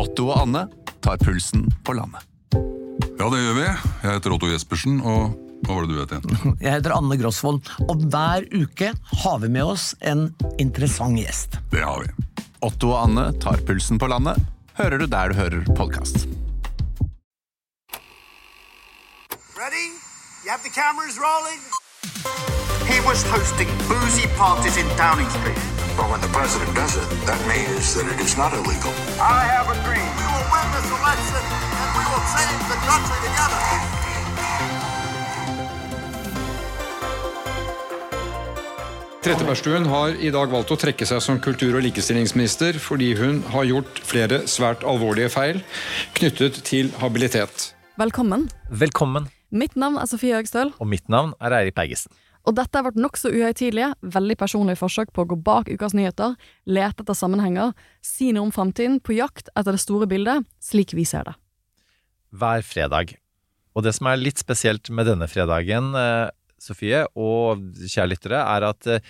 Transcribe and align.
Otto 0.00 0.30
og 0.30 0.38
Anne 0.46 0.64
tar 1.04 1.18
pulsen 1.20 1.66
på 1.84 1.92
landet. 1.92 2.24
Ja, 3.20 3.26
det 3.28 3.40
gjør 3.42 3.56
vi. 3.58 3.64
Jeg 3.66 4.14
heter 4.14 4.32
Otto 4.32 4.48
Jespersen, 4.48 5.00
og 5.04 5.34
hva 5.66 5.76
var 5.76 5.84
det 5.84 5.92
du 5.92 5.98
het 6.00 6.14
igjen? 6.16 6.54
Jeg 6.64 6.72
heter 6.78 6.94
Anne 6.96 7.18
Grosvold, 7.20 7.60
og 7.84 8.06
hver 8.08 8.46
uke 8.56 8.94
har 9.24 9.42
vi 9.42 9.50
med 9.52 9.74
oss 9.74 9.90
en 10.00 10.30
interessant 10.62 11.20
gjest. 11.20 11.58
Det 11.74 11.84
har 11.84 12.06
vi. 12.06 12.44
Otto 12.64 12.94
og 12.94 13.02
Anne 13.10 13.26
tar 13.44 13.60
pulsen 13.68 14.00
på 14.00 14.08
landet, 14.08 14.40
hører 14.80 15.02
du 15.02 15.06
der 15.10 15.32
du 15.32 15.36
hører 15.40 15.68
podkast. 15.76 16.24
Ready? 19.60 19.86
You 20.44 20.48
have 20.54 20.64
the 20.64 20.72
cameras 20.72 21.20
rolling? 21.20 21.60
He 22.88 23.04
was 23.04 23.20
hosting 23.28 23.68
boozy 23.84 24.26
parties 24.40 24.80
in 24.80 24.88
Downing 24.96 25.28
Street. 25.36 25.69
But 25.96 26.06
when 26.10 26.20
the 26.20 26.32
president 26.38 26.70
does 26.74 26.94
it, 27.02 27.08
that 27.26 27.40
means 27.52 27.94
that 27.96 28.06
it 28.12 28.18
is 28.26 28.36
not 28.42 28.52
illegal. 28.58 28.92
I 29.18 29.40
have 29.54 29.66
a 29.74 29.76
dream. 29.86 30.10
We 30.20 30.26
will 30.34 30.46
win 30.54 30.66
this 30.76 30.88
election 30.98 31.42
and 31.80 31.88
we 31.98 32.04
will 32.10 32.26
save 32.36 32.60
the 32.72 32.78
country 32.90 33.18
together. 33.26 33.60
Trettebergstuen 39.20 39.84
har 39.92 40.14
i 40.16 40.30
dag 40.32 40.48
valgt 40.48 40.70
å 40.72 40.78
trekke 40.80 41.04
seg 41.04 41.20
som 41.20 41.42
kultur- 41.44 41.76
og 41.76 41.84
likestillingsminister 41.84 42.78
fordi 42.80 43.10
hun 43.18 43.42
har 43.52 43.68
gjort 43.68 44.00
flere 44.08 44.46
svært 44.48 44.86
alvorlige 44.88 45.28
feil 45.34 45.60
knyttet 46.16 46.62
til 46.64 46.88
habilitet. 47.02 47.74
Velkommen. 48.00 48.48
Velkommen, 48.70 49.28
Mitt 49.50 49.74
navn 49.74 49.96
er 49.98 50.06
Sofie 50.06 50.36
Høgstøl, 50.38 50.68
og 50.78 50.86
mitt 50.86 51.08
navn 51.10 51.32
er 51.42 51.56
Eirik 51.56 51.74
Bergesen. 51.74 52.12
Og 52.48 52.56
dette 52.56 52.76
har 52.78 52.86
vært 52.86 53.00
nokså 53.00 53.30
uhøytidelige, 53.34 53.92
veldig 54.16 54.36
personlige 54.40 54.80
forsøk 54.80 55.12
på 55.14 55.24
å 55.24 55.30
gå 55.32 55.38
bak 55.44 55.68
ukas 55.68 55.94
nyheter, 55.96 56.36
lete 56.64 57.04
etter 57.04 57.16
sammenhenger, 57.16 57.74
si 58.04 58.30
noe 58.32 58.48
om 58.48 58.54
framtiden, 58.54 58.98
på 59.04 59.18
jakt 59.18 59.52
etter 59.54 59.76
det 59.76 59.82
store 59.82 60.08
bildet, 60.10 60.46
slik 60.62 60.94
vi 60.96 61.04
ser 61.08 61.28
det. 61.28 61.36
Hver 62.30 62.64
fredag. 62.64 63.16
Og 63.76 63.84
det 63.86 63.92
som 63.96 64.08
er 64.10 64.20
litt 64.20 64.40
spesielt 64.40 64.90
med 64.94 65.10
denne 65.10 65.28
fredagen, 65.30 65.92
eh, 65.98 66.28
Sofie 66.60 67.06
og 67.16 67.60
kjære 67.80 68.10
lyttere, 68.10 68.40
er 68.40 68.66
at 68.68 68.88
eh, 68.88 69.04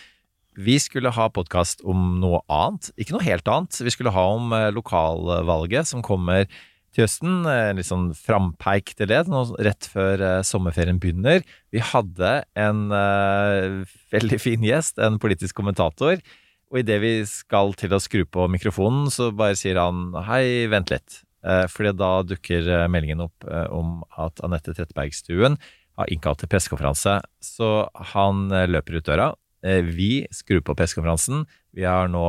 vi 0.61 0.77
skulle 0.83 1.13
ha 1.15 1.29
podkast 1.33 1.85
om 1.87 2.19
noe 2.23 2.43
annet. 2.51 2.91
Ikke 2.99 3.15
noe 3.17 3.27
helt 3.27 3.49
annet. 3.51 3.79
Vi 3.83 3.93
skulle 3.95 4.13
ha 4.15 4.27
om 4.35 4.53
eh, 4.55 4.71
lokalvalget 4.75 5.89
som 5.91 6.05
kommer 6.05 6.47
til 6.95 7.05
høsten. 7.07 7.41
En 7.47 7.79
litt 7.79 7.89
sånn 7.89 8.11
frampeik 8.19 8.95
til 8.99 9.11
det, 9.11 9.23
nå 9.31 9.45
rett 9.63 9.89
før 9.93 10.23
eh, 10.27 10.43
sommerferien 10.47 11.01
begynner. 11.03 11.45
Vi 11.75 11.83
hadde 11.93 12.33
en 12.59 12.87
eh, 12.95 13.97
veldig 14.15 14.41
fin 14.43 14.67
gjest, 14.67 14.99
en 15.03 15.19
politisk 15.23 15.59
kommentator. 15.61 16.23
Og 16.71 16.83
idet 16.83 17.01
vi 17.03 17.13
skal 17.27 17.75
til 17.79 17.95
å 17.97 18.03
skru 18.03 18.23
på 18.31 18.47
mikrofonen, 18.53 19.09
så 19.11 19.33
bare 19.35 19.59
sier 19.59 19.81
han 19.81 20.13
hei, 20.29 20.69
vent 20.71 20.93
litt. 20.95 21.23
Eh, 21.47 21.65
fordi 21.73 21.95
da 21.99 22.11
dukker 22.27 22.67
eh, 22.69 22.89
meldingen 22.93 23.25
opp 23.27 23.47
eh, 23.49 23.67
om 23.75 24.03
at 24.21 24.43
Anette 24.47 24.75
Trettebergstuen 24.77 25.57
har 25.99 26.13
innkalt 26.13 26.43
til 26.43 26.51
pressekonferanse. 26.53 27.17
Så 27.43 27.71
han 28.15 28.47
eh, 28.55 28.69
løper 28.71 29.01
ut 29.01 29.09
døra. 29.09 29.33
Eh, 29.67 29.81
Vi 29.87 30.27
skrur 30.35 30.63
på 30.67 30.77
pressekonferansen. 30.79 31.47
Vi 31.77 31.87
har 31.89 32.11
nå 32.13 32.25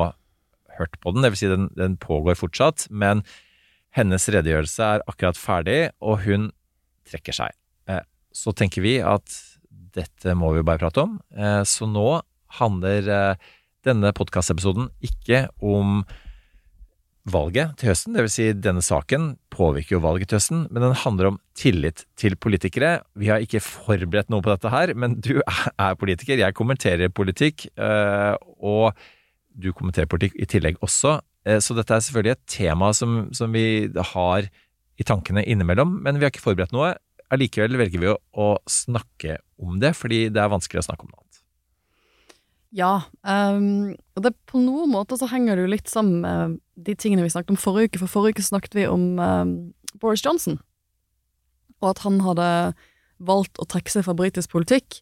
hørt 0.79 0.97
på 1.03 1.13
den, 1.13 1.25
dvs. 1.27 1.41
Si 1.43 1.51
den, 1.51 1.69
den 1.77 1.97
pågår 2.01 2.39
fortsatt. 2.39 2.87
Men 2.89 3.25
hennes 3.95 4.27
redegjørelse 4.31 4.87
er 4.95 5.05
akkurat 5.09 5.39
ferdig, 5.39 5.79
og 5.99 6.23
hun 6.25 6.49
trekker 7.07 7.35
seg. 7.35 7.55
Eh, 7.87 8.03
Så 8.31 8.53
tenker 8.55 8.81
vi 8.81 8.99
at 9.03 9.27
dette 9.91 10.35
må 10.39 10.53
vi 10.55 10.63
bare 10.63 10.79
prate 10.79 11.03
om. 11.03 11.19
Eh, 11.35 11.63
Så 11.63 11.87
nå 11.89 12.21
handler 12.59 13.07
eh, 13.09 13.35
denne 13.83 14.13
podkastepisoden 14.13 14.89
ikke 15.03 15.49
om 15.59 16.05
valget 17.31 17.75
til 17.77 17.91
høsten, 17.91 18.15
dvs. 18.15 18.33
Si 18.33 18.45
denne 18.53 18.81
saken 18.81 19.35
påvirker 19.53 19.97
jo 19.97 20.01
valget 20.01 20.31
til 20.31 20.39
høsten, 20.39 20.63
men 20.71 20.81
den 20.81 20.95
handler 21.03 21.33
om 21.33 21.39
tillit 21.53 22.05
til 22.17 22.35
politikere. 22.35 23.01
Vi 23.13 23.29
har 23.29 23.43
ikke 23.43 23.61
forberedt 23.61 24.31
noe 24.31 24.41
på 24.41 24.49
dette 24.49 24.71
her, 24.73 24.93
men 24.95 25.19
du 25.21 25.41
er 25.77 25.99
politiker, 25.99 26.39
jeg 26.39 26.57
kommenterer 26.57 27.09
politikk, 27.13 27.67
og 27.77 28.97
du 29.53 29.69
kommenterer 29.73 30.09
politikk 30.09 30.39
i 30.39 30.47
tillegg 30.49 30.79
også. 30.81 31.19
Eh, 31.45 31.59
Så 31.59 31.75
dette 31.77 31.95
er 31.95 32.03
selvfølgelig 32.03 32.35
et 32.37 32.47
tema 32.47 32.91
som, 32.93 33.29
som 33.33 33.51
vi 33.53 33.89
har 34.13 34.49
i 34.99 35.07
tankene 35.07 35.43
innimellom, 35.45 35.99
men 36.03 36.19
vi 36.19 36.27
har 36.27 36.33
ikke 36.33 36.43
forberedt 36.43 36.75
noe. 36.75 36.93
Allikevel 37.31 37.79
velger 37.79 38.01
vi 38.01 38.11
å, 38.11 38.17
å 38.37 38.47
snakke 38.69 39.39
om 39.61 39.79
det, 39.81 39.95
fordi 39.97 40.27
det 40.33 40.41
er 40.41 40.51
vanskelig 40.51 40.83
å 40.83 40.87
snakke 40.89 41.07
om 41.07 41.13
noe 41.13 41.21
annet. 41.21 41.27
Ja, 42.71 42.91
um, 43.27 43.91
og 44.15 44.23
det 44.23 44.31
på 44.47 44.59
noen 44.61 44.93
måter 44.93 45.19
så 45.19 45.27
henger 45.27 45.57
det 45.57 45.65
jo 45.65 45.71
litt 45.73 45.91
sammen 45.91 46.21
med 46.23 46.59
de 46.79 46.95
tingene 46.95 47.25
vi 47.25 47.31
snakket 47.33 47.55
om 47.55 47.59
forrige 47.59 47.91
uke, 47.91 48.03
for 48.03 48.11
forrige 48.11 48.37
uke 48.37 48.47
snakket 48.47 48.77
vi 48.77 48.85
om 48.87 49.19
um, 49.19 49.55
Boris 49.99 50.23
Johnson, 50.23 50.59
og 51.81 51.89
at 51.91 52.03
han 52.05 52.21
hadde 52.23 52.47
valgt 53.21 53.59
å 53.61 53.67
trekke 53.69 53.91
seg 53.91 54.05
fra 54.05 54.15
britisk 54.17 54.53
politikk, 54.53 55.01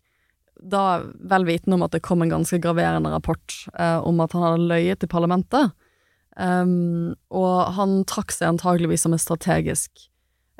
da 0.59 1.01
vel 1.31 1.45
vitende 1.47 1.77
om 1.77 1.85
at 1.85 1.93
det 1.95 2.03
kom 2.03 2.23
en 2.23 2.31
ganske 2.31 2.59
graverende 2.59 3.11
rapport 3.13 3.53
eh, 3.79 3.99
om 4.03 4.19
at 4.19 4.33
han 4.35 4.43
hadde 4.43 4.67
løyet 4.67 4.99
til 4.99 5.11
parlamentet, 5.11 5.71
Ehm, 6.39 7.17
og 7.35 7.73
han 7.75 7.99
trakk 8.07 8.31
seg 8.31 8.53
antageligvis 8.53 9.03
som 9.05 9.15
et 9.15 9.23
strategisk 9.23 10.07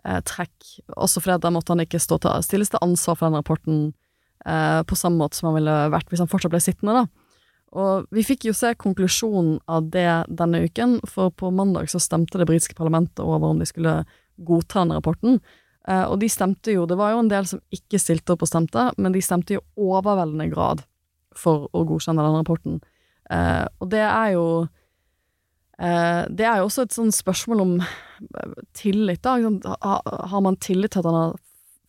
eh, 0.04 0.20
trekk, 0.28 0.58
også 1.00 1.24
fordi 1.24 1.40
da 1.46 1.54
måtte 1.56 1.74
han 1.76 1.86
ikke 1.86 2.02
stå 2.04 2.20
til, 2.24 2.44
stilles 2.44 2.74
til 2.74 2.84
ansvar 2.84 3.20
for 3.20 3.30
den 3.30 3.40
rapporten 3.40 3.80
eh, 4.46 4.82
på 4.84 5.00
samme 5.00 5.22
måte 5.22 5.40
som 5.40 5.50
han 5.50 5.60
ville 5.62 5.78
vært 5.94 6.12
hvis 6.12 6.24
han 6.24 6.32
fortsatt 6.32 6.54
ble 6.54 6.64
sittende, 6.64 7.04
da. 7.04 7.26
Og 7.80 8.10
vi 8.16 8.24
fikk 8.26 8.48
jo 8.48 8.56
se 8.58 8.74
konklusjonen 8.82 9.60
av 9.70 9.92
det 9.94 10.10
denne 10.28 10.64
uken, 10.66 10.98
for 11.08 11.30
på 11.30 11.52
mandag 11.54 11.92
så 11.92 12.02
stemte 12.02 12.42
det 12.42 12.48
britiske 12.50 12.74
parlamentet 12.78 13.22
over 13.22 13.52
om 13.52 13.62
de 13.62 13.68
skulle 13.70 14.02
godta 14.42 14.82
den 14.82 14.96
rapporten. 14.98 15.38
Eh, 15.88 16.04
og 16.04 16.18
de 16.20 16.32
stemte 16.34 16.74
jo, 16.74 16.88
det 16.90 16.98
var 17.00 17.14
jo 17.14 17.22
en 17.24 17.32
del 17.32 17.48
som 17.48 17.62
ikke 17.74 18.02
stilte 18.02 18.34
opp 18.34 18.44
og 18.44 18.52
stemte, 18.52 18.90
men 18.98 19.14
de 19.16 19.22
stemte 19.24 19.56
jo 19.56 19.64
overveldende 19.80 20.50
grad 20.52 20.84
for 21.38 21.70
å 21.72 21.86
godkjenne 21.88 22.26
den 22.26 22.40
rapporten. 22.42 22.82
Eh, 23.30 23.66
og 23.80 23.94
det 23.94 24.04
er 24.04 24.34
jo 24.34 24.46
Det 25.80 26.44
er 26.46 26.60
jo 26.60 26.66
også 26.68 26.84
et 26.88 26.96
sånn 26.96 27.12
spørsmål 27.16 27.62
om 27.64 27.74
eh, 27.82 28.56
tillit, 28.76 29.22
da. 29.24 29.38
Ha- 29.86 30.26
Har 30.34 30.42
man 30.44 30.58
tillit 30.60 30.92
til 30.92 31.00
at 31.04 31.08
han 31.08 31.16
har 31.16 31.38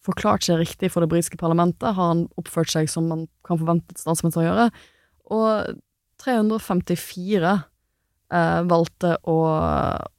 forklart 0.06 0.46
seg 0.46 0.60
riktig 0.62 0.92
for 0.94 1.02
det 1.02 1.10
britiske 1.10 1.36
parlamentet? 1.40 1.90
Har 1.96 2.12
han 2.14 2.28
oppført 2.40 2.70
seg 2.70 2.88
som 2.88 3.08
man 3.10 3.26
kan 3.46 3.58
forvente 3.60 3.96
statsminister 3.98 4.44
å 4.44 4.46
gjøre? 4.46 4.68
Og 5.30 5.80
354 6.22 7.50
eh, 8.32 8.60
valgte 8.70 9.16
å, 9.28 9.36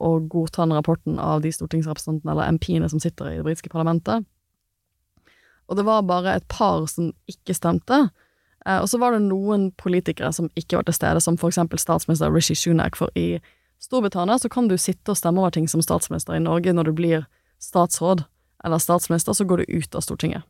å 0.03 0.11
godta 0.27 0.65
den 0.65 0.75
rapporten 0.75 1.19
av 1.21 1.41
de 1.45 1.51
stortingsrepresentantene, 1.55 2.33
eller 2.35 2.51
MP-ene, 2.57 2.89
som 2.91 2.99
sitter 3.01 3.31
i 3.31 3.37
det 3.39 3.45
britiske 3.47 3.71
parlamentet. 3.73 4.27
Og 5.71 5.77
det 5.79 5.85
var 5.87 6.03
bare 6.03 6.35
et 6.35 6.47
par 6.51 6.83
som 6.91 7.13
ikke 7.31 7.55
stemte. 7.55 8.01
Eh, 8.65 8.79
og 8.81 8.89
så 8.91 8.99
var 9.01 9.15
det 9.15 9.23
noen 9.29 9.69
politikere 9.79 10.33
som 10.35 10.49
ikke 10.59 10.81
var 10.81 10.89
til 10.89 10.97
stede, 10.99 11.23
som 11.23 11.39
eksempel 11.39 11.79
statsminister 11.79 12.33
Rishi 12.33 12.57
Sunak, 12.59 12.99
for 12.99 13.13
i 13.15 13.39
Storbritannia 13.81 14.37
så 14.39 14.49
kan 14.49 14.69
du 14.69 14.77
sitte 14.77 15.13
og 15.13 15.17
stemme 15.17 15.41
over 15.41 15.53
ting 15.55 15.67
som 15.69 15.81
statsminister. 15.81 16.37
I 16.37 16.43
Norge, 16.43 16.73
når 16.73 16.89
du 16.89 16.95
blir 16.97 17.27
statsråd 17.61 18.25
eller 18.63 18.81
statsminister, 18.81 19.33
så 19.33 19.45
går 19.45 19.63
du 19.63 19.77
ut 19.81 19.95
av 19.97 20.05
Stortinget. 20.05 20.45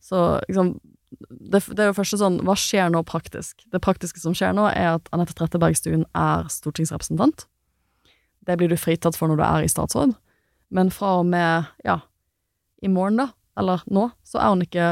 Så 0.00 0.40
liksom 0.48 0.78
det, 1.10 1.60
det 1.74 1.82
er 1.82 1.90
jo 1.90 1.96
første 1.96 2.20
sånn, 2.20 2.38
hva 2.46 2.54
skjer 2.58 2.90
nå 2.92 3.02
praktisk? 3.08 3.64
Det 3.72 3.82
praktiske 3.82 4.22
som 4.22 4.34
skjer 4.36 4.54
nå, 4.54 4.68
er 4.70 4.94
at 4.98 5.08
Anette 5.14 5.34
Trettebergstuen 5.36 6.04
er 6.16 6.46
stortingsrepresentant. 6.52 7.46
Det 8.46 8.56
blir 8.58 8.70
du 8.70 8.78
fritatt 8.78 9.18
for 9.18 9.30
når 9.30 9.40
du 9.40 9.44
er 9.46 9.66
i 9.66 9.72
statsråd. 9.72 10.14
Men 10.70 10.92
fra 10.94 11.16
og 11.20 11.26
med, 11.32 11.66
ja, 11.84 11.98
i 12.80 12.88
morgen, 12.88 13.18
da, 13.20 13.30
eller 13.58 13.82
nå, 13.90 14.08
så 14.24 14.40
er 14.40 14.52
hun 14.54 14.66
ikke 14.66 14.90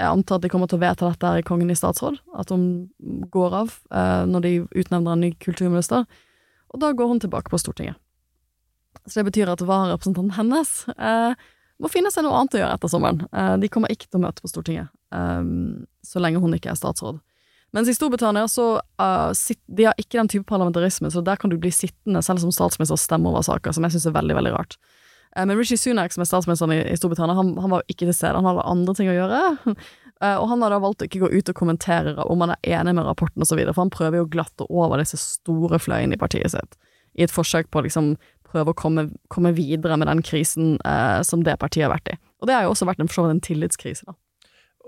Jeg 0.00 0.08
antar 0.08 0.38
at 0.38 0.42
de 0.42 0.48
kommer 0.48 0.66
til 0.66 0.78
å 0.78 0.82
vedta 0.82 1.10
dette 1.10 1.28
her 1.28 1.42
i 1.42 1.44
Kongen 1.44 1.70
i 1.70 1.76
statsråd, 1.76 2.16
at 2.40 2.50
hun 2.50 2.88
går 3.30 3.56
av 3.60 3.74
eh, 3.92 4.22
når 4.24 4.42
de 4.42 4.52
utnevner 4.80 5.12
en 5.12 5.20
ny 5.20 5.28
kulturminister. 5.36 6.06
Og 6.72 6.80
da 6.82 6.92
går 6.96 7.10
hun 7.10 7.20
tilbake 7.22 7.52
på 7.52 7.60
Stortinget. 7.60 7.98
Så 9.06 9.20
det 9.20 9.30
betyr 9.30 9.50
at 9.52 9.64
vararepresentanten 9.64 10.36
hennes 10.36 10.72
eh, 10.94 11.34
må 11.82 11.90
finne 11.90 12.12
seg 12.14 12.24
noe 12.26 12.38
annet 12.38 12.56
å 12.56 12.62
gjøre 12.62 12.78
etter 12.78 12.92
sommeren. 12.92 13.24
Eh, 13.32 13.54
de 13.62 13.70
kommer 13.72 13.92
ikke 13.92 14.08
til 14.08 14.20
å 14.20 14.24
møte 14.26 14.44
på 14.44 14.50
Stortinget 14.52 14.92
eh, 15.14 15.44
så 16.06 16.22
lenge 16.22 16.42
hun 16.42 16.56
ikke 16.56 16.72
er 16.72 16.78
statsråd. 16.78 17.20
Mens 17.72 17.88
i 17.88 17.94
Storbritannia 17.96 18.48
så 18.52 18.66
uh, 19.00 19.54
De 19.66 19.86
har 19.88 19.94
ikke 19.96 20.18
den 20.18 20.28
type 20.28 20.44
parlamentarisme, 20.44 21.08
så 21.10 21.22
der 21.24 21.40
kan 21.40 21.48
du 21.48 21.56
bli 21.56 21.70
sittende 21.72 22.20
selv 22.24 22.42
som 22.42 22.52
statsminister 22.52 22.98
og 22.98 23.00
stemme 23.00 23.30
over 23.30 23.44
saker, 23.46 23.72
som 23.72 23.86
jeg 23.86 23.94
syns 23.94 24.10
er 24.10 24.16
veldig, 24.18 24.36
veldig 24.36 24.52
rart. 24.52 24.76
Eh, 25.36 25.46
men 25.46 25.58
Rishi 25.58 25.78
Sunak, 25.80 26.12
som 26.14 26.24
er 26.24 26.30
statsministeren 26.30 26.74
i, 26.76 26.96
Storbritannia, 26.98 27.36
han, 27.38 27.54
han 27.60 27.72
var 27.72 27.82
jo 27.82 27.94
ikke 27.94 28.06
til 28.08 28.16
stede. 28.16 28.38
Han 28.38 28.48
hadde 28.50 28.68
andre 28.74 28.96
ting 28.98 29.12
å 29.12 29.18
gjøre. 29.18 29.42
Eh, 30.22 30.36
og 30.38 30.44
han 30.52 30.60
har 30.62 30.70
da 30.70 30.76
valgt 30.78 31.02
å 31.02 31.06
ikke 31.08 31.18
gå 31.24 31.32
ut 31.32 31.48
og 31.50 31.56
kommentere 31.58 32.12
om 32.30 32.44
han 32.44 32.52
er 32.54 32.76
enig 32.76 32.92
med 32.94 33.08
rapporten 33.08 33.42
osv., 33.42 33.58
for 33.72 33.80
han 33.80 33.90
prøver 33.90 34.20
jo 34.20 34.26
å 34.28 34.28
glatte 34.30 34.68
over 34.70 35.00
disse 35.02 35.18
store 35.18 35.80
fløyene 35.82 36.14
i 36.14 36.20
partiet 36.20 36.52
sitt, 36.52 36.76
i 37.18 37.24
et 37.26 37.34
forsøk 37.34 37.72
på 37.74 37.80
å 37.80 37.84
liksom 37.88 38.12
prøve 38.46 38.70
å 38.70 38.78
komme, 38.78 39.08
komme 39.32 39.50
videre 39.56 39.96
med 39.98 40.06
den 40.06 40.22
krisen 40.22 40.76
eh, 40.86 41.24
som 41.26 41.42
det 41.42 41.56
partiet 41.58 41.88
har 41.88 41.94
vært 41.96 42.12
i. 42.12 42.16
Og 42.38 42.46
det 42.46 42.54
har 42.54 42.68
jo 42.68 42.74
også 42.76 42.86
vært 42.86 43.02
en, 43.02 43.10
en 43.32 43.42
tillitskrise, 43.42 44.06
da. 44.06 44.14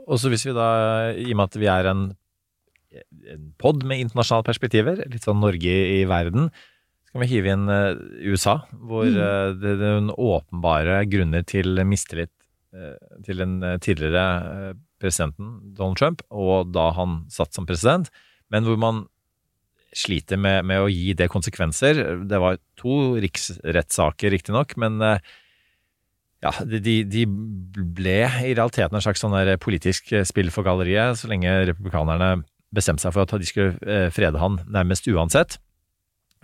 Og 0.04 0.20
så 0.22 0.30
hvis 0.30 0.46
vi 0.46 0.54
da, 0.54 0.68
i 1.16 1.32
og 1.32 1.40
med 1.40 1.48
at 1.48 1.58
vi 1.58 1.70
er 1.72 1.90
en, 1.90 2.06
en 3.34 3.50
pod 3.58 3.82
med 3.88 4.04
internasjonale 4.04 4.46
perspektiver, 4.46 5.02
litt 5.08 5.26
sånn 5.26 5.42
Norge 5.42 5.74
i 5.96 6.04
verden, 6.06 6.52
kan 7.14 7.22
vi 7.22 7.30
hive 7.30 7.52
inn 7.54 7.70
eh, 7.70 7.94
USA, 8.26 8.58
hvor 8.74 9.06
mm. 9.06 9.16
det, 9.62 9.74
det 9.78 9.86
er 9.86 10.00
en 10.00 10.10
åpenbare 10.10 10.98
grunner 11.06 11.44
til 11.46 11.78
mistillit 11.86 12.32
eh, 12.74 12.96
til 13.22 13.38
den 13.38 13.60
eh, 13.62 13.78
tidligere 13.78 14.24
eh, 14.50 14.72
presidenten 14.98 15.60
Donald 15.78 16.00
Trump, 16.00 16.24
og 16.34 16.72
da 16.74 16.88
han 16.96 17.22
satt 17.30 17.54
som 17.54 17.68
president, 17.68 18.10
men 18.50 18.66
hvor 18.66 18.80
man 18.82 19.04
sliter 19.94 20.40
med, 20.42 20.66
med 20.66 20.82
å 20.82 20.90
gi 20.90 21.12
det 21.14 21.30
konsekvenser. 21.30 22.00
Det 22.26 22.40
var 22.42 22.58
to 22.80 23.14
riksrettssaker, 23.22 24.34
riktignok, 24.34 24.74
men 24.82 24.98
eh, 25.06 25.34
ja, 26.42 26.50
de, 26.66 26.96
de 27.06 27.22
ble 27.30 28.18
i 28.26 28.56
realiteten 28.56 28.98
en 28.98 29.04
slags 29.04 29.22
sånn 29.22 29.36
politisk 29.62 30.10
spill 30.28 30.50
for 30.52 30.66
galleriet, 30.66 31.22
så 31.22 31.30
lenge 31.30 31.54
republikanerne 31.70 32.42
bestemte 32.74 33.04
seg 33.04 33.14
for 33.14 33.24
at 33.24 33.38
de 33.38 33.48
skulle 33.48 33.78
eh, 33.86 34.10
frede 34.14 34.40
han 34.42 34.58
nærmest 34.66 35.06
uansett. 35.10 35.60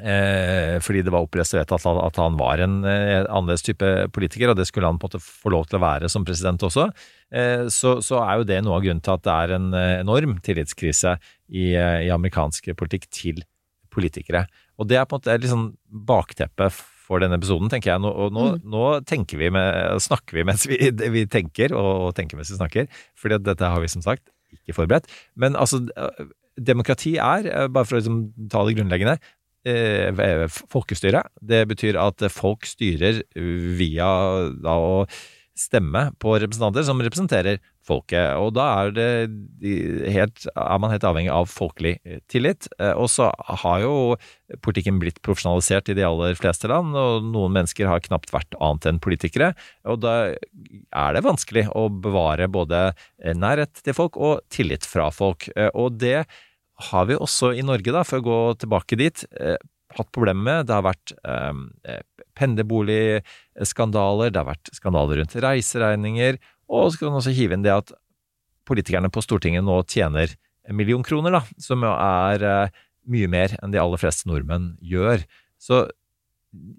Eh, 0.01 0.79
fordi 0.81 1.03
det 1.05 1.13
var 1.13 1.27
opprestaurert 1.27 1.73
at, 1.77 1.85
at 1.85 2.21
han 2.21 2.39
var 2.41 2.63
en 2.65 2.81
eh, 2.89 3.21
annerledes 3.27 3.65
type 3.67 3.89
politiker, 4.15 4.51
og 4.51 4.57
det 4.57 4.67
skulle 4.69 4.89
han 4.89 5.01
på 5.01 5.09
en 5.09 5.13
måte 5.13 5.23
få 5.25 5.53
lov 5.53 5.69
til 5.69 5.81
å 5.81 5.85
være 5.85 6.09
som 6.13 6.25
president 6.27 6.63
også. 6.67 6.89
Eh, 7.31 7.67
så, 7.73 7.99
så 8.05 8.23
er 8.25 8.41
jo 8.41 8.49
det 8.49 8.63
noe 8.65 8.79
av 8.79 8.87
grunnen 8.87 9.05
til 9.05 9.17
at 9.17 9.27
det 9.27 9.37
er 9.37 9.55
en 9.59 9.69
enorm 9.75 10.39
tillitskrise 10.47 11.19
i, 11.51 11.73
i 11.75 12.11
amerikansk 12.15 12.73
politikk 12.81 13.11
til 13.13 13.45
politikere. 13.93 14.47
Og 14.81 14.89
det 14.89 14.97
er 14.97 15.07
på 15.09 15.19
en 15.19 15.23
måte 15.23 15.39
litt 15.43 15.53
sånn 15.53 15.71
bakteppet 16.09 16.75
for 17.11 17.23
denne 17.23 17.37
episoden, 17.41 17.69
tenker 17.73 17.93
jeg. 17.93 18.03
Nå, 18.05 18.11
og 18.11 18.35
nå, 18.35 18.45
nå 18.71 18.85
tenker 19.09 19.41
vi 19.41 19.51
med, 19.53 19.99
snakker 20.01 20.39
vi 20.39 20.47
mens 20.47 20.69
vi, 20.71 20.79
vi 21.17 21.27
tenker, 21.31 21.75
og, 21.77 22.13
tenker 22.17 22.39
mens 22.39 22.53
vi 22.55 22.61
snakker. 22.61 23.01
fordi 23.19 23.43
dette 23.45 23.73
har 23.73 23.83
vi 23.83 23.91
som 23.91 24.05
sagt 24.05 24.31
ikke 24.55 24.81
forberedt. 24.81 25.11
Men 25.39 25.59
altså, 25.59 25.83
demokrati 26.59 27.17
er, 27.23 27.51
bare 27.71 27.87
for 27.87 27.99
å 27.99 28.01
liksom, 28.01 28.23
ta 28.51 28.65
det 28.67 28.79
grunnleggende, 28.79 29.19
eh, 29.69 30.47
folkestyre. 30.71 31.25
Det 31.41 31.65
betyr 31.71 31.99
at 32.01 32.25
folk 32.33 32.67
styrer 32.69 33.23
via 33.35 34.11
da 34.57 34.79
å 34.79 35.05
stemme 35.61 36.07
på 36.23 36.39
representanter 36.41 36.85
som 36.87 37.01
representerer 37.03 37.59
folket. 37.87 38.37
Og 38.41 38.53
da 38.57 38.67
er, 38.81 38.93
det 38.97 40.11
helt, 40.13 40.47
er 40.55 40.81
man 40.81 40.93
helt 40.93 41.05
avhengig 41.07 41.33
av 41.35 41.49
folkelig 41.51 41.97
tillit. 42.33 42.69
Eh, 42.79 42.93
Og 42.95 43.11
så 43.13 43.31
har 43.63 43.83
jo 43.85 43.95
politikken 44.65 45.01
blitt 45.03 45.21
profesjonalisert 45.27 45.91
i 45.93 45.97
de 45.99 46.07
aller 46.07 46.37
fleste 46.39 46.71
land, 46.71 46.95
og 46.97 47.27
noen 47.29 47.55
mennesker 47.59 47.91
har 47.91 48.03
knapt 48.05 48.33
vært 48.35 48.57
annet 48.61 48.89
enn 48.91 49.03
politikere. 49.03 49.53
Og 49.85 50.01
da 50.05 50.15
er 50.33 51.17
det 51.17 51.27
vanskelig 51.27 51.69
å 51.77 51.89
bevare 51.93 52.49
både 52.51 52.91
nærhet 53.37 53.83
til 53.85 53.97
folk 53.97 54.17
og 54.21 54.41
tillit 54.53 54.87
fra 54.89 55.11
folk. 55.15 55.49
Eh, 55.57 55.71
Og 55.75 55.99
det 56.01 56.25
har 56.89 57.07
vi 57.11 57.19
også 57.19 57.53
i 57.57 57.65
Norge, 57.67 57.93
da, 57.93 58.03
for 58.07 58.21
å 58.21 58.27
gå 58.27 58.39
tilbake 58.63 58.99
dit, 59.01 59.25
eh, 59.39 59.59
hatt 59.97 60.11
problemer 60.15 60.43
med. 60.47 60.69
Det 60.69 60.77
har 60.77 60.87
vært 60.87 61.13
eh, 61.25 62.01
pendlerboligskandaler, 62.39 64.31
det 64.31 64.41
har 64.41 64.51
vært 64.53 64.73
skandaler 64.77 65.21
rundt 65.21 65.37
reiseregninger, 65.45 66.39
og 66.71 66.93
så 66.93 67.01
kan 67.01 67.11
man 67.11 67.21
også 67.23 67.35
hive 67.37 67.57
inn 67.57 67.67
det 67.67 67.75
at 67.75 67.93
politikerne 68.71 69.11
på 69.11 69.25
Stortinget 69.25 69.67
nå 69.67 69.81
tjener 69.91 70.37
en 70.69 70.79
million 70.79 71.03
kroner, 71.03 71.35
da, 71.35 71.43
som 71.59 71.83
jo 71.83 71.93
er 71.95 72.45
eh, 72.47 72.83
mye 73.11 73.31
mer 73.33 73.57
enn 73.59 73.73
de 73.75 73.81
aller 73.83 74.01
fleste 74.01 74.29
nordmenn 74.31 74.75
gjør. 74.85 75.25
Så 75.61 75.89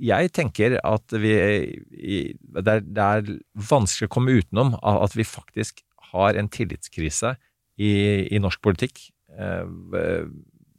jeg 0.01 0.31
tenker 0.36 0.77
at 0.83 1.13
vi 1.15 1.31
det 1.31 2.68
er, 2.68 2.83
det 2.83 3.06
er 3.06 3.30
vanskelig 3.69 4.09
å 4.09 4.12
komme 4.12 4.36
utenom 4.36 4.75
at 4.83 5.15
vi 5.15 5.27
faktisk 5.27 5.80
har 6.12 6.36
en 6.36 6.50
tillitskrise 6.51 7.36
i, 7.80 7.92
i 8.27 8.42
norsk 8.44 8.62
politikk. 8.63 9.00
Eh, 9.39 10.25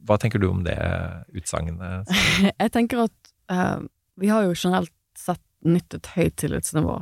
Hva 0.03 0.17
tenker 0.19 0.41
du 0.41 0.49
om 0.49 0.63
det 0.65 0.77
utsagnet? 1.33 2.09
Jeg 2.61 2.71
tenker 2.75 3.05
at 3.05 3.33
uh, 3.51 3.79
vi 4.19 4.29
har 4.29 4.43
jo 4.45 4.55
generelt 4.55 4.93
sett 5.17 5.41
nytt 5.63 5.95
et 5.95 6.09
høyt 6.17 6.35
tillitsnivå 6.41 6.97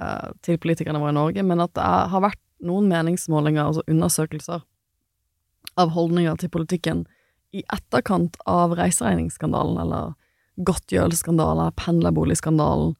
uh, 0.00 0.28
til 0.46 0.58
politikerne 0.62 1.00
våre 1.02 1.12
i 1.12 1.18
Norge, 1.18 1.44
men 1.46 1.62
at 1.62 1.74
det 1.76 1.84
er, 1.84 2.08
har 2.12 2.24
vært 2.24 2.42
noen 2.64 2.88
meningsmålinger, 2.88 3.68
altså 3.68 3.84
undersøkelser, 3.90 4.64
av 5.76 5.92
holdninger 5.92 6.38
til 6.40 6.48
politikken 6.54 7.04
i 7.52 7.62
etterkant 7.72 8.38
av 8.48 8.72
reiseregningsskandalen, 8.78 9.76
eller 9.82 10.14
godtgjørelsesskandalen, 10.64 11.74
pendlerboligskandalen, 11.76 12.94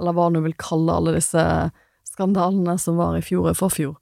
eller 0.00 0.16
hva 0.16 0.30
du 0.32 0.40
vil 0.40 0.56
kalle 0.56 0.94
alle 0.96 1.12
disse 1.18 1.42
skandalene 2.08 2.78
som 2.80 2.96
var 2.96 3.18
i 3.18 3.24
fjor 3.24 3.50
og 3.52 3.58
forfjor, 3.60 3.98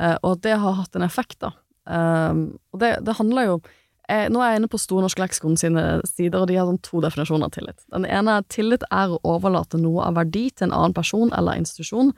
uh, 0.00 0.16
og 0.22 0.38
at 0.38 0.46
det 0.48 0.56
har 0.64 0.80
hatt 0.80 0.96
en 0.96 1.06
effekt, 1.06 1.42
da. 1.44 1.52
Um, 1.84 2.44
og 2.72 2.80
det, 2.80 2.94
det 3.04 3.16
handler 3.18 3.44
jo 3.44 3.56
eh, 4.08 4.24
Nå 4.32 4.40
er 4.40 4.54
jeg 4.54 4.60
inne 4.62 4.70
på 4.72 4.78
Store 4.80 5.04
norske 5.04 5.20
leksikon 5.20 5.58
sine 5.60 5.82
sider, 6.08 6.38
og 6.40 6.48
de 6.48 6.56
har 6.56 6.68
sånn 6.68 6.80
to 6.84 7.02
definisjoner 7.04 7.50
av 7.50 7.56
tillit. 7.56 7.84
Den 7.92 8.06
ene 8.08 8.38
er 8.38 8.46
tillit 8.52 8.86
er 8.90 9.12
å 9.12 9.20
overlate 9.36 9.80
noe 9.80 10.06
av 10.06 10.16
verdi 10.20 10.46
til 10.50 10.70
en 10.70 10.76
annen 10.76 10.96
person 10.96 11.32
eller 11.36 11.60
institusjon. 11.60 12.14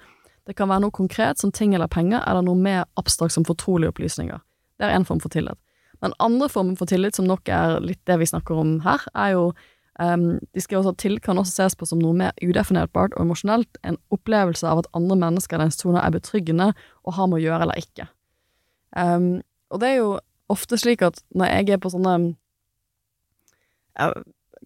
Det 0.46 0.54
kan 0.54 0.70
være 0.70 0.84
noe 0.86 0.94
konkret 0.94 1.42
som 1.42 1.50
ting 1.54 1.74
eller 1.74 1.90
penger, 1.90 2.22
eller 2.22 2.46
noe 2.46 2.58
mer 2.58 2.84
abstrakt 3.00 3.34
som 3.34 3.46
fortrolige 3.46 3.90
opplysninger. 3.90 4.38
Det 4.78 4.86
er 4.86 4.94
en 4.94 5.06
form 5.08 5.22
for 5.22 5.34
tillit. 5.34 5.58
Den 6.04 6.14
andre 6.22 6.48
formen 6.52 6.76
for 6.78 6.86
tillit, 6.86 7.16
som 7.16 7.26
nok 7.26 7.48
er 7.48 7.80
litt 7.82 8.02
det 8.06 8.18
vi 8.20 8.28
snakker 8.28 8.60
om 8.60 8.76
her, 8.84 9.02
er 9.16 9.32
jo 9.32 9.44
um, 9.98 10.36
De 10.52 10.62
skriver 10.62 10.82
også 10.82 10.92
at 10.92 11.00
tillit 11.02 11.24
kan 11.24 11.40
også 11.40 11.62
ses 11.62 11.78
på 11.78 11.88
som 11.88 12.02
noe 12.02 12.14
mer 12.14 12.36
udefinerbart 12.44 13.16
og 13.16 13.24
emosjonelt, 13.24 13.80
en 13.82 13.98
opplevelse 14.14 14.68
av 14.68 14.84
at 14.84 14.90
andre 14.94 15.16
mennesker 15.24 15.56
eller 15.56 15.72
institusjoner 15.72 16.04
er 16.04 16.14
betryggende 16.14 16.70
og 17.02 17.16
har 17.16 17.30
med 17.32 17.40
å 17.40 17.44
gjøre 17.46 17.66
eller 17.66 17.80
ikke. 17.80 18.08
Um, 18.96 19.40
og 19.70 19.82
det 19.82 19.90
er 19.92 20.00
jo 20.00 20.10
ofte 20.52 20.78
slik 20.78 21.02
at 21.02 21.18
når 21.34 21.52
jeg 21.52 21.74
er 21.74 21.82
på 21.82 21.90
sånne 21.90 22.16
ja, 23.98 24.10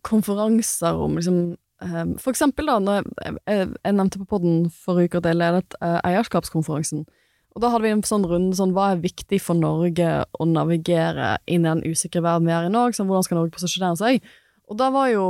konferanser 0.06 0.98
om 1.00 1.16
liksom 1.18 1.40
eh, 1.84 2.12
For 2.20 2.32
eksempel, 2.32 2.68
da, 2.68 2.78
når 2.82 3.00
jeg, 3.00 3.36
jeg, 3.46 3.70
jeg 3.84 3.96
nevnte 3.96 4.20
på 4.20 4.28
podden 4.34 4.68
forrige 4.74 5.10
uke 5.10 5.22
at 5.22 5.30
jeg 5.30 5.40
ledet 5.40 5.78
eh, 5.80 5.98
eierskapskonferansen. 6.10 7.06
Og 7.50 7.64
da 7.64 7.72
hadde 7.72 7.86
vi 7.86 7.94
en 7.96 8.04
sånn 8.06 8.26
runde 8.28 8.58
sånn 8.58 8.74
hva 8.76 8.92
er 8.92 9.02
viktig 9.02 9.40
for 9.42 9.58
Norge 9.58 10.10
å 10.38 10.46
navigere 10.46 11.36
inn 11.50 11.64
i 11.64 11.70
den 11.70 11.82
usikre 11.88 12.22
verden 12.22 12.46
vi 12.46 12.54
er 12.54 12.68
i 12.68 12.72
nå? 12.72 12.84
Sånn, 12.94 13.08
hvordan 13.10 13.26
skal 13.26 13.40
Norge 13.40 13.56
posisjonere 13.56 13.98
seg? 13.98 14.28
Og 14.70 14.78
da 14.78 14.90
var 14.94 15.08
jo 15.10 15.24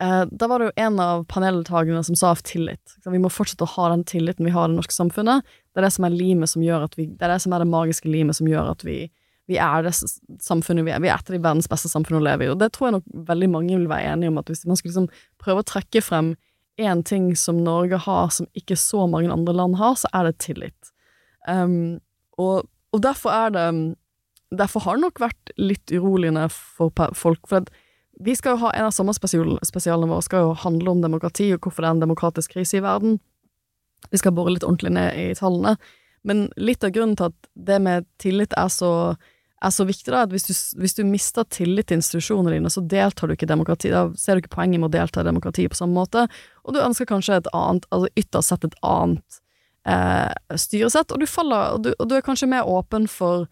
da 0.00 0.48
var 0.50 0.58
det 0.58 0.66
jo 0.66 0.84
en 0.86 0.96
av 0.98 1.24
paneldeltakerne 1.30 2.02
som 2.04 2.16
sa 2.18 2.32
av 2.34 2.40
tillit. 2.42 2.96
Vi 3.06 3.20
må 3.22 3.30
fortsette 3.30 3.62
å 3.62 3.74
ha 3.76 3.90
den 3.92 4.02
tilliten 4.04 4.46
vi 4.46 4.54
har 4.54 4.66
i 4.66 4.72
det 4.72 4.78
norske 4.80 4.94
samfunnet. 4.94 5.44
Det 5.70 5.80
er 5.80 5.86
det 5.86 5.92
som 5.94 6.06
er 6.08 6.46
som 6.46 6.62
vi 6.62 7.06
Det 7.06 7.22
er 7.22 7.30
det 7.30 7.42
som 7.42 7.52
er 7.52 7.62
det 7.62 7.70
magiske 7.70 8.08
limet 8.08 8.36
som 8.36 8.48
gjør 8.48 8.72
at 8.72 8.82
vi, 8.84 9.10
vi 9.46 9.56
er 9.56 9.82
det 9.82 9.94
samfunnet 10.42 10.84
vi 10.84 10.90
er. 10.90 11.00
Vi 11.00 11.08
er 11.08 11.14
et 11.14 11.30
av 11.30 11.36
de 11.36 11.42
verdens 11.42 11.68
beste 11.68 11.88
samfunn 11.88 12.18
å 12.18 12.24
leve 12.24 12.44
i. 12.44 12.50
Og 12.50 12.58
det 12.58 12.72
tror 12.72 12.88
jeg 12.88 12.96
nok 12.98 13.06
veldig 13.28 13.50
mange 13.50 13.76
vil 13.76 13.88
være 13.88 14.16
enige 14.16 14.32
om, 14.32 14.38
at 14.38 14.50
hvis 14.50 14.66
man 14.66 14.76
skulle 14.76 14.92
liksom 14.92 15.10
prøve 15.38 15.62
å 15.62 15.70
trekke 15.70 16.02
frem 16.02 16.34
én 16.76 17.04
ting 17.06 17.36
som 17.36 17.62
Norge 17.62 17.96
har 18.02 18.30
som 18.34 18.48
ikke 18.58 18.76
så 18.76 19.06
mange 19.06 19.30
andre 19.30 19.54
land 19.54 19.76
har, 19.78 19.94
så 19.94 20.10
er 20.12 20.26
det 20.26 20.40
tillit. 20.42 20.90
Um, 21.46 22.00
og, 22.38 22.66
og 22.90 23.02
derfor 23.02 23.30
er 23.30 23.54
det 23.54 23.68
Derfor 24.54 24.84
har 24.84 24.94
det 24.94 25.02
nok 25.02 25.18
vært 25.18 25.50
litt 25.58 25.90
uroligende 25.90 26.44
for 26.52 26.92
folk. 27.16 27.40
For 27.50 27.64
at 27.64 27.70
vi 28.24 28.36
skal 28.36 28.54
jo 28.54 28.62
ha 28.64 28.72
en 28.72 28.88
av 28.88 28.94
sommerspesialene 28.96 30.08
våre 30.08 30.24
skal 30.24 30.46
jo 30.46 30.56
handle 30.64 30.94
om 30.94 31.02
demokrati 31.04 31.50
og 31.52 31.64
hvorfor 31.64 31.84
det 31.84 31.90
er 31.90 31.96
en 31.98 32.06
demokratisk 32.06 32.56
krise 32.56 32.78
i 32.78 32.84
verden. 32.84 33.18
Vi 34.10 34.20
skal 34.20 34.32
bore 34.36 34.54
litt 34.54 34.64
ordentlig 34.64 34.94
ned 34.96 35.18
i 35.20 35.26
tallene. 35.36 35.76
Men 36.24 36.46
litt 36.56 36.84
av 36.84 36.94
grunnen 36.94 37.16
til 37.20 37.28
at 37.28 37.48
det 37.68 37.78
med 37.84 38.06
tillit 38.22 38.54
er 38.56 38.70
så, 38.72 38.90
er 39.60 39.74
så 39.76 39.84
viktig, 39.84 40.08
da, 40.08 40.22
at 40.24 40.32
hvis 40.32 40.48
du, 40.48 40.54
hvis 40.80 40.96
du 40.96 41.02
mister 41.04 41.44
tillit 41.52 41.90
til 41.90 42.00
institusjonene 42.00 42.56
dine, 42.56 42.72
så 42.72 42.80
deltar 42.80 43.28
du 43.28 43.36
ikke 43.36 43.44
i 43.44 43.52
demokrati. 43.52 43.92
Da 43.92 44.06
ser 44.16 44.36
du 44.36 44.44
ikke 44.44 44.54
poenget 44.56 44.80
med 44.80 44.88
å 44.88 44.94
delta 44.96 45.20
i 45.20 45.28
demokrati 45.28 45.68
på 45.68 45.76
samme 45.76 45.98
måte, 45.98 46.24
og 46.64 46.76
du 46.76 46.80
ønsker 46.80 47.08
kanskje 47.10 47.42
et 47.42 47.52
annet, 47.52 47.84
altså 47.92 48.08
ytterst 48.16 48.54
sett 48.54 48.64
et 48.70 48.80
annet 48.88 49.40
eh, 49.84 50.56
styresett, 50.64 51.12
og 51.12 51.20
du 51.20 51.28
faller, 51.28 51.76
og 51.76 51.84
du, 51.84 51.92
og 51.98 52.08
du 52.08 52.16
er 52.16 52.24
kanskje 52.24 52.48
mer 52.56 52.72
åpen 52.72 53.04
for 53.10 53.44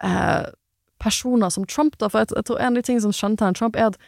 eh, 0.00 0.48
personer 1.04 1.52
som 1.52 1.68
Trump, 1.68 1.98
da, 2.00 2.08
for 2.08 2.24
jeg, 2.24 2.32
jeg 2.38 2.48
tror 2.48 2.60
en 2.60 2.72
av 2.72 2.80
de 2.80 2.86
tingene 2.88 3.04
som 3.04 3.16
kjennetegner 3.16 3.60
Trump, 3.60 3.76
er 3.76 3.92
at 3.92 4.00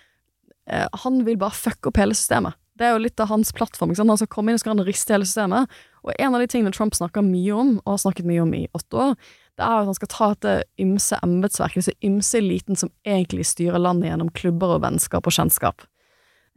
eh, 0.70 0.86
han 1.04 1.24
vil 1.26 1.38
bare 1.40 1.56
fucke 1.56 1.90
opp 1.90 2.00
hele 2.00 2.16
systemet. 2.16 2.58
Det 2.76 2.84
er 2.84 2.92
jo 2.92 3.04
litt 3.06 3.20
av 3.22 3.30
hans 3.30 3.52
plattform. 3.56 3.94
Han 3.96 4.18
skal 4.20 4.28
komme 4.28 4.52
inn 4.52 4.58
og 4.58 4.62
skal 4.62 4.74
han 4.74 4.84
riste 4.84 5.14
hele 5.14 5.24
systemet. 5.24 5.72
Og 6.04 6.12
en 6.12 6.36
av 6.36 6.42
de 6.42 6.48
tingene 6.50 6.74
Trump 6.76 6.94
snakker 6.94 7.24
mye 7.24 7.54
om, 7.56 7.70
og 7.84 7.94
har 7.94 8.02
snakket 8.04 8.28
mye 8.28 8.42
om 8.44 8.52
i 8.54 8.66
åtte 8.76 9.00
år, 9.00 9.14
det 9.56 9.64
er 9.64 9.78
at 9.80 9.88
han 9.88 9.96
skal 9.96 10.10
ta 10.12 10.28
dette 10.34 10.56
ymse 10.84 11.18
embetsverket, 11.24 11.80
disse 11.80 11.94
ymse 12.04 12.36
eliten 12.36 12.76
som 12.76 12.92
egentlig 13.08 13.46
styrer 13.48 13.80
landet 13.80 14.10
gjennom 14.10 14.32
klubber 14.36 14.74
og 14.76 14.82
vennskap 14.84 15.24
og 15.24 15.32
kjennskap. 15.32 15.86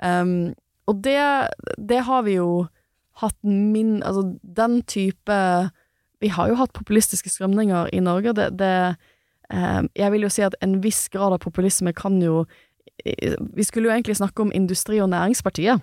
Um, 0.04 0.52
og 0.90 1.00
det, 1.06 1.22
det 1.80 2.04
har 2.08 2.26
vi 2.28 2.38
jo 2.38 2.66
hatt 3.20 3.36
min 3.44 4.00
Altså, 4.00 4.38
den 4.44 4.78
type 4.88 5.40
Vi 6.24 6.30
har 6.32 6.48
jo 6.48 6.56
hatt 6.56 6.72
populistiske 6.72 7.30
strømninger 7.30 7.92
i 7.96 8.00
Norge. 8.00 8.34
Det, 8.36 8.48
det 8.60 8.96
um, 9.52 9.90
Jeg 9.96 10.12
vil 10.12 10.24
jo 10.28 10.32
si 10.32 10.44
at 10.44 10.56
en 10.64 10.80
viss 10.84 11.08
grad 11.12 11.36
av 11.36 11.44
populisme 11.44 11.94
kan 11.96 12.20
jo 12.24 12.46
Vi 13.56 13.64
skulle 13.64 13.90
jo 13.90 13.94
egentlig 13.94 14.18
snakke 14.20 14.42
om 14.42 14.52
Industri- 14.56 15.02
og 15.02 15.10
Næringspartiet, 15.10 15.82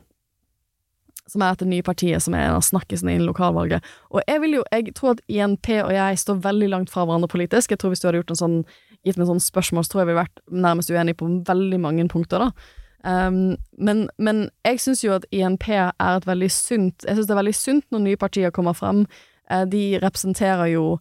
som 1.26 1.42
er 1.42 1.54
dette 1.54 1.66
nye 1.66 1.82
partiet 1.82 2.23
som 2.23 2.35
er 2.35 2.46
en 2.46 2.58
av 2.61 2.64
snakkisene 2.66 3.16
innen 3.16 3.26
lokalvalget. 3.26 3.85
Og 4.14 4.23
jeg 4.28 4.40
vil 4.40 4.58
jo, 4.58 4.64
jeg 4.73 4.94
tror 4.94 5.16
at 5.16 5.23
INP 5.28 5.70
og 5.82 5.92
jeg 5.94 6.18
står 6.23 6.42
veldig 6.44 6.68
langt 6.70 6.90
fra 6.92 7.04
hverandre 7.04 7.28
politisk. 7.28 7.70
Jeg 7.70 7.82
tror 7.82 7.90
hvis 7.90 8.02
du 8.02 8.08
hadde 8.08 8.20
gjort 8.23 8.35
en 8.35 8.42
sånn, 8.42 8.58
gitt 9.06 9.18
meg 9.18 9.26
sånn 9.26 9.42
spørsmål, 9.42 9.85
så 9.87 9.92
tror 9.92 10.02
jeg 10.02 10.11
vi 10.11 10.14
hadde 10.14 10.26
vært 10.26 10.42
nærmest 10.66 10.92
uenige 10.92 11.18
på 11.18 11.30
veldig 11.49 11.80
mange 11.82 12.08
punkter, 12.12 12.46
da. 12.46 12.75
Um, 13.06 13.56
men, 13.78 14.08
men 14.18 14.49
jeg 14.66 14.80
syns 14.82 15.04
jo 15.04 15.12
at 15.14 15.26
INP 15.30 15.68
er 15.70 15.92
et 16.02 16.25
veldig 16.26 16.49
sunt 16.50 17.04
Jeg 17.06 17.14
syns 17.14 17.28
det 17.28 17.35
er 17.37 17.38
veldig 17.38 17.52
sunt 17.54 17.85
når 17.94 18.02
nye 18.02 18.18
partier 18.18 18.50
kommer 18.54 18.75
frem. 18.75 19.04
Eh, 19.50 19.62
de 19.70 19.99
representerer 20.02 20.73
jo 20.73 20.96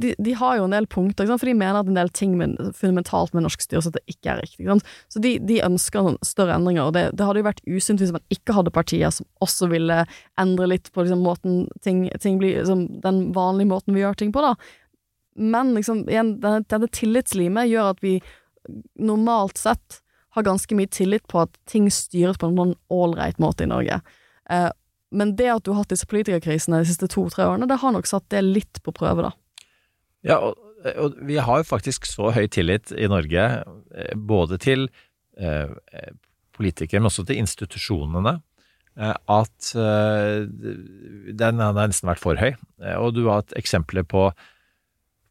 de, 0.00 0.14
de, 0.16 0.32
har 0.40 0.56
jo 0.56 0.64
en 0.64 0.72
del 0.72 0.86
punkter, 0.88 1.28
for 1.28 1.44
de 1.44 1.52
mener 1.52 1.82
at 1.82 1.88
en 1.90 1.98
del 1.98 2.08
ting 2.16 2.38
med, 2.40 2.54
fundamentalt 2.78 3.34
med 3.36 3.44
norsk 3.44 3.60
styresett 3.60 3.98
ikke 4.08 4.32
er 4.32 4.40
riktig. 4.40 4.64
Så 5.12 5.20
de, 5.20 5.34
de 5.44 5.58
ønsker 5.66 6.14
større 6.24 6.56
endringer, 6.56 6.88
og 6.88 6.94
det, 6.96 7.10
det, 7.12 7.26
hadde 7.28 7.42
jo 7.42 7.48
vært 7.50 7.60
usunt 7.68 8.00
hvis 8.00 8.14
man 8.16 8.24
ikke 8.32 8.56
hadde 8.56 8.72
partier 8.72 9.12
som 9.12 9.28
også 9.44 9.68
ville 9.72 9.98
endre 10.40 10.70
litt 10.72 10.88
på 10.94 11.04
liksom, 11.04 11.24
måten 11.26 11.66
ting, 11.84 12.06
ting 12.24 12.40
blir 12.40 12.62
liksom, 12.62 12.86
Den 13.04 13.26
vanlige 13.36 13.72
måten 13.74 13.96
vi 13.96 14.04
gjør 14.04 14.16
ting 14.16 14.32
på, 14.32 14.44
da. 14.44 14.54
Men 15.36 15.74
liksom, 15.76 16.06
igjen, 16.08 16.38
denne, 16.40 16.64
denne 16.68 16.88
tillitslimet 16.92 17.68
gjør 17.70 17.92
at 17.94 18.00
vi 18.04 18.18
normalt 19.00 19.60
sett 19.60 20.00
har 20.34 20.46
ganske 20.46 20.74
mye 20.78 20.90
tillit 20.90 21.26
på 21.28 21.42
at 21.42 21.56
ting 21.68 21.88
styres 21.92 22.38
på 22.38 22.50
en 22.50 22.58
sånn 22.58 22.76
ålreit 22.92 23.40
måte 23.42 23.66
i 23.66 23.70
Norge. 23.70 24.00
Eh, 24.50 24.70
men 25.10 25.34
det 25.36 25.48
at 25.50 25.64
du 25.66 25.72
har 25.72 25.82
hatt 25.82 25.92
disse 25.92 26.06
politikerkrisene 26.06 26.82
de 26.82 26.90
siste 26.90 27.08
to-tre 27.10 27.48
årene, 27.48 27.66
det 27.66 27.80
har 27.82 27.94
nok 27.94 28.06
satt 28.06 28.28
det 28.30 28.44
litt 28.46 28.82
på 28.84 28.94
prøve, 28.94 29.26
da. 29.26 29.32
Ja, 30.26 30.36
og, 30.38 30.58
og 30.90 31.20
vi 31.28 31.38
har 31.40 31.60
jo 31.62 31.68
faktisk 31.68 32.08
så 32.08 32.32
høy 32.34 32.46
tillit 32.52 32.92
i 32.92 33.08
Norge, 33.10 33.46
eh, 33.94 34.16
både 34.16 34.58
til 34.60 34.88
eh, 35.40 35.72
politikere, 36.60 37.00
men 37.00 37.10
også 37.10 37.24
til 37.28 37.40
institusjonene, 37.40 38.36
eh, 39.00 39.14
at 39.14 39.72
eh, 39.80 40.44
den 41.40 41.62
har 41.64 41.76
nesten 41.78 42.10
vært 42.10 42.22
for 42.22 42.40
høy. 42.40 42.52
Eh, 42.82 42.96
og 43.00 43.14
du 43.16 43.26
har 43.28 43.42
hatt 43.42 43.56
eksempler 43.60 44.06
på 44.08 44.30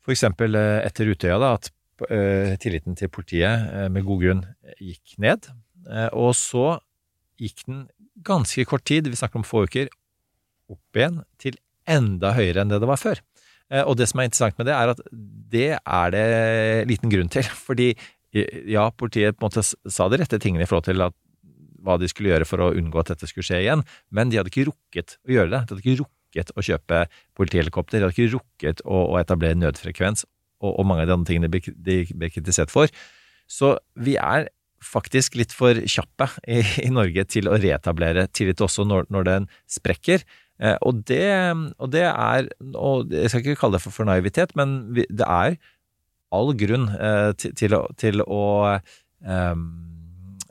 eksempel 0.09 0.57
etter 0.57 1.05
Utøya, 1.11 1.35
da, 1.37 1.51
at 1.59 1.69
tilliten 2.63 2.95
til 2.97 3.11
politiet 3.13 3.91
med 3.93 4.05
god 4.07 4.21
grunn 4.23 4.39
gikk 4.79 5.19
ned. 5.21 5.51
Og 6.17 6.31
så 6.33 6.79
gikk 7.37 7.61
den 7.67 7.83
ganske 8.25 8.65
kort 8.65 8.87
tid, 8.89 9.05
vi 9.05 9.19
snakker 9.19 9.37
om 9.37 9.45
få 9.45 9.67
uker, 9.67 9.91
opp 10.71 10.97
igjen 10.97 11.19
til 11.37 11.59
enda 11.85 12.31
høyere 12.39 12.63
enn 12.63 12.73
det 12.73 12.79
det 12.81 12.89
var 12.89 12.97
før. 12.97 13.21
Eh, 13.69 13.85
og 13.85 13.97
det 13.99 14.09
som 14.09 14.21
er 14.21 14.29
interessant 14.29 14.57
med 14.59 14.69
det, 14.69 14.75
er 14.75 14.93
at 14.93 15.01
det 15.53 15.71
er 15.77 16.13
det 16.15 16.27
liten 16.89 17.11
grunn 17.13 17.31
til. 17.31 17.47
Fordi 17.67 17.93
ja, 18.69 18.89
politiet 18.93 19.37
på 19.37 19.45
en 19.45 19.49
måte 19.49 19.65
sa 19.65 20.07
de 20.09 20.19
rette 20.21 20.39
tingene 20.41 20.65
i 20.65 20.69
forhold 20.69 20.89
til 20.89 21.01
at, 21.05 21.15
hva 21.79 21.95
de 21.97 22.09
skulle 22.11 22.33
gjøre 22.33 22.45
for 22.45 22.61
å 22.61 22.73
unngå 22.75 22.99
at 23.01 23.13
dette 23.13 23.29
skulle 23.29 23.47
skje 23.47 23.61
igjen, 23.63 23.85
men 24.11 24.29
de 24.29 24.37
hadde 24.39 24.51
ikke 24.51 24.67
rukket 24.67 25.15
å 25.23 25.31
gjøre 25.31 25.53
det. 25.53 25.61
De 25.63 25.73
hadde 25.73 25.83
ikke 25.85 26.01
rukket 26.03 26.51
å 26.53 26.65
kjøpe 26.65 26.99
politihelikopter, 27.39 28.01
de 28.01 28.05
hadde 28.05 28.17
ikke 28.17 28.33
rukket 28.35 28.83
å, 28.83 29.05
å 29.13 29.19
etablere 29.21 29.57
nødfrekvens 29.57 30.25
og, 30.59 30.73
og, 30.73 30.83
mange 30.89 31.05
av 31.05 31.09
de 31.09 31.15
andre 31.15 31.29
tingene 31.29 31.49
de 31.49 31.99
ble 32.11 32.31
kritisert 32.33 32.73
for. 32.73 32.91
Så 33.49 33.77
vi 33.95 34.17
er 34.19 34.49
faktisk 34.83 35.35
litt 35.39 35.55
for 35.55 35.79
kjappe 35.79 36.29
i, 36.47 36.61
i 36.83 36.91
Norge 36.93 37.25
til 37.31 37.49
å 37.51 37.57
reetablere 37.59 38.27
tillit 38.35 38.61
også 38.63 38.85
når, 38.87 39.09
når 39.11 39.27
den 39.27 39.49
sprekker. 39.71 40.23
Eh, 40.59 40.77
og, 40.85 41.03
det, 41.07 41.25
og, 41.79 41.91
det, 41.93 42.05
er 42.09 42.49
og 42.75 43.11
Jeg 43.15 43.31
skal 43.31 43.43
ikke 43.45 43.59
kalle 43.61 43.77
det 43.77 43.83
for, 43.85 43.95
for 43.95 44.09
naivitet, 44.09 44.55
men 44.59 44.79
det 44.95 45.25
er 45.25 45.59
all 46.35 46.53
grunn 46.57 46.89
eh, 46.93 47.31
til, 47.39 47.55
til, 47.57 47.75
å, 47.77 47.85
til 47.99 48.23
å 48.25 48.43
eh, 48.75 49.61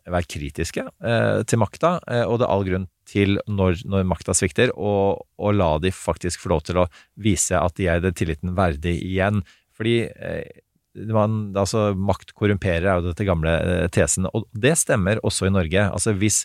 være 0.08 0.30
kritiske 0.32 0.86
eh, 0.86 1.42
til 1.46 1.60
makta, 1.60 1.98
og 2.26 2.38
det 2.40 2.46
er 2.46 2.54
all 2.54 2.66
grunn 2.66 2.88
til, 3.08 3.38
når, 3.48 3.82
når 3.88 4.08
makta 4.08 4.34
svikter, 4.36 4.72
å 4.76 5.52
la 5.54 5.70
de 5.82 5.92
faktisk 5.94 6.44
få 6.44 6.52
lov 6.52 6.64
til 6.68 6.82
å 6.82 6.88
vise 7.20 7.56
at 7.56 7.76
de 7.80 7.88
er 7.88 8.02
den 8.04 8.16
tilliten 8.16 8.56
verdig 8.58 8.98
igjen. 9.04 9.42
Fordi 9.78 9.98
eh, 10.10 10.60
man, 11.14 11.40
altså, 11.56 11.92
makt 11.94 12.34
korrumperer, 12.36 12.88
er 12.88 12.98
jo 12.98 13.10
dette 13.10 13.26
gamle 13.28 13.54
tesen. 13.94 14.28
Og 14.34 14.48
det 14.52 14.74
stemmer 14.80 15.22
også 15.26 15.48
i 15.48 15.54
Norge. 15.54 15.86
Altså 15.88 16.14
hvis 16.18 16.42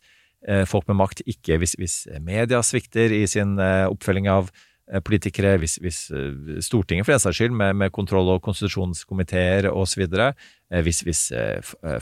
folk 0.67 0.87
med 0.89 0.99
makt 0.99 1.23
ikke 1.29 1.57
Hvis, 1.61 1.75
hvis 1.79 1.95
media 2.21 2.61
svikter 2.65 3.13
i 3.15 3.25
sin 3.29 3.55
eh, 3.61 3.85
oppfølging 3.87 4.27
av 4.31 4.49
eh, 4.91 4.99
politikere, 5.05 5.55
hvis, 5.61 5.77
hvis 5.83 5.99
eh, 6.11 6.59
Stortinget 6.63 7.07
for 7.07 7.15
den 7.15 7.23
saks 7.23 7.39
skyld, 7.39 7.55
med, 7.55 7.77
med 7.79 7.93
kontroll- 7.95 8.33
og 8.33 8.43
konstitusjonskomiteer 8.43 9.69
osv., 9.71 10.03
eh, 10.03 10.83
hvis, 10.83 11.03
hvis 11.07 11.23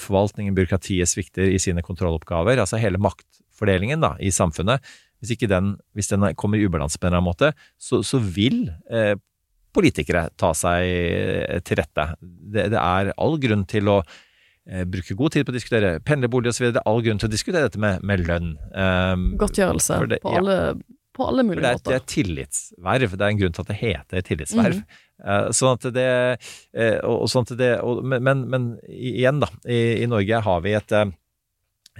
forvaltningen, 0.01 0.55
byråkratiet, 0.57 1.09
svikter 1.11 1.51
i 1.51 1.59
sine 1.61 1.83
kontrolloppgaver, 1.85 2.61
altså 2.63 2.81
hele 2.81 3.01
maktfordelingen 3.01 4.01
da, 4.01 4.15
i 4.19 4.33
samfunnet, 4.33 4.81
hvis, 5.21 5.35
ikke 5.35 5.49
den, 5.51 5.75
hvis 5.93 6.09
den 6.09 6.25
kommer 6.39 6.57
i 6.57 6.65
ubalanse 6.65 6.97
på 6.97 7.05
en 7.05 7.13
eller 7.13 7.21
annen 7.21 7.29
måte, 7.29 7.51
så, 7.77 8.01
så 8.05 8.17
vil 8.21 8.65
eh, 8.89 9.13
politikere 9.75 10.27
ta 10.39 10.51
seg 10.57 10.87
eh, 10.89 11.61
til 11.65 11.79
rette. 11.79 12.07
Det, 12.21 12.71
det 12.73 12.81
er 12.81 13.13
all 13.15 13.37
grunn 13.41 13.67
til 13.69 13.91
å 13.91 14.01
eh, 14.69 14.85
bruke 14.87 15.17
god 15.17 15.35
tid 15.35 15.45
på 15.45 15.53
å 15.53 15.57
diskutere 15.57 15.91
pendlerbolig 16.05 16.51
osv. 16.53 16.69
Det 16.71 16.81
er 16.81 16.89
all 16.89 17.03
grunn 17.05 17.21
til 17.21 17.29
å 17.29 17.33
diskutere 17.33 17.67
dette 17.67 17.81
med, 17.81 18.03
med 18.07 18.25
lønn. 18.27 18.55
Um, 18.73 19.29
Godtgjørelse 19.41 20.01
det, 20.11 20.19
på, 20.25 20.33
alle, 20.41 20.57
ja. 20.57 20.75
på, 21.17 21.27
alle, 21.27 21.45
mulige 21.47 21.63
det 21.63 21.71
er, 21.71 21.79
måter. 21.79 21.93
Det 21.93 21.99
er 21.99 22.09
tillitsverv. 22.15 23.15
Det 23.15 23.25
er 23.25 23.35
en 23.35 23.41
grunn 23.41 23.57
til 23.57 23.65
at 23.65 23.71
det 23.71 23.79
heter 23.81 24.27
tillitsverv. 24.27 24.83
Mm. 24.83 24.99
Uh, 25.21 25.47
sånn 25.53 25.77
at 25.77 25.89
det, 25.95 26.11
uh, 26.75 26.99
og, 27.07 27.25
sånn 27.31 27.47
at 27.49 27.55
det 27.59 27.71
og, 27.85 28.03
men, 28.03 28.45
men, 28.49 28.69
igjen, 28.89 29.41
da. 29.43 29.51
I, 29.65 29.81
i 30.03 30.11
Norge 30.11 30.43
har 30.47 30.63
vi 30.65 30.77
et, 30.77 30.95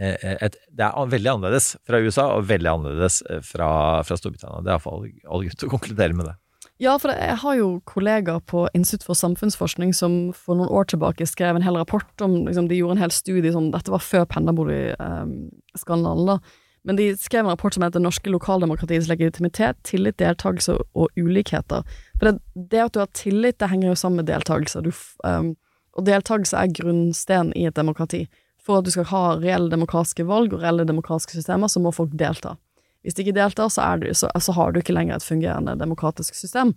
et, 0.01 0.55
det 0.71 0.87
er 0.87 1.11
veldig 1.11 1.35
annerledes 1.35 1.73
fra 1.85 1.99
USA 2.01 2.31
og 2.37 2.47
veldig 2.49 2.71
annerledes 2.77 3.21
fra, 3.45 3.71
fra 4.07 4.17
Storbritannia. 4.17 4.63
Det 4.65 4.71
er 4.71 4.77
iallfall 4.79 5.05
all 5.05 5.45
grunn 5.45 5.59
til 5.59 5.69
å 5.69 5.75
konkludere 5.75 6.17
med 6.17 6.31
det. 6.31 6.37
Ja, 6.81 6.95
for 6.97 7.13
jeg 7.13 7.38
har 7.43 7.57
jo 7.59 7.67
kollegaer 7.85 8.41
på 8.50 8.63
Institutt 8.73 9.05
for 9.05 9.17
samfunnsforskning 9.17 9.91
som 9.93 10.31
for 10.33 10.57
noen 10.57 10.71
år 10.73 10.88
tilbake 10.89 11.27
skrev 11.29 11.59
en 11.59 11.65
hel 11.65 11.77
rapport 11.77 12.23
om 12.25 12.47
liksom, 12.47 12.71
De 12.71 12.79
gjorde 12.79 12.97
en 12.97 13.03
hel 13.03 13.13
studie 13.13 13.53
sånn 13.53 13.69
Dette 13.75 13.93
var 13.93 14.01
før 14.01 14.25
pendlerboligskandalen, 14.31 16.25
um, 16.25 16.31
da. 16.31 16.39
Men 16.81 16.97
de 16.97 17.11
skrev 17.21 17.45
en 17.45 17.51
rapport 17.51 17.73
som 17.73 17.85
heter 17.85 18.01
'Norske 18.01 18.33
lokaldemokratiets 18.33 19.07
legitimitet, 19.11 19.77
tillit, 19.83 20.17
deltakelse 20.17 20.79
og 20.95 21.09
ulikheter'. 21.13 21.85
For 22.17 22.25
det, 22.25 22.41
det, 22.55 22.79
at 22.81 22.93
du 22.93 23.00
har 23.00 23.11
tillit, 23.13 23.59
det 23.59 23.69
henger 23.69 23.89
jo 23.89 23.95
sammen 23.95 24.25
med 24.25 24.33
deltakelse. 24.33 24.81
Du, 24.81 24.91
um, 25.23 25.55
og 25.93 26.05
deltakelse 26.05 26.57
er 26.57 26.73
grunnsten 26.73 27.53
i 27.55 27.67
et 27.69 27.75
demokrati. 27.75 28.25
For 28.57 28.79
at 28.79 28.85
du 28.85 28.89
skal 28.89 29.05
ha 29.13 29.38
reelle 29.38 29.69
demokratiske 29.69 30.25
valg 30.25 30.53
og 30.53 30.61
reelle 30.63 30.85
demokratiske 30.85 31.38
systemer, 31.38 31.67
så 31.67 31.79
må 31.79 31.93
folk 31.93 32.09
delta. 32.17 32.57
Hvis 33.01 33.17
du 33.17 33.24
ikke 33.24 33.38
deltar, 33.38 33.70
så, 33.74 33.86
du, 33.98 34.10
så, 34.13 34.29
så, 34.39 34.53
har 34.53 34.72
du 34.72 34.81
ikke 34.81 34.93
lenger 34.93 35.17
et 35.17 35.25
fungerende 35.25 35.75
demokratisk 35.79 36.38
system. 36.38 36.75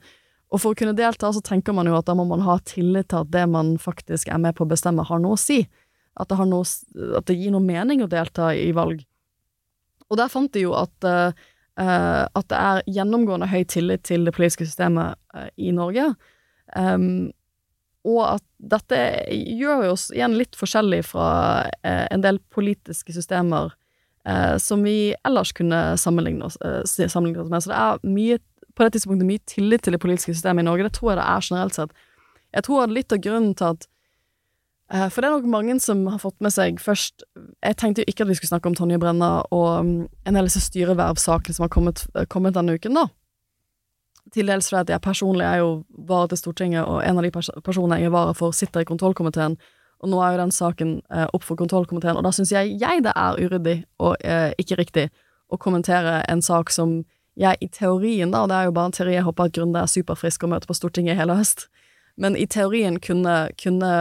Og 0.52 0.60
for 0.62 0.72
å 0.72 0.78
kunne 0.78 0.96
delta, 0.96 1.32
så 1.34 1.42
tenker 1.44 1.74
man 1.76 1.88
jo 1.90 1.96
at 1.98 2.06
da 2.08 2.14
må 2.16 2.26
man 2.28 2.44
ha 2.46 2.58
tillit 2.68 3.10
til 3.12 3.24
at 3.24 3.32
det 3.34 3.44
man 3.50 3.74
faktisk 3.80 4.30
er 4.32 4.40
med 4.40 4.56
på 4.56 4.64
å 4.64 4.70
bestemme, 4.70 5.04
har 5.04 5.20
noe 5.20 5.36
å 5.36 5.40
si. 5.40 5.64
At 6.20 6.30
det, 6.30 6.38
noe, 6.46 6.64
at 7.18 7.26
det 7.28 7.36
gir 7.36 7.52
noe 7.52 7.64
mening 7.64 8.04
å 8.04 8.10
delta 8.10 8.52
i 8.54 8.70
valg. 8.76 9.02
Og 10.08 10.20
der 10.20 10.30
fant 10.30 10.52
de 10.54 10.62
jo 10.62 10.74
at, 10.78 10.94
uh, 11.04 11.32
at 12.24 12.50
det 12.52 12.60
er 12.60 12.84
gjennomgående 13.00 13.50
høy 13.50 13.64
tillit 13.68 14.04
til 14.06 14.28
det 14.28 14.36
politiske 14.36 14.68
systemet 14.68 15.18
uh, 15.34 15.48
i 15.58 15.74
Norge. 15.74 16.12
Um, 16.76 17.32
og 18.04 18.20
at 18.36 18.44
dette 18.60 18.98
gjør 19.32 19.88
oss 19.94 20.10
igjen 20.14 20.36
litt 20.38 20.56
forskjellig 20.60 21.02
fra 21.08 21.28
uh, 21.66 22.06
en 22.12 22.24
del 22.24 22.38
politiske 22.54 23.16
systemer 23.16 23.74
eh, 24.26 24.56
som 24.58 24.82
vi 24.84 25.14
ellers 25.24 25.52
kunne 25.52 25.96
sammenligne 26.00 26.44
oss, 26.44 26.56
eh, 26.64 26.82
sammenligne 26.84 27.42
oss, 27.42 27.50
med. 27.50 27.62
Så 27.62 27.72
det 27.72 27.80
er 27.80 28.14
mye, 28.16 28.38
på 28.74 28.84
det 28.84 28.96
tidspunktet 28.96 29.28
mye 29.28 29.42
tillit 29.46 29.82
til 29.82 29.94
det 29.94 30.00
politiske 30.02 30.34
systemet 30.34 30.64
i 30.64 30.68
Norge. 30.68 30.86
Det 30.88 30.96
tror 30.98 31.12
jeg 31.12 31.20
det 31.20 31.28
er 31.28 31.48
generelt 31.48 31.74
sett. 31.74 31.90
Jeg 32.54 32.66
tror 32.66 32.86
litt 32.92 33.12
av 33.12 33.18
grunnen 33.18 33.54
til 33.58 33.72
at 33.72 33.86
eh, 34.92 35.08
For 35.08 35.20
det 35.20 35.28
er 35.28 35.36
nok 35.36 35.50
mange 35.50 35.78
som 35.82 36.06
har 36.06 36.22
fått 36.22 36.38
med 36.44 36.54
seg 36.54 36.78
først 36.82 37.24
Jeg 37.34 37.76
tenkte 37.80 38.04
jo 38.04 38.10
ikke 38.12 38.22
at 38.22 38.30
vi 38.30 38.36
skulle 38.38 38.52
snakke 38.52 38.70
om 38.70 38.76
Tonje 38.78 39.00
Brenna 39.02 39.32
og 39.50 39.68
um, 39.80 39.92
en 40.06 40.36
del 40.36 40.44
av 40.44 40.50
disse 40.50 40.62
styrevervsakene 40.68 41.56
som 41.56 41.66
har 41.66 41.72
kommet, 41.74 42.06
eh, 42.14 42.28
kommet 42.30 42.54
denne 42.54 42.76
uken, 42.78 42.94
da. 42.94 43.08
Til 44.32 44.48
dels 44.48 44.70
fordi 44.70 44.94
jeg 44.94 45.04
personlig 45.04 45.44
er 45.46 45.62
jo 45.62 45.84
vara 46.08 46.30
til 46.30 46.40
Stortinget, 46.40 46.86
og 46.88 47.02
en 47.04 47.18
av 47.18 47.26
de 47.26 47.32
pers 47.34 47.50
personene 47.64 48.00
jeg 48.00 48.08
er 48.08 48.14
vara 48.14 48.32
for, 48.36 48.54
sitter 48.56 48.82
i 48.82 48.88
kontrollkomiteen 48.88 49.58
og 50.04 50.10
nå 50.12 50.20
er 50.20 50.34
jo 50.34 50.42
den 50.42 50.52
saken 50.52 50.94
eh, 51.08 51.26
opp 51.32 51.46
for 51.46 51.58
kontrollkomiteen, 51.58 52.18
og 52.20 52.26
da 52.26 52.32
syns 52.36 52.52
jeg, 52.52 52.76
jeg 52.80 53.04
det 53.06 53.14
er 53.16 53.40
uryddig 53.40 53.78
og 54.04 54.18
eh, 54.20 54.52
ikke 54.60 54.78
riktig 54.82 55.08
å 55.48 55.58
kommentere 55.60 56.20
en 56.28 56.42
sak 56.44 56.72
som 56.74 57.02
jeg 57.40 57.58
i 57.64 57.68
teorien, 57.72 58.30
da, 58.30 58.44
og 58.44 58.50
det 58.52 58.58
er 58.58 58.68
jo 58.68 58.74
bare 58.76 58.90
en 58.90 58.94
teori, 58.94 59.14
jeg 59.16 59.26
håper 59.26 59.48
at 59.48 59.56
Grunde 59.56 59.80
er 59.80 59.90
superfrisk 59.90 60.44
og 60.44 60.52
møter 60.52 60.70
på 60.70 60.76
Stortinget 60.76 61.18
hele 61.18 61.38
høst, 61.38 61.66
men 62.20 62.36
i 62.38 62.46
teorien 62.46 63.00
kunne, 63.02 63.48
kunne, 63.58 63.94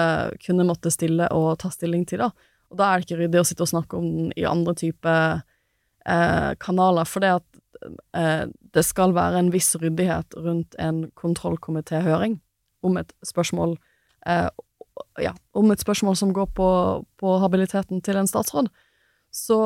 kunne 0.44 0.68
måtte 0.68 0.92
stille 0.94 1.30
og 1.34 1.56
ta 1.64 1.72
stilling 1.74 2.04
til, 2.10 2.22
da. 2.22 2.52
Og 2.70 2.78
da 2.78 2.90
er 2.90 3.00
det 3.00 3.08
ikke 3.08 3.22
ryddig 3.24 3.42
å 3.42 3.48
sitte 3.48 3.66
og 3.66 3.72
snakke 3.72 3.98
om 3.98 4.06
den 4.06 4.30
i 4.38 4.46
andre 4.50 4.76
type 4.78 5.14
eh, 5.14 6.52
kanaler, 6.62 7.10
for 7.10 7.26
det 7.26 7.32
at 7.40 7.90
eh, 8.18 8.46
det 8.74 8.86
skal 8.86 9.16
være 9.18 9.42
en 9.42 9.52
viss 9.54 9.72
ryddighet 9.82 10.38
rundt 10.38 10.78
en 10.82 11.08
kontrollkomitéhøring 11.18 12.40
om 12.86 13.02
et 13.02 13.14
spørsmål 13.26 13.78
eh, 14.28 14.50
ja, 15.22 15.34
om 15.54 15.72
et 15.74 15.84
spørsmål 15.84 16.18
som 16.18 16.34
går 16.34 16.50
på, 16.58 16.68
på, 17.22 17.38
habiliteten 17.44 18.02
til 18.06 18.20
en 18.20 18.30
statsråd. 18.30 18.70
Så 19.34 19.58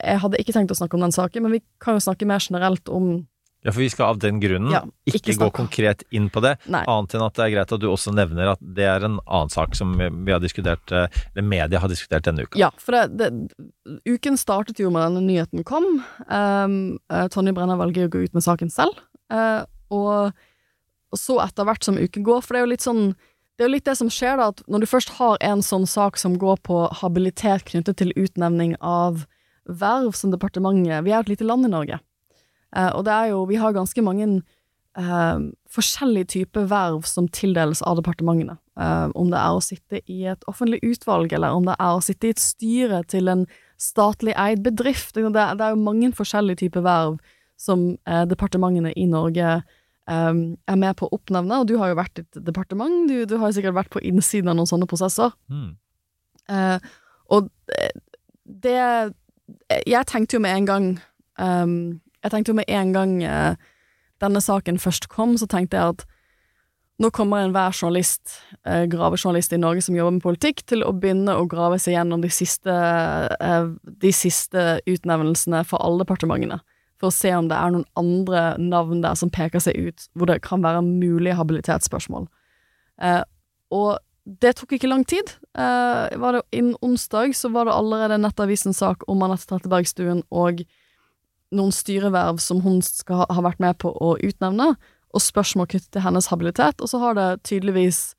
jeg 0.00 0.20
hadde 0.22 0.38
ikke 0.40 0.54
tenkt 0.56 0.72
å 0.72 0.78
snakke 0.78 0.96
om 0.96 1.04
den 1.04 1.14
saken, 1.14 1.44
men 1.44 1.58
vi 1.58 1.60
kan 1.82 1.98
jo 1.98 2.04
snakke 2.04 2.28
mer 2.28 2.40
generelt 2.40 2.88
om 2.88 3.26
Ja, 3.60 3.74
for 3.74 3.82
vi 3.82 3.90
skal 3.92 4.14
av 4.14 4.20
den 4.22 4.38
grunnen 4.40 4.72
Ja, 4.72 4.80
ikke, 5.04 5.18
ikke 5.20 5.34
gå 5.42 5.48
konkret 5.58 6.04
inn 6.16 6.30
på 6.32 6.40
det, 6.40 6.54
Nei. 6.72 6.80
annet 6.88 7.12
enn 7.18 7.24
at 7.26 7.36
det 7.36 7.44
er 7.44 7.52
greit 7.52 7.74
at 7.76 7.82
du 7.82 7.90
også 7.90 8.14
nevner 8.16 8.54
at 8.54 8.62
det 8.64 8.86
er 8.88 9.04
en 9.04 9.18
annen 9.26 9.52
sak 9.52 9.76
som 9.76 9.92
vi 9.98 10.08
vi 10.08 10.32
har 10.32 10.40
diskutert, 10.40 10.88
eh, 10.88 11.20
eller 11.34 11.44
media 11.44 11.82
har 11.82 11.92
diskutert 11.92 12.24
denne 12.24 12.46
uka. 12.48 12.56
Ja, 12.60 12.70
for 12.80 12.96
det, 12.96 13.20
det, 13.20 14.00
uken 14.08 14.40
startet 14.40 14.80
jo 14.80 14.88
med 14.88 15.04
denne 15.04 15.26
nyheten 15.26 15.68
kom. 15.68 15.90
Um, 16.24 16.96
Tonje 17.28 17.52
Brenna 17.52 17.76
velger 17.76 18.08
å 18.08 18.14
gå 18.14 18.24
ut 18.24 18.36
med 18.36 18.46
saken 18.46 18.72
selv. 18.72 18.96
Uh, 19.28 19.68
og, 19.92 20.32
og 21.12 21.20
så 21.20 21.36
etter 21.44 21.68
hvert 21.68 21.84
som 21.84 22.00
uken 22.00 22.24
går, 22.24 22.40
for 22.40 22.56
det 22.56 22.62
er 22.62 22.64
jo 22.64 22.72
litt 22.72 22.86
sånn 22.86 23.04
det 23.60 23.66
er 23.66 23.68
jo 23.68 23.74
litt 23.74 23.88
det 23.90 23.98
som 23.98 24.08
skjer, 24.08 24.38
da, 24.40 24.46
at 24.54 24.62
når 24.72 24.80
du 24.80 24.88
først 24.88 25.10
har 25.18 25.34
en 25.44 25.60
sånn 25.60 25.84
sak 25.84 26.16
som 26.16 26.38
går 26.40 26.62
på 26.64 26.78
habilitet 27.02 27.66
knyttet 27.68 27.98
til 28.00 28.14
utnevning 28.16 28.72
av 28.80 29.26
verv 29.68 30.16
som 30.16 30.32
departementet 30.32 31.04
Vi 31.04 31.12
er 31.12 31.20
et 31.20 31.28
lite 31.28 31.44
land 31.44 31.68
i 31.68 31.74
Norge, 31.74 32.00
Eh, 32.70 32.92
og 32.94 33.02
det 33.02 33.10
er 33.10 33.32
jo 33.32 33.46
Vi 33.50 33.56
har 33.58 33.72
ganske 33.74 34.02
mange 34.02 34.26
eh, 34.96 35.38
forskjellige 35.74 36.28
typer 36.36 36.68
verv 36.70 37.02
som 37.02 37.26
tildeles 37.26 37.82
av 37.82 37.96
departementene. 37.98 38.58
Eh, 38.78 39.08
om 39.18 39.32
det 39.32 39.40
er 39.40 39.56
å 39.56 39.64
sitte 39.64 40.00
i 40.06 40.20
et 40.30 40.46
offentlig 40.46 40.78
utvalg, 40.86 41.32
eller 41.32 41.50
om 41.50 41.66
det 41.66 41.74
er 41.78 41.96
å 41.96 42.04
sitte 42.04 42.28
i 42.28 42.30
et 42.30 42.38
styre 42.38 43.02
til 43.10 43.26
en 43.28 43.46
statlig 43.74 44.36
eid 44.38 44.62
bedrift. 44.62 45.14
Det 45.14 45.32
det 45.34 45.66
er 45.66 45.74
jo 45.74 45.82
mange 45.82 46.12
forskjellige 46.14 46.62
typer 46.62 46.86
verv 46.86 47.18
som 47.58 47.96
eh, 48.06 48.24
departementene 48.24 48.94
i 48.96 49.06
Norge 49.06 49.50
eh, 49.58 49.78
er 50.08 50.78
med 50.80 50.96
på 50.98 51.06
å 51.06 51.14
oppnevne, 51.14 51.60
og 51.60 51.68
du 51.68 51.76
har 51.78 51.92
jo 51.92 51.98
vært 51.98 52.18
i 52.18 52.24
et 52.24 52.38
departement, 52.46 53.04
du, 53.06 53.26
du 53.28 53.36
har 53.38 53.50
jo 53.50 53.58
sikkert 53.58 53.76
vært 53.76 53.92
på 53.94 54.02
innsiden 54.02 54.50
av 54.50 54.56
noen 54.58 54.66
sånne 54.66 54.88
prosesser. 54.90 55.30
Mm. 55.52 55.74
Uh, 56.50 56.78
og 57.30 57.50
det, 57.70 57.90
det 58.64 58.78
Jeg 59.86 60.08
tenkte 60.10 60.34
jo 60.34 60.40
med 60.42 60.56
en 60.56 60.64
gang 60.66 60.86
um, 61.38 61.74
Jeg 62.24 62.32
tenkte 62.32 62.50
jo 62.50 62.56
med 62.58 62.66
en 62.66 62.90
gang 62.96 63.12
uh, 63.22 63.54
denne 64.20 64.42
saken 64.42 64.80
først 64.82 65.06
kom, 65.12 65.36
så 65.38 65.46
tenkte 65.46 65.78
jeg 65.78 65.94
at 65.94 66.02
nå 67.00 67.08
kommer 67.16 67.40
enhver 67.40 67.72
journalist, 67.72 68.42
eh, 68.68 68.84
gravejournalist 68.92 69.54
i 69.56 69.60
Norge 69.60 69.82
som 69.86 69.96
jobber 69.96 70.18
med 70.18 70.24
politikk, 70.24 70.60
til 70.68 70.84
å 70.84 70.92
begynne 70.92 71.32
å 71.32 71.46
grave 71.48 71.78
seg 71.80 71.94
gjennom 71.94 72.20
de 72.20 72.28
siste, 72.28 72.68
eh, 72.68 73.70
de 74.04 74.12
siste 74.12 74.80
utnevnelsene 74.84 75.64
for 75.64 75.80
alle 75.80 76.04
departementene, 76.04 76.60
for 77.00 77.08
å 77.08 77.16
se 77.16 77.32
om 77.34 77.48
det 77.48 77.56
er 77.56 77.72
noen 77.72 77.86
andre 77.98 78.44
navn 78.60 79.00
der 79.04 79.16
som 79.16 79.32
peker 79.32 79.62
seg 79.64 79.78
ut, 79.80 80.06
hvor 80.14 80.28
det 80.28 80.42
kan 80.44 80.62
være 80.64 80.84
mulige 80.84 81.38
habilitetsspørsmål. 81.38 82.28
Eh, 83.00 83.22
og 83.72 83.98
det 84.40 84.54
tok 84.58 84.76
ikke 84.76 84.90
lang 84.90 85.06
tid. 85.08 85.32
Eh, 85.56 86.18
var 86.20 86.36
det 86.36 86.44
Innen 86.52 86.76
onsdag 86.84 87.34
så 87.36 87.48
var 87.54 87.66
det 87.66 87.74
allerede 87.74 88.20
Nettavisens 88.20 88.82
sak 88.82 89.06
om 89.08 89.22
Anette 89.24 89.48
Trettebergstuen 89.48 90.22
og 90.30 90.62
noen 91.50 91.74
styreverv 91.74 92.38
som 92.42 92.60
hun 92.62 92.78
skal 92.84 93.22
ha, 93.22 93.28
ha 93.32 93.44
vært 93.48 93.62
med 93.62 93.78
på 93.82 93.90
å 93.90 94.14
utnevne, 94.22 94.74
og 95.10 95.24
spørsmål 95.24 95.66
knyttet 95.72 95.90
til 95.96 96.04
hennes 96.04 96.28
habilitet, 96.30 96.78
og 96.78 96.90
så 96.92 97.00
har 97.02 97.16
det 97.18 97.28
tydeligvis 97.48 98.12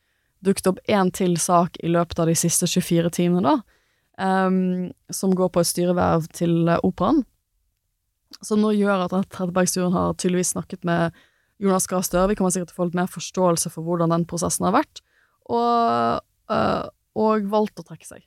dukket 0.44 0.72
opp 0.74 0.82
én 0.92 1.12
til 1.16 1.38
sak 1.40 1.78
i 1.80 1.92
løpet 1.92 2.20
av 2.20 2.28
de 2.28 2.36
siste 2.36 2.68
24 2.68 3.14
timene, 3.16 3.46
da, 3.46 4.26
ehm, 4.26 4.92
som 5.14 5.36
går 5.38 5.54
på 5.54 5.62
et 5.62 5.70
styreverv 5.70 6.28
til 6.36 6.68
eh, 6.68 6.82
Operaen. 6.84 7.24
Som 8.46 8.64
nå 8.64 8.74
gjør 8.74 9.06
at 9.06 9.14
Trettebergstuen 9.34 9.94
har 9.94 10.16
tydeligvis 10.18 10.56
snakket 10.56 10.86
med 10.88 11.18
Jonas 11.62 11.86
Gahr 11.90 12.02
Støre. 12.06 12.32
Vi 12.32 12.40
kommer 12.40 12.54
sikkert 12.54 12.72
til 12.72 12.80
å 12.80 12.82
få 12.82 12.90
litt 12.90 12.98
mer 12.98 13.12
forståelse 13.12 13.70
for 13.74 13.86
hvordan 13.86 14.14
den 14.14 14.26
prosessen 14.30 14.66
har 14.66 14.74
vært, 14.80 15.04
og, 15.46 16.26
øh, 16.50 16.86
og 17.22 17.50
valgt 17.54 17.82
å 17.82 17.86
trekke 17.86 18.08
seg. 18.08 18.26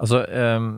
Altså, 0.00 0.22
um, 0.24 0.68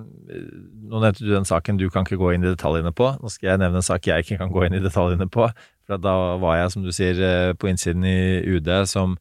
nå 0.90 0.98
nevnte 0.98 1.22
du 1.22 1.30
den 1.30 1.46
saken 1.46 1.78
du 1.78 1.86
kan 1.94 2.02
ikke 2.02 2.18
gå 2.18 2.32
inn 2.34 2.42
i 2.42 2.50
detaljene 2.50 2.90
på. 2.96 3.12
Nå 3.22 3.30
skal 3.30 3.52
jeg 3.52 3.60
nevne 3.62 3.78
en 3.78 3.86
sak 3.86 4.08
jeg 4.08 4.24
ikke 4.24 4.40
kan 4.40 4.50
gå 4.50 4.64
inn 4.66 4.74
i 4.74 4.82
detaljene 4.82 5.28
på. 5.30 5.46
For 5.86 6.02
da 6.02 6.14
var 6.42 6.58
jeg, 6.58 6.72
som 6.74 6.82
du 6.82 6.90
sier, 6.94 7.20
eh, 7.22 7.52
på 7.54 7.70
innsiden 7.70 8.02
i 8.08 8.42
UD 8.50 8.72
som, 8.90 9.14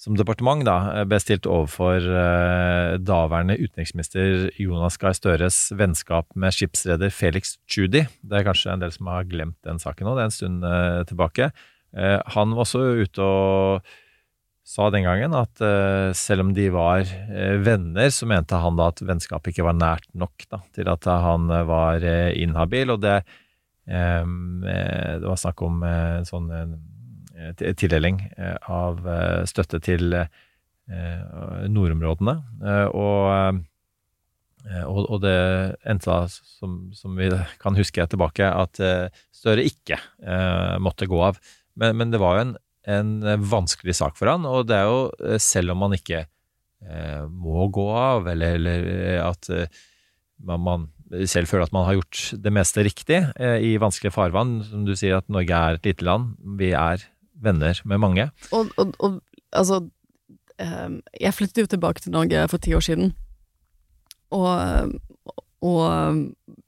som 0.00 0.16
departement, 0.16 0.64
da, 0.64 0.76
eh, 0.94 1.04
bestilt 1.04 1.44
overfor 1.48 2.00
eh, 2.00 2.96
daværende 3.04 3.58
utenriksminister 3.60 4.48
Jonas 4.56 4.96
Gahr 5.00 5.12
Støres 5.16 5.58
vennskap 5.76 6.30
med 6.34 6.56
skipsreder 6.56 7.12
Felix 7.12 7.58
Tschudi. 7.68 8.06
Det 8.24 8.38
er 8.38 8.46
kanskje 8.46 8.72
en 8.72 8.80
del 8.80 8.94
som 8.94 9.10
har 9.12 9.28
glemt 9.28 9.58
den 9.66 9.80
saken 9.82 10.08
nå, 10.08 10.14
det 10.16 10.22
er 10.22 10.30
en 10.30 10.38
stund 10.38 10.64
eh, 10.64 11.02
tilbake. 11.10 11.52
Han 11.90 12.52
var 12.54 12.62
også 12.62 12.80
ute 13.02 13.18
og 13.18 13.88
sa 14.62 14.86
den 14.94 15.02
gangen 15.02 15.32
at 15.34 15.58
selv 16.14 16.44
om 16.44 16.52
de 16.54 16.68
var 16.70 17.02
venner, 17.66 18.12
så 18.14 18.28
mente 18.30 18.60
han 18.62 18.76
da 18.78 18.86
at 18.92 19.02
vennskapet 19.02 19.50
ikke 19.50 19.64
var 19.66 19.74
nært 19.74 20.06
nok 20.14 20.44
da, 20.54 20.60
til 20.70 20.86
at 20.86 21.08
han 21.10 21.50
var 21.66 22.06
inhabil. 22.38 22.94
Og 22.94 23.02
det, 23.02 23.16
det 23.90 25.26
var 25.26 25.42
snakk 25.42 25.66
om 25.66 25.82
en 25.82 26.30
sånn 26.30 26.46
tildeling 27.56 28.20
eh, 28.36 28.56
av 28.70 29.04
eh, 29.08 29.42
støtte 29.48 29.80
til 29.84 30.14
eh, 30.16 31.66
nordområdene. 31.70 32.34
Og, 32.98 33.60
og, 34.90 35.14
det 35.22 35.36
endte 35.88 36.10
da, 36.10 36.24
som, 36.28 36.80
som 36.96 37.14
vi 37.16 37.30
kan 37.62 37.78
huske 37.78 38.04
tilbake, 38.10 38.48
at 38.50 38.80
Støre 39.30 39.62
ikke 39.64 39.96
måtte 40.82 41.08
gå 41.08 41.20
av. 41.30 41.38
Men, 41.78 41.94
men 41.96 42.10
det 42.12 42.20
var 42.20 42.36
jo 42.36 42.48
en 42.48 42.58
en 42.90 43.10
vanskelig 43.44 43.92
sak 43.94 44.16
for 44.16 44.26
han, 44.32 44.46
og 44.48 44.64
det 44.66 44.78
er 44.80 44.86
jo 44.88 45.36
selv 45.38 45.74
om 45.74 45.82
man 45.84 45.92
ikke 45.94 46.22
må 47.28 47.66
gå 47.70 47.84
av, 47.92 48.30
eller, 48.32 48.56
eller 48.56 49.20
at 49.20 49.50
man, 50.40 50.62
man 50.64 50.86
selv 51.28 51.50
føler 51.50 51.66
at 51.66 51.74
man 51.74 51.86
har 51.88 51.98
gjort 51.98 52.20
det 52.44 52.52
meste 52.54 52.84
riktig 52.86 53.18
eh, 53.18 53.58
i 53.66 53.72
vanskelige 53.82 54.14
farvann. 54.14 54.60
Som 54.66 54.84
du 54.86 54.94
sier, 54.94 55.18
at 55.18 55.30
Norge 55.32 55.56
er 55.56 55.78
et 55.78 55.88
lite 55.90 56.06
land. 56.06 56.34
Vi 56.60 56.70
er 56.76 57.02
venner 57.42 57.80
med 57.84 58.02
mange. 58.02 58.28
Og, 58.52 58.70
og, 58.80 58.94
og 59.00 59.20
altså 59.56 59.82
ehm, 60.60 61.00
Jeg 61.20 61.34
flyttet 61.34 61.64
jo 61.64 61.70
tilbake 61.74 62.04
til 62.04 62.12
Norge 62.14 62.48
for 62.52 62.62
ti 62.62 62.74
år 62.76 62.84
siden, 62.84 63.14
og, 64.30 64.92
og 65.66 66.20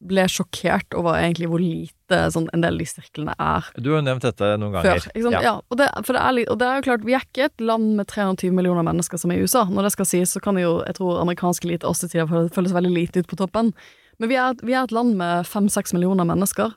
ble 0.03 0.25
sjokkert 0.29 0.95
over 0.99 1.17
egentlig 1.21 1.49
hvor 1.51 1.63
lite 1.63 2.19
sånn, 2.35 2.49
en 2.53 2.65
del 2.65 2.77
av 2.77 2.83
de 2.83 2.89
sirklene 2.91 3.35
er 3.41 3.69
Du 3.79 3.93
har 3.93 4.01
jo 4.01 4.07
nevnt 4.09 4.27
dette 4.27 4.51
noen 4.61 4.75
ganger. 4.75 4.99
før. 5.07 5.23
Sant? 5.29 5.39
Ja. 5.47 5.55
og, 5.63 5.79
det, 5.79 5.89
det 6.09 6.19
er 6.19 6.41
og 6.43 6.59
det 6.61 6.69
er 6.69 6.81
jo 6.81 6.87
klart, 6.89 7.07
vi 7.07 7.17
er 7.17 7.25
ikke 7.25 7.47
et 7.49 7.65
land 7.65 7.95
med 8.01 8.11
320 8.11 8.53
millioner 8.57 8.85
mennesker 8.87 9.21
som 9.21 9.33
er 9.33 9.41
i 9.41 9.47
USA. 9.47 9.65
Når 9.71 9.89
det 9.89 9.95
skal 9.95 10.11
sies, 10.11 10.35
så 10.35 10.43
kan 10.43 10.59
jo, 10.61 10.81
jeg 10.89 10.99
tror 10.99 11.23
amerikanske 11.23 11.69
elite 11.69 11.89
også 11.89 12.09
til 12.09 12.19
tider 12.19 12.51
føles- 12.53 12.75
veldig 12.77 12.93
lite 12.93 13.23
ut 13.23 13.31
på 13.31 13.39
toppen. 13.41 13.73
Men 14.21 14.29
vi 14.29 14.37
er, 14.37 14.59
vi 14.63 14.75
er 14.77 14.85
et 14.85 14.95
land 14.95 15.17
med 15.19 15.47
fem-seks 15.49 15.95
millioner 15.97 16.29
mennesker. 16.29 16.75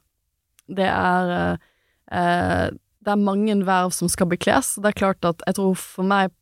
Det 0.72 0.88
er 0.88 1.34
eh, 1.36 1.68
eh, 2.18 2.68
Det 3.06 3.14
er 3.14 3.22
mange 3.22 3.54
verv 3.66 3.94
som 3.94 4.10
skal 4.10 4.30
bekles. 4.32 4.76
Det 4.82 4.90
er 4.90 4.98
klart 4.98 5.26
at 5.28 5.44
jeg 5.46 5.60
tror 5.60 5.78
for 5.78 6.08
meg 6.08 6.34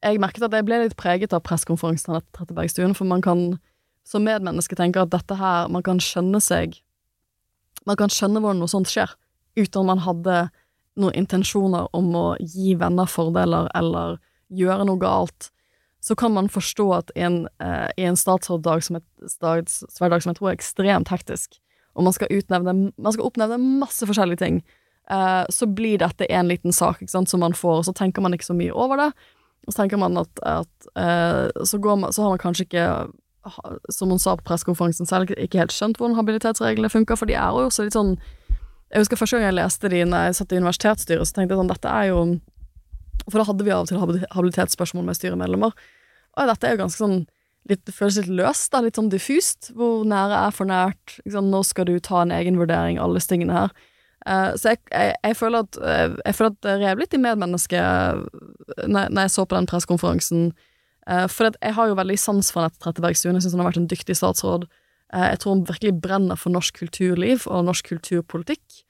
Jeg 0.00 0.20
merket 0.22 0.46
at 0.46 0.54
jeg 0.56 0.64
ble 0.64 0.78
litt 0.80 0.96
preget 0.96 1.34
av 1.36 1.42
pressekonferansen 1.44 2.14
Anette 2.14 2.30
Trettebergstuen, 2.32 2.94
for 2.96 3.04
man 3.04 3.20
kan 3.20 3.58
som 4.06 4.24
medmenneske 4.24 4.78
tenke 4.78 5.02
at 5.02 5.10
dette 5.12 5.36
her 5.36 5.68
Man 5.68 5.84
kan 5.84 6.00
skjønne 6.00 6.40
seg 6.40 6.78
Man 7.84 7.98
kan 8.00 8.12
skjønne 8.12 8.40
hvordan 8.40 8.62
noe 8.62 8.70
sånt 8.70 8.88
skjer, 8.88 9.12
uten 9.58 9.82
at 9.82 9.88
man 9.88 10.02
hadde 10.04 10.36
noen 11.00 11.16
intensjoner 11.16 11.88
om 11.96 12.10
å 12.16 12.26
gi 12.40 12.74
venner 12.78 13.08
fordeler 13.08 13.70
eller 13.78 14.18
gjøre 14.52 14.84
noe 14.84 15.00
galt, 15.00 15.48
så 16.04 16.16
kan 16.18 16.34
man 16.34 16.50
forstå 16.52 16.86
at 16.96 17.12
i 17.16 17.24
en, 17.24 17.38
eh, 17.62 17.88
en 17.96 18.18
statsråddag 18.18 18.82
som 18.84 19.00
som 19.40 20.32
jeg 20.32 20.36
tror 20.36 20.50
er 20.50 20.56
ekstremt 20.58 21.08
hektisk, 21.08 21.56
og 21.94 22.04
man 22.04 22.12
skal, 22.12 22.28
utnevne, 22.28 22.92
man 22.96 23.12
skal 23.12 23.26
oppnevne 23.26 23.58
masse 23.80 24.04
forskjellige 24.04 24.42
ting, 24.44 24.62
eh, 25.10 25.44
så 25.50 25.66
blir 25.66 26.00
dette 26.02 26.28
en 26.30 26.48
liten 26.50 26.74
sak 26.74 27.02
sant, 27.10 27.30
som 27.30 27.42
man 27.44 27.56
får, 27.56 27.82
og 27.82 27.88
så 27.90 27.96
tenker 27.96 28.24
man 28.24 28.36
ikke 28.36 28.50
så 28.50 28.56
mye 28.56 28.74
over 28.74 29.00
det. 29.00 29.10
Og 29.66 29.74
så 29.74 29.82
tenker 29.82 30.00
man 30.00 30.16
at, 30.20 30.44
at 30.46 30.92
eh, 30.96 31.64
så, 31.64 31.80
man, 31.82 32.12
så 32.12 32.24
har 32.24 32.34
man 32.34 32.42
kanskje 32.42 32.68
ikke 32.68 32.86
som 33.88 34.10
hun 34.10 34.18
sa 34.20 34.36
på 34.36 34.44
pressekonferansen 34.44 35.08
selv, 35.08 35.32
ikke 35.32 35.62
helt 35.62 35.72
skjønt 35.72 35.98
hvordan 35.98 36.18
habilitetsreglene 36.18 36.90
funker, 36.92 37.16
for 37.16 37.30
de 37.30 37.36
er 37.38 37.56
jo 37.56 37.68
også 37.70 37.86
litt 37.86 37.96
sånn 37.96 38.18
Jeg 38.90 39.04
husker 39.04 39.16
første 39.20 39.38
gang 39.38 39.46
jeg 39.48 39.56
leste 39.56 39.88
de 39.88 40.02
når 40.04 40.26
jeg 40.26 40.36
satt 40.40 40.52
i 40.52 40.60
universitetsstyret, 40.60 41.28
så 41.28 41.36
tenkte 41.36 41.54
jeg 41.54 41.62
sånn, 41.62 41.70
dette 41.72 41.92
er 41.94 42.08
jo 42.10 42.22
For 43.28 43.40
da 43.40 43.46
hadde 43.48 43.66
vi 43.66 43.72
av 43.74 43.84
og 43.84 43.88
til 43.88 44.24
habilitetsspørsmål 44.34 45.06
med 45.06 45.16
styremedlemmer. 45.16 45.76
Og 46.36 46.50
dette 46.50 46.66
er 46.66 46.74
jo 46.74 46.82
ganske 46.82 47.00
sånn 47.00 47.20
litt, 47.68 47.84
Det 47.86 47.94
føles 47.94 48.18
litt 48.18 48.32
løst, 48.40 48.70
da, 48.72 48.80
litt 48.82 48.98
sånn 48.98 49.12
diffust. 49.12 49.70
Hvor 49.76 50.02
nære 50.08 50.40
er 50.48 50.56
for 50.56 50.66
nært? 50.66 51.20
Liksom, 51.22 51.36
sant? 51.38 51.52
Nå 51.52 51.62
skal 51.68 51.86
du 51.86 51.98
ta 52.00 52.24
en 52.24 52.34
egen 52.34 52.58
vurdering, 52.58 52.98
alle 52.98 53.20
disse 53.20 53.30
tingene 53.30 53.56
her. 53.56 53.74
Eh, 54.26 54.50
så 54.60 54.74
jeg, 54.74 54.82
jeg, 54.92 55.14
jeg 55.24 55.36
føler 55.36 55.64
at 55.64 55.78
eh, 55.80 56.16
Jeg 56.26 56.36
føler 56.36 56.50
at 56.50 56.58
det 56.66 56.74
rev 56.82 56.98
litt 57.00 57.14
i 57.16 57.20
medmennesket 57.22 58.26
når, 58.84 59.08
når 59.08 59.22
jeg 59.22 59.32
så 59.36 59.46
på 59.46 59.56
den 59.56 59.70
pressekonferansen. 59.70 60.50
Uh, 61.08 61.24
for 61.32 61.48
jeg 61.48 61.74
har 61.74 61.88
jo 61.88 61.96
veldig 61.98 62.18
sans 62.20 62.52
for 62.52 62.62
Anette 62.62 62.78
Trettebergstuen. 62.84 63.34
Jeg 63.34 63.46
syns 63.46 63.56
hun 63.56 63.62
har 63.64 63.70
vært 63.70 63.80
en 63.80 63.88
dyktig 63.90 64.14
statsråd. 64.18 64.66
Uh, 65.10 65.26
jeg 65.32 65.40
tror 65.42 65.56
hun 65.56 65.64
virkelig 65.66 65.94
brenner 66.04 66.38
for 66.38 66.52
norsk 66.54 66.76
kulturliv 66.82 67.46
og 67.50 67.64
norsk 67.66 67.88
kulturpolitikk. 67.94 68.82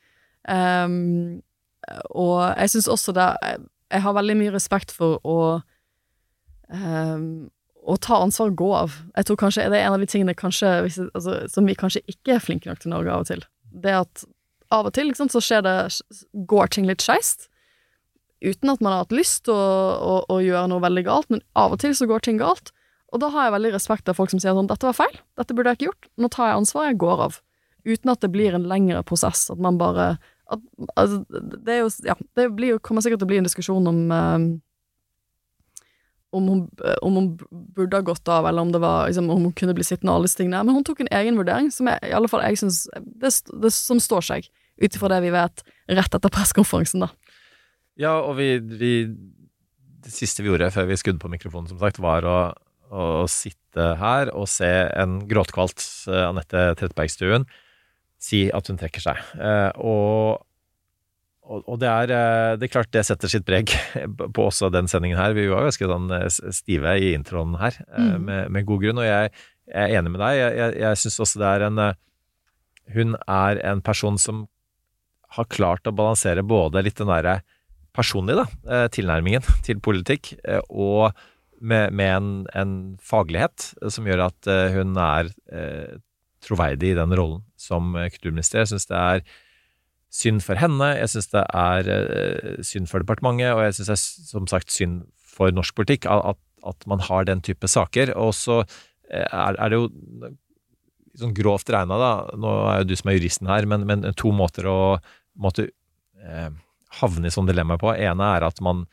Um, 0.50 1.40
og 2.10 2.42
jeg 2.58 2.74
syns 2.74 2.90
også 2.90 3.14
det 3.16 3.28
jeg, 3.44 4.02
har 4.04 4.14
veldig 4.16 4.36
mye 4.38 4.52
respekt 4.54 4.92
for 4.94 5.18
å 5.26 5.38
um, 6.68 7.48
å 7.80 7.96
ta 7.96 8.18
ansvar 8.20 8.50
og 8.52 8.58
gå 8.60 8.68
av. 8.76 8.98
Jeg 9.16 9.26
tror 9.28 9.38
kanskje 9.40 9.64
det 9.72 9.78
er 9.78 9.88
en 9.88 9.96
av 9.96 10.02
de 10.02 10.08
tingene 10.10 10.36
kanskje, 10.36 10.68
altså, 11.08 11.38
som 11.50 11.66
vi 11.66 11.78
kanskje 11.78 12.02
ikke 12.10 12.36
er 12.36 12.44
flinke 12.44 12.68
nok 12.68 12.82
til 12.82 12.92
Norge 12.92 13.14
av 13.14 13.24
og 13.24 13.30
til. 13.30 13.44
Det 13.70 13.94
at 14.02 14.24
av 14.74 14.88
og 14.88 14.94
til 14.96 15.10
ikke 15.10 15.22
sant, 15.22 15.34
så 15.34 15.42
skjer 15.44 15.64
det, 15.66 15.76
går 16.50 16.74
ting 16.74 16.88
litt 16.88 17.04
skeist. 17.04 17.48
Uten 18.40 18.72
at 18.72 18.80
man 18.80 18.94
har 18.94 19.04
hatt 19.04 19.14
lyst 19.14 19.44
til 19.48 19.54
å, 19.54 19.70
å, 20.00 20.14
å 20.32 20.38
gjøre 20.40 20.68
noe 20.72 20.84
veldig 20.84 21.04
galt, 21.08 21.28
men 21.32 21.42
av 21.58 21.74
og 21.74 21.82
til 21.82 21.96
så 21.96 22.08
går 22.08 22.24
ting 22.24 22.40
galt. 22.40 22.72
Og 23.10 23.20
da 23.20 23.28
har 23.34 23.48
jeg 23.48 23.56
veldig 23.56 23.74
respekt 23.74 24.08
av 24.08 24.16
folk 24.16 24.30
som 24.32 24.40
sier 24.40 24.54
sånn 24.54 24.70
'Dette 24.70 24.86
var 24.86 24.96
feil. 24.96 25.16
Dette 25.36 25.54
burde 25.56 25.72
jeg 25.72 25.80
ikke 25.80 25.88
gjort. 25.90 26.10
Nå 26.16 26.30
tar 26.30 26.50
jeg 26.50 26.60
ansvar. 26.62 26.88
Jeg 26.88 27.02
går 27.02 27.24
av.' 27.26 27.40
Uten 27.84 28.12
at 28.12 28.20
det 28.22 28.30
blir 28.30 28.54
en 28.54 28.68
lengre 28.70 29.02
prosess. 29.02 29.48
At 29.50 29.58
man 29.58 29.78
bare 29.80 30.18
at, 30.50 30.60
altså, 30.96 31.24
Det 31.30 31.74
er 31.74 31.78
jo 31.82 31.90
Ja, 32.04 32.14
det 32.36 32.68
jo, 32.68 32.78
kommer 32.78 33.02
sikkert 33.02 33.22
til 33.22 33.28
å 33.28 33.32
bli 33.32 33.40
en 33.42 33.48
diskusjon 33.48 33.86
om 33.86 34.00
eh, 34.12 34.60
om 36.30 36.46
hun, 36.46 36.60
om 37.02 37.16
hun 37.18 37.28
burde 37.50 37.98
ha 37.98 38.06
gått 38.06 38.28
av, 38.30 38.46
eller 38.46 38.62
om, 38.62 38.70
var, 38.70 39.08
liksom, 39.08 39.30
om 39.30 39.48
hun 39.48 39.54
kunne 39.56 39.74
bli 39.74 39.82
sittende 39.86 40.12
og 40.12 40.20
alle 40.20 40.28
disse 40.28 40.38
tingene. 40.38 40.62
Men 40.62 40.76
hun 40.78 40.86
tok 40.86 41.02
en 41.02 41.10
egen 41.18 41.38
vurdering, 41.40 41.70
som 41.74 41.90
jeg, 41.90 41.98
i 42.06 42.14
alle 42.14 42.30
fall 42.30 42.44
jeg 42.46 42.60
synes, 42.62 42.84
det, 43.02 43.32
det, 43.50 43.72
som 43.74 43.98
står 44.02 44.26
seg, 44.28 44.50
ut 44.80 44.96
ifra 44.96 45.10
det 45.12 45.20
vi 45.24 45.32
vet 45.34 45.64
rett 45.90 46.16
etter 46.16 46.32
pressekonferansen, 46.32 47.04
da. 47.04 47.10
Ja, 48.00 48.16
og 48.22 48.36
vi, 48.38 48.54
vi 48.58 48.92
Det 50.00 50.12
siste 50.14 50.40
vi 50.40 50.48
gjorde 50.48 50.70
før 50.72 50.88
vi 50.88 50.96
skudde 50.96 51.20
på 51.20 51.30
mikrofonen, 51.32 51.68
som 51.68 51.80
sagt, 51.80 52.00
var 52.00 52.24
å, 52.24 52.36
å 52.90 53.24
sitte 53.28 53.94
her 54.00 54.30
og 54.32 54.48
se 54.50 54.70
en 54.98 55.20
gråtkvalt 55.28 55.82
eh, 56.08 56.24
Anette 56.24 56.70
Trettebergstuen 56.80 57.44
si 58.20 58.46
at 58.52 58.68
hun 58.68 58.78
trekker 58.80 59.04
seg. 59.04 59.20
Eh, 59.40 59.68
og 59.80 60.46
og, 61.50 61.80
det, 61.82 61.88
er, 61.88 62.10
eh, 62.14 62.52
det 62.60 62.68
er 62.68 62.70
klart 62.70 62.92
det 62.94 63.02
setter 63.08 63.30
sitt 63.32 63.42
preg 63.42 63.72
på 64.36 64.44
også 64.44 64.68
den 64.70 64.86
sendingen 64.86 65.18
her. 65.18 65.32
Vi 65.34 65.48
var 65.50 65.64
ganske 65.66 65.88
sånn 65.90 66.12
stive 66.54 66.92
i 67.02 67.08
introen 67.16 67.56
her, 67.58 67.74
mm. 67.90 68.12
med, 68.22 68.52
med, 68.54 68.66
god 68.68 68.84
grunn. 68.84 69.00
Og 69.02 69.08
jeg, 69.08 69.32
jeg, 69.66 69.80
er 69.82 69.96
enig 69.98 70.12
med 70.14 70.22
deg. 70.22 70.36
Jeg, 70.38 70.54
jeg, 70.60 70.76
jeg 70.84 71.00
syns 71.02 71.18
også 71.26 71.42
det 71.42 71.48
er 71.50 71.64
en 71.66 71.80
Hun 72.94 73.16
er 73.26 73.62
en 73.66 73.82
person 73.82 74.18
som 74.18 74.44
har 75.36 75.50
klart 75.52 75.86
å 75.86 75.94
balansere 75.94 76.44
både 76.46 76.82
litt 76.84 76.98
den 77.00 77.10
derre 77.10 77.40
personlige 77.96 78.44
da, 78.44 78.86
tilnærmingen 78.94 79.46
til 79.66 79.82
politikk, 79.82 80.34
og 80.68 81.10
med, 81.60 81.92
med 81.92 82.10
en, 82.14 82.30
en, 82.56 82.74
faglighet 83.04 83.72
som 83.92 84.06
gjør 84.08 84.22
at 84.30 84.48
hun 84.72 84.94
er 84.96 85.28
eh, 85.52 85.98
troverdig 86.40 86.94
i 86.94 86.96
den 86.96 87.12
rollen 87.18 87.42
som 87.60 87.92
kulturminister. 88.14 88.62
Jeg 88.62 88.70
syns 88.70 88.88
det 88.88 88.96
er 88.96 89.24
synd 90.10 90.42
for 90.42 90.58
henne, 90.58 90.90
jeg 90.98 91.12
syns 91.12 91.30
det 91.32 91.42
er 91.46 91.90
eh, 91.94 92.60
synd 92.66 92.90
for 92.90 93.02
departementet, 93.02 93.54
og 93.54 93.62
jeg 93.64 93.78
syns 93.78 93.90
det 93.90 93.96
er 93.96 94.30
som 94.32 94.48
sagt 94.50 94.74
synd 94.74 95.02
for 95.30 95.54
norsk 95.54 95.76
politikk 95.78 96.08
at, 96.10 96.38
at 96.66 96.86
man 96.90 97.02
har 97.06 97.28
den 97.28 97.42
type 97.46 97.70
saker. 97.70 98.12
Og 98.18 98.34
så 98.36 98.60
eh, 98.62 99.24
er, 99.24 99.54
er, 99.54 99.70
det 99.70 99.78
jo 99.78 100.32
sånn 101.20 101.36
grovt 101.36 101.70
regna, 101.72 101.98
da, 102.00 102.12
nå 102.38 102.56
er 102.72 102.82
jo 102.82 102.90
du 102.90 102.96
som 102.98 103.10
er 103.10 103.18
juristen 103.18 103.50
her, 103.50 103.66
men, 103.70 103.86
men 103.86 104.04
to 104.18 104.34
måter 104.34 104.66
å 104.70 104.80
måtte, 105.38 105.68
eh, 106.24 106.50
havne 107.00 107.30
i 107.30 107.34
sånn 107.34 107.48
dilemma 107.48 107.78
på. 107.78 107.92
ene 107.94 108.30
er 108.36 108.46
at 108.46 108.60
man 108.60 108.86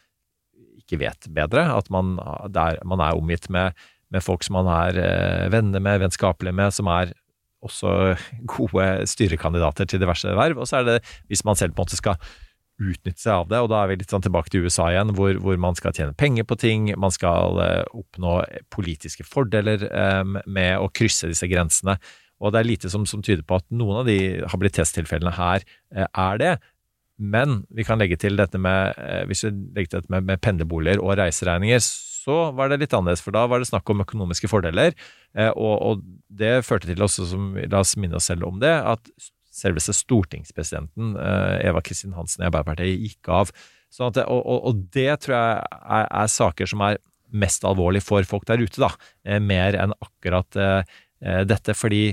ikke 0.77 0.99
vet 1.01 1.29
bedre, 1.33 1.65
at 1.75 1.89
man, 1.91 2.17
er, 2.53 2.79
man 2.87 3.01
er 3.03 3.17
omgitt 3.17 3.49
med, 3.49 3.77
med, 4.13 4.23
folk 4.23 4.45
som 4.45 4.59
man 4.59 4.69
er 4.71 4.99
eh, 5.01 5.47
venner 5.51 5.83
med, 5.83 6.01
vennskapelig 6.05 6.53
med, 6.55 6.73
som 6.73 6.87
er 6.93 7.13
også 7.65 8.15
gode 8.55 9.07
styrekandidater 9.09 9.89
til 9.89 10.03
diverse 10.03 10.35
verv. 10.37 10.61
Og 10.61 10.69
så 10.69 10.81
er 10.81 10.91
det 10.91 10.99
hvis 11.27 11.43
man 11.47 11.59
selv 11.59 11.75
på 11.75 11.83
en 11.83 11.89
måte 11.89 11.99
skal 11.99 12.21
utnytte 12.77 13.17
seg 13.17 13.33
av 13.33 13.47
det, 13.49 13.59
og 13.63 13.71
da 13.71 13.81
er 13.81 13.89
vi 13.89 13.97
litt 14.03 14.11
sånn 14.13 14.21
tilbake 14.21 14.51
til 14.53 14.67
USA 14.67 14.91
igjen, 14.91 15.15
hvor, 15.17 15.33
hvor 15.41 15.57
man 15.61 15.77
skal 15.77 15.95
tjene 15.97 16.13
penger 16.17 16.45
på 16.45 16.59
ting, 16.61 16.91
man 17.01 17.13
skal 17.13 17.57
uh, 17.57 17.97
oppnå 17.97 18.35
politiske 18.73 19.25
fordeler 19.25 19.87
um, 19.89 20.37
med 20.45 20.77
å 20.77 20.91
krysse 20.93 21.31
disse 21.31 21.49
grensene. 21.49 21.97
Og 22.37 22.53
det 22.53 22.61
er 22.61 22.69
lite 22.69 22.91
som, 22.93 23.05
som 23.09 23.23
tyder 23.25 23.45
på 23.47 23.59
at 23.59 23.67
noen 23.73 24.03
av 24.03 24.09
de 24.09 24.17
habilitetstilfellene 24.51 25.35
her 25.37 25.63
uh, 25.95 26.05
er 26.05 26.41
det. 26.41 26.55
Men 27.17 27.63
vi 27.73 27.85
kan 27.87 27.97
legge 27.97 28.19
til 28.21 28.37
dette 28.37 28.61
med, 28.61 28.93
uh, 28.97 29.23
hvis 29.29 29.45
vi 29.47 29.53
legger 29.53 29.89
til 29.89 30.03
dette 30.03 30.13
med, 30.13 30.27
med 30.29 30.43
pendlerboliger 30.45 31.01
og 31.01 31.17
reiseregninger, 31.17 31.81
så 32.27 32.37
var 32.55 32.69
det 32.69 32.81
litt 32.81 32.95
annerledes, 32.95 33.23
for 33.23 33.35
da 33.35 33.45
var 33.47 33.61
det 33.61 33.69
snakk 33.69 33.87
om 33.91 34.03
økonomiske 34.03 34.49
fordeler. 34.51 34.95
Eh, 35.37 35.49
og, 35.53 35.75
og, 35.79 36.05
det 36.27 36.65
førte 36.67 36.89
til 36.89 37.03
også, 37.03 37.27
som, 37.31 37.53
la 37.55 37.81
oss 37.81 37.95
minne 37.99 38.19
oss 38.19 38.27
selv 38.29 38.47
om 38.49 38.59
det, 38.61 38.73
at 38.73 39.11
selveste 39.57 39.95
stortingspresidenten, 39.95 41.15
eh, 41.23 41.67
Eva 41.69 41.81
Kristin 41.85 42.17
Hansen 42.17 42.43
i 42.43 42.49
Arbeiderpartiet, 42.49 42.99
gikk 43.07 43.31
av. 43.31 43.53
Sånn 43.93 44.11
at, 44.11 44.19
og, 44.27 44.43
og, 44.43 44.83
det 44.93 45.09
tror 45.23 45.37
jeg 45.37 45.79
er, 45.79 46.09
er, 46.09 46.31
saker 46.33 46.69
som 46.69 46.83
er 46.85 46.99
mest 47.31 47.63
alvorlig 47.67 48.03
for 48.03 48.27
folk 48.27 48.45
der 48.49 48.61
ute, 48.61 48.83
da. 48.83 48.91
Eh, 49.25 49.39
mer 49.43 49.79
enn 49.79 49.95
akkurat 49.97 50.63
dette, 51.17 51.73
fordi 51.73 52.11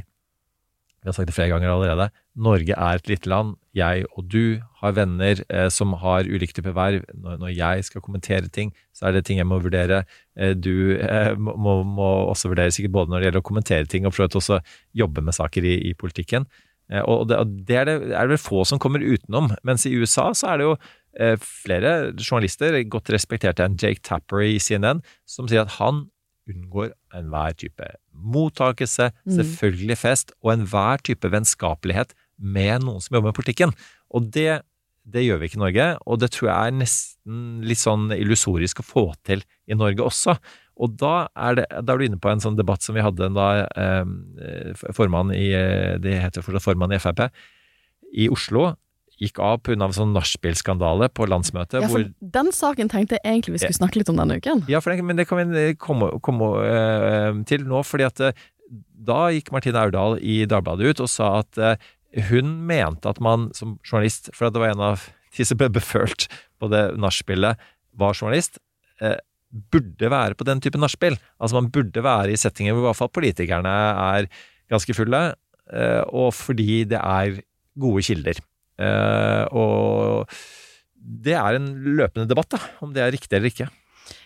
vi 1.05 1.11
har 1.11 1.17
sagt 1.19 1.29
det 1.29 1.37
flere 1.37 1.53
ganger 1.53 1.69
allerede. 1.69 2.09
Norge 2.41 2.73
er 2.73 2.97
et 2.97 3.09
lite 3.11 3.29
land. 3.29 3.55
Jeg 3.77 4.07
og 4.17 4.25
du 4.33 4.63
har 4.81 4.95
venner 4.97 5.43
eh, 5.53 5.69
som 5.69 5.93
har 6.01 6.25
ulike 6.25 6.57
typer 6.57 6.73
verv. 6.73 7.05
Når, 7.13 7.37
når, 7.43 7.51
jeg 7.53 7.85
skal 7.85 8.01
kommentere 8.01 8.49
ting, 8.49 8.73
så 8.97 9.11
er 9.11 9.19
det 9.19 9.27
ting 9.29 9.37
jeg 9.37 9.49
må 9.51 9.61
vurdere. 9.61 10.07
Eh, 10.33 10.55
du 10.57 10.97
eh, 10.97 11.35
må, 11.37 11.83
må, 11.85 12.09
også 12.33 12.49
vurdere 12.55 12.73
sikkert 12.73 12.97
både 12.97 13.13
når 13.13 13.21
det 13.21 13.29
gjelder 13.29 13.45
å 13.45 13.49
kommentere 13.51 13.91
ting, 13.91 14.09
og 14.09 14.17
for 14.17 14.41
også 14.41 14.63
jobbe 14.97 15.21
med 15.27 15.37
saker 15.37 15.69
i, 15.69 15.77
i 15.91 15.93
politikken. 15.93 16.49
Eh, 16.89 17.05
og 17.05 17.29
det, 17.29 17.41
det, 17.69 17.77
er 17.83 17.91
det 17.91 18.17
er 18.17 18.33
vel 18.33 18.41
få 18.41 18.65
som 18.65 18.81
kommer 18.81 19.05
utenom. 19.05 19.53
Mens 19.67 19.85
i 19.85 19.93
USA 19.93 20.31
så 20.33 20.55
er 20.55 20.61
det 20.61 20.71
jo 20.71 20.79
eh, 21.21 21.37
flere 21.37 21.95
journalister, 22.17 22.81
godt 22.89 23.13
respekterte 23.13 23.69
enn 23.69 23.77
Jake 23.81 24.05
Tapper 24.05 24.45
i 24.49 24.57
CNN, 24.57 25.05
som 25.29 25.53
sier 25.53 25.65
at 25.65 25.77
han 25.77 26.07
unngår 26.51 26.93
enhver 27.17 27.61
type 27.61 27.93
mottakelse, 28.15 29.11
mm. 29.13 29.35
selvfølgelig 29.39 29.99
fest, 30.01 30.35
og 30.43 30.55
enhver 30.55 31.03
type 31.05 31.31
vennskapelighet 31.31 32.15
med 32.39 32.87
noen 32.87 33.03
som 33.03 33.17
jobber 33.17 33.33
med 33.33 33.39
politikken. 33.39 33.75
Og 34.15 34.31
det, 34.35 34.63
det 35.05 35.25
gjør 35.25 35.41
vi 35.41 35.51
ikke 35.51 35.61
i 35.61 35.65
Norge, 35.65 35.89
og 36.07 36.21
det 36.23 36.31
tror 36.35 36.51
jeg 36.51 36.59
er 36.59 36.77
nesten 36.83 37.41
litt 37.67 37.83
sånn 37.83 38.11
illusorisk 38.17 38.83
å 38.83 38.87
få 38.87 39.07
til 39.27 39.45
i 39.67 39.79
Norge 39.79 40.05
også. 40.07 40.37
Og 40.83 40.95
da 40.99 41.29
er, 41.39 41.61
det, 41.61 41.67
da 41.87 41.95
er 41.95 42.01
du 42.01 42.07
inne 42.09 42.23
på 42.23 42.31
en 42.33 42.43
sånn 42.43 42.59
debatt 42.59 42.83
som 42.83 42.97
vi 42.97 43.05
hadde 43.05 43.31
da 43.35 43.51
eh, 43.79 44.87
formann 44.97 45.31
i 45.31 45.53
Det 46.03 46.17
heter 46.19 46.43
fortsatt 46.43 46.67
formann 46.67 46.95
i 46.95 46.99
Frp 46.99 47.29
i 48.15 48.27
Oslo 48.31 48.73
gikk 49.21 49.39
av 49.43 49.61
pga. 49.65 49.77
en 49.77 49.95
sånn 49.95 50.15
nachspiel-skandale 50.15 51.09
på 51.15 51.27
landsmøtet. 51.31 51.81
Ja, 51.83 51.89
for 51.91 52.03
hvor, 52.03 52.09
Den 52.37 52.51
saken 52.55 52.91
tenkte 52.91 53.19
jeg 53.19 53.25
egentlig 53.25 53.57
vi 53.57 53.63
skulle 53.65 53.81
snakke 53.81 54.01
litt 54.01 54.11
om 54.11 54.19
denne 54.21 54.39
uken. 54.41 54.65
Ja, 54.71 54.81
det, 54.81 54.97
men 55.07 55.21
det 55.21 55.29
kan 55.31 55.43
vi 55.43 55.67
komme, 55.79 56.11
komme 56.25 56.51
uh, 56.63 57.43
til 57.49 57.67
nå. 57.69 57.83
fordi 57.87 58.09
at 58.09 58.23
uh, 58.23 58.47
da 59.05 59.29
gikk 59.35 59.53
Martine 59.55 59.81
Aurdal 59.81 60.19
i 60.23 60.43
Dagbladet 60.51 60.95
ut 60.95 61.05
og 61.05 61.13
sa 61.13 61.39
at 61.43 61.61
uh, 61.61 61.93
hun 62.31 62.57
mente 62.67 63.11
at 63.11 63.21
man 63.23 63.51
som 63.55 63.79
journalist, 63.85 64.31
for 64.35 64.51
det 64.51 64.63
var 64.63 64.75
en 64.75 64.89
av 64.93 65.07
de 65.35 65.47
som 65.47 65.59
ble 65.59 65.71
befølt 65.75 66.29
på 66.63 66.71
det 66.71 66.85
nachspielet, 67.03 67.59
var 67.99 68.15
journalist, 68.15 68.61
burde 69.75 70.11
være 70.11 70.39
på 70.39 70.47
den 70.47 70.63
type 70.63 70.79
nachspiel. 70.79 71.17
Altså 71.43 71.59
man 71.59 71.73
burde 71.75 72.03
være 72.07 72.31
i 72.31 72.39
settinger 72.39 72.75
hvor 72.75 72.85
i 72.85 72.87
hvert 72.87 73.01
fall 73.01 73.11
politikerne 73.11 73.73
er 74.15 74.29
ganske 74.71 74.95
fulle, 74.95 75.23
og 76.15 76.31
fordi 76.39 76.85
det 76.91 77.03
er 77.03 77.41
gode 77.83 78.07
kilder. 78.07 78.39
Uh, 78.81 79.45
og 79.55 80.35
det 80.95 81.37
er 81.37 81.59
en 81.59 81.69
løpende 81.85 82.29
debatt, 82.31 82.51
da, 82.57 82.61
om 82.85 82.95
det 82.95 83.05
er 83.05 83.13
riktig 83.15 83.37
eller 83.37 83.53
ikke. 83.53 83.69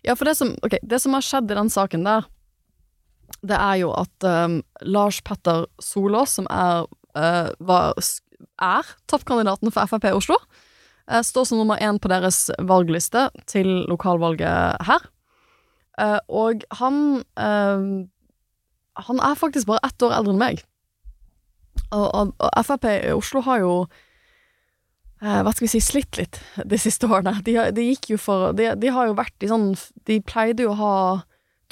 Ja, 0.07 0.15
for 0.15 0.29
det 0.29 0.37
som, 0.39 0.55
okay, 0.65 0.81
det 0.83 1.01
som 1.03 1.15
har 1.17 1.27
skjedd 1.27 1.51
i 1.51 1.59
den 1.59 1.71
saken 1.73 2.07
der, 2.07 2.29
det 3.45 3.59
er 3.59 3.81
jo 3.83 3.91
at 3.95 4.25
um, 4.25 4.61
Lars 4.89 5.21
Petter 5.27 5.67
Solås, 5.83 6.39
som 6.39 6.49
er, 6.51 6.87
uh, 7.19 7.51
var, 7.61 7.99
er 8.63 8.95
toppkandidaten 9.11 9.75
for 9.75 9.91
Frp 9.91 10.09
i 10.09 10.15
Oslo, 10.17 10.39
uh, 11.11 11.21
står 11.23 11.51
som 11.51 11.61
nummer 11.61 11.83
én 11.83 12.01
på 12.01 12.11
deres 12.11 12.47
valgliste 12.59 13.29
til 13.51 13.69
lokalvalget 13.91 14.87
her. 14.89 15.11
og 16.29 16.63
han 16.79 17.23
Han 18.97 19.21
er 19.21 19.35
faktisk 19.35 19.67
bare 19.67 19.83
ett 19.85 20.03
år 20.03 20.13
eldre 20.15 20.33
enn 20.33 20.39
meg. 20.39 20.63
Og, 21.93 22.07
og, 22.15 22.33
og 22.39 22.65
Frp 22.67 22.85
i 22.91 23.13
Oslo 23.15 23.43
har 23.47 23.63
jo 23.63 23.73
eh, 23.83 24.08
hva 25.19 25.51
skal 25.51 25.65
vi 25.67 25.73
si, 25.73 25.81
slitt 25.83 26.19
litt 26.21 26.39
de 26.63 26.79
siste 26.79 27.09
årene. 27.09 27.41
De, 27.47 27.57
de 27.75 27.87
gikk 27.89 28.13
jo 28.13 28.19
for 28.23 28.53
de, 28.57 28.71
de, 28.79 28.93
har 28.95 29.09
jo 29.09 29.17
vært 29.19 29.43
i 29.43 29.51
sånn 29.51 29.73
De 30.07 30.21
pleide 30.23 30.63
jo 30.63 30.71
å 30.75 30.79
ha 30.79 30.97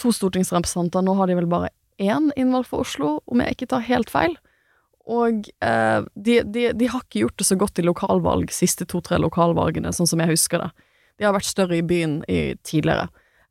to 0.00 0.10
stortingsrepresentanter, 0.12 1.04
nå 1.04 1.14
har 1.16 1.30
de 1.30 1.36
vel 1.38 1.48
bare 1.48 1.70
én 2.02 2.28
innvalgt 2.36 2.68
for 2.72 2.84
Oslo, 2.84 3.20
om 3.24 3.40
jeg 3.40 3.56
ikke 3.56 3.70
tar 3.70 3.86
helt 3.86 4.10
feil. 4.12 4.34
Og 5.06 5.46
eh, 5.62 6.00
de, 6.14 6.40
de, 6.42 6.66
de, 6.74 6.88
har 6.90 7.04
ikke 7.04 7.22
gjort 7.22 7.38
det 7.38 7.46
så 7.48 7.56
godt 7.58 7.78
i 7.78 7.86
lokalvalg, 7.86 8.50
siste 8.52 8.86
to-tre 8.90 9.20
lokalvalgene, 9.22 9.92
sånn 9.94 10.10
som 10.10 10.22
jeg 10.22 10.34
husker 10.34 10.64
det. 10.64 10.70
De 11.16 11.26
har 11.28 11.36
vært 11.36 11.48
større 11.48 11.78
i 11.78 11.86
byen 11.86 12.18
i, 12.28 12.56
tidligere. 12.66 13.06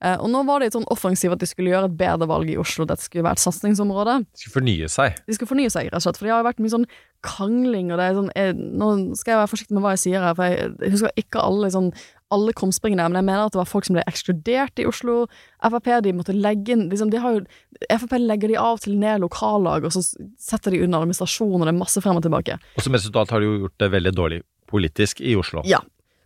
Eh, 0.05 0.17
og 0.21 0.29
nå 0.29 0.43
var 0.45 0.61
det 0.61 0.69
et 0.69 0.77
sånn 0.77 0.87
offensivt 0.93 1.33
at 1.33 1.41
de 1.41 1.49
skulle 1.49 1.71
gjøre 1.73 1.89
et 1.89 1.97
bedre 1.97 2.27
valg 2.29 2.51
i 2.51 2.59
Oslo. 2.61 2.85
Dette 2.85 3.07
skulle 3.07 3.25
være 3.25 3.39
et 3.39 3.45
satsingsområde. 3.45 4.19
De 4.27 4.43
skulle 4.43 4.57
fornye 4.59 4.89
seg. 4.91 5.17
De 5.25 5.37
skulle 5.37 5.49
fornye 5.49 5.71
seg, 5.73 5.89
rett 5.89 5.97
og 5.97 6.05
slett. 6.05 6.19
For 6.21 6.29
det 6.29 6.35
har 6.35 6.45
vært 6.45 6.61
mye 6.61 6.75
sånn 6.75 6.89
krangling, 7.25 7.89
og 7.89 7.97
det 7.97 8.05
er 8.05 8.19
sånn 8.19 8.29
jeg, 8.35 8.57
Nå 8.77 8.89
skal 9.17 9.33
jeg 9.33 9.41
være 9.41 9.51
forsiktig 9.55 9.77
med 9.77 9.85
hva 9.85 9.95
jeg 9.95 10.03
sier 10.03 10.21
her, 10.21 10.37
for 10.37 10.51
jeg, 10.51 10.75
jeg 10.83 10.93
husker 10.93 11.23
ikke 11.25 11.41
alle 11.41 11.71
sånn 11.73 11.89
alle 12.33 12.55
krumspringene, 12.57 13.05
men 13.05 13.19
jeg 13.19 13.27
mener 13.27 13.45
at 13.45 13.53
det 13.53 13.59
var 13.59 13.69
folk 13.69 13.85
som 13.85 13.95
ble 13.97 14.03
ekskludert 14.09 14.81
i 14.81 14.87
Oslo. 14.89 15.27
Frp 15.61 15.89
de 16.03 16.13
måtte 16.17 16.33
legge 16.33 16.73
inn 16.73 16.87
liksom, 16.89 17.11
de 17.13 17.21
har 17.21 17.37
jo, 17.37 17.43
Frp 17.85 18.15
legger 18.17 18.51
de 18.51 18.57
av 18.59 18.81
til 18.81 18.97
ned 19.01 19.21
lokallag, 19.23 19.85
og 19.85 19.93
så 19.93 20.01
setter 20.41 20.73
de 20.73 20.81
under 20.85 21.05
administrasjon, 21.05 21.53
og 21.59 21.65
det 21.67 21.73
er 21.73 21.77
masse 21.77 22.01
frem 22.01 22.17
og 22.17 22.25
tilbake. 22.25 22.57
Og 22.75 22.85
som 22.85 22.97
resultat 22.97 23.33
har 23.33 23.43
de 23.43 23.51
jo 23.51 23.59
gjort 23.65 23.77
det 23.83 23.91
veldig 23.93 24.15
dårlig 24.17 24.41
politisk 24.69 25.21
i 25.21 25.35
Oslo. 25.37 25.61
Ja. 25.69 25.83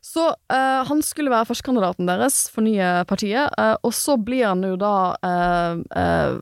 Så 0.09 0.29
eh, 0.29 0.83
han 0.89 1.01
skulle 1.05 1.29
være 1.29 1.45
førstekandidaten 1.51 2.07
deres 2.09 2.47
for 2.49 2.65
nye 2.65 3.03
partiet, 3.09 3.51
eh, 3.61 3.75
og 3.85 3.93
så 3.93 4.15
blir 4.17 4.47
han 4.47 4.63
jo 4.65 4.77
da 4.79 4.93
eh, 5.25 5.83
eh, 6.01 6.39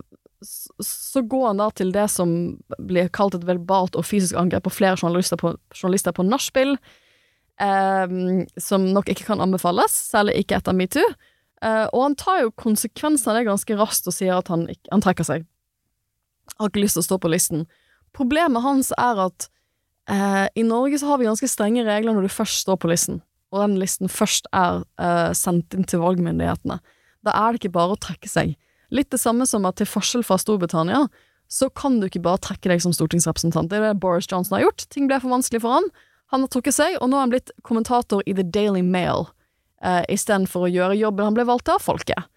Så 0.85 1.23
går 1.27 1.47
han 1.49 1.59
da 1.59 1.67
til 1.75 1.91
det 1.95 2.05
som 2.13 2.31
blir 2.77 3.09
kalt 3.11 3.35
et 3.35 3.47
verbalt 3.47 3.97
og 3.97 4.05
fysisk 4.07 4.37
angrep 4.39 4.67
på 4.67 4.75
flere 4.77 4.99
journalister 4.99 5.39
på, 5.41 5.55
journalister 5.75 6.15
på 6.15 6.23
nachspiel, 6.27 6.77
eh, 7.59 8.15
som 8.61 8.87
nok 8.93 9.11
ikke 9.11 9.27
kan 9.33 9.43
anbefales, 9.43 9.97
særlig 10.13 10.37
ikke 10.43 10.61
etter 10.61 10.77
metoo. 10.77 11.03
Eh, 11.65 11.85
og 11.89 12.03
han 12.05 12.15
tar 12.21 12.43
jo 12.45 12.55
konsekvensen 12.55 13.33
av 13.33 13.39
det 13.39 13.47
ganske 13.49 13.79
raskt 13.81 14.07
og 14.07 14.15
sier 14.15 14.37
at 14.37 14.53
han, 14.53 14.67
han 14.93 15.03
trekker 15.03 15.27
seg. 15.27 15.47
Har 16.55 16.69
ikke 16.69 16.85
lyst 16.85 17.01
til 17.01 17.03
å 17.03 17.09
stå 17.09 17.19
på 17.19 17.33
listen. 17.33 17.65
Problemet 18.15 18.63
hans 18.63 18.93
er 18.95 19.25
at 19.27 19.51
i 20.55 20.63
Norge 20.63 20.95
så 21.01 21.09
har 21.09 21.17
vi 21.19 21.25
ganske 21.27 21.49
strenge 21.51 21.81
regler 21.83 22.15
når 22.15 22.29
du 22.29 22.31
først 22.31 22.61
står 22.63 22.77
på 22.79 22.87
listen, 22.87 23.17
og 23.53 23.63
den 23.63 23.77
listen 23.81 24.11
først 24.11 24.49
er 24.55 24.83
uh, 24.99 25.31
sendt 25.37 25.75
inn 25.75 25.87
til 25.87 26.01
valgmyndighetene. 26.03 26.79
Da 27.25 27.35
er 27.35 27.53
det 27.53 27.61
ikke 27.61 27.75
bare 27.77 27.95
å 27.95 28.01
trekke 28.01 28.29
seg. 28.31 28.55
Litt 28.93 29.11
det 29.11 29.19
samme 29.21 29.47
som 29.47 29.65
at 29.67 29.79
til 29.79 29.89
forskjell 29.89 30.25
fra 30.27 30.37
Storbritannia, 30.39 31.05
så 31.47 31.69
kan 31.71 31.99
du 31.99 32.07
ikke 32.07 32.23
bare 32.23 32.41
trekke 32.43 32.71
deg 32.71 32.83
som 32.83 32.93
stortingsrepresentant. 32.95 33.71
Det 33.71 33.79
er 33.79 33.89
det 33.89 34.01
Boris 34.03 34.27
Johnson 34.27 34.57
har 34.57 34.67
gjort. 34.67 34.87
Ting 34.91 35.07
ble 35.07 35.19
for 35.23 35.31
vanskelig 35.31 35.63
for 35.63 35.77
han. 35.77 35.89
Han 36.33 36.43
har 36.43 36.51
trukket 36.51 36.75
seg, 36.75 36.97
og 36.99 37.07
nå 37.07 37.19
er 37.19 37.23
han 37.23 37.31
blitt 37.31 37.53
kommentator 37.67 38.23
i 38.27 38.35
The 38.35 38.43
Daily 38.43 38.83
Mail 38.83 39.29
uh, 39.83 40.03
istedenfor 40.11 40.67
å 40.67 40.71
gjøre 40.71 40.99
jobben 40.99 41.29
han 41.29 41.37
ble 41.37 41.47
valgt 41.47 41.71
av 41.71 41.83
folket. 41.83 42.27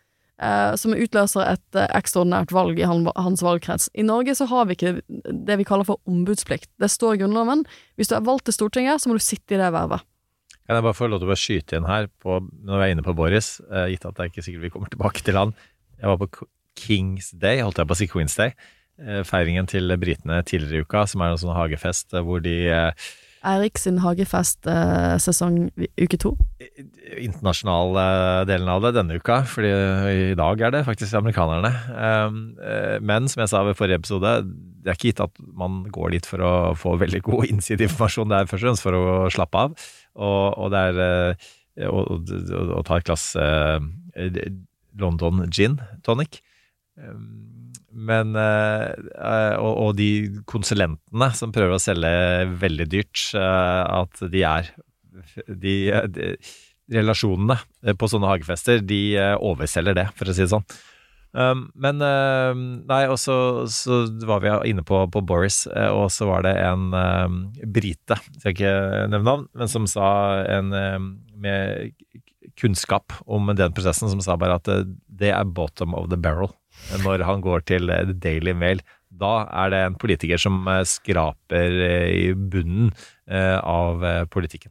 eh, 0.41 0.75
som 0.81 0.95
utløser 0.97 1.45
et 1.45 1.79
eh, 1.79 1.89
ekstraordinært 1.97 2.53
valg 2.55 2.81
i 2.81 2.87
han, 2.89 3.05
hans 3.17 3.43
valgkrets. 3.45 3.91
I 3.93 4.07
Norge 4.07 4.35
så 4.39 4.47
har 4.51 4.69
vi 4.69 4.77
ikke 4.79 4.95
det 5.29 5.59
vi 5.61 5.67
kaller 5.69 5.89
for 5.89 6.01
ombudsplikt. 6.09 6.71
Det 6.81 6.91
står 6.91 7.17
i 7.17 7.23
Grunnloven. 7.23 7.67
Hvis 8.01 8.11
du 8.11 8.17
er 8.17 8.25
valgt 8.27 8.49
til 8.49 8.57
Stortinget, 8.57 9.03
så 9.03 9.11
må 9.11 9.19
du 9.19 9.25
sitte 9.25 9.57
i 9.57 9.61
det 9.61 9.69
vervet. 9.75 10.07
Kan 10.71 10.79
jeg 10.79 10.85
bare 10.87 10.95
få 10.95 11.09
lov 11.11 11.19
til 11.19 11.27
å 11.27 11.31
bare 11.33 11.43
skyte 11.43 11.79
inn 11.81 11.87
her, 11.91 12.05
på, 12.23 12.37
når 12.63 12.79
vi 12.79 12.85
er 12.85 12.93
inne 12.95 13.03
på 13.03 13.15
Boris, 13.19 13.57
eh, 13.75 13.89
gitt 13.91 14.05
at 14.07 14.15
det 14.15 14.23
er 14.23 14.29
ikke 14.31 14.45
sikkert 14.47 14.63
vi 14.63 14.69
kommer 14.71 14.91
tilbake 14.93 15.25
til 15.27 15.35
han. 15.35 15.51
Jeg 15.99 16.13
var 16.13 16.21
på 16.21 16.45
Kings 16.79 17.33
Day, 17.35 17.59
holdt 17.59 17.81
jeg 17.83 17.89
på 17.91 17.97
å 17.97 17.99
si 17.99 18.07
Queens 18.13 18.39
Day. 18.39 18.55
eh, 19.03 19.25
Feiringen 19.27 19.67
til 19.67 19.91
britene 19.99 20.39
tidligere 20.47 20.85
i 20.85 20.87
uka, 20.87 21.03
som 21.11 21.27
er 21.27 21.35
en 21.35 21.43
sånn 21.43 21.59
hagefest 21.59 22.15
eh, 22.15 22.23
hvor 22.23 22.39
de 22.45 22.55
eh, 22.71 23.11
Eirik 23.51 23.79
sin 23.81 23.99
hagefest 24.05 24.67
eh, 24.69 25.15
sesong 25.17 25.71
uke 25.97 26.19
to. 26.21 26.35
internasjonale 27.17 28.03
delen 28.49 28.69
av 28.69 28.83
det 28.85 28.91
denne 28.99 29.17
uka, 29.17 29.39
fordi 29.49 29.71
i 30.31 30.35
dag 30.37 30.61
er 30.67 30.75
det 30.75 30.83
faktisk 30.85 31.17
amerikanerne. 31.17 31.71
Um, 31.89 32.43
eh, 32.61 32.99
Men 33.01 33.31
som 33.33 33.41
jeg 33.41 33.53
sa 33.53 33.63
ved 33.65 33.79
forrige 33.79 34.03
episode, 34.03 34.35
det 34.85 34.93
er 34.93 34.99
ikke 34.99 35.09
gitt 35.11 35.25
at 35.25 35.41
man 35.57 35.87
går 35.89 36.13
dit 36.19 36.29
for 36.29 36.45
å 36.45 36.53
få 36.77 36.99
veldig 37.01 37.23
god 37.25 37.49
innsideinformasjon, 37.49 38.29
det 38.29 38.43
er 38.43 38.51
først 38.53 38.61
og 38.61 38.69
fremst 38.69 38.85
for 38.85 39.01
å 39.01 39.33
slappe 39.33 39.65
av. 39.65 39.89
Og, 40.19 40.59
og 40.59 40.73
det 40.75 40.83
er 40.91 41.01
eh, 41.05 41.89
å, 41.89 42.05
å 42.79 42.83
ta 42.87 42.99
et 42.99 43.07
glass 43.09 43.33
eh, 43.39 43.79
London 45.01 45.45
gin 45.53 45.79
tonic. 46.07 46.41
Men 47.91 48.37
eh, 48.39 48.91
eh, 49.19 49.55
og, 49.59 49.73
og 49.85 49.95
de 49.99 50.11
konsulentene 50.51 51.31
som 51.37 51.55
prøver 51.55 51.77
å 51.77 51.83
selge 51.83 52.13
veldig 52.61 52.87
dyrt, 52.91 53.23
eh, 53.39 53.83
at 54.01 54.23
de 54.31 54.45
er 54.47 54.71
de, 55.49 55.75
de 56.15 56.29
relasjonene 56.91 57.59
på 57.99 58.11
sånne 58.11 58.31
hagefester, 58.31 58.83
de 58.83 59.01
eh, 59.19 59.35
overselger 59.37 59.99
det, 59.99 60.07
for 60.19 60.31
å 60.31 60.37
si 60.37 60.45
det 60.45 60.53
sånn. 60.53 60.67
Um, 61.31 61.69
men 61.79 62.03
uh, 62.03 62.51
Nei, 62.59 63.05
og 63.07 63.19
så, 63.23 63.37
var 64.27 64.43
vi 64.43 64.51
inne 64.73 64.83
på, 64.87 65.05
på 65.15 65.23
Boris, 65.23 65.63
eh, 65.71 65.91
og 65.95 66.09
så 66.11 66.27
var 66.27 66.43
det 66.47 66.57
en 66.59 66.91
um, 66.91 67.37
brite, 67.71 68.19
skal 68.41 68.55
ikke 68.55 68.73
nevne 69.13 69.27
navn, 69.27 69.45
men 69.55 69.71
som 69.71 69.87
sa 69.91 70.09
en 70.51 70.75
um, 70.75 71.11
med 71.41 71.93
kunnskap 72.59 73.15
om 73.31 73.53
den 73.55 73.77
prosessen, 73.77 74.11
som 74.11 74.23
sa 74.25 74.35
bare 74.41 74.59
at 74.59 74.71
eh, 74.73 74.89
det 75.21 75.31
er 75.37 75.47
bottom 75.47 75.95
of 75.95 76.11
the 76.11 76.19
barrel 76.19 76.51
når 77.05 77.23
han 77.29 77.45
går 77.45 77.63
til 77.69 77.93
eh, 77.95 78.11
Daily 78.11 78.57
Mail. 78.57 78.83
Da 79.21 79.45
er 79.63 79.71
det 79.71 79.85
en 79.85 79.99
politiker 80.01 80.41
som 80.41 80.65
skraper 80.87 81.75
i 82.15 82.31
bunnen 82.33 82.93
av 83.29 84.01
politikken. 84.33 84.71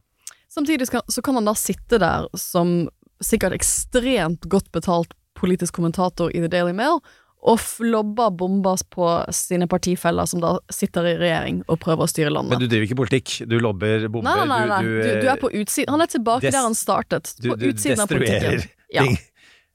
Samtidig 0.50 0.88
så 0.90 1.22
kan 1.22 1.36
han 1.38 1.46
da 1.46 1.52
sitte 1.54 2.00
der 2.02 2.26
som 2.34 2.88
sikkert 3.22 3.54
ekstremt 3.54 4.48
godt 4.50 4.72
betalt 4.74 5.12
politisk 5.40 5.78
kommentator 5.80 6.32
i 6.34 6.42
The 6.44 6.50
Daily 6.52 6.76
Mail 6.76 7.00
og 7.40 7.56
flobber 7.62 8.28
bombas 8.36 8.82
på 8.84 9.06
sine 9.32 9.64
partifeller 9.70 10.28
som 10.28 10.42
da 10.42 10.58
sitter 10.72 11.08
i 11.08 11.14
regjering 11.16 11.62
og 11.72 11.80
prøver 11.80 12.04
å 12.04 12.10
styre 12.10 12.32
landet. 12.34 12.52
Men 12.52 12.60
du 12.60 12.68
driver 12.68 12.84
ikke 12.84 12.98
politikk, 13.00 13.32
du 13.48 13.56
lobber 13.64 14.04
bomber. 14.12 14.42
nei, 14.42 14.44
nei, 14.50 14.60
nei. 14.68 14.82
Du, 14.84 15.08
du, 15.24 15.30
er 15.32 15.40
på 15.40 15.48
utsiden. 15.48 15.94
Han 15.94 16.04
er 16.04 16.12
tilbake 16.12 16.52
der 16.52 16.60
han 16.60 16.76
startet. 16.76 17.32
På 17.40 17.56
du 17.56 17.70
utsiden 17.70 18.04
av 18.04 18.12
politikken. 18.12 18.60
politikken. 18.60 18.76
Ja. 18.92 19.06
ting. 19.08 19.16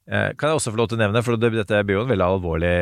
Eh, 0.06 0.32
Kan 0.38 0.52
jeg 0.52 0.60
også 0.60 0.76
få 0.76 0.78
lov 0.78 0.92
til 0.92 1.00
å 1.00 1.02
nevne, 1.02 1.26
for 1.26 1.42
dette 1.42 1.82
blir 1.88 1.98
jo 1.98 2.06
en 2.06 2.12
veldig 2.12 2.26
alvorlig 2.28 2.74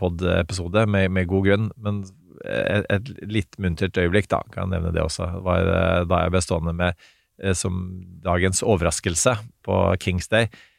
pod-episode 0.00 0.86
med, 0.88 1.10
med 1.12 1.28
god 1.28 1.48
grunn, 1.50 1.66
men 1.76 2.04
et, 2.44 2.86
et 2.92 3.10
litt 3.28 3.58
muntert 3.62 3.98
øyeblikk, 4.00 4.28
da, 4.32 4.42
kan 4.52 4.68
jeg 4.68 4.78
nevne 4.78 4.94
det 4.94 5.04
også, 5.04 5.28
var 5.44 5.68
eh, 5.68 6.04
da 6.08 6.24
jeg 6.24 6.34
ble 6.34 6.42
stående 6.44 6.74
med 6.76 7.04
eh, 7.42 7.54
som 7.56 7.82
dagens 8.24 8.64
overraskelse 8.64 9.36
på 9.66 9.80
Kings 10.02 10.30
Day, 10.32 10.48
eh, 10.48 10.70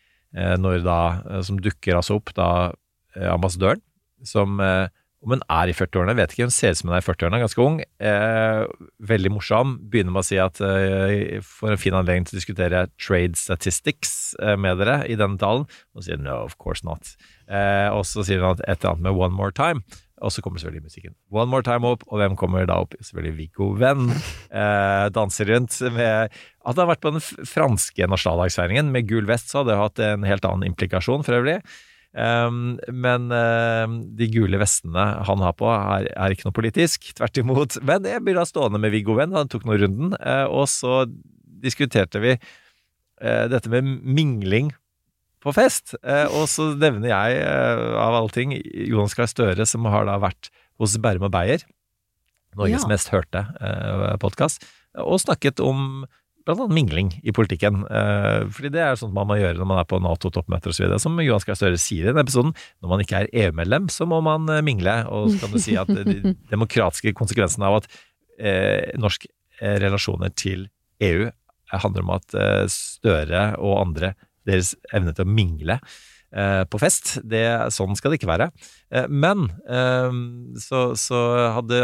når 0.60 0.84
da, 0.86 1.00
eh, 1.30 1.42
som 1.48 1.60
dukker 1.62 1.98
altså 1.98 2.20
opp 2.20 2.34
da 2.36 2.50
eh, 3.16 3.30
ambassadøren, 3.32 3.84
som 4.26 4.60
eh, 4.64 4.88
om 5.26 5.34
hun 5.34 5.42
er 5.50 5.72
i 5.72 5.74
40-årene, 5.74 6.14
vet 6.20 6.34
ikke, 6.36 6.46
hun 6.46 6.54
ser 6.54 6.76
ut 6.76 6.80
som 6.80 6.92
hun 6.92 6.96
er 7.00 7.02
i 7.02 7.06
40-årene, 7.08 7.42
ganske 7.42 7.64
ung. 7.64 7.80
Eh, 7.82 8.62
veldig 9.10 9.32
morsom. 9.34 9.74
Begynner 9.90 10.14
med 10.14 10.22
å 10.22 10.28
si 10.28 10.38
at 10.42 10.62
eh, 10.62 11.42
for 11.42 11.74
en 11.74 11.82
fin 11.82 11.98
anledning 11.98 12.28
til 12.28 12.38
å 12.38 12.42
diskutere 12.42 12.84
trade 13.02 13.40
statistics 13.40 14.36
eh, 14.38 14.54
med 14.62 14.78
dere 14.84 15.00
i 15.10 15.18
denne 15.18 15.42
talen. 15.42 15.66
Og 15.98 16.06
sier 16.06 16.22
no, 16.22 16.44
of 16.46 16.60
course 16.62 16.86
not. 16.86 17.16
Eh, 17.50 17.90
og 17.90 18.06
så 18.06 18.26
sier 18.28 18.44
hun 18.44 18.54
at 18.54 18.62
et 18.68 18.78
eller 18.78 18.94
annet 18.94 19.08
med 19.08 19.24
one 19.26 19.34
more 19.34 19.56
time. 19.56 19.82
Og 20.24 20.32
så 20.32 20.42
kommer 20.44 20.62
selvfølgelig 20.62 20.88
musikken. 20.88 21.16
One 21.34 21.52
more 21.52 21.66
time 21.66 21.90
opp, 21.90 22.06
og 22.08 22.22
hvem 22.22 22.38
kommer 22.40 22.68
da 22.70 22.78
opp? 22.86 22.96
Selvfølgelig 23.04 23.38
Viggo 23.42 23.74
Venn. 23.80 24.08
Eh, 24.56 25.08
danser 25.12 25.50
rundt 25.52 25.74
med 25.92 26.32
Hadde 26.64 26.80
han 26.80 26.88
vært 26.88 27.02
på 27.04 27.12
den 27.12 27.24
franske 27.50 28.08
nasjonaldagsfeiringen 28.08 28.88
med 28.94 29.10
gul 29.10 29.26
vest, 29.28 29.50
så 29.52 29.60
hadde 29.60 29.74
det 29.74 29.82
hatt 29.82 30.02
en 30.06 30.24
helt 30.26 30.48
annen 30.48 30.70
implikasjon 30.70 31.26
for 31.28 31.36
øvrig. 31.36 31.58
Um, 32.16 32.78
men 32.88 33.28
um, 33.28 33.98
de 34.16 34.30
gule 34.32 34.60
vestene 34.62 35.04
han 35.28 35.44
har 35.44 35.58
på, 35.60 35.68
er, 35.68 36.08
er 36.16 36.32
ikke 36.32 36.48
noe 36.48 36.56
politisk. 36.56 37.10
Tvert 37.18 37.42
imot. 37.42 37.76
Men 37.84 38.08
jeg 38.08 38.24
blir 38.24 38.40
da 38.40 38.46
stående 38.48 38.80
med 38.80 38.96
Viggo 38.96 39.18
Venn, 39.18 39.36
han 39.36 39.52
tok 39.52 39.68
nå 39.68 39.76
runden, 39.82 40.16
uh, 40.22 40.48
og 40.48 40.70
så 40.72 41.04
diskuterte 41.66 42.24
vi 42.24 42.38
uh, 42.38 43.46
dette 43.52 43.72
med 43.74 43.92
mingling 44.08 44.72
på 45.46 45.54
fest. 45.56 45.94
Eh, 46.04 46.26
og 46.34 46.48
så 46.52 46.72
nevner 46.74 47.12
jeg, 47.12 47.40
eh, 47.46 47.86
av 48.02 48.18
alle 48.18 48.34
ting, 48.34 48.56
Jonas 48.90 49.14
Gahr 49.18 49.30
Støre, 49.30 49.66
som 49.70 49.86
har 49.92 50.08
da 50.10 50.18
vært 50.22 50.50
hos 50.82 50.98
Bærum 51.00 51.28
og 51.30 51.34
Beyer, 51.36 51.64
Norges 52.56 52.84
Ja. 52.86 52.88
mest 52.90 53.10
hørte 53.12 53.42
eh, 53.62 54.16
podkast, 54.22 54.64
og 54.96 55.20
snakket 55.20 55.60
om 55.60 56.06
blant 56.46 56.60
annet 56.62 56.76
mingling 56.78 57.10
i 57.26 57.34
politikken. 57.36 57.82
Eh, 57.90 58.46
fordi 58.54 58.70
det 58.72 58.82
er 58.86 58.96
sånt 59.00 59.14
man 59.16 59.28
må 59.28 59.36
gjøre 59.40 59.58
når 59.58 59.68
man 59.68 59.80
er 59.82 59.88
på 59.90 59.98
Nato-toppmøter 60.00 60.70
osv. 60.72 60.94
Som 61.02 61.18
Johan 61.20 61.42
Gahr 61.46 61.58
Støre 61.58 61.80
sier 61.82 62.06
i 62.06 62.14
den 62.14 62.22
episoden, 62.22 62.54
når 62.82 62.90
man 62.94 63.02
ikke 63.04 63.24
er 63.24 63.32
EU-medlem, 63.46 63.90
så 63.90 64.06
må 64.08 64.22
man 64.24 64.46
mingle. 64.64 64.94
Og 65.10 65.32
så 65.34 65.42
kan 65.42 65.52
du 65.56 65.60
si 65.60 65.76
at 65.76 65.90
de 65.90 66.36
demokratiske 66.54 67.14
konsekvensene 67.18 67.66
av 67.66 67.82
at 67.82 67.90
eh, 68.40 68.94
norske 69.02 69.28
relasjoner 69.62 70.32
til 70.36 70.68
EU 71.02 71.30
handler 71.72 72.04
om 72.04 72.10
at 72.18 72.34
Støre 72.72 73.56
og 73.58 73.80
andre, 73.82 74.14
deres 74.46 74.74
evne 74.94 75.14
til 75.16 75.26
å 75.26 75.32
mingle 75.32 75.80
eh, 76.36 76.64
på 76.70 76.80
fest, 76.82 77.16
det, 77.26 77.44
sånn 77.74 77.96
skal 77.98 78.14
det 78.14 78.20
ikke 78.20 78.30
være. 78.32 78.50
Eh, 78.94 79.08
men 79.10 79.48
eh, 79.66 80.18
så, 80.62 80.88
så 81.00 81.22
hadde 81.58 81.82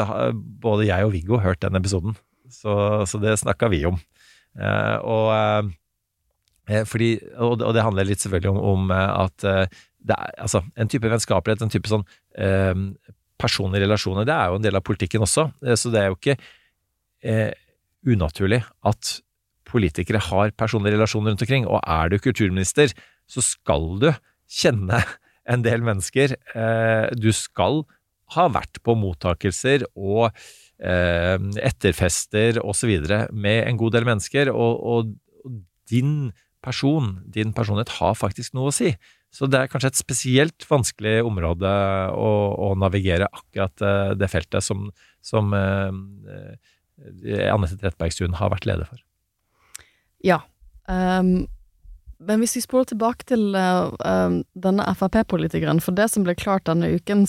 både 0.63 0.89
jeg 0.89 1.07
og 1.07 1.13
Viggo 1.15 1.39
hørt 1.41 1.61
den 1.65 1.79
episoden, 1.79 2.17
så, 2.51 3.03
så 3.07 3.21
det 3.21 3.37
snakka 3.41 3.69
vi 3.71 3.85
om. 3.87 3.99
Og, 5.07 5.69
fordi, 6.91 7.13
og, 7.39 7.61
det- 7.63 7.83
handler 7.85 8.09
litt 8.09 8.19
selvfølgelig 8.19 8.51
om, 8.51 8.57
om 8.73 8.91
at 8.91 9.37
det 9.39 10.17
er, 10.17 10.33
altså, 10.43 10.59
en 10.75 10.89
type 10.91 11.07
vennskapelighet, 11.07 11.63
en 11.63 11.71
type 11.71 11.87
sånn 11.87 12.03
personlige 13.39 13.85
relasjoner, 13.85 14.27
det 14.27 14.35
er 14.35 14.51
jo 14.51 14.59
en 14.59 14.65
del 14.67 14.75
av 14.75 14.83
politikken 14.83 15.23
også. 15.23 15.47
Så 15.79 15.93
det 15.93 16.01
er 16.01 16.11
jo 16.11 16.17
ikke 16.19 16.35
unaturlig 18.11 18.59
at 18.91 19.13
politikere 19.71 20.21
har 20.29 20.53
personlige 20.59 20.97
relasjoner 20.97 21.33
rundt 21.33 21.45
omkring. 21.45 21.67
Og 21.67 21.81
er 21.81 22.11
du 22.11 22.19
kulturminister, 22.21 22.93
så 23.31 23.43
skal 23.45 23.87
du 24.01 24.09
kjenne 24.51 25.01
en 25.49 25.63
del 25.65 25.81
mennesker. 25.85 26.35
Eh, 26.55 27.07
du 27.17 27.31
skal 27.35 27.83
ha 28.35 28.47
vært 28.51 28.79
på 28.85 28.95
mottakelser 28.95 29.85
og 29.91 30.29
eh, 30.79 31.37
etterfester 31.63 32.61
osv. 32.63 32.93
med 33.31 33.65
en 33.65 33.79
god 33.79 33.91
del 33.97 34.05
mennesker, 34.07 34.53
og, 34.53 35.15
din 35.91 36.31
person, 36.63 37.17
din 37.27 37.51
personlighet, 37.51 37.97
har 37.97 38.13
faktisk 38.15 38.53
noe 38.55 38.69
å 38.69 38.75
si. 38.75 38.93
Så 39.33 39.47
det 39.51 39.59
er 39.59 39.71
kanskje 39.71 39.89
et 39.91 39.99
spesielt 39.99 40.65
vanskelig 40.69 41.17
område 41.27 41.71
å, 42.15 42.29
å 42.69 42.71
navigere 42.79 43.27
akkurat 43.27 43.83
eh, 43.83 44.13
det 44.15 44.29
feltet 44.31 44.63
som, 44.63 44.87
som 45.19 45.51
Anette 45.51 47.75
Trettebergstuen 47.75 48.39
har 48.39 48.53
vært 48.53 48.69
leder 48.69 48.87
for. 48.87 49.03
Ja. 50.25 50.41
Um, 50.87 51.47
men 52.21 52.41
hvis 52.41 52.55
vi 52.57 52.63
spoler 52.63 52.89
tilbake 52.91 53.25
til 53.29 53.55
uh, 53.57 53.89
ehm, 54.05 54.41
denne 54.53 54.85
Frp-politikeren, 54.97 55.81
for 55.81 55.97
det 55.97 56.11
som 56.13 56.25
ble 56.25 56.35
klart 56.37 56.67
denne 56.69 56.91
uken, 56.93 57.25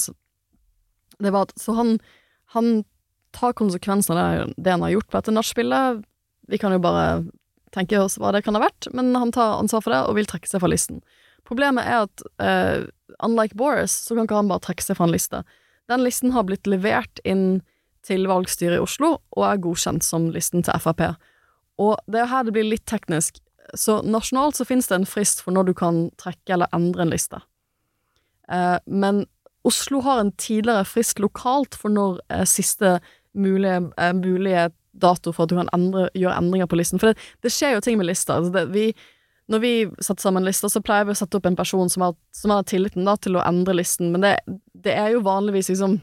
det 1.23 1.33
var 1.33 1.49
at 1.49 1.55
Så 1.57 1.73
han, 1.79 1.97
han 2.53 2.83
tar 3.33 3.57
konsekvensen 3.57 4.19
av 4.19 4.53
det 4.57 4.75
han 4.75 4.85
har 4.85 4.93
gjort 4.93 5.09
på 5.09 5.17
dette 5.17 5.33
nachspielet. 5.33 6.03
Vi 6.49 6.61
kan 6.61 6.75
jo 6.75 6.83
bare 6.85 7.25
tenke 7.73 7.97
oss 8.03 8.19
hva 8.21 8.35
det 8.37 8.43
kan 8.45 8.59
ha 8.59 8.67
vært, 8.67 8.91
men 8.93 9.15
han 9.17 9.33
tar 9.33 9.57
ansvar 9.63 9.81
for 9.81 9.95
det 9.95 10.03
og 10.05 10.19
vil 10.19 10.29
trekke 10.29 10.51
seg 10.51 10.61
fra 10.61 10.69
listen. 10.69 11.01
Problemet 11.49 11.89
er 11.89 12.05
at 12.05 12.25
uh, 12.43 12.85
unlike 13.25 13.57
Boris, 13.57 13.95
så 14.05 14.15
kan 14.15 14.29
ikke 14.29 14.43
han 14.43 14.53
bare 14.53 14.67
trekke 14.67 14.85
seg 14.85 14.99
fra 14.99 15.09
en 15.09 15.15
liste. 15.15 15.43
Den 15.89 16.05
listen 16.05 16.37
har 16.37 16.45
blitt 16.47 16.69
levert 16.69 17.23
inn 17.25 17.63
til 18.07 18.27
valgstyret 18.29 18.77
i 18.77 18.83
Oslo, 18.83 19.17
og 19.37 19.47
er 19.47 19.63
godkjent 19.63 20.05
som 20.05 20.29
listen 20.35 20.65
til 20.67 20.85
Frp. 20.85 21.15
Og 21.83 21.97
det 22.11 22.23
er 22.23 22.31
her 22.31 22.47
det 22.47 22.55
blir 22.55 22.69
litt 22.69 22.87
teknisk. 22.91 23.41
Så 23.79 24.01
nasjonalt 24.05 24.59
så 24.59 24.67
finnes 24.69 24.91
det 24.91 24.99
en 25.01 25.09
frist 25.09 25.43
for 25.43 25.55
når 25.55 25.71
du 25.71 25.75
kan 25.79 26.05
trekke 26.21 26.57
eller 26.57 26.71
endre 26.77 27.07
en 27.07 27.15
liste. 27.15 27.41
Eh, 28.53 28.79
men 28.87 29.25
Oslo 29.67 30.01
har 30.01 30.21
en 30.21 30.33
tidligere 30.33 30.85
frist 30.85 31.23
lokalt 31.23 31.79
for 31.79 31.95
når 31.95 32.21
eh, 32.29 32.45
siste 32.49 32.99
mulige, 33.39 33.79
eh, 33.97 34.13
mulige 34.19 34.71
dato 34.93 35.33
for 35.33 35.47
at 35.47 35.53
du 35.53 35.57
kan 35.57 35.71
endre, 35.73 36.09
gjøre 36.19 36.37
endringer 36.39 36.69
på 36.69 36.79
listen. 36.79 37.01
For 37.01 37.13
det, 37.13 37.29
det 37.43 37.53
skjer 37.55 37.77
jo 37.77 37.85
ting 37.85 37.99
med 38.01 38.11
lister. 38.11 38.35
Altså 38.41 38.53
det, 38.53 38.65
vi, 38.75 38.87
når 39.53 39.63
vi 39.63 39.73
setter 40.01 40.27
sammen 40.27 40.47
lister, 40.47 40.73
så 40.73 40.83
pleier 40.85 41.09
vi 41.09 41.15
å 41.15 41.19
sette 41.19 41.39
opp 41.39 41.49
en 41.49 41.59
person 41.59 41.91
som 41.93 42.09
har, 42.09 42.17
som 42.37 42.55
har 42.55 42.67
tilliten 42.69 43.07
da, 43.09 43.17
til 43.17 43.39
å 43.39 43.45
endre 43.47 43.79
listen, 43.79 44.13
men 44.13 44.27
det, 44.27 44.37
det 44.85 44.97
er 44.99 45.15
jo 45.15 45.27
vanligvis 45.27 45.73
liksom 45.73 46.01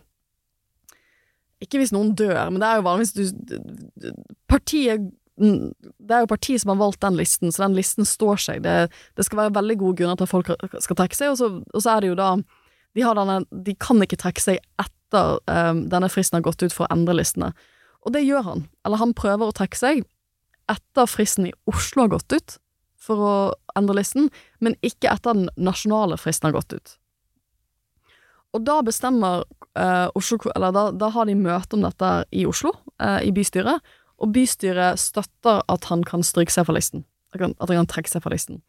Ikke 1.59 1.81
hvis 1.81 1.91
noen 1.91 2.13
dør, 2.15 2.49
men 2.49 2.61
det 2.61 2.67
er 2.69 2.79
jo 2.79 2.85
vanligvis 2.87 3.33
du 3.35 4.11
Partiet 4.47 5.09
det 5.39 6.15
er 6.15 6.23
jo 6.23 6.31
partiet 6.31 6.61
som 6.61 6.73
har 6.73 6.79
valgt 6.81 7.01
den 7.03 7.17
listen, 7.19 7.51
så 7.51 7.63
den 7.65 7.77
listen 7.77 8.07
står 8.07 8.41
seg. 8.43 8.63
Det, 8.65 8.89
det 9.15 9.25
skal 9.25 9.45
være 9.45 9.55
veldig 9.55 9.77
gode 9.79 10.01
grunner 10.01 10.19
til 10.19 10.27
at 10.27 10.33
folk 10.33 10.51
skal 10.83 10.99
trekke 10.99 11.17
seg, 11.17 11.33
og 11.33 11.39
så, 11.39 11.51
og 11.63 11.83
så 11.85 11.95
er 11.95 12.03
det 12.03 12.11
jo 12.11 12.19
da 12.19 12.29
de, 12.97 13.03
denne, 13.03 13.41
de, 13.65 13.75
kan 13.79 14.01
ikke 14.03 14.19
trekke 14.19 14.43
seg 14.43 14.61
etter 14.81 15.37
um, 15.45 15.83
denne 15.91 16.09
fristen 16.11 16.39
har 16.39 16.47
gått 16.47 16.63
ut 16.65 16.73
for 16.75 16.85
å 16.87 16.93
endre 16.93 17.19
listene. 17.19 17.53
Og 18.05 18.15
det 18.15 18.23
gjør 18.25 18.45
han. 18.47 18.65
Eller 18.87 19.01
han 19.01 19.15
prøver 19.17 19.49
å 19.49 19.55
trekke 19.55 19.79
seg 19.79 20.03
etter 20.69 21.09
fristen 21.09 21.49
i 21.49 21.55
Oslo 21.69 22.05
har 22.05 22.13
gått 22.13 22.35
ut 22.35 22.57
for 22.99 23.23
å 23.23 23.35
endre 23.79 24.01
listen, 24.01 24.27
men 24.59 24.75
ikke 24.85 25.11
etter 25.11 25.37
den 25.37 25.49
nasjonale 25.57 26.17
fristen 26.19 26.49
har 26.49 26.59
gått 26.59 26.75
ut. 26.75 26.95
Og 28.57 28.65
da 28.65 28.79
bestemmer 28.85 29.43
uh, 29.77 30.09
Oslo 30.17 30.39
Eller 30.55 30.73
da, 30.73 30.87
da, 30.91 31.11
har 31.13 31.27
de 31.29 31.35
møte 31.37 31.77
om 31.77 31.85
dette 31.85 32.09
i 32.33 32.45
Oslo, 32.49 32.73
uh, 33.01 33.19
i 33.21 33.31
bystyret, 33.35 33.85
og 34.19 34.33
bystyret 34.35 34.99
støtter 35.01 35.63
at 35.71 35.87
han 35.91 36.03
kan 36.07 36.25
stryke 36.25 36.53
seg 36.53 36.67
fra 36.67 36.75
listen. 36.75 37.05
At 37.35 37.41
han 37.41 37.77
kan 37.77 37.89
trekke 37.89 38.11
seg 38.11 38.23
fra 38.25 38.33
listen. 38.33 38.61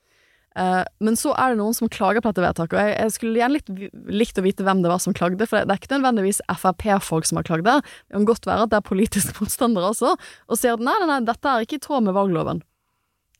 Uh, 0.58 0.82
men 0.98 1.14
så 1.14 1.30
er 1.38 1.52
det 1.52 1.60
noen 1.60 1.76
som 1.76 1.90
klager 1.92 2.22
på 2.22 2.32
dette 2.32 2.42
vedtaket, 2.42 2.74
og 2.74 2.82
jeg, 2.82 2.94
jeg 2.96 3.14
skulle 3.14 3.38
gjerne 3.38 3.54
litt, 3.54 3.68
likt 4.10 4.40
å 4.40 4.42
vite 4.42 4.64
hvem 4.66 4.80
det 4.82 4.90
var 4.90 4.98
som 5.02 5.14
klagde, 5.14 5.46
for 5.46 5.60
det, 5.60 5.68
det 5.68 5.76
er 5.76 5.78
ikke 5.82 5.92
nødvendigvis 5.94 6.40
Frp-folk 6.50 7.28
som 7.28 7.38
har 7.38 7.46
klagd 7.46 7.68
det. 7.68 7.76
Det 8.08 8.16
kan 8.16 8.26
godt 8.26 8.48
være 8.50 8.64
at 8.66 8.72
det 8.72 8.80
er 8.80 8.88
politiske 8.88 9.36
motstandere 9.38 9.92
også, 9.92 10.16
og 10.18 10.58
sier 10.58 10.74
at 10.74 10.82
nei, 10.82 10.96
nei, 10.98 11.06
nei, 11.12 11.20
dette 11.28 11.52
er 11.52 11.66
ikke 11.66 11.78
i 11.78 11.84
tråd 11.84 12.08
med 12.08 12.18
valgloven. 12.18 12.64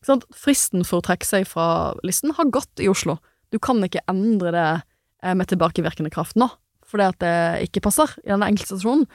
Sånn, 0.07 0.23
fristen 0.33 0.87
for 0.87 1.01
å 1.01 1.07
trekke 1.11 1.27
seg 1.27 1.49
fra 1.51 1.67
listen 2.07 2.33
har 2.39 2.53
gått 2.55 2.81
i 2.81 2.89
Oslo. 2.89 3.19
Du 3.51 3.59
kan 3.59 3.83
ikke 3.85 4.07
endre 4.09 4.55
det 4.55 4.69
eh, 4.79 5.35
med 5.35 5.51
tilbakevirkende 5.51 6.13
kraft 6.15 6.39
nå, 6.39 6.47
fordi 6.87 7.11
at 7.11 7.19
det 7.21 7.35
ikke 7.67 7.83
passer 7.91 8.15
i 8.23 8.31
denne 8.31 8.49
enkeltstasjonen. 8.55 9.11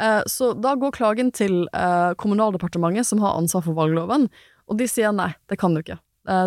Eh, 0.00 0.22
så 0.26 0.52
da 0.58 0.74
går 0.78 0.94
klagen 0.96 1.30
til 1.34 1.64
eh, 1.70 2.12
Kommunaldepartementet, 2.18 3.06
som 3.06 3.22
har 3.22 3.38
ansvar 3.38 3.64
for 3.66 3.78
valgloven, 3.78 4.28
og 4.68 4.78
de 4.80 4.88
sier 4.90 5.14
nei, 5.14 5.32
det 5.50 5.60
kan 5.60 5.74
du 5.74 5.82
ikke. 5.82 6.00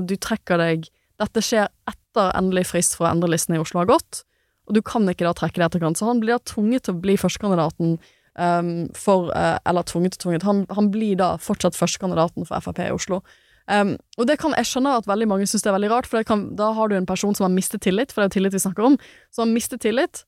Du 0.10 0.16
trekker 0.18 0.58
deg 0.58 0.88
Dette 1.22 1.42
skjer 1.46 1.68
etter 1.86 2.32
endelig 2.38 2.64
frist 2.70 2.96
for 2.98 3.06
å 3.06 3.12
endre 3.12 3.30
listen 3.30 3.54
i 3.54 3.60
Oslo 3.62 3.84
har 3.84 3.90
gått, 3.90 4.24
og 4.66 4.74
du 4.74 4.80
kan 4.86 5.06
ikke 5.10 5.26
da 5.26 5.36
trekke 5.38 5.62
det 5.62 5.68
etterkant. 5.68 6.00
Så 6.00 6.08
han 6.10 6.18
blir 6.22 6.34
da 6.34 6.42
tvunget 6.50 6.88
til 6.88 6.96
å 6.96 7.02
bli 7.02 7.14
førstekandidaten 7.18 7.96
um, 8.38 8.72
for 8.98 9.30
Eller 9.34 9.86
tvunget 9.86 10.18
og 10.18 10.24
tvunget, 10.24 10.46
han, 10.46 10.64
han 10.74 10.90
blir 10.94 11.18
da 11.18 11.32
fortsatt 11.42 11.78
førstekandidaten 11.78 12.46
for 12.50 12.66
Frp 12.66 12.82
i 12.86 12.94
Oslo. 12.94 13.22
Um, 13.68 13.98
og 14.16 14.30
det 14.30 14.38
kan 14.40 14.54
jeg 14.56 14.70
skjønne 14.70 14.94
at 14.96 15.10
veldig 15.10 15.28
mange 15.28 15.48
syns 15.50 15.66
det 15.66 15.72
er 15.72 15.76
veldig 15.76 15.92
rart, 15.92 16.08
for 16.08 16.24
kan, 16.24 16.48
da 16.56 16.70
har 16.78 16.88
du 16.88 16.96
en 16.96 17.10
person 17.10 17.36
som 17.36 17.48
har 17.50 17.54
mistet 17.54 17.84
tillit, 17.84 18.14
for 18.14 18.22
det 18.22 18.28
er 18.28 18.32
jo 18.32 18.36
tillit 18.38 18.56
vi 18.56 18.64
snakker 18.64 18.88
om, 18.88 18.96
som 19.34 19.44
har 19.44 19.52
mistet 19.52 19.84
tillit 19.84 20.24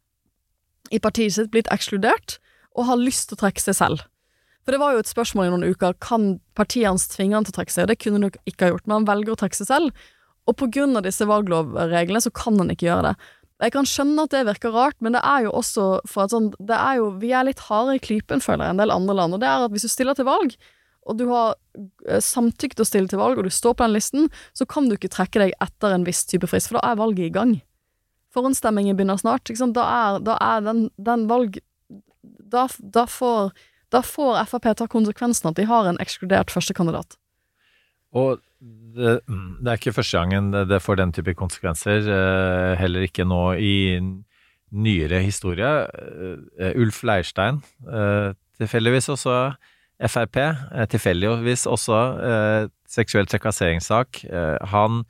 i 0.91 0.99
partiet 0.99 1.37
sitt, 1.37 1.51
blitt 1.53 1.69
ekskludert, 1.71 2.39
og 2.77 2.87
har 2.89 3.01
lyst 3.01 3.29
til 3.29 3.37
å 3.37 3.43
trekke 3.45 3.63
seg 3.63 3.77
selv. 3.77 4.05
For 4.65 4.75
det 4.75 4.81
var 4.81 4.93
jo 4.93 5.01
et 5.01 5.09
spørsmål 5.09 5.47
i 5.47 5.51
noen 5.53 5.73
uker, 5.73 5.95
kan 6.03 6.35
partiet 6.57 6.89
hans 6.89 7.07
tvinge 7.09 7.37
han 7.37 7.47
til 7.47 7.55
å 7.55 7.59
trekke 7.59 7.73
seg? 7.73 7.89
Det 7.89 7.97
kunne 8.03 8.19
han 8.19 8.49
ikke 8.49 8.67
ha 8.67 8.73
gjort, 8.73 8.85
men 8.85 8.99
han 8.99 9.09
velger 9.09 9.33
å 9.33 9.39
trekke 9.39 9.57
seg 9.57 9.69
selv, 9.71 10.07
og 10.49 10.57
på 10.59 10.69
grunn 10.73 10.97
av 10.97 11.05
disse 11.05 11.25
valglovreglene 11.29 12.21
så 12.23 12.31
kan 12.33 12.57
han 12.61 12.71
ikke 12.73 12.87
gjøre 12.89 13.11
det. 13.11 13.29
Jeg 13.59 13.73
kan 13.75 13.87
skjønne 13.89 14.23
at 14.23 14.33
det 14.33 14.45
virker 14.47 14.71
rart, 14.71 14.95
men 15.03 15.15
det 15.17 15.21
er 15.27 15.45
jo 15.45 15.53
også 15.59 15.87
for 16.07 16.23
at 16.23 16.33
sånn, 16.33 16.51
det 16.63 16.77
er 16.77 16.99
jo, 17.01 17.09
vi 17.19 17.33
er 17.35 17.47
litt 17.47 17.65
harde 17.67 17.97
i 17.97 18.03
klypen, 18.03 18.43
føler 18.43 18.65
jeg, 18.65 18.75
en 18.75 18.83
del 18.83 18.93
andre 18.93 19.15
land, 19.19 19.35
og 19.35 19.41
det 19.43 19.49
er 19.49 19.65
at 19.65 19.73
hvis 19.73 19.87
du 19.87 19.91
stiller 19.91 20.15
til 20.15 20.29
valg, 20.29 20.55
og 21.09 21.17
du 21.17 21.25
har 21.31 21.55
samtykt 21.73 22.25
samtykket 22.27 22.83
å 22.83 22.87
stille 22.87 23.09
til 23.11 23.19
valg, 23.21 23.39
og 23.39 23.47
du 23.47 23.53
står 23.53 23.75
på 23.75 23.85
den 23.85 23.95
listen, 23.95 24.29
så 24.53 24.67
kan 24.69 24.87
du 24.87 24.95
ikke 24.95 25.11
trekke 25.11 25.41
deg 25.41 25.55
etter 25.63 25.95
en 25.95 26.05
viss 26.07 26.21
type 26.29 26.47
frist, 26.49 26.69
for 26.69 26.79
da 26.79 26.91
er 26.91 26.99
valget 26.99 27.25
i 27.25 27.33
gang. 27.33 27.55
Forhåndsstemmingen 28.35 28.97
begynner 28.97 29.17
snart. 29.17 29.49
Da 29.49 29.85
er, 29.85 30.19
da, 30.21 30.35
er, 30.37 30.61
den, 30.67 30.83
den 31.01 31.25
valg 31.31 31.57
da, 32.51 32.67
da, 32.79 33.05
får, 33.09 33.53
da 33.93 34.03
får 34.05 34.43
Frp 34.49 34.69
ta 34.81 34.89
konsekvensen 34.91 35.51
at 35.51 35.57
de 35.59 35.67
har 35.69 35.89
en 35.89 35.99
ekskludert 36.01 36.53
førstekandidat. 36.53 37.17
Og 38.17 38.39
det, 38.59 39.19
det, 39.27 39.67
er 39.67 39.77
ikke 39.77 39.95
første 39.95 40.17
gangen 40.17 40.51
det 40.51 40.81
får 40.81 40.99
den 40.99 41.13
type 41.15 41.35
konsekvenser, 41.37 42.09
eh, 42.09 42.75
heller 42.81 43.05
ikke 43.05 43.27
nå 43.27 43.43
i 43.61 43.75
nyere 44.69 45.21
historie. 45.25 45.69
Eh, 46.57 46.73
Ulf 46.77 47.03
Leirstein, 47.05 47.61
tilfeldigvis 48.59 49.09
også 49.13 49.37
Frp, 50.07 50.37
eh, 50.39 50.85
tilfeldigvis 50.87 51.65
også 51.67 51.97
eh, 52.23 52.67
seksuell 52.87 53.27
trakasseringssak. 53.27 54.23
Eh, 54.23 54.55
han 54.71 55.03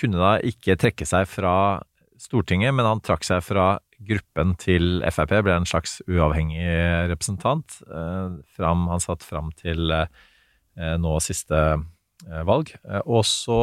kunne 0.00 0.20
da 0.20 0.36
ikke 0.44 0.78
trekke 0.80 1.06
seg 1.08 1.28
fra 1.28 1.82
Stortinget, 2.20 2.72
men 2.72 2.88
han 2.88 3.02
trakk 3.04 3.26
seg 3.28 3.44
fra 3.44 3.76
gruppen 4.04 4.54
til 4.60 5.00
Frp, 5.08 5.34
ble 5.46 5.56
en 5.56 5.68
slags 5.68 5.98
uavhengig 6.08 6.64
representant. 7.10 7.78
Eh, 7.88 8.38
fram, 8.56 8.86
han 8.92 9.02
satt 9.02 9.24
fram 9.26 9.52
til 9.56 9.92
eh, 9.94 10.96
nå 11.00 11.16
siste 11.24 11.60
eh, 11.76 12.42
valg. 12.48 12.74
og 13.04 13.22
så 13.26 13.60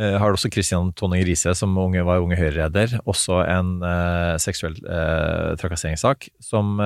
har 0.00 0.30
du 0.30 0.36
også 0.36 0.48
Christian 0.54 0.92
Tonning 0.94 1.24
Riise, 1.26 1.50
som 1.58 1.74
unge, 1.76 2.04
var 2.06 2.22
unge 2.22 2.36
Høyre-leder, 2.38 3.00
også 3.10 3.40
en 3.42 3.82
seksuell 4.40 4.76
trakasseringssak 5.58 6.28
som 6.40 6.78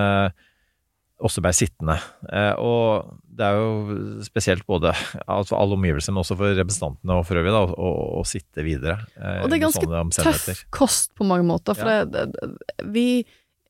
også 1.23 1.43
blei 1.45 1.53
sittende. 1.55 1.97
Eh, 2.27 2.53
og 2.59 3.15
det 3.23 3.47
er 3.47 3.59
jo 3.59 4.23
spesielt 4.27 4.67
både 4.67 4.93
altså 5.31 5.57
alle 5.59 5.77
omgivelser, 5.79 6.15
men 6.15 6.25
også 6.25 6.37
for 6.39 6.57
representantene 6.59 7.19
og 7.19 7.27
for 7.29 7.41
øvrig, 7.41 7.55
da, 7.55 7.63
å, 7.71 7.93
å, 8.19 8.25
sitte 8.29 8.65
videre. 8.67 8.99
Eh, 9.15 9.43
og 9.45 9.51
det 9.51 9.59
er 9.59 9.65
ganske 9.67 10.03
tøff 10.19 10.65
kost 10.75 11.15
på 11.19 11.27
mange 11.29 11.47
måter, 11.49 11.79
for 11.79 11.91
ja. 11.91 12.09
det, 12.09 12.27
det, 12.35 12.51
vi 12.95 13.07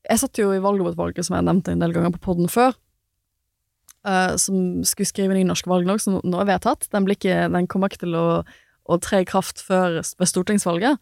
Jeg 0.05 0.21
satt 0.21 0.37
jo 0.37 0.51
i 0.53 0.61
valglovutvalget, 0.61 1.25
som 1.25 1.37
jeg 1.37 1.47
nevnte 1.47 1.73
en 1.73 1.81
del 1.81 1.93
ganger 1.95 2.11
på 2.13 2.21
poden 2.27 2.49
før, 2.51 2.75
uh, 4.05 4.35
som 4.37 4.83
skulle 4.85 5.09
skrive 5.09 5.33
en 5.33 5.39
ny 5.41 5.47
norsk 5.49 5.65
valglov, 5.65 5.97
som 5.97 6.19
nå 6.21 6.41
er 6.43 6.51
vedtatt. 6.51 6.85
Den, 6.93 7.07
ikke, 7.09 7.47
den 7.49 7.65
kommer 7.65 7.89
ikke 7.89 8.03
til 8.03 8.13
å, 8.13 8.27
å, 8.85 8.99
tre 9.01 9.23
i 9.23 9.25
kraft 9.25 9.63
før 9.65 10.03
ved 10.05 10.29
stortingsvalget. 10.29 11.01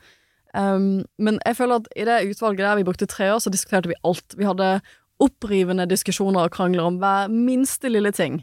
Um, 0.56 1.04
men 1.20 1.42
jeg 1.44 1.58
føler 1.60 1.82
at 1.82 1.92
i 2.00 2.08
det 2.08 2.22
utvalget 2.30 2.64
der 2.64 2.80
vi 2.80 2.88
brukte 2.88 3.10
tre 3.12 3.28
år, 3.34 3.44
så 3.44 3.52
diskuterte 3.52 3.92
vi 3.92 4.00
alt. 4.08 4.38
Vi 4.40 4.48
hadde 4.48 4.78
opprivende 5.24 5.88
diskusjoner 5.90 6.48
og 6.48 6.56
krangler 6.56 6.88
om 6.88 7.00
hver 7.02 7.32
minste 7.32 7.92
lille 7.92 8.12
ting. 8.16 8.42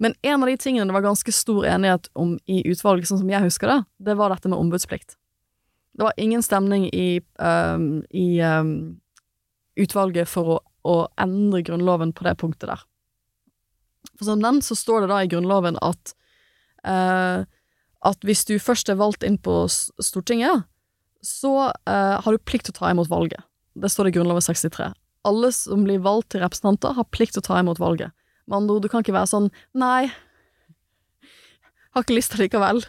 Men 0.00 0.14
en 0.24 0.42
av 0.42 0.48
de 0.48 0.56
tingene 0.56 0.88
det 0.88 0.96
var 0.96 1.04
ganske 1.04 1.32
stor 1.34 1.66
enighet 1.68 2.08
om 2.16 2.36
i 2.48 2.62
utvalget, 2.70 3.10
sånn 3.10 3.20
som 3.20 3.32
jeg 3.32 3.44
husker 3.44 3.68
det, 3.68 3.80
det 4.08 4.16
var 4.16 4.32
dette 4.32 4.48
med 4.48 4.60
ombudsplikt. 4.60 5.16
Det 5.98 6.06
var 6.06 6.16
ingen 6.16 6.42
stemning 6.42 6.86
i, 6.88 7.20
um, 7.42 8.00
i 8.08 8.40
um, 8.40 9.00
utvalget 9.76 10.30
for 10.30 10.54
å, 10.54 10.58
å, 10.88 10.94
endre 11.20 11.60
Grunnloven 11.66 12.14
på 12.16 12.24
det 12.24 12.36
punktet 12.40 12.70
der. 12.70 12.86
For 14.14 14.30
som 14.30 14.40
den 14.40 14.62
så 14.64 14.78
står 14.78 15.04
det 15.04 15.12
da 15.12 15.20
i 15.20 15.28
Grunnloven 15.28 15.76
at 15.84 16.14
uh, 16.88 17.44
at 18.00 18.24
hvis 18.24 18.46
du 18.48 18.54
først 18.56 18.88
er 18.88 18.96
valgt 18.96 19.24
inn 19.26 19.36
på 19.36 19.66
Stortinget, 19.68 20.64
så 21.20 21.68
uh, 21.68 22.16
har 22.24 22.32
du 22.32 22.40
plikt 22.40 22.70
til 22.70 22.76
å 22.78 22.78
ta 22.78 22.92
imot 22.94 23.10
valget. 23.12 23.44
Det 23.76 23.90
står 23.92 24.08
det 24.08 24.14
i 24.14 24.18
Grunnloven 24.18 24.44
63 24.44 24.88
alle 25.28 25.52
som 25.52 25.84
blir 25.84 26.02
valgt 26.04 26.32
til 26.34 26.44
representanter, 26.44 26.96
har 26.96 27.08
plikt 27.12 27.36
til 27.36 27.44
å 27.44 27.48
ta 27.50 27.60
imot 27.60 27.80
valget. 27.82 28.14
Med 28.48 28.62
andre 28.62 28.76
ord, 28.76 28.84
du 28.84 28.90
kan 28.92 29.04
ikke 29.04 29.16
være 29.16 29.30
sånn 29.30 29.50
nei, 29.78 30.10
har 31.94 32.04
ikke 32.04 32.16
lyst 32.16 32.38
likevel. 32.38 32.82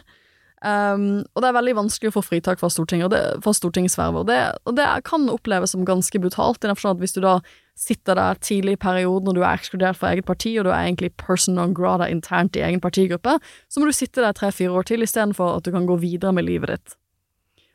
Um, 0.62 1.24
og 1.34 1.42
det 1.42 1.48
er 1.48 1.56
veldig 1.56 1.74
vanskelig 1.74 2.12
å 2.12 2.14
få 2.14 2.22
fritak 2.22 2.60
fra 2.60 2.70
Stortinget, 2.70 3.08
og 3.08 3.14
det, 3.14 3.22
fra 3.42 3.50
stortingsvervet. 3.56 4.22
Og 4.22 4.28
det, 4.30 4.38
og 4.68 4.76
det 4.78 4.86
kan 5.08 5.26
oppleves 5.32 5.74
som 5.74 5.82
ganske 5.86 6.20
brutalt, 6.22 6.62
i 6.62 6.70
den 6.70 6.78
forstand 6.78 7.00
at 7.00 7.02
hvis 7.02 7.16
du 7.16 7.22
da 7.24 7.40
sitter 7.78 8.18
der 8.18 8.38
tidlig 8.38 8.76
i 8.76 8.80
perioden 8.84 9.30
og 9.30 9.34
du 9.34 9.40
er 9.42 9.56
ekskludert 9.56 9.98
fra 9.98 10.12
eget 10.12 10.28
parti, 10.28 10.54
og 10.60 10.68
du 10.68 10.70
er 10.70 10.84
egentlig 10.84 11.10
person 11.18 11.56
non 11.58 11.74
grata 11.74 12.06
internt 12.12 12.58
i 12.58 12.62
egen 12.62 12.82
partigruppe, 12.84 13.38
så 13.66 13.80
må 13.80 13.88
du 13.88 13.96
sitte 13.96 14.22
der 14.22 14.36
tre-fire 14.38 14.70
år 14.76 14.86
til 14.86 15.02
istedenfor 15.02 15.56
at 15.56 15.66
du 15.66 15.72
kan 15.74 15.88
gå 15.88 15.98
videre 16.02 16.34
med 16.36 16.46
livet 16.46 16.76
ditt. 16.76 16.94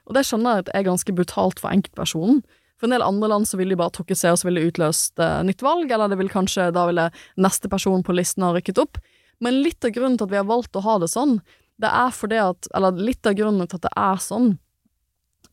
Og 0.07 0.15
det 0.15 0.23
skjønner 0.23 0.55
jeg 0.55 0.67
at 0.67 0.73
er 0.77 0.87
ganske 0.87 1.15
brutalt 1.17 1.59
for 1.59 1.73
enkeltpersonen. 1.73 2.39
For 2.77 2.87
en 2.87 2.93
del 2.93 3.05
andre 3.05 3.29
land 3.31 3.47
så 3.49 3.57
ville 3.57 3.73
de 3.73 3.79
bare 3.79 3.93
trukket 3.95 4.19
seg, 4.19 4.33
og 4.33 4.41
så 4.41 4.47
ville 4.47 4.61
det 4.61 4.71
utløst 4.73 5.21
eh, 5.23 5.39
nytt 5.47 5.63
valg, 5.65 5.89
eller 5.91 6.11
det 6.11 6.19
vil 6.19 6.31
kanskje 6.31 6.69
da 6.75 6.85
ville 6.89 7.09
neste 7.41 7.69
person 7.71 8.03
på 8.05 8.15
listen 8.15 8.45
ha 8.45 8.53
rykket 8.53 8.81
opp. 8.81 8.99
Men 9.41 9.61
litt 9.63 9.85
av 9.85 9.93
grunnen 9.95 10.17
til 10.19 10.29
at 10.29 10.33
vi 10.33 10.39
har 10.39 10.49
valgt 10.49 10.77
å 10.77 10.85
ha 10.85 10.97
det 11.01 11.09
sånn, 11.11 11.39
det 11.77 11.89
er 11.93 12.13
fordi 12.13 12.39
at 12.41 12.67
Eller 12.73 12.97
litt 12.97 13.27
av 13.29 13.35
grunnen 13.37 13.69
til 13.69 13.77
at 13.77 13.85
det 13.85 13.93
er 14.01 14.21
sånn, 14.21 14.55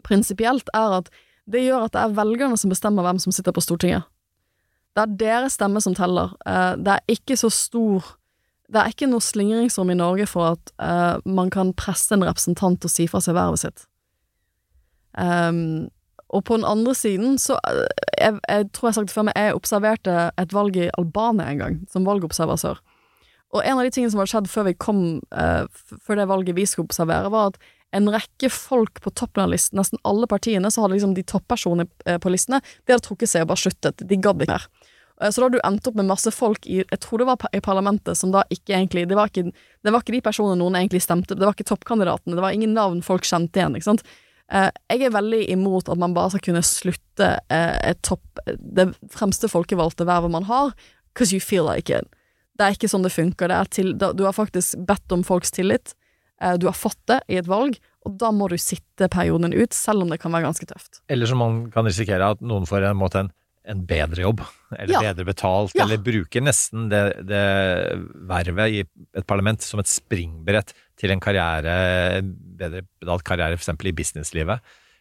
prinsipielt, 0.04 0.68
er 0.76 1.00
at 1.00 1.08
det 1.48 1.64
gjør 1.66 1.86
at 1.86 1.94
det 1.96 2.02
er 2.02 2.16
velgerne 2.16 2.56
som 2.60 2.72
bestemmer 2.72 3.04
hvem 3.04 3.20
som 3.20 3.32
sitter 3.32 3.52
på 3.52 3.62
Stortinget. 3.64 4.08
Det 4.94 5.02
er 5.02 5.16
deres 5.20 5.56
stemme 5.58 5.80
som 5.84 5.96
teller. 5.96 6.32
Eh, 6.48 6.74
det 6.80 6.92
er 6.94 7.16
ikke 7.16 7.36
så 7.40 7.50
stor 7.52 8.14
Det 8.64 8.80
er 8.80 8.94
ikke 8.94 9.06
noe 9.10 9.20
slingringsrom 9.20 9.90
i 9.92 9.96
Norge 9.98 10.24
for 10.26 10.54
at 10.54 10.70
eh, 10.80 11.18
man 11.28 11.50
kan 11.52 11.74
presse 11.76 12.14
en 12.16 12.24
representant 12.24 12.80
til 12.80 12.88
å 12.88 12.92
si 12.94 13.04
fra 13.06 13.20
seg 13.20 13.36
vervet 13.36 13.60
sitt. 13.60 13.82
Um, 15.12 15.92
og 16.34 16.42
på 16.48 16.58
den 16.58 16.66
andre 16.66 16.94
siden, 16.98 17.38
så 17.38 17.58
eh, 17.68 17.84
jeg, 18.18 18.40
jeg 18.48 18.66
tror 18.74 18.88
jeg 18.88 18.90
har 18.90 18.98
sagt 18.98 19.12
det 19.12 19.14
før, 19.14 19.28
men 19.28 19.38
jeg 19.38 19.54
observerte 19.54 20.16
et 20.40 20.54
valg 20.56 20.76
i 20.80 20.90
Albania 20.98 21.46
en 21.52 21.62
gang, 21.62 21.78
som 21.92 22.06
valgobservatør. 22.08 22.80
Og 23.54 23.62
en 23.62 23.78
av 23.78 23.86
de 23.86 23.92
tingene 23.94 24.10
som 24.10 24.18
hadde 24.18 24.32
skjedd 24.32 24.50
før 24.50 24.66
vi 24.66 24.74
kom, 24.82 25.02
uh, 25.30 25.62
før 26.02 26.18
det 26.18 26.26
valget 26.26 26.56
vi 26.56 26.64
skulle 26.66 26.88
observere, 26.90 27.30
var 27.30 27.52
at 27.52 27.60
en 27.94 28.10
rekke 28.10 28.48
folk 28.50 28.98
på 29.04 29.12
toppen 29.14 29.44
av 29.44 29.52
listen, 29.52 29.78
nesten 29.78 30.00
alle 30.02 30.26
partiene, 30.26 30.72
så 30.74 30.82
hadde 30.82 30.96
liksom 30.96 31.12
de 31.14 31.22
toppersonene 31.30 31.86
eh, 32.10 32.18
på 32.18 32.32
listene, 32.34 32.58
de 32.82 32.90
hadde 32.96 33.04
trukket 33.06 33.30
seg 33.30 33.44
og 33.44 33.52
bare 33.52 33.62
sluttet. 33.62 34.02
De 34.02 34.18
gadd 34.18 34.42
ikke 34.42 34.56
mer. 34.56 34.66
Så 35.30 35.38
da 35.38 35.46
hadde 35.46 35.60
du 35.60 35.66
endt 35.68 35.86
opp 35.86 35.94
med 35.94 36.08
masse 36.08 36.30
folk 36.34 36.66
i 36.66 36.80
jeg 36.80 37.00
tror 37.04 37.22
det 37.22 37.28
var 37.28 37.44
i 37.54 37.60
parlamentet 37.62 38.18
som 38.18 38.32
da 38.34 38.42
ikke 38.50 38.74
egentlig 38.74 39.04
Det 39.06 39.14
var 39.14 39.30
ikke, 39.30 39.52
det 39.54 39.92
var 39.94 40.02
ikke 40.02 40.16
de 40.16 40.20
personene 40.26 40.58
noen 40.58 40.74
egentlig 40.74 41.04
stemte 41.04 41.36
Det 41.38 41.46
var 41.46 41.54
ikke 41.54 41.68
toppkandidatene, 41.68 42.34
det 42.34 42.42
var 42.42 42.56
ingen 42.56 42.74
navn 42.74 42.98
folk 43.06 43.22
kjente 43.22 43.60
igjen. 43.60 43.76
ikke 43.78 43.92
sant? 43.92 44.02
Jeg 44.54 45.02
er 45.02 45.14
veldig 45.14 45.40
imot 45.50 45.88
at 45.90 45.98
man 45.98 46.14
bare 46.14 46.30
skal 46.34 46.44
kunne 46.46 46.62
slutte 46.62 47.30
et 47.50 48.00
topp 48.06 48.38
Det 48.46 48.86
fremste 49.10 49.50
folkevalgte 49.50 50.06
vervet 50.06 50.30
man 50.30 50.46
har, 50.46 50.70
because 51.10 51.34
you 51.34 51.42
feel 51.42 51.66
like 51.66 51.90
it. 51.90 52.06
Det 52.54 52.62
er 52.66 52.76
ikke 52.76 52.90
sånn 52.90 53.02
det 53.02 53.10
funker. 53.14 53.50
Det 53.50 53.74
til, 53.74 53.94
du 53.98 54.22
har 54.22 54.36
faktisk 54.36 54.78
bedt 54.86 55.14
om 55.14 55.24
folks 55.26 55.50
tillit. 55.54 55.96
Du 56.60 56.68
har 56.68 56.76
fått 56.76 57.00
det 57.10 57.20
i 57.30 57.38
et 57.40 57.48
valg, 57.50 57.80
og 58.06 58.18
da 58.20 58.30
må 58.34 58.46
du 58.52 58.56
sitte 58.60 59.08
perioden 59.10 59.54
ut, 59.54 59.74
selv 59.74 60.04
om 60.04 60.10
det 60.12 60.20
kan 60.22 60.34
være 60.34 60.46
ganske 60.46 60.66
tøft. 60.70 61.00
Eller 61.10 61.26
som 61.30 61.40
man 61.42 61.64
kan 61.74 61.86
risikere 61.88 62.34
at 62.34 62.42
noen 62.44 62.66
får 62.68 62.90
en, 62.90 62.98
måte 63.00 63.24
en, 63.24 63.30
en 63.64 63.86
bedre 63.88 64.20
jobb, 64.26 64.42
eller 64.76 64.92
Ja. 64.92 65.00
bedre 65.14 65.24
betalt, 65.24 65.72
Ja. 65.74 65.84
eller 65.86 65.96
bruker 66.04 66.42
nesten 66.44 66.90
det, 66.92 67.26
det 67.26 67.42
vervet 68.28 68.70
i 68.72 68.80
et 69.16 69.26
parlament 69.26 69.62
som 69.64 69.80
et 69.80 69.86
springbrett 69.88 70.74
til 71.00 71.10
en 71.14 71.20
karriere, 71.20 72.20
bedre 72.22 72.82
betalt 73.00 73.24
karriere 73.24 73.56
f.eks. 73.56 73.72
i 73.88 73.92
businesslivet. 73.96 74.60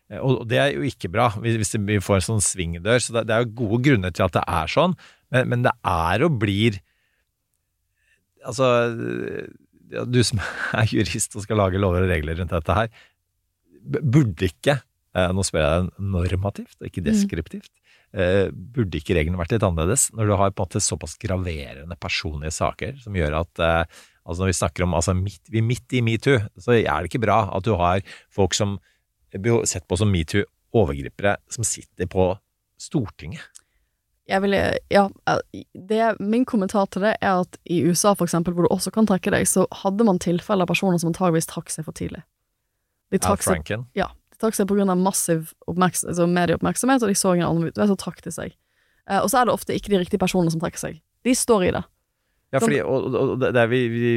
Eh, 0.10 0.20
Og 0.24 0.48
det 0.48 0.58
er 0.60 0.72
jo 0.78 0.82
ikke 0.88 1.12
bra, 1.12 1.30
hvis 1.44 1.76
vi 1.76 2.00
får 2.00 2.16
en 2.22 2.28
sånn 2.40 2.42
svingdør. 2.44 3.00
Så 3.04 3.12
det, 3.14 3.30
er 3.30 3.44
jo 3.44 3.52
gode 3.68 3.84
grunner 3.84 4.12
til 4.16 4.24
at 4.26 4.32
det 4.40 4.44
er 4.48 4.68
sånn, 4.72 4.96
men, 5.32 5.50
men 5.50 5.64
det 5.64 5.72
er 5.84 6.24
og 6.24 6.40
blir 6.40 6.80
Altså, 8.44 8.68
du 10.12 10.20
som 10.24 10.40
er 10.80 10.90
jurist 10.92 11.36
og 11.38 11.44
skal 11.46 11.60
lage 11.62 11.80
lover 11.80 12.04
og 12.04 12.10
regler 12.12 12.36
rundt 12.42 12.52
dette 12.52 12.76
her, 12.76 12.90
burde 13.84 14.50
ikke 14.50 14.82
eh, 15.16 15.30
Nå 15.32 15.44
spør 15.48 15.64
jeg 15.64 15.86
deg 15.86 16.10
normativt, 16.12 16.76
og 16.82 16.90
ikke 16.90 17.04
deskriptivt. 17.06 17.70
Eh, 18.18 18.48
Burde 18.54 19.00
ikke 19.00 19.18
reglene 19.18 19.40
vært 19.40 19.56
litt 19.56 19.66
annerledes, 19.66 20.10
når 20.16 20.30
du 20.30 20.36
har 20.38 20.54
på 20.54 20.64
en 20.64 20.70
måte 20.70 20.84
såpass 20.84 21.18
graverende 21.22 21.98
personlige 22.00 22.54
saker 22.56 22.98
som 23.04 23.18
gjør 23.18 23.40
at 23.44 23.64
eh, 23.64 24.02
altså 24.24 24.44
Når 24.44 24.52
vi 24.54 24.60
snakker 24.60 24.86
om 24.86 24.94
altså 24.96 25.16
midt, 25.18 25.42
vi 25.52 25.60
er 25.60 25.68
midt 25.68 25.98
i 25.98 26.04
metoo, 26.06 26.40
så 26.56 26.78
er 26.78 26.88
det 26.88 27.12
ikke 27.12 27.26
bra 27.26 27.42
at 27.52 27.66
du 27.66 27.74
har 27.80 28.06
folk 28.32 28.56
som 28.56 28.78
blir 29.34 29.66
sett 29.68 29.88
på 29.90 29.98
som 30.00 30.12
metoo-overgripere, 30.14 31.36
som 31.52 31.66
sitter 31.68 32.08
på 32.08 32.30
Stortinget. 32.80 33.44
Jeg 34.30 34.40
vil, 34.46 34.56
ja, 34.88 35.10
det, 35.76 36.00
min 36.24 36.46
kommentar 36.48 36.88
til 36.92 37.04
det 37.04 37.18
er 37.20 37.42
at 37.42 37.58
i 37.68 37.82
USA, 37.84 38.14
for 38.16 38.24
eksempel, 38.24 38.56
hvor 38.56 38.64
du 38.64 38.72
også 38.72 38.94
kan 38.96 39.08
trekke 39.10 39.34
deg, 39.36 39.48
så 39.50 39.66
hadde 39.84 40.08
man 40.08 40.22
tilfeller 40.24 40.64
av 40.64 40.72
personer 40.72 41.02
som 41.02 41.12
antageligvis 41.12 41.50
trakk 41.52 41.74
seg 41.74 41.84
for 41.84 41.98
tidlig. 41.98 42.24
De 43.12 43.20
trakk 43.20 43.44
seg, 43.44 43.60
Franken. 43.60 43.84
ja, 43.94 44.08
de 44.23 44.23
trakk 44.44 44.58
seg 44.60 44.74
av 44.84 45.00
massiv 45.00 45.54
altså 45.68 46.28
medieoppmerksomhet, 46.30 47.04
og 47.06 47.12
de 47.12 47.16
så 47.18 47.34
ingen 47.38 47.48
annen 47.48 47.72
utvei, 47.72 47.88
så 47.90 47.98
trakk 48.00 48.22
de 48.26 48.34
seg. 48.36 48.54
Eh, 49.10 49.20
og 49.24 49.32
så 49.32 49.42
er 49.42 49.48
det 49.50 49.56
ofte 49.56 49.76
ikke 49.76 49.92
de 49.96 50.04
riktige 50.04 50.22
personene 50.22 50.52
som 50.54 50.62
trekker 50.64 50.82
seg. 50.84 51.02
De 51.24 51.34
står 51.36 51.70
i 51.70 51.74
det. 51.76 51.84
Ja, 52.54 52.60
fordi, 52.62 52.84
og, 52.86 53.08
og, 53.18 53.32
det 53.42 53.58
er 53.58 53.70
vi, 53.72 53.80
vi 53.90 54.10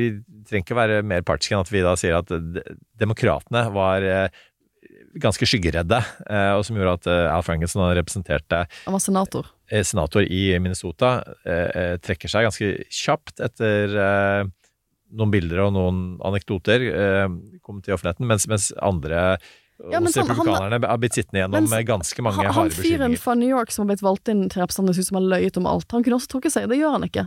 trenger 0.45 0.66
ikke 0.66 0.77
være 0.77 0.99
mer 1.09 1.22
partiske 1.24 1.55
enn 1.57 1.62
at 1.64 1.70
vi 1.72 1.81
da 1.87 1.95
sier 1.97 2.18
at 2.18 2.29
de- 2.29 2.62
demokratene 3.01 3.62
var 3.72 4.05
eh, 4.05 4.43
ganske 5.22 5.49
skyggeredde, 5.49 6.03
eh, 6.29 6.51
og 6.59 6.66
som 6.68 6.77
gjorde 6.77 6.99
at 6.99 7.09
eh, 7.09 7.31
Al 7.33 7.45
Frankenson 7.47 7.87
representerte 7.97 8.66
Han 8.85 8.93
var 8.99 9.01
senator. 9.01 9.49
eh, 9.72 9.81
senator 9.89 10.27
i 10.29 10.43
Minnesota, 10.61 11.14
eh, 11.49 11.70
eh, 11.81 11.95
trekker 12.05 12.29
seg 12.29 12.45
ganske 12.51 12.68
kjapt 12.93 13.41
etter 13.47 13.97
eh, 14.05 14.53
noen 15.16 15.33
bilder 15.33 15.64
og 15.64 15.72
noen 15.79 16.05
anekdoter 16.29 16.85
eh, 16.93 17.29
kom 17.64 17.81
til 17.81 17.97
offentligheten, 17.97 18.29
mens, 18.29 18.45
mens 18.53 18.68
andre 18.85 19.39
Ja, 19.77 19.99
og 20.01 20.07
sånn, 20.09 20.27
han- 20.27 20.37
republikanerne 20.37 20.89
har 20.89 20.99
blitt 20.99 21.12
sittende 21.18 21.43
gjennom 21.43 21.68
Men 21.68 21.72
eh, 21.79 21.85
ganske 21.85 22.22
mange 22.24 22.37
Han, 22.47 22.53
han 22.55 22.70
fyren 22.70 23.16
fra 23.20 23.35
New 23.37 23.49
York 23.49 23.70
som 23.70 23.85
har 23.85 23.91
blitt 23.95 24.03
valgt 24.03 24.29
inn 24.33 24.49
til 24.49 24.62
representantens 24.62 24.97
hus, 25.03 25.09
som 25.11 25.18
har 25.20 25.27
løyet 25.37 25.57
om 25.61 25.66
alt, 25.66 25.91
han 25.93 26.03
kunne 26.03 26.16
også 26.16 26.31
trukket 26.33 26.53
seg. 26.55 26.68
Det 26.72 26.79
gjør 26.81 26.93
han 26.97 27.05
ikke. 27.05 27.27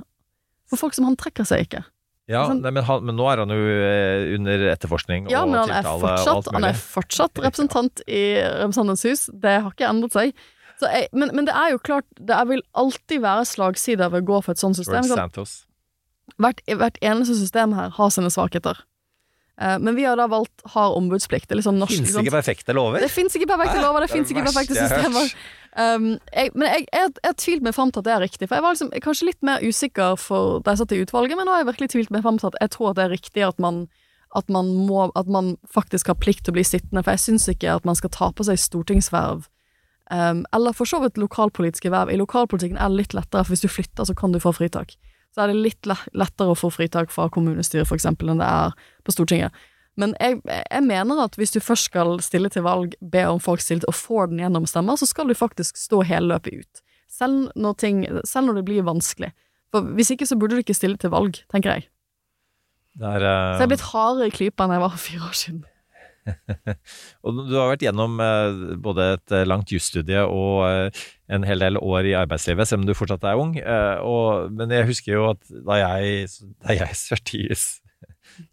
For 0.70 0.78
folk 0.82 0.94
som 0.98 1.06
han 1.06 1.16
trekker 1.16 1.46
seg 1.46 1.68
ikke. 1.68 1.84
Ja, 2.30 2.44
sånn- 2.50 2.62
nei, 2.62 2.72
men, 2.72 2.84
han, 2.86 3.06
men 3.06 3.16
nå 3.18 3.26
er 3.32 3.38
han 3.42 3.50
jo 3.50 3.56
eh, 3.58 4.36
under 4.38 4.66
etterforskning 4.70 5.30
Ja, 5.30 5.42
og 5.44 5.50
men 5.50 5.60
han 5.62 5.70
er, 5.70 5.82
tiltale 5.82 5.94
og 5.94 6.02
fortsatt, 6.02 6.36
alt 6.36 6.50
han 6.54 6.64
er 6.64 6.74
fortsatt 6.74 7.40
representant 7.46 8.02
i 8.08 8.24
Representantens 8.42 9.04
hus. 9.06 9.30
Det 9.34 9.56
har 9.62 9.72
ikke 9.72 9.90
endret 9.90 10.14
seg. 10.18 10.34
Så 10.80 10.90
jeg, 10.94 11.08
men, 11.14 11.30
men 11.36 11.46
det 11.46 11.54
er 11.54 11.72
jo 11.74 11.80
klart, 11.80 12.06
det 12.18 12.34
er- 12.38 12.46
vil 12.50 12.62
alltid 12.74 13.22
være 13.22 13.46
slagsider 13.46 14.10
ved 14.10 14.24
å 14.24 14.26
gå 14.26 14.44
for 14.44 14.52
et 14.54 14.62
sånt 14.62 14.76
system. 14.78 15.02
George 15.04 15.10
Sånn, 15.10 15.26
Santos. 15.30 15.66
hvert, 16.40 16.62
hvert 16.66 16.98
eneste 17.02 17.36
system 17.38 17.74
her 17.78 17.90
har 17.98 18.10
sine 18.10 18.30
svakheter. 18.34 18.78
Eh, 19.60 19.80
men 19.80 19.96
vi 19.96 20.06
har 20.08 20.16
da 20.18 20.28
valgt 20.32 20.62
har 20.74 20.96
ombudsplikt. 20.96 21.50
Det 21.50 21.58
litt 21.60 21.68
sånn. 21.68 21.82
Finnes 21.84 22.16
ikke 22.16 22.36
perfekte 22.38 22.76
lover? 22.76 23.04
Det 23.04 23.12
fins 23.12 23.36
ikke 23.36 23.50
perfekte 23.50 23.82
lover, 23.84 24.06
det 24.06 24.10
Det 24.10 24.16
fins 24.16 24.32
ikke 24.32 24.46
perfekte 24.48 24.78
systemer. 24.80 25.34
Um, 25.80 26.08
jeg, 26.34 26.52
men 26.56 26.66
jeg, 26.66 26.86
jeg, 26.90 27.12
jeg 27.20 27.30
har 27.30 27.36
tvilt 27.38 27.66
meg 27.68 27.76
fram 27.76 27.92
til 27.94 28.02
at 28.02 28.08
det 28.08 28.14
er 28.16 28.24
riktig, 28.24 28.48
for 28.48 28.58
jeg 28.58 28.66
var 28.66 28.74
liksom 28.74 28.90
kanskje 29.06 29.28
litt 29.28 29.44
mer 29.46 29.62
usikker 29.62 30.16
for 30.18 30.64
da 30.66 30.74
jeg 30.74 30.82
satt 30.82 30.96
i 30.96 31.02
utvalget, 31.04 31.38
men 31.38 31.46
nå 31.46 31.54
har 31.54 31.62
jeg 31.62 31.70
virkelig 31.70 31.92
tvilt 31.94 32.14
meg 32.16 32.24
fram 32.26 32.40
til 32.42 32.50
at 32.50 32.58
jeg 32.64 32.74
tror 32.74 32.90
at 32.90 32.98
det 32.98 33.06
er 33.06 33.14
riktig 33.14 33.46
at 33.46 33.62
man, 33.62 33.84
at 34.36 34.50
man, 34.50 34.72
må, 34.90 35.06
at 35.20 35.30
man 35.30 35.54
faktisk 35.70 36.10
har 36.10 36.18
plikt 36.20 36.48
til 36.48 36.56
å 36.56 36.58
bli 36.58 36.66
sittende, 36.66 37.04
for 37.06 37.14
jeg 37.14 37.26
syns 37.28 37.46
ikke 37.54 37.78
at 37.78 37.86
man 37.88 38.00
skal 38.00 38.12
ta 38.16 38.32
på 38.34 38.48
seg 38.50 38.60
stortingsverv. 38.60 39.46
Um, 40.10 40.42
eller 40.58 40.74
for 40.74 40.90
så 40.90 41.04
vidt 41.04 41.22
lokalpolitiske 41.22 41.92
verv. 41.94 42.10
I 42.10 42.18
lokalpolitikken 42.18 42.82
er 42.82 42.90
det 42.90 43.04
litt 43.04 43.14
lettere, 43.14 43.46
for 43.46 43.54
hvis 43.54 43.68
du 43.68 43.70
flytter, 43.70 44.10
så 44.10 44.18
kan 44.18 44.34
du 44.34 44.42
få 44.42 44.56
fritak. 44.58 44.98
Så 45.36 45.44
er 45.44 45.52
det 45.52 45.60
litt 45.62 45.90
lettere 45.90 46.54
å 46.54 46.58
få 46.58 46.72
fritak 46.74 47.12
fra 47.14 47.28
kommunestyret, 47.34 47.88
for 47.88 48.00
eksempel, 48.00 48.32
enn 48.32 48.42
det 48.42 48.48
er 48.50 48.74
på 49.06 49.14
Stortinget. 49.14 49.56
Men 50.00 50.14
jeg, 50.22 50.40
jeg 50.48 50.84
mener 50.86 51.26
at 51.26 51.36
hvis 51.38 51.52
du 51.54 51.60
først 51.60 51.90
skal 51.90 52.18
stille 52.24 52.50
til 52.54 52.64
valg, 52.66 52.96
be 53.02 53.26
om 53.28 53.42
folk 53.44 53.62
stiller 53.64 53.84
til 53.84 53.92
og 53.92 54.00
får 54.00 54.32
den 54.32 54.42
gjennom 54.46 54.68
stemmer, 54.70 55.00
så 55.00 55.10
skal 55.10 55.28
du 55.30 55.36
faktisk 55.38 55.78
stå 55.78 56.02
hele 56.08 56.32
løpet 56.32 56.64
ut. 56.64 56.84
Selv 57.12 57.50
når, 57.58 57.78
ting, 57.82 58.04
selv 58.28 58.50
når 58.50 58.62
det 58.62 58.66
blir 58.70 58.88
vanskelig. 58.88 59.34
For 59.74 59.86
Hvis 59.98 60.14
ikke 60.16 60.28
så 60.30 60.38
burde 60.40 60.58
du 60.58 60.64
ikke 60.64 60.78
stille 60.78 60.98
til 61.02 61.12
valg, 61.14 61.42
tenker 61.52 61.78
jeg. 61.78 61.90
Det 63.00 63.06
er, 63.06 63.22
Så 63.22 63.28
jeg 63.28 63.60
eh, 63.60 63.66
er 63.66 63.74
blitt 63.74 63.90
hardere 63.92 64.30
i 64.30 64.34
klypa 64.34 64.66
enn 64.66 64.74
jeg 64.76 64.84
var 64.84 64.96
for 64.96 65.04
fire 65.04 65.28
år 65.28 65.38
siden. 65.38 65.60
Og 67.26 67.42
du 67.50 67.56
har 67.58 67.72
vært 67.72 67.86
gjennom 67.88 68.20
eh, 68.24 68.62
både 68.82 69.10
et 69.18 69.36
eh, 69.36 69.46
langt 69.50 69.74
jusstudie 69.74 70.22
og 70.26 70.64
eh, 70.68 71.04
en 71.30 71.46
hel 71.46 71.62
del 71.62 71.78
år 71.82 72.08
i 72.10 72.16
arbeidslivet, 72.18 72.70
selv 72.70 72.84
om 72.84 72.88
du 72.90 72.96
fortsatt 72.98 73.28
er 73.30 73.40
ung. 73.42 73.56
Eh, 73.60 73.98
og, 74.06 74.50
men 74.56 74.74
jeg 74.74 74.90
husker 74.90 75.16
jo 75.18 75.28
at 75.34 75.44
da 75.68 75.82
jeg, 75.84 76.26
da 76.66 76.80
jeg 76.80 76.98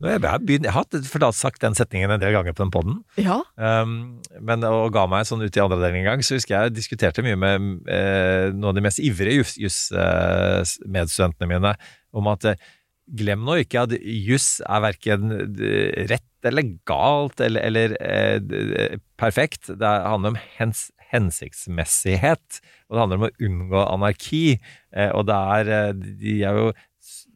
Nå 0.01 0.09
Jeg, 0.11 0.21
begynt, 0.43 0.67
jeg 0.67 0.73
har 0.75 1.35
sagt 1.37 1.63
den 1.63 1.77
setningen 1.77 2.11
en 2.11 2.21
del 2.23 2.33
ganger 2.35 2.55
på 2.57 2.65
den 2.65 2.73
poden, 2.75 2.97
Ja. 3.21 3.39
um, 3.55 4.19
men 4.43 4.65
og 4.67 4.89
ga 4.95 5.05
meg 5.11 5.29
sånn 5.29 5.45
ut 5.45 5.57
i 5.57 5.63
andre 5.63 5.79
delen 5.83 6.01
en 6.01 6.09
gang. 6.09 6.25
Så 6.27 6.39
husker 6.39 6.57
jeg 6.57 6.71
jeg 6.71 6.77
diskuterte 6.79 7.23
mye 7.23 7.39
med 7.39 7.85
eh, 7.93 8.49
noen 8.55 8.73
av 8.73 8.79
de 8.79 8.85
mest 8.87 9.03
ivrige 9.05 9.45
jusmedstudentene 9.63 11.51
mine 11.53 11.77
om 12.17 12.33
at 12.33 12.51
eh, 12.53 12.67
Glem 13.07 13.45
nå 13.47 13.55
ikke 13.63 13.85
at 13.85 13.93
juss 14.03 14.57
er 14.67 14.81
verken 14.83 15.29
eh, 15.63 16.09
eller 16.51 16.75
galt 16.89 17.41
eller, 17.45 17.67
eller 17.69 17.97
eh, 18.01 18.99
perfekt. 19.21 19.71
Det 19.73 19.93
handler 20.07 20.35
om 20.35 20.41
hens, 20.59 20.89
hensiktsmessighet, 21.13 22.61
og 22.89 22.97
det 22.97 23.03
handler 23.03 23.21
om 23.21 23.29
å 23.29 23.35
unngå 23.49 23.87
anarki. 23.87 24.45
Eh, 24.95 25.11
og 25.13 25.27
det 25.31 25.41
er, 25.57 25.73
eh, 25.79 26.13
de 26.23 26.37
er 26.47 26.61
jo 26.63 26.69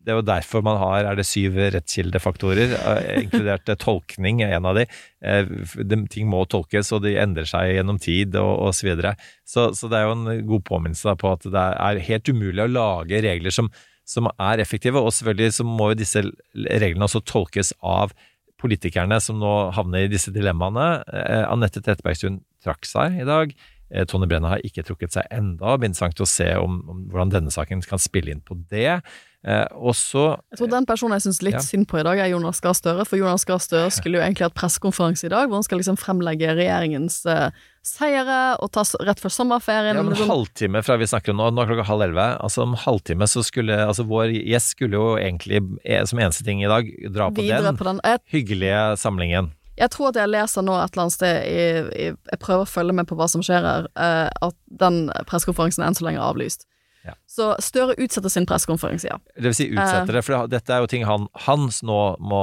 det 0.01 0.15
er 0.15 0.17
jo 0.17 0.27
derfor 0.27 0.63
man 0.65 0.79
har 0.81 1.07
er 1.07 1.19
det 1.19 1.27
syv 1.29 1.59
rettskildefaktorer, 1.75 2.73
eh, 2.73 3.11
inkludert 3.21 3.69
eh, 3.69 3.79
tolkning 3.81 4.41
er 4.43 4.57
en 4.57 4.69
av 4.71 4.79
de. 4.79 4.87
De. 5.21 5.99
Ting 6.11 6.31
må 6.31 6.41
tolkes, 6.49 6.93
og 6.97 7.05
de 7.05 7.19
endrer 7.21 7.49
seg 7.49 7.75
gjennom 7.77 8.01
tid 8.01 8.39
og, 8.41 8.71
osv. 8.71 8.81
så 8.81 8.89
videre. 8.89 9.15
Så, 9.45 9.67
så 9.77 9.91
det 9.93 10.01
er 10.01 10.09
jo 10.09 10.17
en 10.17 10.47
god 10.49 10.65
påminnelse 10.67 11.15
på 11.21 11.35
at 11.35 11.47
det 11.53 11.67
er 11.69 12.03
helt 12.09 12.33
umulig 12.33 12.65
å 12.65 12.73
lage 12.73 13.21
regler 13.27 13.55
som, 13.55 13.69
som 14.09 14.31
er 14.33 14.65
effektive, 14.65 15.03
og 15.03 15.13
selvfølgelig 15.15 15.59
så 15.61 15.69
må 15.69 15.93
jo 15.93 16.01
disse 16.01 16.25
reglene 16.57 17.07
også 17.07 17.23
tolkes 17.29 17.75
av 17.85 18.17
politikerne 18.61 19.19
som 19.25 19.41
nå 19.41 19.55
havner 19.77 20.07
i 20.07 20.13
disse 20.13 20.33
dilemmaene. 20.35 20.89
Eh, 21.09 21.45
Anette 21.51 21.83
Trettebergstuen 21.83 22.41
trakk 22.65 22.85
seg 22.89 23.21
i 23.23 23.27
dag. 23.29 23.55
Eh, 23.91 24.05
Tony 24.07 24.29
Brenna 24.31 24.53
har 24.55 24.63
ikke 24.67 24.85
trukket 24.87 25.17
seg 25.17 25.27
enda. 25.35 25.75
Blir 25.81 25.91
interessant 25.91 26.23
å 26.23 26.29
se 26.29 26.53
om, 26.61 26.79
om 26.89 27.03
hvordan 27.11 27.33
denne 27.35 27.51
saken 27.55 27.83
kan 27.89 27.99
spille 28.03 28.31
inn 28.35 28.45
på 28.47 28.59
det. 28.71 29.01
Eh, 29.43 29.67
også, 29.73 30.37
Jeg 30.53 30.61
tror 30.61 30.71
den 30.75 30.87
personen 30.87 31.17
jeg 31.17 31.25
syns 31.27 31.43
litt 31.43 31.57
Ja. 31.57 31.65
synd 31.65 31.89
på 31.89 31.99
i 31.99 32.05
dag, 32.05 32.19
er 32.21 32.29
Jonas 32.29 32.61
Gahr 32.61 32.77
Støre. 32.77 33.07
For 33.09 33.17
Jonas 33.17 33.47
Gahr 33.49 33.59
Støre 33.59 33.91
skulle 33.91 34.21
jo 34.21 34.25
egentlig 34.25 34.45
hatt 34.47 34.55
pressekonferanse 34.55 35.25
i 35.27 35.33
dag, 35.33 35.49
hvor 35.49 35.57
han 35.57 35.65
skal 35.65 35.81
liksom 35.81 35.97
fremlegge 35.97 36.53
regjeringens 36.55 37.25
eh, 37.27 37.51
seire 37.87 38.39
og 38.61 38.71
ta 38.75 38.83
rett 39.07 39.21
før 39.23 39.33
sommerferien. 39.33 39.97
ja, 39.97 40.03
men 40.03 40.13
en 40.13 40.19
liksom- 40.19 40.29
halvtime 40.31 40.83
fra 40.85 40.97
vi 40.97 41.07
snakker 41.07 41.31
om 41.31 41.37
nå, 41.37 41.51
nå 41.55 41.63
er 41.63 41.71
klokka 41.71 41.87
halv 41.89 42.03
elleve. 42.03 42.27
Altså 42.41 42.63
om 42.63 42.75
halvtime 42.75 43.27
så 43.27 43.45
skulle 43.45 43.73
altså 43.87 44.05
vår 44.07 44.35
gjest 44.37 44.77
skulle 44.77 44.99
jo 44.99 45.17
egentlig 45.17 45.63
eh, 45.85 46.05
som 46.05 46.19
eneste 46.19 46.45
ting 46.45 46.63
i 46.63 46.69
dag 46.69 46.85
dra 47.13 47.31
på 47.31 47.47
den 47.47 47.77
på 47.77 47.85
den. 47.85 48.01
Hyggelige 48.31 48.97
samlingen. 48.99 49.53
jeg 49.79 49.91
tror 49.91 50.09
at 50.09 50.17
jeg 50.17 50.29
leser 50.29 50.63
nå 50.63 50.77
et 50.77 50.93
eller 50.93 51.03
annet 51.03 51.13
sted 51.13 51.45
i, 51.45 51.61
i, 52.05 52.17
Jeg 52.33 52.39
prøver 52.39 52.67
å 52.67 52.69
følge 52.69 52.93
med 52.93 53.07
på 53.09 53.17
hva 53.17 53.29
som 53.29 53.41
skjer 53.41 53.63
her, 53.65 53.89
eh, 53.97 54.29
at 54.43 54.55
den 54.69 55.11
pressekonferansen 55.27 55.85
enn 55.87 55.95
så 55.95 56.05
lenge 56.05 56.21
er 56.21 56.29
avlyst. 56.29 56.67
Ja. 57.07 57.15
Så 57.27 57.55
Støre 57.65 57.95
utsetter 57.97 58.29
sin 58.29 58.45
pressekonferanse, 58.45 59.09
ja. 59.09 59.17
Det 59.37 59.45
vil 59.45 59.55
si 59.55 59.71
utsetter 59.73 60.13
det, 60.13 60.25
for 60.27 60.47
dette 60.47 60.69
er 60.69 60.81
jo 60.85 60.87
ting 60.87 61.05
han, 61.09 61.29
hans 61.47 61.83
nå 61.83 62.17
må 62.21 62.43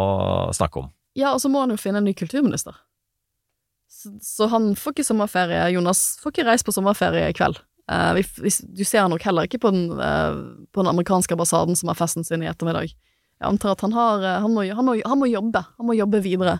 snakke 0.57 0.81
om. 0.81 0.89
Ja, 1.17 1.33
og 1.33 1.41
så 1.41 1.49
må 1.49 1.61
han 1.61 1.69
jo 1.69 1.77
finne 1.77 2.01
en 2.01 2.05
ny 2.05 2.13
kulturminister. 2.17 2.73
Så, 3.97 4.11
så 4.21 4.45
han 4.51 4.75
får 4.77 4.93
ikke 4.93 5.07
sommerferie. 5.07 5.63
Jonas 5.73 6.19
får 6.21 6.35
ikke 6.35 6.45
reise 6.51 6.65
på 6.67 6.75
sommerferie 6.75 7.31
i 7.31 7.35
kveld. 7.37 7.57
Uh, 7.89 8.13
vi, 8.17 8.23
vi, 8.43 8.51
du 8.77 8.83
ser 8.85 9.05
han 9.05 9.13
nok 9.13 9.23
heller 9.25 9.47
ikke 9.47 9.61
på 9.63 9.71
den, 9.73 9.87
uh, 9.95 10.35
på 10.75 10.83
den 10.83 10.91
amerikanske 10.91 11.33
ambassaden 11.33 11.77
som 11.79 11.89
har 11.89 11.97
festen 11.97 12.27
sin 12.27 12.43
i 12.43 12.49
ettermiddag. 12.51 12.91
Jeg 13.37 13.47
antar 13.47 13.73
at 13.73 13.81
han 13.85 13.95
har 13.95 14.21
uh, 14.21 14.33
han 14.43 14.53
må, 14.53 14.65
han, 14.67 14.85
må, 14.85 14.97
han 15.01 15.21
må 15.21 15.29
jobbe. 15.31 15.63
Han 15.79 15.89
må 15.89 15.97
jobbe 15.97 16.21
videre. 16.25 16.59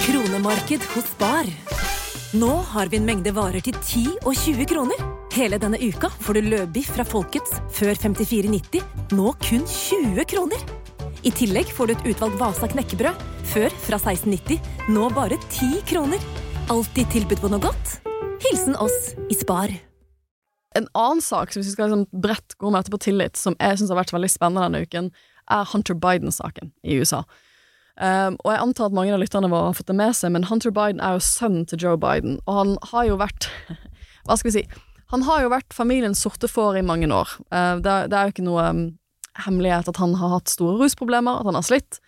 Kronemarked 0.00 0.84
hos 0.92 1.14
Bar. 1.20 1.48
Nå 2.36 2.50
har 2.74 2.92
vi 2.92 3.00
en 3.00 3.08
mengde 3.08 3.32
varer 3.34 3.64
til 3.64 3.78
10 3.80 4.04
og 4.20 4.34
20 4.34 4.68
kroner. 4.70 5.00
Hele 5.34 5.58
denne 5.62 5.80
uka 5.80 6.10
får 6.20 6.36
du 6.36 6.50
løbiff 6.52 6.92
fra 6.98 7.06
Folkets 7.06 7.56
før 7.74 7.94
54,90, 7.96 8.84
nå 9.16 9.32
kun 9.46 9.64
20 9.64 10.28
kroner. 10.34 10.79
I 11.20 11.28
tillegg 11.36 11.68
får 11.76 11.90
du 11.90 11.92
et 11.92 12.06
utvalgt 12.14 12.38
Vasa 12.40 12.64
knekkebrød, 12.72 13.24
før 13.50 13.74
fra 13.84 13.98
16,90, 14.00 14.56
nå 14.94 15.08
bare 15.12 15.36
10 15.50 15.82
kroner. 15.90 16.22
Alltid 16.72 17.10
tilbud 17.12 17.42
på 17.42 17.50
noe 17.52 17.60
godt. 17.60 17.98
Hilsen 18.40 18.78
oss 18.80 19.10
i 19.28 19.36
Spar. 19.36 19.74
En 20.78 20.86
annen 20.96 21.20
sak 21.20 21.52
som 21.52 21.60
vi 21.60 21.68
skal 21.68 21.90
liksom 21.90 22.22
bredt 22.24 22.56
gå 22.56 22.70
med 22.72 22.80
etterpå 22.80 23.02
tillit, 23.04 23.36
som 23.36 23.56
jeg 23.60 23.76
syns 23.76 23.92
har 23.92 24.00
vært 24.00 24.14
veldig 24.16 24.30
spennende 24.32 24.64
denne 24.64 24.80
uken, 24.88 25.10
er 25.52 25.68
Hunter 25.74 25.98
Biden-saken 26.00 26.72
i 26.88 26.96
USA. 27.02 27.20
Um, 28.00 28.38
og 28.40 28.54
jeg 28.54 28.62
antar 28.62 28.88
at 28.88 28.96
mange 28.96 29.12
av 29.12 29.20
lytterne 29.20 29.50
våre 29.52 29.74
har 29.74 29.76
fått 29.76 29.90
det 29.92 29.98
med 29.98 30.16
seg, 30.16 30.32
men 30.32 30.48
Hunter 30.48 30.72
Biden 30.72 31.02
er 31.04 31.18
jo 31.18 31.26
sønnen 31.26 31.66
til 31.68 31.84
Joe 31.84 32.00
Biden, 32.00 32.38
og 32.46 32.62
han 32.62 32.72
har 32.94 33.10
jo 33.10 33.20
vært 33.20 33.50
Hva 34.24 34.38
skal 34.38 34.48
vi 34.48 34.54
si? 34.62 34.64
Han 35.12 35.26
har 35.26 35.42
jo 35.42 35.52
vært 35.52 35.74
familiens 35.74 36.22
sorte 36.22 36.48
får 36.48 36.78
i 36.78 36.86
mange 36.86 37.10
år. 37.12 37.36
Uh, 37.52 37.76
det, 37.82 37.98
det 38.08 38.16
er 38.16 38.30
jo 38.30 38.36
ikke 38.38 38.48
noe 38.48 38.64
um, 38.72 38.82
hemmelighet 39.46 39.90
at 39.90 40.00
han 40.00 40.16
har 40.20 40.36
hatt 40.36 40.52
store 40.52 40.78
rusproblemer, 40.80 41.40
at 41.40 41.48
han 41.48 41.58
har 41.58 41.66
slitt. 41.66 42.00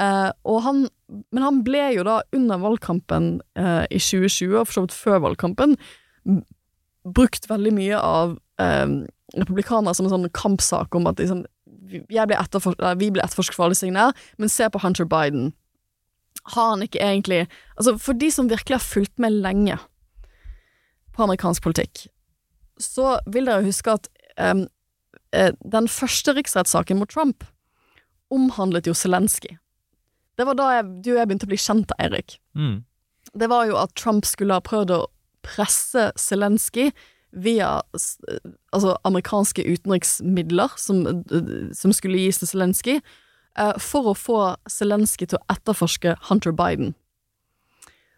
Uh, 0.00 0.32
han, 0.64 0.86
men 1.34 1.44
han 1.44 1.60
ble 1.66 1.84
jo 1.98 2.04
da 2.08 2.20
under 2.32 2.60
valgkampen 2.62 3.34
uh, 3.58 3.84
i 3.90 4.00
2020, 4.00 4.54
og 4.56 4.68
for 4.68 4.76
så 4.76 4.84
vidt 4.86 4.96
før 4.96 5.24
valgkampen, 5.26 5.76
brukt 7.02 7.48
veldig 7.50 7.72
mye 7.76 7.98
av 7.98 8.36
uh, 8.62 8.86
republikanere 9.36 9.96
som 9.96 10.08
en 10.08 10.14
sånn 10.14 10.30
kampsak 10.36 10.94
om 10.96 11.08
at 11.10 11.20
liksom, 11.20 11.44
ble 11.92 12.04
vi 12.06 13.10
ble 13.12 13.24
etterforsket 13.24 13.56
for 13.56 13.66
alle 13.66 13.78
tingene, 13.78 14.12
men 14.40 14.52
se 14.52 14.68
på 14.72 14.80
Hunter 14.82 15.08
Biden. 15.08 15.52
Har 16.54 16.72
han 16.72 16.82
ikke 16.82 16.98
egentlig 16.98 17.44
Altså, 17.76 17.96
for 18.00 18.18
de 18.18 18.30
som 18.32 18.48
virkelig 18.50 18.78
har 18.78 18.82
fulgt 18.82 19.18
med 19.20 19.36
lenge 19.44 19.76
på 21.12 21.22
amerikansk 21.22 21.62
politikk, 21.62 22.06
så 22.80 23.18
vil 23.30 23.46
dere 23.46 23.66
huske 23.66 23.92
at 23.92 24.08
um, 24.40 24.64
den 25.32 25.86
første 25.88 26.34
riksrettssaken 26.36 26.98
mot 27.00 27.10
Trump 27.10 27.46
omhandlet 28.32 28.88
jo 28.88 28.94
Zelenskyj. 28.96 29.56
Det 30.36 30.46
var 30.48 30.56
da 30.56 30.68
jeg, 30.76 30.88
du 31.04 31.10
og 31.12 31.18
jeg 31.20 31.28
begynte 31.28 31.48
å 31.48 31.52
bli 31.52 31.60
kjent, 31.60 31.92
Eirik. 32.00 32.38
Mm. 32.56 32.82
Det 33.38 33.48
var 33.52 33.66
jo 33.68 33.76
at 33.80 33.92
Trump 33.98 34.26
skulle 34.28 34.56
ha 34.56 34.64
prøvd 34.64 34.94
å 34.96 35.00
presse 35.44 36.10
Zelenskyj 36.20 36.92
via 37.32 37.80
altså 38.72 38.96
amerikanske 39.08 39.64
utenriksmidler 39.64 40.74
som, 40.76 41.04
som 41.72 41.94
skulle 41.96 42.20
gis 42.20 42.42
til 42.42 42.50
Zelenskyj, 42.50 42.98
eh, 43.58 43.76
for 43.80 44.12
å 44.12 44.16
få 44.16 44.40
Zelenskyj 44.68 45.32
til 45.32 45.40
å 45.40 45.46
etterforske 45.54 46.16
Hunter 46.28 46.52
Biden. 46.52 46.94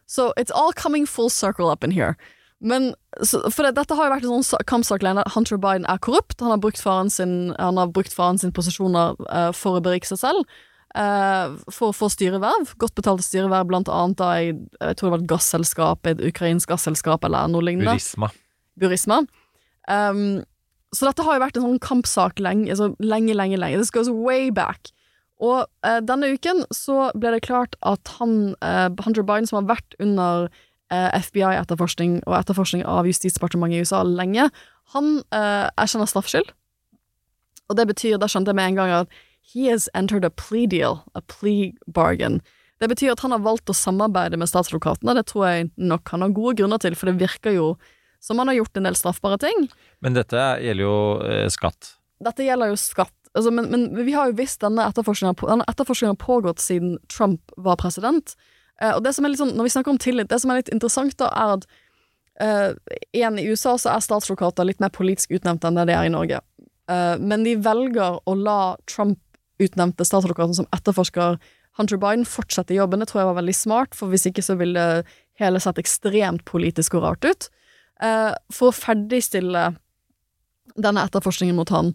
So 0.07 0.33
it's 0.37 0.51
all 0.51 0.73
coming 0.73 1.07
full 1.07 1.31
circle 1.31 1.71
up 1.71 1.85
in 1.85 1.93
here. 1.93 2.17
Men, 2.61 2.93
så, 3.21 3.43
for 3.53 3.67
det, 3.67 3.75
dette 3.79 3.97
har 3.97 4.09
jo 4.09 4.15
vært 4.15 4.29
en 4.29 4.45
sånn 4.45 4.69
kampsak 4.71 5.03
lenge. 5.05 5.25
Hunter 5.35 5.59
Biden 5.61 5.89
er 5.91 6.01
korrupt. 6.03 6.39
Han 6.41 6.55
har 6.55 6.63
brukt 6.63 6.81
faren 6.81 7.11
sin, 7.13 7.53
han 7.59 7.81
har 7.81 7.91
brukt 7.93 8.15
faren 8.15 8.41
sin 8.41 8.55
posisjoner 8.57 9.19
uh, 9.27 9.51
for 9.57 9.79
å 9.79 9.85
berike 9.85 10.09
seg 10.09 10.23
selv. 10.23 10.55
Uh, 10.95 11.59
for 11.75 11.91
å 11.91 11.97
få 11.97 12.09
styreverv. 12.13 12.77
Godt 12.81 12.95
betalte 12.97 13.27
styreverv, 13.27 13.67
blant 13.69 13.91
annet 13.91 14.21
da 14.21 14.31
jeg, 14.39 14.57
jeg 14.79 14.99
tror 14.99 15.09
det 15.09 15.15
var 15.17 15.23
et 15.25 15.31
gasselskap, 15.35 16.11
et 16.11 16.25
ukrainsk 16.31 16.71
gasselskap 16.71 17.27
eller 17.27 17.51
noe 17.51 17.67
lignende. 17.67 17.97
Burisma. 17.97 18.31
Burisma. 18.81 19.23
Um, 19.91 20.45
så 20.95 21.09
dette 21.11 21.25
har 21.27 21.37
jo 21.37 21.43
vært 21.43 21.59
en 21.59 21.67
sånn 21.67 21.83
kampsak 21.83 22.39
lenge, 22.43 22.71
altså 22.71 22.93
lenge, 23.03 23.35
lenge, 23.35 23.59
lenge. 23.59 23.81
This 23.83 23.93
goes 23.95 24.09
way 24.09 24.53
back. 24.55 24.93
Og 25.43 25.67
uh, 25.67 25.99
denne 26.07 26.31
uken 26.37 26.63
så 26.73 27.11
ble 27.19 27.35
det 27.35 27.43
klart 27.49 27.75
at 27.83 28.15
han, 28.21 28.55
uh, 28.63 28.87
Hunter 29.03 29.27
Biden, 29.27 29.51
som 29.51 29.61
har 29.61 29.75
vært 29.75 29.99
under 29.99 30.47
FBI-etterforskning 31.19 32.19
og 32.25 32.37
etterforskning 32.39 32.85
av 32.89 33.09
Justisdepartementet 33.09 33.79
i 33.79 33.85
USA 33.85 34.03
lenge, 34.07 34.49
han 34.95 35.15
uh, 35.35 35.71
erkjenner 35.81 36.11
straffskyld. 36.11 36.51
Og 37.71 37.79
det 37.79 37.87
betyr, 37.89 38.19
da 38.21 38.29
skjønte 38.29 38.53
jeg 38.53 38.61
med 38.61 38.73
en 38.73 38.81
gang 38.81 38.93
at 39.03 39.17
he 39.53 39.69
has 39.71 39.89
entered 39.97 40.25
a 40.25 40.33
plea 40.33 40.69
deal, 40.71 41.01
a 41.15 41.23
plea 41.29 41.73
bargain. 41.87 42.41
Det 42.83 42.91
betyr 42.91 43.15
at 43.15 43.23
han 43.25 43.33
har 43.33 43.45
valgt 43.45 43.71
å 43.71 43.77
samarbeide 43.77 44.39
med 44.41 44.51
statsadvokatene, 44.51 45.15
det 45.17 45.27
tror 45.31 45.47
jeg 45.49 45.69
nok 45.81 46.11
han 46.13 46.25
har 46.25 46.35
gode 46.37 46.59
grunner 46.61 46.81
til, 46.83 46.97
for 46.99 47.11
det 47.11 47.21
virker 47.23 47.57
jo 47.57 47.75
som 48.25 48.41
han 48.41 48.49
har 48.51 48.59
gjort 48.63 48.81
en 48.81 48.89
del 48.89 48.97
straffbare 48.97 49.39
ting. 49.43 49.67
Men 50.05 50.17
dette 50.17 50.41
gjelder 50.65 50.87
jo 50.87 50.97
eh, 51.29 51.47
skatt. 51.53 51.95
Dette 52.25 52.47
gjelder 52.47 52.73
jo 52.73 52.81
skatt. 52.81 53.15
Altså, 53.35 53.51
men, 53.53 53.69
men 53.73 53.89
vi 54.07 54.15
har 54.15 54.31
jo 54.31 54.39
visst 54.39 54.63
denne 54.63 54.87
etterforskningen 54.89 55.37
denne 55.43 55.67
etterforskningen 55.69 56.15
har 56.15 56.23
pågått 56.23 56.63
siden 56.63 56.97
Trump 57.13 57.53
var 57.61 57.77
president. 57.81 58.33
Eh, 58.83 58.93
og 58.97 59.03
det 59.05 59.15
som 59.15 59.25
er 59.25 59.33
litt 59.33 59.43
sånn, 59.43 59.55
Når 59.57 59.69
vi 59.69 59.75
snakker 59.77 59.95
om 59.95 60.01
tillit, 60.01 60.31
det 60.31 60.41
som 60.43 60.51
er 60.51 60.63
litt 60.63 60.73
interessant, 60.75 61.17
da, 61.21 61.31
er 61.31 61.59
at 61.59 61.67
uh, 62.43 62.97
igjen 63.15 63.39
i 63.39 63.47
USA 63.47 63.77
så 63.79 63.93
er 63.93 64.03
statsadvokater 64.03 64.67
litt 64.67 64.81
mer 64.83 64.91
politisk 64.95 65.37
utnevnt 65.37 65.65
enn 65.65 65.79
det 65.79 65.87
de 65.91 65.95
er 65.97 66.09
i 66.09 66.15
Norge. 66.15 66.41
Uh, 66.91 67.15
men 67.23 67.47
de 67.47 67.55
velger 67.63 68.19
å 68.27 68.35
la 68.35 68.77
Trump-utnevnte 68.91 70.07
statsadvokaten 70.07 70.57
som 70.59 70.71
etterforsker 70.75 71.39
Hunter 71.79 71.99
Biden, 71.99 72.27
fortsette 72.27 72.75
jobben. 72.75 73.03
Det 73.03 73.11
tror 73.11 73.23
jeg 73.23 73.31
var 73.31 73.39
veldig 73.39 73.55
smart, 73.59 73.95
for 73.99 74.11
hvis 74.11 74.27
ikke 74.31 74.43
så 74.47 74.59
ville 74.59 75.05
hele 75.41 75.63
sett 75.63 75.79
ekstremt 75.83 76.45
politisk 76.47 76.95
og 76.95 77.03
rart 77.03 77.27
ut. 77.27 77.49
For 78.55 78.71
å 78.71 78.77
ferdigstille 78.77 79.65
denne 80.79 81.03
etterforskningen 81.03 81.59
mot 81.59 81.73
han, 81.75 81.91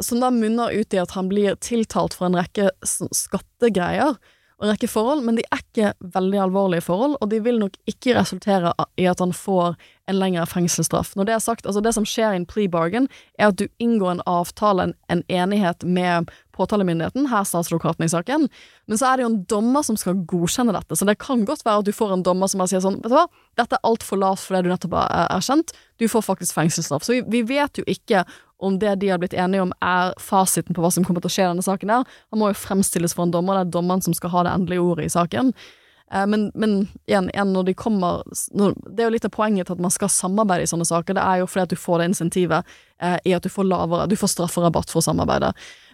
som 0.00 0.22
da 0.22 0.30
munner 0.32 0.72
ut 0.72 0.96
i 0.96 1.00
at 1.02 1.12
han 1.12 1.28
blir 1.28 1.60
tiltalt 1.60 2.16
for 2.16 2.30
en 2.30 2.38
rekke 2.40 2.70
skattegreier 2.88 4.16
en 4.60 4.68
rekke 4.70 4.88
forhold, 4.90 5.24
men 5.24 5.38
de 5.38 5.44
er 5.50 5.62
ikke 5.62 5.92
veldig 6.14 6.38
alvorlige 6.44 6.84
forhold, 6.86 7.16
og 7.20 7.30
de 7.32 7.40
vil 7.42 7.58
nok 7.62 7.76
ikke 7.88 8.14
resultere 8.18 8.72
i 9.00 9.06
at 9.10 9.22
han 9.22 9.32
får 9.32 9.74
en 10.10 10.18
lengre 10.18 10.44
fengselsstraff. 10.50 11.14
Når 11.16 11.28
det 11.28 11.34
er 11.36 11.42
sagt, 11.42 11.66
altså 11.66 11.80
det 11.82 11.92
som 11.94 12.06
skjer 12.06 12.34
i 12.34 12.40
en 12.40 12.46
plea 12.46 12.68
bargain, 12.70 13.08
er 13.38 13.52
at 13.52 13.58
du 13.58 13.68
inngår 13.82 14.16
en 14.16 14.24
avtale, 14.26 14.88
en, 14.88 14.94
en 15.08 15.22
enighet 15.30 15.84
med 15.86 16.30
påtalemyndigheten, 16.52 17.30
her 17.30 17.46
statsadvokaten 17.48 18.04
i 18.04 18.10
saken, 18.12 18.48
men 18.90 18.98
så 19.00 19.08
er 19.08 19.16
det 19.16 19.24
jo 19.24 19.30
en 19.32 19.40
dommer 19.48 19.86
som 19.86 19.96
skal 19.96 20.18
godkjenne 20.28 20.74
dette, 20.76 20.98
så 20.98 21.06
det 21.08 21.16
kan 21.22 21.46
godt 21.48 21.64
være 21.64 21.80
at 21.80 21.88
du 21.88 21.94
får 21.96 22.12
en 22.18 22.24
dommer 22.26 22.50
som 22.50 22.60
bare 22.60 22.74
sier 22.74 22.82
sånn, 22.84 22.98
vet 23.00 23.14
du 23.14 23.16
hva, 23.16 23.26
dette 23.58 23.78
er 23.78 23.88
altfor 23.88 24.20
lavt 24.20 24.42
for 24.44 24.58
det 24.58 24.66
du 24.66 24.72
nettopp 24.74 24.98
har 24.98 25.08
er- 25.22 25.30
erkjent, 25.38 25.72
du 26.02 26.08
får 26.10 26.26
faktisk 26.26 26.58
fengselsstraff. 26.58 27.06
Så 27.06 27.16
vi, 27.16 27.22
vi 27.30 27.42
vet 27.54 27.78
jo 27.80 27.86
ikke 27.88 28.26
om 28.62 28.78
det 28.78 28.94
de 29.02 29.10
har 29.12 29.20
blitt 29.22 29.34
enige 29.34 29.66
om 29.66 29.74
er 29.84 30.14
fasiten 30.22 30.76
på 30.76 30.84
hva 30.84 30.92
som 30.94 31.04
kommer 31.06 31.24
til 31.24 31.30
å 31.30 31.34
skje 31.34 31.44
i 31.44 31.50
denne 31.50 31.66
saken 31.66 31.92
her. 31.92 32.08
Han 32.32 32.42
må 32.42 32.50
jo 32.52 32.58
fremstilles 32.62 33.16
for 33.16 33.26
en 33.26 33.34
dommer, 33.34 33.58
det 33.58 33.68
er 33.68 33.76
dommeren 33.78 34.04
som 34.04 34.14
skal 34.16 34.32
ha 34.34 34.44
det 34.46 34.56
endelige 34.56 34.84
ordet 34.84 35.08
i 35.08 35.14
saken. 35.14 35.52
Eh, 36.12 36.26
men, 36.26 36.50
men 36.54 36.76
igjen, 37.06 37.30
igjen, 37.32 37.52
når 37.54 37.70
de 37.70 37.74
kommer 37.78 38.22
når, 38.52 38.74
Det 38.84 39.00
er 39.00 39.08
jo 39.08 39.14
litt 39.16 39.26
av 39.28 39.34
poenget 39.34 39.68
til 39.68 39.78
at 39.78 39.82
man 39.86 39.94
skal 39.94 40.12
samarbeide 40.12 40.66
i 40.66 40.70
sånne 40.70 40.88
saker. 40.88 41.16
Det 41.16 41.24
er 41.24 41.42
jo 41.42 41.48
fordi 41.50 41.66
at 41.66 41.74
du 41.74 41.80
får 41.80 42.02
det 42.02 42.10
insentivet 42.12 42.76
eh, 43.02 43.18
i 43.24 43.34
at 43.36 43.44
du 43.44 43.50
får 43.52 43.68
lavere 43.70 44.08
Du 44.10 44.16
får 44.20 44.34
strafferabatt 44.36 44.92
for 44.92 45.02
å 45.02 45.06
samarbeide. 45.08 45.52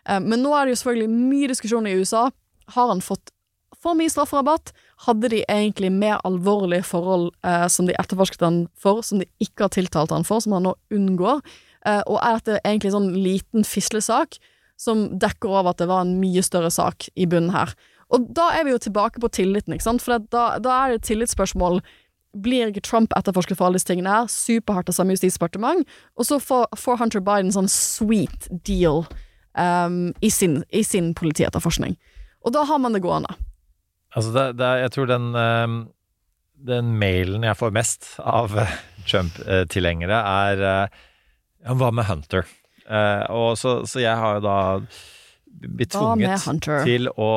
Eh, 0.08 0.20
men 0.24 0.42
nå 0.42 0.54
er 0.56 0.66
det 0.66 0.76
jo 0.76 0.82
selvfølgelig 0.82 1.14
mye 1.14 1.50
diskusjon 1.54 1.88
i 1.88 1.96
USA. 2.00 2.28
Har 2.74 2.92
han 2.92 3.04
fått 3.04 3.32
for 3.78 3.98
mye 3.98 4.10
strafferabatt? 4.10 4.72
Hadde 5.06 5.30
de 5.30 5.44
egentlig 5.46 5.92
mer 5.94 6.18
alvorlige 6.26 6.86
forhold 6.88 7.30
eh, 7.46 7.66
som 7.70 7.86
de 7.86 7.96
etterforsket 8.00 8.42
han 8.42 8.64
for, 8.78 9.04
som 9.06 9.22
de 9.22 9.28
ikke 9.44 9.68
har 9.68 9.74
tiltalt 9.76 10.14
han 10.14 10.26
for, 10.26 10.42
som 10.42 10.56
han 10.56 10.66
nå 10.66 10.74
unngår? 10.94 11.44
Eh, 11.88 12.02
og 12.06 12.18
er 12.20 12.38
dette 12.38 12.60
egentlig 12.62 12.92
en 12.92 12.98
sånn 12.98 13.12
liten 13.16 13.66
fislesak 13.66 14.40
som 14.78 15.08
dekker 15.18 15.50
over 15.50 15.72
at 15.72 15.80
det 15.80 15.88
var 15.90 16.04
en 16.04 16.18
mye 16.20 16.42
større 16.44 16.70
sak 16.74 17.08
i 17.18 17.26
bunnen 17.30 17.54
her? 17.54 17.72
Og 18.14 18.28
da 18.36 18.48
er 18.56 18.64
vi 18.64 18.72
jo 18.72 18.80
tilbake 18.80 19.20
på 19.20 19.30
tilliten, 19.32 19.74
ikke 19.74 19.84
sant? 19.84 20.04
For 20.04 20.16
da, 20.32 20.44
da 20.62 20.76
er 20.76 20.92
det 20.92 21.00
et 21.00 21.08
tillitsspørsmål. 21.10 21.82
Blir 22.38 22.70
ikke 22.70 22.84
Trump 22.86 23.12
etterforsket 23.16 23.58
for 23.58 23.68
alle 23.68 23.80
disse 23.80 23.88
tingene 23.90 24.12
her? 24.12 24.30
Superhardt 24.32 24.88
av 24.88 24.96
samme 24.96 25.16
justisdepartement. 25.16 25.84
Og 26.16 26.28
så 26.28 26.38
får, 26.40 26.70
får 26.78 27.02
Hunter 27.02 27.24
Biden 27.24 27.52
sånn 27.52 27.68
sweet 27.72 28.48
deal 28.64 29.04
um, 29.58 30.14
i, 30.24 30.32
sin, 30.32 30.62
i 30.72 30.84
sin 30.86 31.12
politietterforskning. 31.18 31.98
Og 32.46 32.54
da 32.56 32.64
har 32.68 32.80
man 32.80 32.96
det 32.96 33.04
gående. 33.04 33.34
Altså, 34.16 34.32
det, 34.32 34.46
det, 34.60 34.72
jeg 34.86 34.94
tror 34.94 35.10
den, 35.10 35.28
eh, 35.36 35.74
den 36.70 36.94
mailen 37.00 37.44
jeg 37.44 37.60
får 37.60 37.76
mest 37.76 38.14
av 38.24 38.56
eh, 38.56 38.78
Trump-tilhengere, 39.08 40.22
er 40.48 40.64
eh, 41.68 41.76
Hva 41.78 41.92
med 41.94 42.08
Hunter? 42.08 42.48
Og 43.28 43.52
så, 43.60 43.82
så 43.84 44.00
jeg 44.00 44.16
har 44.16 44.38
jo 44.38 44.44
da 44.46 44.58
blitt 45.60 45.92
tvunget 45.92 46.46
til 46.86 47.10
å 47.12 47.30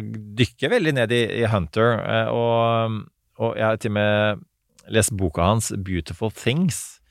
dykke 0.00 0.70
veldig 0.72 0.94
ned 0.96 1.12
i, 1.12 1.22
i 1.42 1.44
Hunter. 1.52 1.98
Og, 2.32 3.02
og, 3.36 3.50
jeg 3.58 3.66
har 3.66 3.80
til 3.82 3.92
og 3.92 3.96
med 3.98 4.44
lest 4.94 5.12
boka 5.16 5.44
hans 5.44 5.72
'Beautiful 5.76 6.32
Things'. 6.32 7.02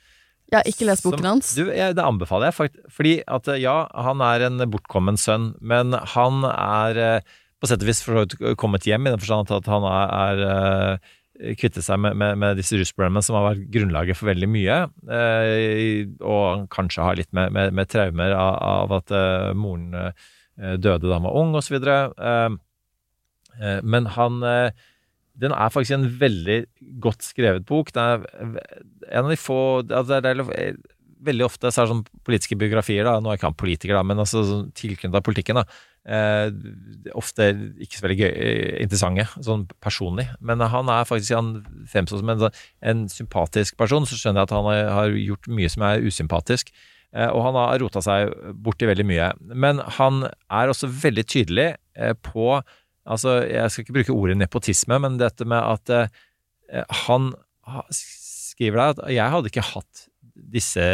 Jeg 0.50 0.58
har 0.60 0.70
ikke 0.70 0.90
lest 0.90 1.06
boken 1.06 1.22
som, 1.22 1.30
hans. 1.30 1.54
Du, 1.54 1.70
jeg, 1.70 1.94
det 1.98 2.02
anbefaler 2.06 2.50
jeg, 2.50 2.58
faktisk. 2.58 2.90
Fordi 2.98 3.14
at 3.38 3.54
ja, 3.62 3.78
han 3.94 4.26
er 4.26 4.48
en 4.50 4.66
bortkommen 4.74 5.18
sønn, 5.18 5.52
men 5.62 5.94
han 5.94 6.42
er 6.50 7.22
på 7.64 7.70
sett 7.72 7.84
og 7.86 7.88
vis 7.88 8.04
kommet 8.60 8.84
hjem, 8.84 9.06
i 9.08 9.14
den 9.14 9.22
forstand 9.22 9.54
at 9.56 9.70
han 9.72 9.86
er, 9.88 10.42
er 10.44 11.14
eh, 11.40 11.56
kvittet 11.60 11.86
seg 11.86 12.00
med, 12.02 12.18
med, 12.20 12.38
med 12.42 12.60
disse 12.60 12.78
rusproblemene 12.80 13.24
som 13.26 13.38
har 13.38 13.50
vært 13.50 13.68
grunnlaget 13.74 14.20
for 14.20 14.32
veldig 14.32 14.50
mye. 14.52 14.78
Eh, 15.18 16.06
og 16.22 16.68
kanskje 16.74 17.06
har 17.06 17.20
litt 17.20 17.32
med, 17.36 17.54
med, 17.54 17.90
traumer 17.92 18.36
av, 18.38 18.56
av 18.88 18.96
at 19.00 19.14
eh, 19.16 19.52
moren 19.58 19.94
eh, 20.00 20.32
døde 20.78 21.08
da 21.08 21.18
han 21.18 21.28
var 21.28 21.38
ung, 21.42 21.54
osv. 21.60 21.78
Eh, 21.80 22.58
eh, 23.60 23.80
men 23.84 24.12
han 24.18 24.42
Den 25.34 25.50
er 25.52 25.70
faktisk 25.74 25.96
en 25.96 26.20
veldig 26.20 26.60
godt 27.02 27.24
skrevet 27.26 27.64
bok. 27.66 27.90
Det 27.94 28.02
er 28.02 28.28
en 29.10 29.26
av 29.26 29.32
de 29.32 29.38
få 29.40 29.82
altså 29.82 30.22
det 30.22 30.30
er, 30.30 30.76
Veldig 31.24 31.46
ofte 31.46 31.72
så 31.72 31.80
er 31.80 31.86
det 31.86 31.94
sånn 31.94 32.24
politiske 32.28 32.58
biografier, 32.60 33.06
da, 33.08 33.16
nå 33.24 33.32
er 33.32 33.38
ikke 33.38 33.48
han 33.48 33.56
politiker, 33.56 33.96
da, 33.96 34.02
men 34.04 34.20
altså 34.20 34.42
sånn 34.44 34.66
tilknyttet 34.76 35.24
politikken, 35.24 35.56
da, 35.56 35.64
Eh, 35.64 35.93
ofte 36.04 37.46
ikke 37.80 37.96
så 37.96 38.04
veldig 38.04 38.18
gøy, 38.20 38.32
eh, 38.32 38.82
interessante, 38.84 39.24
sånn 39.40 39.66
personlig. 39.84 40.28
Men 40.44 40.60
han 40.60 40.90
er 40.92 41.08
faktisk 41.08 41.36
han 41.38 41.54
fremstår 41.88 42.20
som 42.20 42.30
en, 42.34 42.42
sånn, 42.42 42.58
en, 42.82 43.06
sympatisk 43.08 43.78
person. 43.80 44.06
Så 44.06 44.20
skjønner 44.20 44.44
jeg 44.44 44.50
at 44.50 44.56
han 44.58 44.68
har, 44.98 45.16
gjort 45.16 45.48
mye 45.48 45.70
som 45.72 45.86
er 45.88 46.04
usympatisk. 46.04 46.74
Eh, 47.14 47.30
og 47.30 47.44
han 47.48 47.56
har 47.56 47.80
rota 47.80 48.04
seg 48.04 48.34
borti 48.54 48.90
veldig 48.90 49.06
mye. 49.08 49.32
Men 49.54 49.80
han 50.00 50.26
er 50.52 50.74
også 50.74 50.92
veldig 50.92 51.26
tydelig 51.26 51.76
eh, 51.96 52.16
på 52.20 52.62
Altså, 53.04 53.42
jeg 53.44 53.68
skal 53.68 53.84
ikke 53.84 53.94
bruke 53.98 54.14
ordet 54.16 54.38
nepotisme, 54.40 54.96
men 55.04 55.18
dette 55.20 55.44
med 55.44 55.60
at 55.60 55.90
eh, 55.92 56.84
han 57.04 57.34
skriver 57.92 58.80
der 58.80 58.94
at 58.94 59.02
jeg 59.12 59.34
hadde 59.34 59.50
ikke 59.52 59.66
hatt 59.74 60.06
disse 60.54 60.86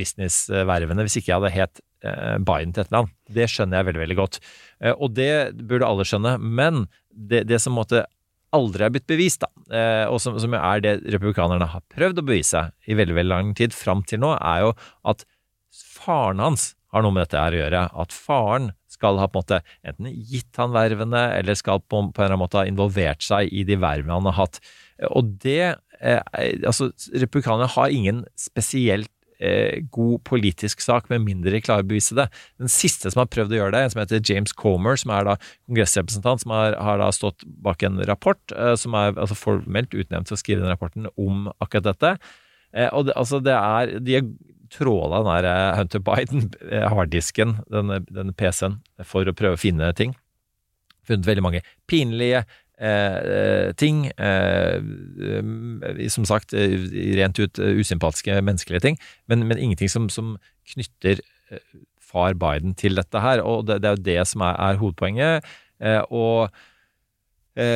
businessvervene 0.00 1.04
hvis 1.04 1.18
ikke 1.20 1.28
jeg 1.28 1.36
hadde 1.42 1.52
het 1.52 1.82
Eh, 1.82 1.91
Biden 2.02 2.74
til 2.74 2.82
et 2.82 2.90
eller 2.90 3.04
annet. 3.04 3.14
Det 3.38 3.46
skjønner 3.50 3.78
jeg 3.78 3.88
veldig, 3.90 4.02
veldig 4.02 4.18
godt. 4.18 4.40
Eh, 4.82 4.94
og 4.96 5.14
det 5.16 5.32
burde 5.60 5.88
alle 5.88 6.06
skjønne. 6.08 6.34
Men 6.42 6.86
det, 7.10 7.44
det 7.50 7.60
som 7.62 7.76
måtte 7.78 8.04
aldri 8.52 8.84
er 8.84 8.92
blitt 8.92 9.08
bevist, 9.08 9.44
da, 9.44 9.48
eh, 9.72 10.04
og 10.10 10.20
som, 10.20 10.36
som, 10.40 10.54
er 10.58 10.82
det 10.84 10.96
republikanerne 11.14 11.70
har 11.72 11.84
prøvd 11.94 12.20
å 12.20 12.26
bevise 12.28 12.66
i 12.84 12.96
veldig 12.98 13.16
veldig 13.16 13.32
lang 13.32 13.54
tid 13.56 13.76
fram 13.76 14.04
til 14.08 14.20
nå, 14.22 14.34
er 14.36 14.66
jo 14.66 14.74
at 15.08 15.24
faren 15.72 16.42
hans 16.42 16.72
har 16.92 17.04
noe 17.04 17.14
med 17.14 17.24
dette 17.24 17.40
her 17.40 17.54
å 17.54 17.60
gjøre. 17.62 17.82
At 18.04 18.12
faren 18.12 18.72
skal 18.92 19.16
ha 19.20 19.28
på 19.30 19.40
en 19.40 19.46
måte 19.46 19.60
enten 19.88 20.10
gitt 20.12 20.60
han 20.60 20.74
vervene, 20.74 21.22
eller 21.38 21.56
skal 21.56 21.80
på, 21.80 22.02
på 22.12 22.20
en 22.20 22.26
eller 22.26 22.34
annen 22.34 22.42
måte 22.44 22.60
ha 22.60 22.68
involvert 22.68 23.24
seg 23.24 23.48
i 23.48 23.64
de 23.68 23.78
vervene 23.80 24.18
han 24.18 24.28
har 24.28 24.38
hatt. 24.42 24.60
Og 25.12 25.32
det 25.42 25.62
eh, 26.02 26.20
Altså, 26.68 26.90
republikanerne 27.14 27.70
har 27.72 27.94
ingen 27.94 28.24
spesielt 28.38 29.10
eh, 29.42 29.82
god 29.94 30.22
politisk 30.28 30.84
sak, 30.84 31.08
med 31.12 31.24
mindre 31.26 31.54
de 31.54 31.62
klarer 31.64 31.86
å 31.86 31.90
bevise 31.90 32.16
det. 32.18 32.28
Den 32.62 32.70
siste 32.72 33.10
som 33.12 33.24
har 33.24 33.30
prøvd 33.32 33.56
å 33.56 33.58
gjøre 33.58 33.74
det, 33.74 33.82
en 33.84 33.94
som 33.94 34.02
heter 34.04 34.22
James 34.22 34.54
Comer, 34.56 35.00
som 35.02 35.12
er 35.16 35.26
da 35.28 35.36
kongressrepresentant, 35.66 36.44
som 36.44 36.54
har, 36.54 36.78
har 36.78 37.02
da 37.02 37.10
stått 37.14 37.44
bak 37.66 37.82
en 37.86 38.00
rapport, 38.08 38.40
eh, 38.54 38.76
som 38.80 38.96
er 38.98 39.12
altså 39.16 39.38
formelt 39.38 39.96
utnevnt 39.96 40.30
til 40.30 40.38
å 40.38 40.42
skrive 40.42 40.64
den 40.64 40.72
rapporten 40.72 41.10
om 41.16 41.50
akkurat 41.58 41.92
dette. 41.92 42.16
Eh, 42.72 42.88
og 42.94 43.10
det, 43.10 43.18
altså 43.20 43.42
det 43.44 43.52
er, 43.58 43.98
De 44.00 44.16
har 44.16 44.26
tråla 44.72 45.20
den 45.20 45.30
der 45.30 45.48
eh, 45.50 45.78
Hunter 45.78 46.02
Biden, 46.06 46.50
eh, 46.70 46.88
harddisken, 46.88 47.58
denne, 47.70 48.00
denne 48.08 48.34
PC-en, 48.36 48.80
for 49.04 49.28
å 49.28 49.36
prøve 49.36 49.58
å 49.58 49.60
finne 49.60 49.92
ting. 49.98 50.16
Funnet 51.08 51.26
veldig 51.26 51.44
mange 51.44 51.62
pinlige 51.90 52.44
Eh, 52.80 53.18
eh, 53.68 53.72
ting. 53.76 54.06
Eh, 54.18 54.80
som 56.08 56.24
sagt, 56.24 56.54
rent 56.54 57.38
ut 57.38 57.58
usympatiske 57.58 58.40
menneskelige 58.42 58.80
ting, 58.80 58.98
men, 59.28 59.46
men 59.46 59.58
ingenting 59.58 59.90
som, 59.90 60.08
som, 60.08 60.36
knytter 60.72 61.18
far 62.00 62.36
Biden 62.38 62.74
til 62.78 62.96
dette 62.96 63.20
her. 63.20 63.42
Og 63.42 63.66
det, 63.66 63.82
det 63.82 63.88
er 63.90 63.96
jo 63.96 64.04
det 64.06 64.28
som 64.30 64.44
er, 64.46 64.56
er 64.56 64.78
hovedpoenget. 64.80 65.44
og 66.10 66.48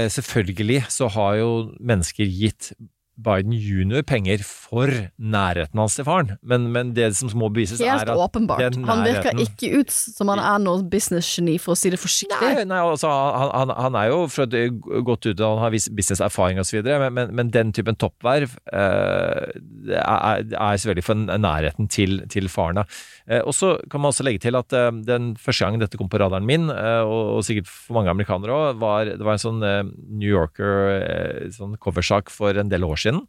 selvfølgelig 0.09 0.87
så 0.89 1.09
har 1.09 1.35
jo 1.35 1.75
mennesker 1.81 2.25
gitt 2.25 2.73
Biden 3.17 3.55
jr. 3.57 4.03
penger 4.07 4.43
for 4.45 4.91
nærheten 5.17 5.81
hans 5.81 5.97
til 5.97 6.05
faren, 6.05 6.35
men, 6.45 6.69
men 6.73 6.93
det 6.97 7.09
som 7.17 7.31
må 7.39 7.49
bevises, 7.49 7.81
Helt 7.81 8.05
er 8.05 8.13
at 8.13 8.21
åpenbart. 8.27 8.77
Han 8.89 9.05
virker 9.07 9.41
ikke 9.41 9.81
ut 9.81 9.93
som 9.93 10.29
han 10.33 10.43
er 10.43 10.61
noe 10.61 10.85
business-geni, 10.93 11.57
for 11.63 11.73
å 11.73 11.79
si 11.81 11.93
det 11.93 12.01
forsiktig. 12.03 12.37
Nei, 12.43 12.67
nei 12.69 12.81
altså, 12.85 13.09
han, 13.09 13.53
han, 13.55 13.75
han, 13.87 13.99
er 14.03 14.11
jo 14.13 14.21
fra 14.33 14.45
et 14.47 14.77
godt 15.07 15.31
ut, 15.31 15.41
han 15.41 15.63
har 15.65 15.73
businesserfaring 15.73 16.61
osv., 16.61 16.83
men, 16.85 17.09
men, 17.17 17.35
men 17.41 17.53
den 17.55 17.73
typen 17.77 17.97
toppverv 18.01 18.59
eh, 18.73 19.57
er, 19.97 20.45
er, 20.45 20.77
selvfølgelig 20.77 21.07
for 21.09 21.27
nærheten 21.41 21.89
til, 21.93 22.21
til 22.33 22.51
faren. 22.53 22.85
Eh, 22.85 23.05
og 23.43 23.55
så 23.57 23.73
kan 23.91 24.03
man 24.03 24.13
også 24.13 24.27
legge 24.27 24.45
til 24.45 24.55
at 24.59 24.75
eh, 24.77 24.93
den 25.07 25.33
første 25.41 25.67
gangen 25.67 25.83
dette 25.83 25.99
kom 25.99 26.11
på 26.11 26.21
radaren 26.23 26.47
min, 26.47 26.69
eh, 26.71 27.03
og, 27.03 27.43
sikkert 27.47 27.71
for 27.71 27.99
mange 27.99 28.13
amerikanere 28.13 28.55
òg, 28.55 28.81
var 28.83 29.11
det 29.11 29.27
var 29.27 29.35
en 29.35 29.43
sånn 29.43 29.67
eh, 29.67 29.83
New 29.87 30.31
Yorker 30.31 30.77
eh, 30.95 31.49
sånn 31.57 31.75
coversak 31.83 32.31
for 32.31 32.55
en 32.55 32.71
del 32.71 32.87
år 32.87 33.03
siden 33.03 33.25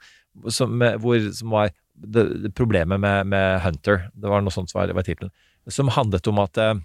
som, 0.53 0.77
hvor, 1.01 1.17
som 1.33 1.55
var 1.55 1.71
det, 1.97 2.27
det 2.43 2.53
problemet 2.53 3.01
med, 3.01 3.25
med, 3.31 3.57
Hunter. 3.63 4.05
Det 4.13 4.29
var 4.29 4.45
noe 4.45 4.53
sånt 4.53 4.69
som 4.69 4.83
var, 4.83 4.93
var 4.93 5.07
tittelen. 5.07 5.33
Som 5.73 5.89
handlet 5.95 6.29
om 6.29 6.43
at 6.43 6.61
eh, 6.61 6.77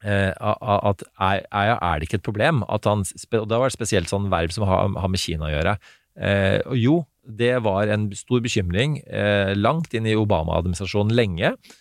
at 0.00 1.02
er, 1.20 1.44
er, 1.52 2.00
det 2.00 2.08
ikke 2.08 2.18
et 2.18 2.24
problem 2.24 2.62
at 2.72 2.86
han 2.88 3.02
Og 3.04 3.48
da 3.50 3.58
var 3.60 3.68
det 3.68 3.76
spesielt 3.76 4.08
sånn 4.08 4.30
verv 4.32 4.54
som 4.54 4.64
har, 4.64 4.88
har 4.96 5.12
med 5.12 5.20
Kina 5.20 5.46
å 5.46 5.52
gjøre. 5.52 5.76
Eh, 6.20 6.58
og 6.66 6.76
jo, 6.80 6.96
det 7.24 7.52
var 7.64 7.90
en 7.92 8.08
stor 8.16 8.42
bekymring 8.42 8.98
eh, 9.06 9.52
langt 9.56 9.94
inn 9.94 10.08
i 10.08 10.16
Obama-administrasjonen 10.18 11.14
lenge, 11.14 11.52
eh, 11.52 11.78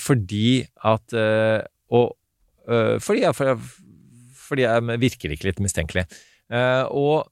fordi 0.00 0.64
at 0.84 1.12
eh, 1.12 1.60
Og 1.94 2.14
eh, 2.68 2.96
fordi, 2.98 3.20
jeg, 3.22 3.58
fordi 4.46 4.64
jeg 4.64 5.00
virker 5.02 5.34
ikke 5.34 5.50
litt 5.50 5.60
mistenkelig. 5.60 6.06
og, 6.90 7.28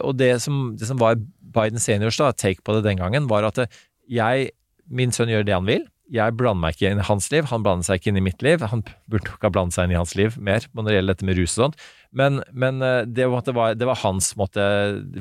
og 0.00 0.12
det, 0.18 0.40
som, 0.42 0.74
det 0.78 0.86
som 0.86 0.98
var 0.98 1.16
Biden 1.52 1.80
seniors 1.82 2.18
da, 2.20 2.32
take 2.32 2.62
på 2.64 2.76
det 2.76 2.84
den 2.86 3.00
gangen, 3.00 3.28
var 3.30 3.46
at 3.48 3.60
eh, 3.62 3.80
jeg, 4.10 4.52
min 4.90 5.12
sønn 5.14 5.32
gjør 5.32 5.46
det 5.46 5.56
han 5.56 5.68
vil. 5.68 5.86
Jeg 6.12 6.36
blander 6.36 6.60
meg 6.60 6.76
ikke 6.76 6.90
inn 6.92 7.00
i 7.00 7.08
hans 7.08 7.30
liv, 7.32 7.46
han 7.48 7.64
blander 7.64 7.86
seg 7.86 8.00
ikke 8.00 8.10
inn 8.12 8.20
i 8.20 8.24
mitt 8.24 8.42
liv. 8.44 8.64
Han 8.68 8.82
burde 9.08 9.30
ikke 9.30 9.48
ha 9.48 9.52
blandet 9.54 9.76
seg 9.76 9.88
inn 9.88 9.94
i 9.94 10.00
hans 10.00 10.14
liv 10.18 10.36
mer 10.36 10.66
når 10.74 10.88
det 10.88 10.96
gjelder 10.96 11.14
dette 11.14 11.28
med 11.28 11.38
rus 11.38 11.54
og 11.54 11.62
sånt. 11.66 11.84
Men, 12.12 12.42
men 12.52 12.82
eh, 12.84 13.02
det, 13.08 13.28
var, 13.32 13.76
det, 13.78 13.88
var, 13.88 14.02
hans 14.02 14.32
måte, 14.40 14.64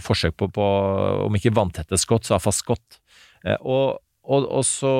forsøk 0.04 0.38
på, 0.40 0.50
på, 0.56 0.72
om 1.28 1.38
ikke 1.38 1.56
vanntette 1.56 2.00
skott, 2.02 2.28
så 2.28 2.36
iallfall 2.36 2.58
skott. 2.58 3.00
Eh, 3.46 3.58
og, 3.62 4.02
og, 4.28 4.50
og 4.50 4.68
så 4.68 4.96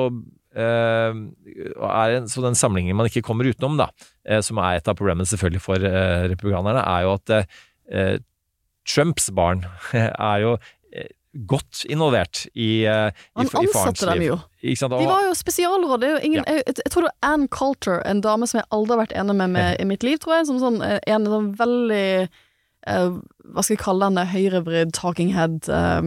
en, 0.52 2.28
så 2.28 2.44
den 2.44 2.58
samlingen 2.58 2.98
man 2.98 3.08
ikke 3.08 3.24
kommer 3.24 3.48
utenom, 3.48 3.78
da, 3.80 3.88
uh, 4.28 4.40
som 4.44 4.60
er 4.60 4.78
et 4.78 4.90
av 4.90 4.98
problemene 4.98 5.28
selvfølgelig 5.28 5.64
for 5.64 5.80
uh, 5.80 6.28
republikanerne, 6.32 6.84
er 6.84 7.06
jo 7.06 7.16
at 7.16 7.34
Trumps 8.88 9.30
barn 9.34 9.64
er 9.96 10.42
jo 10.42 10.56
godt 11.32 11.84
involvert 11.88 12.44
i, 12.52 12.84
i, 12.84 13.46
farens 13.72 14.02
liv. 14.02 14.10
Dem 14.10 14.24
jo. 14.26 14.36
De 14.60 15.06
var 15.08 15.24
jo 15.26 15.34
spesialråd. 15.36 16.04
Ja. 16.04 16.18
Jeg, 16.20 16.64
jeg, 16.66 16.90
tror 16.92 17.06
det 17.06 17.10
var 17.10 17.32
Ann 17.32 17.46
Coulter, 17.48 18.02
en 18.06 18.20
dame 18.24 18.48
som 18.48 18.60
jeg 18.60 18.68
aldri 18.74 18.94
har 18.94 19.02
vært 19.06 19.16
enig 19.16 19.36
med, 19.40 19.54
med 19.56 19.80
i 19.80 19.88
mitt 19.88 20.04
liv, 20.06 20.20
tror 20.22 20.38
jeg. 20.38 20.50
Som 20.50 20.60
sånn, 20.62 20.80
eh, 20.84 21.00
en 21.10 21.28
sånn 21.28 21.50
veldig 21.58 22.08
eh, 22.28 23.08
Hva 23.52 23.64
skal 23.64 23.76
jeg 23.76 23.84
kalle 23.84 24.10
henne? 24.10 24.28
Høyrevridd 24.32 24.92
talking 24.96 25.32
head 25.36 25.70
eh, 25.72 26.02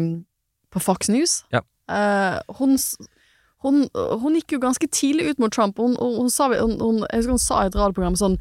på 0.75 0.83
Fox 0.83 1.09
News. 1.09 1.39
Ja. 1.55 1.63
Eh, 1.89 2.37
hun, 2.59 2.77
hun, 3.65 3.87
hun 4.21 4.37
gikk 4.37 4.55
jo 4.55 4.61
ganske 4.63 4.87
tidlig 4.93 5.31
ut 5.31 5.41
mot 5.41 5.53
Trump. 5.53 5.79
Hun, 5.81 5.97
hun, 5.97 6.29
sa, 6.29 6.51
jeg 6.53 6.61
husker 6.69 7.33
hun 7.33 7.41
sa 7.41 7.63
i 7.63 7.71
et 7.71 7.77
radioprogram 7.77 8.17
sånn 8.19 8.37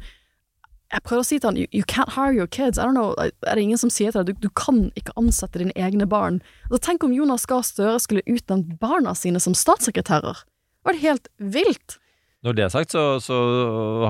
Jeg 0.93 1.01
prøvde 1.01 1.23
å 1.23 1.25
si 1.25 1.39
til 1.41 1.49
han 1.49 1.57
you, 1.57 1.65
you 1.73 1.83
can't 1.89 2.13
hire 2.13 2.35
your 2.35 2.47
kids. 2.47 2.77
I 2.77 2.85
don't 2.85 2.93
know, 2.93 3.15
Er 3.17 3.57
det 3.57 3.63
ingen 3.65 3.81
som 3.81 3.89
sier 3.89 4.13
til 4.13 4.21
deg 4.21 4.37
du, 4.37 4.47
du 4.47 4.53
kan 4.53 4.91
ikke 4.95 5.15
ansette 5.19 5.59
dine 5.59 5.73
egne 5.75 6.05
barn? 6.07 6.39
Altså, 6.69 6.83
tenk 6.91 7.03
om 7.03 7.15
Jonas 7.15 7.47
Gahr 7.49 7.65
Støre 7.65 7.97
skulle 8.03 8.25
utnevnt 8.29 8.77
barna 8.79 9.15
sine 9.17 9.41
som 9.41 9.57
statssekretærer. 9.57 10.45
Det 10.45 10.91
var 10.91 11.01
helt 11.01 11.31
vilt. 11.41 11.97
Når 12.45 12.53
det 12.59 12.63
er 12.67 12.69
sagt, 12.69 12.93
så, 12.93 13.03
så 13.25 13.35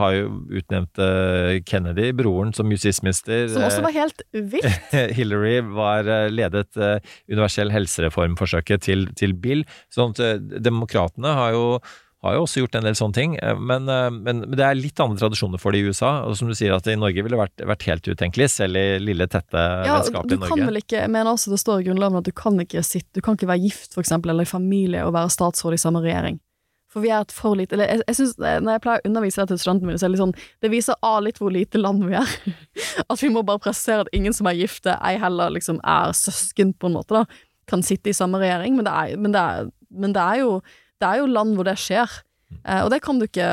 har 0.02 0.12
jo 0.18 0.26
utnevnt 0.60 1.00
eh, 1.00 1.62
Kennedy, 1.64 2.10
broren, 2.20 2.52
som 2.58 2.68
justisminister. 2.74 3.46
Som 3.54 3.64
også 3.64 3.84
var 3.86 3.96
helt 3.96 4.24
vilt. 4.36 4.68
Hillary 5.18 5.62
var 5.72 6.04
eh, 6.12 6.28
ledet 6.34 6.76
eh, 6.76 6.98
universell 7.32 7.72
helsereformforsøket 7.72 8.84
til, 8.86 9.08
til 9.16 9.34
Bill. 9.40 9.64
Sånn 9.94 10.12
at 10.16 10.24
eh, 10.26 10.42
demokratene 10.66 11.32
har 11.38 11.56
jo, 11.56 11.64
har 12.26 12.36
jo 12.36 12.44
også 12.44 12.64
gjort 12.64 12.76
en 12.80 12.88
del 12.90 12.98
sånne 13.00 13.18
ting. 13.22 13.36
eh, 13.40 13.56
Men, 13.56 13.88
eh, 13.92 14.10
men, 14.12 14.44
men 14.50 14.58
det 14.60 14.66
er 14.68 14.76
litt 14.80 15.00
andre 15.04 15.22
tradisjoner 15.24 15.62
for 15.62 15.72
det 15.72 15.84
i 15.84 15.88
USA. 15.88 16.12
Og 16.28 16.36
som 16.40 16.52
du 16.52 16.56
sier, 16.58 16.76
at 16.76 16.88
i 16.92 16.98
Norge 17.00 17.24
ville 17.24 17.38
det 17.38 17.44
vært, 17.46 17.66
vært 17.72 17.88
helt 17.88 18.10
utenkelig, 18.12 18.50
selv 18.58 18.82
i 18.82 18.86
lille, 19.00 19.30
tette 19.32 19.56
Ja, 19.88 20.00
vennskap 20.02 20.28
du 20.28 20.36
kan 20.44 20.60
vel 20.68 20.82
ikke, 20.84 21.00
jeg 21.06 21.14
mener 21.14 21.32
også 21.38 21.54
det 21.56 21.62
står 21.64 21.84
i 21.84 21.88
Grunnloven 21.88 22.20
at 22.20 22.28
du 22.28 22.34
kan 22.36 22.60
ikke 22.64 22.84
sitte, 22.84 23.14
du 23.16 23.24
kan 23.26 23.40
ikke 23.40 23.52
være 23.54 23.64
gift 23.70 23.96
for 23.96 24.04
eksempel, 24.04 24.36
eller 24.36 24.44
i 24.44 24.52
familie 24.58 25.06
og 25.08 25.16
være 25.16 25.32
statsråd 25.40 25.78
i 25.80 25.82
samme 25.88 26.04
regjering. 26.04 26.42
For 26.96 27.04
vi 27.04 27.12
er 27.12 27.26
et 27.26 27.34
for 27.36 27.58
lite 27.60 27.76
eller 27.76 27.90
jeg, 27.92 28.04
jeg 28.08 28.16
synes, 28.22 28.38
Når 28.40 28.78
jeg 28.78 28.82
pleier 28.86 29.02
å 29.02 29.10
undervise 29.10 29.44
det 29.44 29.52
til 29.52 29.60
studentene 29.60 29.90
mine, 29.90 30.00
så 30.00 30.08
er 30.08 30.14
det 30.14 30.16
litt 30.16 30.24
sånn 30.24 30.38
Det 30.64 30.72
viser 30.72 31.02
A 31.04 31.18
litt 31.20 31.42
hvor 31.42 31.52
lite 31.52 31.82
land 31.82 32.06
vi 32.08 32.16
er. 32.16 32.36
At 33.12 33.20
vi 33.20 33.32
må 33.34 33.44
bare 33.44 33.60
presisere 33.66 34.06
at 34.06 34.14
ingen 34.16 34.36
som 34.36 34.48
er 34.48 34.56
gifte, 34.56 34.96
ei 35.04 35.18
heller 35.20 35.52
liksom 35.52 35.82
er 35.84 36.16
søsken, 36.16 36.72
på 36.80 36.88
en 36.88 36.96
måte, 36.96 37.20
da, 37.20 37.26
kan 37.70 37.84
sitte 37.84 38.12
i 38.12 38.16
samme 38.16 38.40
regjering. 38.40 38.78
Men 38.78 38.88
det 38.88 38.94
er, 38.96 39.20
men 39.20 39.36
det 39.36 39.42
er, 39.42 39.68
men 39.92 40.16
det 40.16 40.24
er, 40.24 40.40
jo, 40.46 40.56
det 41.04 41.10
er 41.10 41.20
jo 41.20 41.28
land 41.36 41.58
hvor 41.58 41.68
det 41.68 41.76
skjer. 41.82 42.16
Eh, 42.64 42.82
og 42.86 42.92
det 42.94 43.02
kan 43.04 43.20
du 43.20 43.26
ikke 43.26 43.50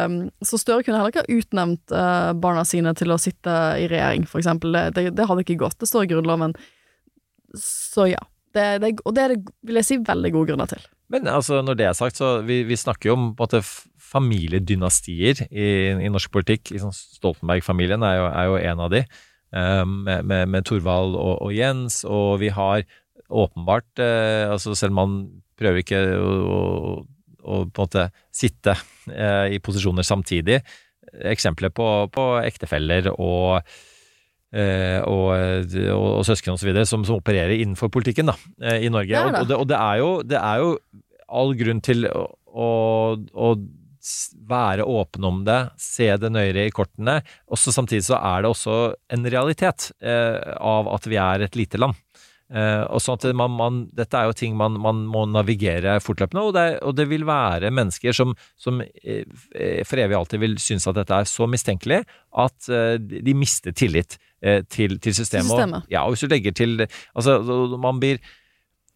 Så 0.46 0.60
Støre 0.60 0.84
kunne 0.84 1.00
heller 1.00 1.12
ikke 1.12 1.24
ha 1.24 1.38
utnevnt 1.40 1.94
eh, 1.96 2.30
barna 2.38 2.64
sine 2.68 2.92
til 2.98 3.12
å 3.12 3.20
sitte 3.20 3.56
i 3.80 3.88
regjering, 3.90 4.28
for 4.30 4.42
eksempel. 4.42 4.78
Det, 4.94 5.08
det, 5.16 5.26
hadde 5.28 5.46
ikke 5.46 5.60
gått. 5.64 5.80
Det 5.82 5.90
står 5.90 6.06
i 6.06 6.12
Grunnloven. 6.14 6.54
Så 7.58 8.08
ja. 8.12 8.22
Og 8.52 9.14
det 9.16 9.22
er 9.22 9.32
det, 9.32 9.54
vil 9.64 9.80
jeg 9.80 9.88
si, 9.88 10.00
veldig 10.04 10.32
gode 10.34 10.52
grunner 10.52 10.68
til. 10.68 10.82
Men 11.12 11.28
altså, 11.28 11.60
når 11.64 11.76
det 11.78 11.86
er 11.88 11.96
sagt, 11.96 12.18
så 12.20 12.38
vi, 12.46 12.62
vi 12.64 12.78
snakker 12.78 13.10
jo 13.10 13.18
om 13.18 13.26
på 13.36 13.44
en 13.44 13.50
måte 13.50 13.62
familiedynastier 14.12 15.44
i, 15.48 15.68
i 16.06 16.10
norsk 16.12 16.32
politikk. 16.32 16.72
Liksom 16.72 16.92
Stoltenberg-familien 16.92 18.04
er, 18.06 18.24
er 18.30 18.48
jo 18.48 18.58
en 18.60 18.82
av 18.86 18.92
de, 18.92 19.02
um, 19.52 20.02
med, 20.08 20.26
med, 20.28 20.50
med 20.52 20.68
Torvald 20.68 21.16
og, 21.16 21.34
og 21.46 21.54
Jens. 21.56 22.02
Og 22.08 22.40
vi 22.42 22.52
har 22.52 22.84
åpenbart, 23.32 23.88
eh, 24.04 24.50
altså 24.52 24.74
selv 24.76 24.92
om 24.92 25.00
man 25.00 25.14
prøver 25.56 25.80
ikke 25.80 26.00
å, 26.18 26.32
å, 26.56 26.58
å 27.42 27.60
på 27.64 27.84
en 27.84 27.86
måte 27.86 28.08
sitte 28.34 28.74
eh, 29.08 29.54
i 29.56 29.60
posisjoner 29.64 30.04
samtidig, 30.04 30.60
eksempler 31.32 31.72
på, 31.74 31.88
på 32.12 32.26
ektefeller 32.42 33.10
og 33.14 33.62
og, 34.52 35.28
og, 35.32 36.08
og 36.18 36.26
søsken 36.28 36.54
osv. 36.54 36.72
Som, 36.88 37.06
som 37.08 37.20
opererer 37.20 37.56
innenfor 37.58 37.92
politikken 37.92 38.28
da, 38.28 38.36
eh, 38.62 38.84
i 38.86 38.92
Norge. 38.92 39.14
Ja, 39.14 39.26
Og, 39.26 39.32
det. 39.32 39.40
og, 39.40 39.48
det, 39.48 39.60
og 39.60 39.70
det, 39.70 39.78
er 39.78 40.02
jo, 40.02 40.10
det 40.34 40.42
er 40.42 40.64
jo 40.64 40.74
all 41.32 41.54
grunn 41.56 41.80
til 41.84 42.06
å, 42.10 42.26
å, 43.32 43.54
være 44.50 44.82
åpen 44.82 45.24
om 45.28 45.44
det, 45.46 45.60
se 45.78 46.08
det 46.18 46.32
nøyere 46.34 46.66
i 46.66 46.72
kortene. 46.74 47.20
Også 47.54 47.70
Samtidig 47.74 48.08
så 48.08 48.18
er 48.18 48.42
det 48.42 48.50
også 48.50 48.78
en 49.14 49.28
realitet 49.30 49.92
eh, 50.02 50.40
av 50.58 50.90
at 50.90 51.06
vi 51.06 51.20
er 51.22 51.44
et 51.46 51.58
lite 51.58 51.78
land. 51.78 51.94
Eh, 52.52 52.82
og 52.92 53.00
sånn 53.00 53.16
at 53.16 53.28
man, 53.38 53.54
man, 53.56 53.76
Dette 53.96 54.18
er 54.18 54.28
jo 54.28 54.34
ting 54.36 54.56
man, 54.58 54.74
man 54.82 55.04
må 55.08 55.22
navigere 55.30 55.96
fortløpende, 56.04 56.42
og 56.44 56.56
det, 56.56 56.66
og 56.84 56.98
det 56.98 57.06
vil 57.08 57.24
være 57.28 57.70
mennesker 57.72 58.16
som, 58.16 58.34
som 58.60 58.82
eh, 58.82 59.22
for 59.88 60.02
evig 60.02 60.18
alltid 60.18 60.42
vil 60.42 60.58
synes 60.60 60.88
at 60.90 60.98
dette 60.98 61.22
er 61.22 61.30
så 61.30 61.48
mistenkelig 61.48 62.02
at 62.42 62.68
eh, 62.68 62.98
de 63.00 63.36
mister 63.38 63.72
tillit 63.72 64.18
eh, 64.18 64.31
til, 64.68 64.98
til 65.00 65.14
systemet. 65.14 65.46
systemet. 65.50 65.82
Og, 65.86 65.90
ja, 65.92 66.02
og 66.04 66.14
hvis 66.14 66.24
du 66.24 66.30
legger 66.32 66.52
til 66.52 66.86
Altså, 67.14 67.38
man 67.78 68.00
blir 68.02 68.18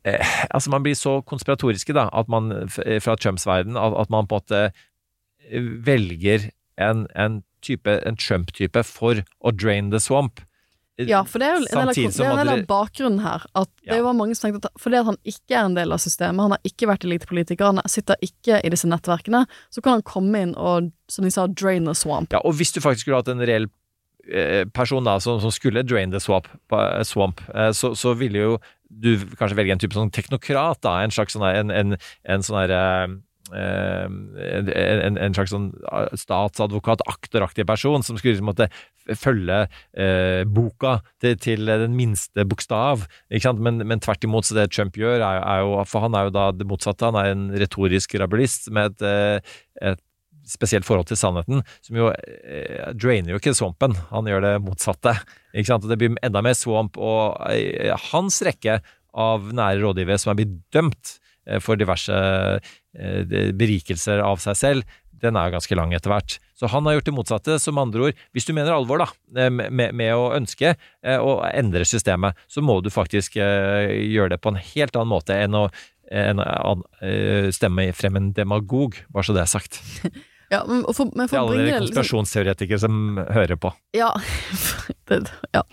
eh, 0.05 0.34
altså 0.51 0.70
man 0.70 0.82
blir 0.82 0.94
så 0.99 1.20
konspiratoriske 1.22 1.94
da, 1.94 2.09
at 2.12 2.28
man 2.28 2.68
fra 2.70 3.16
Trumps 3.16 3.47
verden 3.47 3.76
at, 3.76 3.94
at 3.94 4.11
man 4.11 4.26
på 4.26 4.40
en 4.40 4.42
måte 4.42 4.64
eh, 5.51 5.70
velger 5.86 6.51
en, 6.78 7.07
en 7.16 7.42
type, 7.62 7.88
en 8.07 8.16
Trump-type 8.16 8.82
for 8.84 9.22
å 9.40 9.51
drain 9.55 9.90
the 9.90 10.01
swamp. 10.03 10.42
Ja, 10.97 11.22
for 11.28 11.42
det 11.42 11.49
er 11.51 11.59
jo 11.59 11.80
en 11.82 12.38
del 12.38 12.49
av 12.49 12.62
bakgrunnen 12.68 13.20
her. 13.20 13.42
At 13.55 13.68
det 13.84 13.99
Ja. 13.99 14.03
var 14.03 14.14
mange 14.16 14.34
som 14.34 14.47
tenkte 14.49 14.70
at 14.70 14.80
fordi 14.80 14.97
at 14.97 15.05
han 15.11 15.18
ikke 15.28 15.53
er 15.53 15.64
en 15.66 15.74
del 15.76 15.92
av 15.92 16.01
systemet, 16.01 16.40
han 16.40 16.55
har 16.55 16.61
ikke 16.64 16.88
vært 16.88 17.05
elitepolitiker, 17.05 17.66
han 17.68 17.80
sitter 17.86 18.16
ikke 18.24 18.62
i 18.64 18.70
disse 18.72 18.88
nettverkene, 18.88 19.42
så 19.68 19.82
kan 19.84 19.99
han 19.99 20.03
komme 20.09 20.40
inn 20.40 20.55
og, 20.57 20.88
som 21.12 21.24
de 21.26 21.30
sa, 21.34 21.47
drain 21.49 21.84
the 21.84 21.92
swamp. 21.94 22.32
Ja, 22.32 22.40
og 22.44 22.57
hvis 22.57 22.72
du 22.72 22.80
faktisk 22.80 23.05
skulle 23.05 23.20
hatt 23.20 23.28
en 23.28 23.44
reell 23.44 23.68
eh, 24.31 24.64
person 24.74 25.07
da, 25.07 25.18
som, 25.22 25.41
som 25.43 25.53
skulle 25.55 25.85
drain 25.87 26.14
the 26.14 26.20
swamp, 26.22 26.49
eh, 26.72 27.03
swamp 27.07 27.43
eh, 27.55 27.72
så, 27.77 27.95
så 27.99 28.14
ville 28.18 28.43
jo 28.43 28.57
du 28.89 29.16
kanskje 29.37 29.59
velge 29.59 29.74
en 29.74 29.83
type 29.83 29.97
sånn 29.97 30.12
teknokrat, 30.14 30.81
da, 30.85 31.01
en 31.03 31.14
slags 31.14 31.37
sånn 31.37 31.47
en, 31.49 31.72
en, 31.74 31.97
en 32.31 32.45
sånn 32.47 32.59
derre 32.62 32.83
eh, 33.55 34.05
en, 34.07 34.70
en, 34.70 35.18
en 35.27 35.37
slags 35.37 35.53
sånn 35.55 35.72
eh, 35.91 36.12
statsadvokat, 36.18 37.03
aktoraktig 37.11 37.66
person 37.68 38.07
som 38.07 38.18
skulle 38.18 38.37
liksom 38.37 38.51
måtte 38.53 38.70
følge 39.18 39.59
eh, 39.95 40.43
boka 40.51 41.01
til, 41.22 41.37
til 41.43 41.70
den 41.70 41.95
minste 41.99 42.47
bokstav. 42.49 43.05
Ikke? 43.31 43.55
Men, 43.62 43.83
men 43.87 44.03
tvert 44.03 44.27
imot, 44.27 44.49
så 44.49 44.57
det 44.59 44.70
Trump 44.74 44.99
gjør, 44.99 45.20
er, 45.20 45.43
er 45.43 45.62
jo 45.62 45.77
For 45.87 46.07
han 46.07 46.18
er 46.18 46.27
jo 46.27 46.35
da 46.35 46.49
det 46.55 46.66
motsatte. 46.66 47.07
Han 47.07 47.20
er 47.20 47.35
en 47.35 47.47
retorisk 47.55 48.16
rabulist 48.18 48.66
med 48.74 48.99
et, 48.99 49.55
et 49.93 50.03
spesielt 50.47 50.86
forhold 50.86 51.09
til 51.11 51.18
sannheten, 51.20 51.62
som 51.84 51.99
jo 51.99 52.11
eh, 52.14 52.92
drainer 52.94 53.34
jo 53.34 53.40
ikke 53.40 53.55
swampen, 53.57 53.97
han 54.12 54.30
gjør 54.30 54.44
det 54.44 54.55
motsatte. 54.64 55.16
Ikke 55.53 55.72
sant? 55.72 55.86
Og 55.86 55.92
det 55.92 56.01
blir 56.01 56.16
enda 56.26 56.42
mer 56.44 56.57
swamp, 56.59 56.99
og 56.99 57.38
eh, 57.51 57.92
hans 58.11 58.40
rekke 58.47 58.80
av 59.16 59.49
nære 59.57 59.80
rådgivere 59.82 60.20
som 60.20 60.32
er 60.32 60.40
blitt 60.42 60.59
dømt 60.74 61.16
eh, 61.49 61.61
for 61.62 61.80
diverse 61.80 62.14
eh, 62.16 63.51
berikelser 63.57 64.22
av 64.24 64.42
seg 64.44 64.61
selv, 64.61 64.97
den 65.22 65.36
er 65.36 65.49
jo 65.49 65.57
ganske 65.57 65.76
lang 65.78 65.94
etter 65.97 66.12
hvert. 66.12 66.36
Så 66.57 66.68
han 66.72 66.86
har 66.86 66.99
gjort 66.99 67.09
det 67.09 67.14
motsatte. 67.16 67.59
Som 67.61 67.80
andre 67.80 68.09
ord, 68.09 68.22
hvis 68.36 68.44
du 68.49 68.53
mener 68.57 68.74
alvor 68.74 69.01
da, 69.01 69.09
eh, 69.36 69.51
med, 69.51 69.94
med 69.97 70.12
å 70.12 70.30
ønske 70.36 70.74
eh, 70.74 71.16
å 71.16 71.38
endre 71.49 71.86
systemet, 71.88 72.36
så 72.49 72.64
må 72.64 72.78
du 72.84 72.92
faktisk 72.92 73.38
gjøre 73.40 74.34
det 74.34 74.40
på 74.44 74.53
en 74.53 74.61
helt 74.61 74.97
annen 74.97 75.14
måte 75.14 75.36
enn 75.36 75.57
å 75.57 75.66
en, 76.07 76.38
eh, 77.03 77.51
stemme 77.51 77.88
frem 77.97 78.16
en 78.16 78.32
demagog, 78.32 78.94
bare 79.11 79.26
så 79.26 79.34
det 79.34 79.42
er 79.42 79.51
sagt. 79.51 79.80
Ja, 80.53 80.62
men 80.68 80.84
for, 80.94 81.11
men 81.16 81.26
Til 81.26 81.34
for 81.34 81.40
å 81.40 81.49
alle 81.49 81.59
dere 81.59 81.80
liksom, 81.80 81.88
konspirasjonsteoretikere 81.88 82.78
som 82.82 83.18
hører 83.34 83.59
på. 83.61 83.72
Ja, 83.97 84.12
det, 85.11 85.24
ja. 85.57 85.64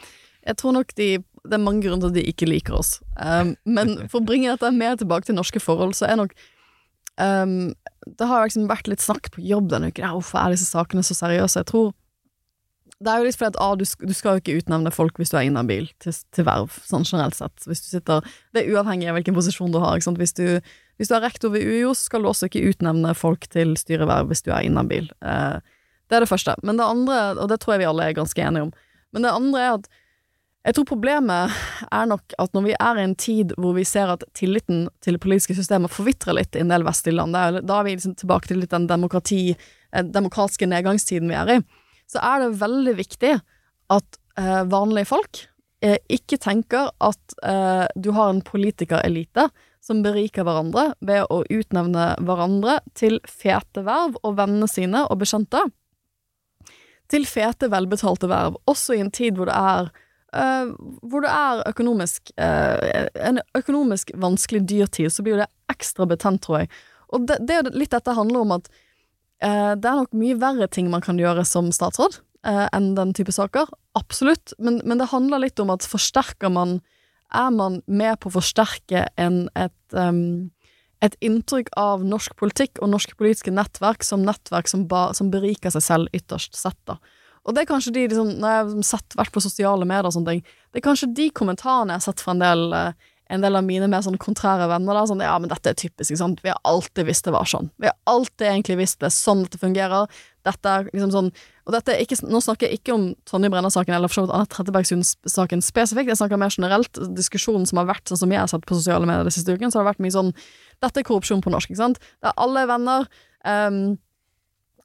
Jeg 0.43 0.59
tror 0.59 0.76
nok 0.76 0.91
de 0.97 1.09
Det 1.43 1.55
er 1.55 1.61
mange 1.61 1.86
grunner 1.86 2.07
til 2.07 2.11
at 2.11 2.17
de 2.17 2.26
ikke 2.32 2.47
liker 2.49 2.78
oss. 2.80 2.97
Um, 3.19 3.53
men 3.65 3.95
for 4.11 4.21
å 4.21 4.28
bringe 4.28 4.51
dette 4.51 4.74
mer 4.76 4.97
tilbake 4.99 5.30
til 5.30 5.38
norske 5.38 5.61
forhold, 5.63 5.95
så 5.97 6.07
er 6.09 6.19
nok 6.19 6.34
um, 7.19 7.74
Det 8.07 8.30
har 8.30 8.47
liksom 8.47 8.69
vært 8.71 8.89
litt 8.91 9.03
snakk 9.03 9.32
på 9.36 9.43
jobb 9.45 9.69
denne 9.74 9.91
uken. 9.91 10.07
Ja, 10.07 10.13
hvorfor 10.15 10.41
er 10.41 10.55
disse 10.55 10.69
sakene 10.69 11.05
så 11.05 11.17
seriøse? 11.17 11.61
Jeg 11.61 11.69
tror 11.71 11.91
Det 13.04 13.12
er 13.12 13.20
jo 13.20 13.28
litt 13.28 13.38
fordi 13.39 13.51
at 13.51 13.60
ah, 13.64 13.74
du, 13.76 13.84
du 13.84 14.14
skal 14.16 14.38
jo 14.38 14.43
ikke 14.43 14.58
utnevne 14.62 14.93
folk 14.93 15.20
hvis 15.20 15.34
du 15.34 15.38
er 15.39 15.47
inhabil 15.49 15.89
til, 16.04 16.16
til 16.36 16.47
verv, 16.47 16.78
sånn 16.88 17.06
generelt 17.08 17.36
sett. 17.36 17.68
Sitter 17.68 18.24
Det 18.56 18.64
er 18.64 18.72
uavhengig 18.74 19.10
av 19.12 19.18
hvilken 19.20 19.36
posisjon 19.36 19.74
du 19.74 19.82
har. 19.84 19.99
Hvis 19.99 20.36
du 20.39 20.60
hvis 21.01 21.10
du 21.10 21.16
er 21.18 21.24
rektor 21.26 21.54
ved 21.54 21.66
UiO, 21.66 21.93
så 21.97 22.08
skal 22.08 22.24
du 22.24 22.30
også 22.30 22.49
ikke 22.49 22.68
utnevne 22.70 23.16
folk 23.18 23.47
til 23.54 23.74
styreverv 23.80 24.30
hvis 24.30 24.45
du 24.45 24.51
er 24.54 24.66
inhabil. 24.68 25.10
Eh, 25.26 25.58
det 26.10 26.18
er 26.18 26.26
det 26.26 26.30
første. 26.30 26.54
Men 26.62 26.78
det 26.78 26.86
andre, 26.86 27.20
og 27.41 27.49
det 27.49 27.60
tror 27.62 27.76
jeg 27.76 27.84
vi 27.84 27.89
alle 27.89 28.08
er 28.08 28.18
ganske 28.18 28.45
enige 28.45 28.68
om, 28.68 28.74
men 29.14 29.26
det 29.26 29.34
andre 29.34 29.62
er 29.62 29.76
at 29.80 29.91
jeg 30.64 30.78
tror 30.78 30.86
problemet 30.93 31.56
er 31.91 32.06
nok 32.08 32.36
at 32.39 32.54
når 32.56 32.64
vi 32.70 32.76
er 32.78 32.99
i 32.99 33.04
en 33.04 33.16
tid 33.20 33.51
hvor 33.60 33.74
vi 33.76 33.84
ser 33.84 34.14
at 34.14 34.24
tilliten 34.38 34.86
til 35.04 35.18
det 35.18 35.22
politiske 35.26 35.58
systemet 35.58 35.91
forvitrer 35.91 36.38
litt 36.38 36.56
i 36.56 36.62
en 36.64 36.72
del 36.72 36.86
vestlige 36.88 37.18
land, 37.18 37.36
da 37.36 37.80
er 37.80 37.84
vi 37.84 37.97
liksom 37.97 38.14
tilbake 38.16 38.47
til 38.47 38.62
litt 38.62 38.72
den 38.72 38.88
demokrati, 38.88 39.58
eh, 39.91 40.06
demokratiske 40.08 40.70
nedgangstiden 40.72 41.28
vi 41.28 41.36
er 41.36 41.51
i, 41.58 41.60
så 42.10 42.22
er 42.24 42.43
det 42.43 42.62
veldig 42.62 42.95
viktig 42.97 43.34
at 43.93 44.20
eh, 44.39 44.64
vanlige 44.72 45.10
folk 45.12 45.43
eh, 45.84 45.99
ikke 46.12 46.39
tenker 46.41 46.91
at 47.04 47.38
eh, 47.45 47.86
du 47.95 48.12
har 48.18 48.32
en 48.32 48.43
politikerelite 48.45 49.49
som 49.84 50.04
beriker 50.06 50.45
hverandre 50.47 50.93
ved 51.04 51.26
å 51.34 51.41
utnevne 51.51 52.14
hverandre 52.24 52.80
til 52.95 53.20
fete 53.28 53.84
verv 53.84 54.16
og 54.24 54.38
vennene 54.39 54.70
sine 54.72 55.04
og 55.10 55.20
bekjente. 55.24 55.66
Til 57.12 57.28
fete, 57.28 57.68
velbetalte 57.72 58.30
verv, 58.32 58.56
også 58.70 58.95
i 58.95 59.04
en 59.04 59.12
tid 59.14 59.38
hvor 59.39 59.51
det 59.51 59.60
er 59.60 59.93
Uh, 60.34 60.72
hvor 61.06 61.22
det 61.22 61.30
er 61.30 61.60
økonomisk 61.70 62.32
uh, 62.41 63.04
en 63.22 63.38
økonomisk 63.54 64.10
vanskelig 64.18 64.64
dyrtid, 64.66 65.12
så 65.14 65.22
blir 65.22 65.38
det 65.38 65.45
ekstra 65.70 66.08
betent, 66.10 66.41
tror 66.41 66.64
jeg. 66.64 66.72
Og 67.14 67.28
det, 67.30 67.38
det 67.45 67.60
er 67.60 67.70
litt 67.78 67.93
dette 67.93 68.16
handler 68.18 68.41
om 68.41 68.56
at 68.56 68.72
det 69.43 69.89
er 69.89 69.99
nok 69.99 70.13
mye 70.15 70.37
verre 70.39 70.69
ting 70.71 70.87
man 70.91 71.03
kan 71.03 71.19
gjøre 71.19 71.43
som 71.47 71.71
statsråd 71.75 72.19
eh, 72.47 72.67
enn 72.71 72.93
den 72.97 73.13
type 73.15 73.33
saker. 73.33 73.71
Absolutt. 73.97 74.55
Men, 74.59 74.81
men 74.87 75.01
det 75.01 75.11
handler 75.11 75.43
litt 75.43 75.59
om 75.63 75.73
at 75.73 75.87
forsterker 75.87 76.53
man 76.53 76.81
Er 77.33 77.49
man 77.49 77.79
med 77.89 78.19
på 78.21 78.29
å 78.29 78.35
forsterke 78.35 79.07
en, 79.17 79.47
et, 79.57 79.73
um, 79.97 80.51
et 81.01 81.15
inntrykk 81.17 81.71
av 81.81 82.03
norsk 82.05 82.35
politikk 82.37 82.77
og 82.77 82.91
norske 82.91 83.15
politiske 83.17 83.49
nettverk 83.49 84.05
som 84.05 84.21
nettverk 84.21 84.69
som, 84.69 84.83
ba, 84.85 85.07
som 85.17 85.31
beriker 85.33 85.73
seg 85.73 85.81
selv 85.81 86.13
ytterst 86.13 86.53
sett, 86.53 86.77
da. 86.85 86.99
Og 87.41 87.55
det 87.55 87.63
er 87.63 87.71
kanskje 87.71 87.95
de, 87.95 88.03
liksom, 88.11 88.35
når 88.37 88.53
jeg 88.53 88.59
har 88.67 88.85
sett, 88.85 89.17
vært 89.17 89.33
på 89.33 89.41
sosiale 89.41 89.87
medier 89.89 90.11
og 90.11 90.13
sånne 90.13 90.35
ting, 90.35 90.45
det 90.45 90.79
er 90.79 90.85
kanskje 90.85 91.09
de 91.17 91.25
kommentarene 91.33 91.95
jeg 91.95 92.03
har 92.03 92.05
sett 92.05 92.21
fra 92.21 92.35
en 92.35 92.45
del 92.45 92.77
eh, 92.77 93.09
en 93.34 93.43
del 93.43 93.57
av 93.57 93.65
mine 93.65 93.88
mer 93.89 94.03
sånn 94.05 94.19
kontrære 94.21 94.67
venner. 94.69 94.95
Da, 94.95 95.05
sånn, 95.09 95.23
ja, 95.25 95.34
men 95.41 95.51
dette 95.51 95.71
er 95.71 95.77
typisk, 95.79 96.13
sant. 96.19 96.43
Vi 96.45 96.51
har 96.51 96.59
alltid 96.69 97.07
visst 97.09 97.25
det 97.25 97.34
var 97.36 97.49
sånn. 97.49 97.71
Vi 97.81 97.89
har 97.89 97.97
alltid 98.09 98.45
egentlig 98.49 98.77
visst 98.84 98.99
det 99.01 99.09
er 99.09 99.15
sånn 99.15 99.43
dette 99.47 99.61
fungerer. 99.61 100.21
Dette 100.43 100.69
er 100.69 100.88
liksom 100.91 101.11
sånn 101.13 101.29
Og 101.63 101.71
dette 101.71 101.93
er 101.93 102.01
ikke, 102.03 102.17
nå 102.27 102.41
snakker 102.43 102.67
jeg 102.67 102.81
ikke 102.81 102.91
om 102.91 103.03
Tonje 103.29 103.47
Brenna-saken 103.53 103.95
eller 103.95 104.11
for 104.11 104.19
så 104.19 104.25
vidt 104.25 104.34
Anne 104.36 104.49
Trettebergstuen-saken 104.51 105.61
spesifikt, 105.63 106.11
jeg 106.11 106.19
snakker 106.19 106.41
mer 106.41 106.51
generelt. 106.51 106.99
Diskusjonen 107.15 107.63
som 107.69 107.79
har 107.79 107.88
vært 107.88 108.11
sånn 108.11 108.19
som 108.25 108.34
jeg 108.36 108.41
har 108.41 108.51
sett 108.51 108.65
på 108.67 108.75
sosiale 108.75 109.07
medier 109.07 109.23
de 109.23 109.31
siste 109.31 109.55
ukene, 109.55 109.71
så 109.71 109.79
har 109.79 109.88
det 109.88 109.93
vært 109.93 110.03
mye 110.03 110.17
sånn 110.17 110.34
Dette 110.84 110.99
er 110.99 111.07
korrupsjon 111.07 111.43
på 111.45 111.53
norsk, 111.53 111.71
ikke 111.71 111.79
sant. 111.79 112.01
Det 112.19 112.34
er 112.34 112.41
alle 112.43 112.65
venner. 112.67 113.07
Um? 113.47 113.95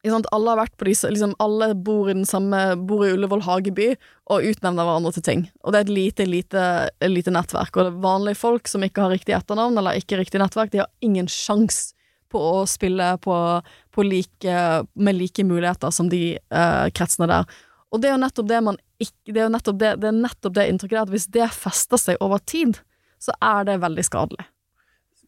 Alle 0.09 0.52
har 0.52 0.61
vært 0.61 0.76
på 0.80 0.88
disse 0.88 1.11
liksom, 1.11 1.34
Alle 1.42 1.72
bor 1.74 2.09
i 2.11 2.16
den 2.16 2.26
samme 2.28 2.76
Bor 2.88 3.04
i 3.06 3.12
Ullevål 3.14 3.44
hageby 3.46 3.92
og 4.28 4.44
utnevner 4.44 4.84
hverandre 4.84 5.14
til 5.16 5.24
ting. 5.24 5.44
Og 5.64 5.72
det 5.72 5.78
er 5.78 5.86
et 5.86 5.94
lite, 5.94 6.26
lite, 6.28 6.64
lite 7.09 7.32
nettverk. 7.32 7.72
Og 7.76 7.86
det 7.86 7.92
er 7.94 8.02
vanlige 8.02 8.40
folk 8.40 8.68
som 8.68 8.84
ikke 8.84 9.06
har 9.06 9.14
riktig 9.14 9.36
etternavn 9.36 9.80
eller 9.80 9.96
ikke 9.96 10.18
riktig 10.20 10.42
nettverk, 10.42 10.72
de 10.72 10.82
har 10.82 10.90
ingen 11.04 11.30
sjans 11.32 11.94
på 12.28 12.40
å 12.40 12.66
spille 12.68 13.14
på, 13.24 13.36
på 13.94 14.04
like, 14.04 14.59
med 15.00 15.16
like 15.16 15.44
muligheter 15.48 15.94
som 15.94 16.11
de 16.12 16.36
eh, 16.36 16.86
kretsene 16.92 17.30
der. 17.30 17.48
Og 17.88 18.02
det 18.02 18.11
er 18.11 18.16
jo 18.16 18.20
nettopp 18.20 18.50
det 18.50 18.61
man 18.66 18.76
ikke 19.00 19.32
Det 19.32 19.40
er 19.40 19.46
jo 19.46 19.54
nettopp 19.54 19.76
det, 19.80 19.90
det, 20.02 20.11
er 20.11 20.16
nettopp 20.16 20.54
det 20.56 20.68
inntrykket 20.68 20.96
der 20.96 21.04
at 21.06 21.12
hvis 21.14 21.28
det 21.32 21.48
fester 21.54 22.00
seg 22.02 22.24
over 22.24 22.42
tid, 22.42 22.80
så 23.22 23.34
er 23.38 23.68
det 23.68 23.76
veldig 23.82 24.04
skadelig. 24.06 24.46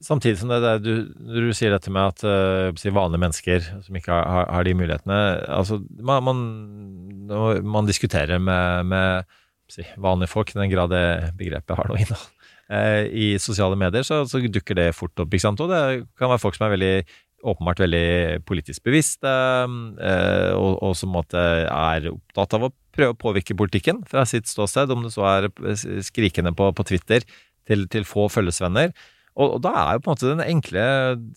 Samtidig 0.01 0.39
som 0.41 0.49
det, 0.49 0.61
det 0.65 0.75
du, 0.81 0.93
du, 1.13 1.51
sier 1.53 1.75
dette 1.75 1.93
med 1.93 2.15
at 2.15 2.23
uh, 2.25 2.93
vanlige 2.97 3.21
mennesker 3.21 3.65
som 3.85 3.97
ikke 3.99 4.17
har, 4.17 4.47
har 4.49 4.65
de 4.65 4.73
mulighetene 4.79 5.19
altså 5.45 5.77
Man, 6.01 6.25
man, 6.25 6.41
man 7.69 7.89
diskuterer 7.89 8.41
med, 8.41 8.89
med 8.89 9.29
si, 9.69 9.85
vanlige 10.01 10.33
folk, 10.33 10.55
i 10.55 10.61
den 10.63 10.73
grad 10.73 10.95
det 10.95 11.05
begrepet 11.37 11.77
har 11.77 11.91
noe 11.91 12.01
innhold. 12.01 12.31
Uh, 12.71 13.05
I 13.13 13.27
sosiale 13.43 13.77
medier 13.77 14.07
så, 14.07 14.23
så, 14.31 14.41
dukker 14.41 14.79
det 14.79 14.95
fort 14.97 15.21
opp, 15.21 15.37
og 15.37 15.69
det 15.69 15.83
kan 16.17 16.33
være 16.33 16.43
folk 16.47 16.57
som 16.57 16.69
er 16.69 16.75
veldig 16.79 16.95
åpenbart 17.51 17.81
veldig 17.81 18.41
politisk 18.49 18.85
bevisste, 18.89 19.29
uh, 19.29 20.53
og, 20.57 20.73
og, 20.81 20.97
som 20.97 21.13
måtte 21.13 21.45
er 21.69 22.11
opptatt 22.15 22.57
av 22.57 22.69
å 22.69 22.75
prøve 22.97 23.13
å 23.13 23.21
påvirke 23.21 23.57
politikken 23.57 24.01
fra 24.09 24.25
sitt 24.29 24.49
ståsted, 24.49 24.93
om 24.97 25.05
det 25.05 25.13
så 25.13 25.29
er 25.29 25.53
skrikende 26.09 26.57
på, 26.57 26.73
på 26.73 26.89
Twitter 26.89 27.25
til, 27.69 27.89
til 27.93 28.09
få 28.09 28.31
følgesvenner. 28.33 28.97
Og, 29.39 29.57
og, 29.57 29.59
da 29.65 29.73
er 29.79 29.97
jo 29.97 30.05
på 30.05 30.11
en 30.11 30.17
måte 30.17 30.31
den 30.33 30.45
enkle 30.45 30.85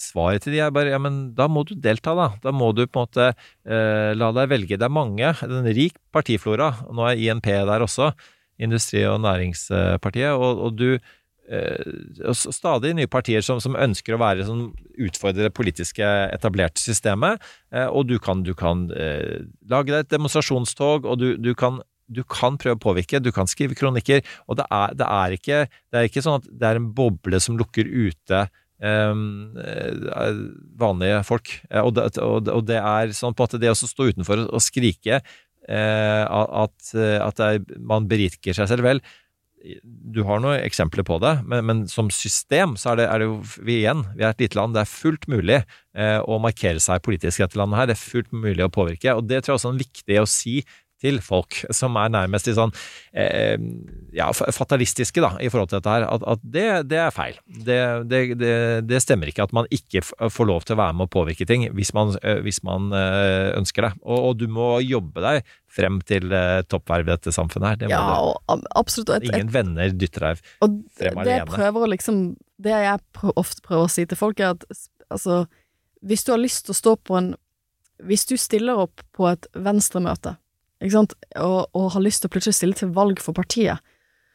svaret 0.01 0.45
til 0.45 0.55
de 0.55 0.61
er 0.65 0.73
bare 0.73 0.93
ja, 0.93 0.99
men 1.01 1.25
da 1.37 1.47
må 1.51 1.65
du 1.67 1.75
delta, 1.79 2.15
da. 2.17 2.29
Da 2.43 2.53
må 2.55 2.71
du 2.75 2.85
på 2.87 3.01
en 3.01 3.07
måte 3.07 3.27
eh, 3.31 4.11
la 4.17 4.31
deg 4.35 4.51
velge. 4.51 4.79
Det 4.79 4.87
er 4.87 4.93
mange, 4.93 5.33
det 5.41 5.49
er 5.49 5.59
en 5.59 5.75
rik 5.77 5.99
partiflora. 6.13 6.71
Nå 6.91 7.05
er 7.09 7.21
INP 7.21 7.51
der 7.53 7.85
også, 7.85 8.13
Industri- 8.61 9.05
og 9.09 9.21
Næringspartiet. 9.23 10.33
Og, 10.33 10.65
og 10.67 10.77
du 10.77 10.89
eh, 10.95 12.33
Stadig 12.33 12.93
nye 12.97 13.11
partier 13.11 13.45
som, 13.45 13.61
som 13.63 13.77
ønsker 13.77 14.15
å 14.15 14.21
være 14.21 14.47
som 14.47 14.67
utfordre 14.97 15.47
det 15.47 15.55
politiske 15.55 16.09
etablerte 16.33 16.81
systemet. 16.81 17.41
Eh, 17.73 17.87
og 17.87 18.09
du 18.09 18.17
kan, 18.21 18.43
du 18.45 18.53
kan 18.57 18.87
eh, 18.97 19.45
lage 19.69 19.93
deg 19.93 20.05
et 20.05 20.13
demonstrasjonstog, 20.13 21.05
og 21.05 21.19
du, 21.21 21.33
du 21.37 21.53
kan 21.57 21.81
du 22.07 22.23
kan 22.27 22.57
prøve 22.61 22.77
å 22.77 22.83
påvirke, 22.83 23.21
du 23.23 23.31
kan 23.35 23.49
skrive 23.49 23.77
kronikker, 23.77 24.23
og 24.47 24.59
det 24.59 24.67
er, 24.69 24.97
det 24.99 25.07
er, 25.07 25.37
ikke, 25.37 25.61
det 25.91 25.99
er 25.99 26.09
ikke, 26.09 26.25
sånn 26.25 26.41
at 26.41 26.49
det 26.49 26.69
er 26.69 26.81
en 26.81 26.91
boble 26.95 27.39
som 27.43 27.57
lukker 27.59 27.87
ute 27.87 28.43
um, 28.83 29.55
vanlige 30.79 31.23
folk. 31.27 31.55
Og 31.83 31.95
det, 31.97 32.09
og, 32.21 32.61
det, 32.67 32.79
er 32.81 33.15
sånn 33.17 33.35
på 33.35 33.47
måte 33.47 33.61
det 33.61 33.71
å 33.71 33.77
stå 33.77 34.11
utenfor 34.11 34.45
og 34.49 34.63
skrike 34.63 35.21
uh, 35.23 36.23
at, 36.65 36.93
at 36.93 37.43
man 37.79 38.09
beriker 38.11 38.55
seg 38.57 38.71
selv. 38.71 38.87
Vel, 38.87 39.03
du 39.83 40.23
har 40.27 40.41
noen 40.43 40.59
eksempler 40.59 41.05
på 41.07 41.17
det, 41.23 41.37
men, 41.47 41.63
men 41.67 41.81
som 41.91 42.09
system 42.11 42.75
så 42.79 42.93
er 42.93 42.99
det, 42.99 43.05
er 43.07 43.21
det, 43.21 43.27
jo 43.29 43.63
vi 43.63 43.79
igjen, 43.81 44.03
vi 44.17 44.25
er 44.25 44.33
et 44.33 44.43
lite 44.43 44.59
land. 44.59 44.75
Det 44.75 44.83
er 44.83 44.91
fullt 44.91 45.27
mulig 45.31 45.59
eh, 45.61 46.19
å 46.19 46.39
markere 46.43 46.83
seg 46.83 47.03
politisk 47.05 47.39
i 47.39 47.45
dette 47.45 47.59
landet 47.59 47.79
her. 47.79 47.89
Det 47.89 47.95
er 47.95 48.03
fullt 48.03 48.33
mulig 48.35 48.65
å 48.65 48.71
påvirke. 48.73 49.15
og 49.15 49.29
Det 49.29 49.39
tror 49.41 49.53
jeg 49.53 49.61
også 49.61 49.71
er 49.71 49.83
viktig 49.85 50.19
å 50.19 50.27
si 50.29 50.57
til 51.03 51.19
folk 51.23 51.59
som 51.75 51.97
er 51.99 52.11
nærmest 52.13 52.47
i 52.47 52.55
sånn 52.55 52.71
eh, 53.11 53.57
ja, 54.15 54.29
fatalistiske 54.33 55.23
da, 55.23 55.33
i 55.43 55.49
forhold 55.51 55.71
til 55.71 55.81
dette 55.81 55.95
her, 55.95 56.05
at, 56.07 56.25
at 56.33 56.43
det, 56.43 56.67
det, 56.91 56.99
er 57.03 57.13
feil. 57.13 57.39
Det, 57.67 57.79
det, 58.09 58.21
det, 58.87 59.01
stemmer 59.03 59.29
ikke 59.29 59.47
at 59.47 59.55
man 59.55 59.67
ikke 59.73 60.03
får 60.03 60.49
lov 60.49 60.67
til 60.67 60.77
å 60.77 60.81
være 60.83 60.97
med 60.97 61.09
å 61.09 61.13
påvirke 61.13 61.47
ting 61.49 61.65
hvis 61.75 61.93
man, 61.97 62.15
eh, 62.21 62.39
hvis 62.45 62.61
man 62.65 62.91
eh, 62.95 63.51
ønsker 63.57 63.89
det. 63.89 63.93
Og, 64.03 64.17
og, 64.17 64.31
du 64.39 64.47
må 64.51 64.77
jobbe 64.83 65.23
deg 65.25 65.51
frem 65.73 65.99
til 66.07 66.33
eh, 66.33 66.61
toppverv 66.69 67.07
i 67.07 67.13
dette 67.13 67.33
samfunnet 67.35 67.83
her. 67.83 67.93
ja, 67.93 68.03
og, 68.21 68.67
absolutt. 68.77 69.15
Et, 69.17 69.29
Ingen 69.31 69.51
venner 69.53 69.93
dytter 69.93 70.29
deg 70.29 70.43
frem 70.43 71.23
alene. 71.23 71.27
Det 71.27 71.39
jeg 71.39 71.51
prøver 71.51 71.85
å 71.85 71.91
liksom 71.93 72.23
Det 72.63 72.71
jeg 72.85 72.99
ofte 73.33 73.65
prøver 73.65 73.87
å 73.87 73.91
si 73.91 74.05
til 74.07 74.19
folk, 74.19 74.39
er 74.39 74.53
at 74.53 74.65
altså 75.09 75.43
Hvis 76.05 76.23
du 76.23 76.33
har 76.33 76.41
lyst 76.41 76.67
til 76.67 76.75
å 76.75 76.79
stå 76.79 76.95
på 77.01 77.17
en 77.19 77.33
Hvis 78.03 78.27
du 78.29 78.37
stiller 78.37 78.85
opp 78.85 79.03
på 79.15 79.27
et 79.31 79.49
venstremøte 79.53 80.37
ikke 80.83 80.97
sant, 80.97 81.15
og, 81.39 81.71
og, 81.71 81.89
har 81.95 82.03
lyst 82.03 82.23
til 82.23 82.31
å 82.31 82.33
plutselig 82.35 82.57
stille 82.57 82.77
til 82.77 82.91
valg 82.95 83.21
for 83.23 83.35
partiet, 83.37 83.79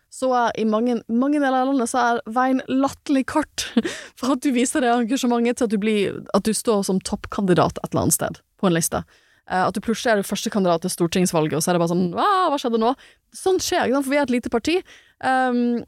så 0.09 0.31
er 0.33 0.55
i 0.57 0.65
mange, 0.65 0.97
mange 1.13 1.37
deler 1.37 1.61
av 1.61 1.69
landet 1.69 1.91
så 1.91 2.01
er 2.01 2.21
veien 2.33 2.63
latterlig 2.73 3.27
kort 3.29 3.67
for 4.19 4.33
at 4.35 4.45
du 4.45 4.51
viser 4.55 4.85
det 4.85 4.95
engasjementet 4.95 5.61
til 5.61 5.69
at 5.69 5.75
du, 5.75 5.81
blir, 5.83 6.21
at 6.37 6.49
du 6.49 6.55
står 6.57 6.87
som 6.89 7.01
toppkandidat 7.05 7.81
et 7.83 7.91
eller 7.91 8.07
annet 8.07 8.17
sted 8.17 8.41
på 8.59 8.71
en 8.71 8.77
liste. 8.77 9.03
Eh, 9.49 9.61
at 9.65 9.77
du 9.77 9.83
plutselig 9.85 10.13
er 10.13 10.23
du 10.23 10.29
førstekandidat 10.29 10.85
til 10.85 10.95
stortingsvalget, 10.95 11.59
og 11.59 11.65
så 11.65 11.71
er 11.71 11.77
det 11.77 11.85
bare 11.85 11.93
sånn 11.93 12.09
Hva 12.17 12.57
skjedde 12.61 12.81
nå? 12.81 12.95
Sånt 13.37 13.65
skjer, 13.65 13.85
ikke 13.85 13.99
sant, 13.99 14.09
for 14.09 14.15
vi 14.15 14.21
er 14.21 14.27
et 14.27 14.35
lite 14.39 14.53
parti. 14.53 14.81
Um, 15.21 15.81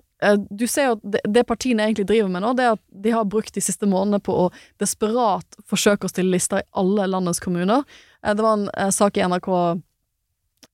du 0.53 0.67
ser 0.69 0.91
jo 0.91 0.95
at 0.99 1.05
det, 1.15 1.21
det 1.33 1.47
partiene 1.49 1.87
egentlig 1.87 2.05
driver 2.11 2.29
med 2.33 2.43
nå, 2.45 2.51
det 2.59 2.65
er 2.67 2.75
at 2.75 2.83
de 3.05 3.13
har 3.15 3.29
brukt 3.31 3.55
de 3.57 3.63
siste 3.65 3.89
månedene 3.89 4.21
på 4.21 4.35
å 4.37 4.49
desperat 4.83 5.61
forsøke 5.71 6.05
å 6.05 6.13
stille 6.13 6.35
lister 6.35 6.61
i 6.61 6.67
alle 6.81 7.07
landets 7.09 7.41
kommuner. 7.41 7.87
Eh, 8.25 8.35
det 8.37 8.45
var 8.45 8.67
en 8.69 8.93
sak 8.93 9.17
i 9.17 9.25
NRK 9.25 9.49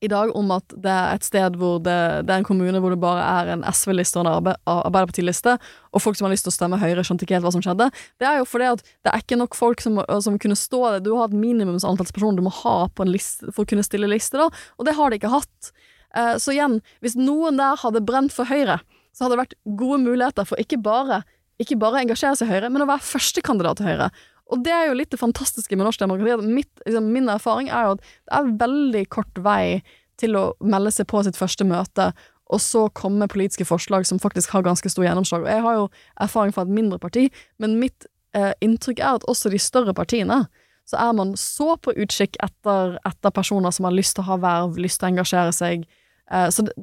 i 0.05 0.09
dag 0.13 0.33
om 0.37 0.51
at 0.53 0.75
det 0.77 0.93
er 0.93 1.17
et 1.17 1.25
sted 1.25 1.57
hvor 1.57 1.79
det, 1.81 1.97
det 2.29 2.33
er 2.33 2.43
en 2.43 2.47
kommune 2.47 2.81
hvor 2.83 2.93
det 2.93 3.01
bare 3.01 3.23
er 3.41 3.53
en 3.55 3.65
SV-liste 3.65 4.19
og 4.21 4.27
en 4.27 4.33
Arbe 4.35 4.55
Arbeiderparti-liste, 4.69 5.57
og 5.97 6.03
folk 6.05 6.19
som 6.19 6.29
har 6.29 6.35
lyst 6.35 6.45
til 6.47 6.53
å 6.53 6.57
stemme 6.57 6.81
Høyre, 6.81 7.05
skjønte 7.07 7.25
ikke 7.25 7.39
helt 7.39 7.47
hva 7.49 7.55
som 7.55 7.65
skjedde. 7.65 7.89
Det 8.21 8.29
er 8.29 8.41
jo 8.43 8.49
fordi 8.49 8.69
at 8.75 8.85
det 8.85 9.13
er 9.13 9.25
ikke 9.25 9.41
nok 9.41 9.57
folk 9.57 9.85
som, 9.85 10.03
som 10.23 10.37
kunne 10.43 10.59
stå 10.59 10.83
der. 10.85 11.05
Du 11.07 11.15
har 11.17 11.31
et 11.31 11.39
minimumsantall 11.39 12.11
personer 12.13 12.37
du 12.37 12.45
må 12.45 12.53
ha 12.61 12.77
på 12.93 13.07
en 13.07 13.13
liste 13.15 13.49
for 13.49 13.65
å 13.65 13.71
kunne 13.71 13.87
stille 13.87 14.11
liste, 14.11 14.37
da, 14.37 14.51
og 14.77 14.89
det 14.89 14.97
har 14.99 15.11
de 15.11 15.21
ikke 15.21 15.33
hatt. 15.33 15.73
Eh, 16.17 16.35
så 16.43 16.53
igjen, 16.53 16.81
hvis 17.01 17.17
noen 17.17 17.57
der 17.61 17.81
hadde 17.81 18.05
brent 18.05 18.37
for 18.37 18.49
Høyre, 18.53 18.83
så 19.17 19.25
hadde 19.25 19.39
det 19.39 19.45
vært 19.47 19.59
gode 19.81 20.03
muligheter 20.05 20.45
for 20.45 20.61
ikke 20.61 20.83
bare 20.85 21.23
ikke 21.63 21.79
bare 21.81 22.03
engasjere 22.05 22.37
seg 22.37 22.51
i 22.51 22.53
Høyre, 22.53 22.69
men 22.69 22.85
å 22.85 22.89
være 22.91 23.05
førstekandidat 23.07 23.81
til 23.81 23.89
Høyre. 23.89 24.11
Og 24.53 24.63
det 24.63 24.73
er 24.73 24.89
jo 24.89 24.97
litt 24.99 25.11
det 25.11 25.21
fantastiske 25.21 25.77
med 25.77 25.89
norsk 25.89 26.03
demokrati. 26.03 26.47
Mitt, 26.47 26.71
liksom, 26.87 27.11
min 27.13 27.31
erfaring 27.33 27.71
er 27.71 27.89
jo 27.89 27.95
at 27.97 28.05
det 28.07 28.39
er 28.39 28.53
veldig 28.63 29.05
kort 29.11 29.41
vei 29.43 29.83
til 30.21 30.39
å 30.39 30.45
melde 30.65 30.93
seg 30.95 31.09
på 31.11 31.23
sitt 31.27 31.39
første 31.39 31.67
møte, 31.69 32.13
og 32.47 32.63
så 32.63 32.85
komme 32.95 33.27
politiske 33.29 33.67
forslag 33.67 34.07
som 34.07 34.21
faktisk 34.23 34.55
har 34.55 34.63
ganske 34.63 34.91
stor 34.93 35.05
gjennomslag. 35.05 35.43
Og 35.43 35.51
jeg 35.51 35.65
har 35.65 35.81
jo 35.81 35.89
erfaring 36.23 36.55
fra 36.55 36.63
et 36.63 36.77
mindre 36.77 37.01
parti, 37.03 37.27
men 37.59 37.81
mitt 37.81 38.07
eh, 38.39 38.53
inntrykk 38.63 39.03
er 39.03 39.19
at 39.19 39.27
også 39.27 39.51
de 39.51 39.61
større 39.61 39.95
partiene 39.97 40.45
så 40.87 41.01
er 41.03 41.17
man 41.19 41.33
så 41.35 41.75
på 41.83 41.91
utkikk 41.99 42.39
etter, 42.45 42.95
etter 43.09 43.35
personer 43.35 43.75
som 43.75 43.89
har 43.89 43.97
lyst 43.97 44.15
til 44.15 44.23
å 44.23 44.29
ha 44.29 44.37
verv, 44.39 44.77
lyst 44.79 45.01
til 45.01 45.09
å 45.09 45.11
engasjere 45.17 45.55
seg. 45.55 45.89
Eh, 46.31 46.47
så 46.55 46.69
det, 46.69 46.77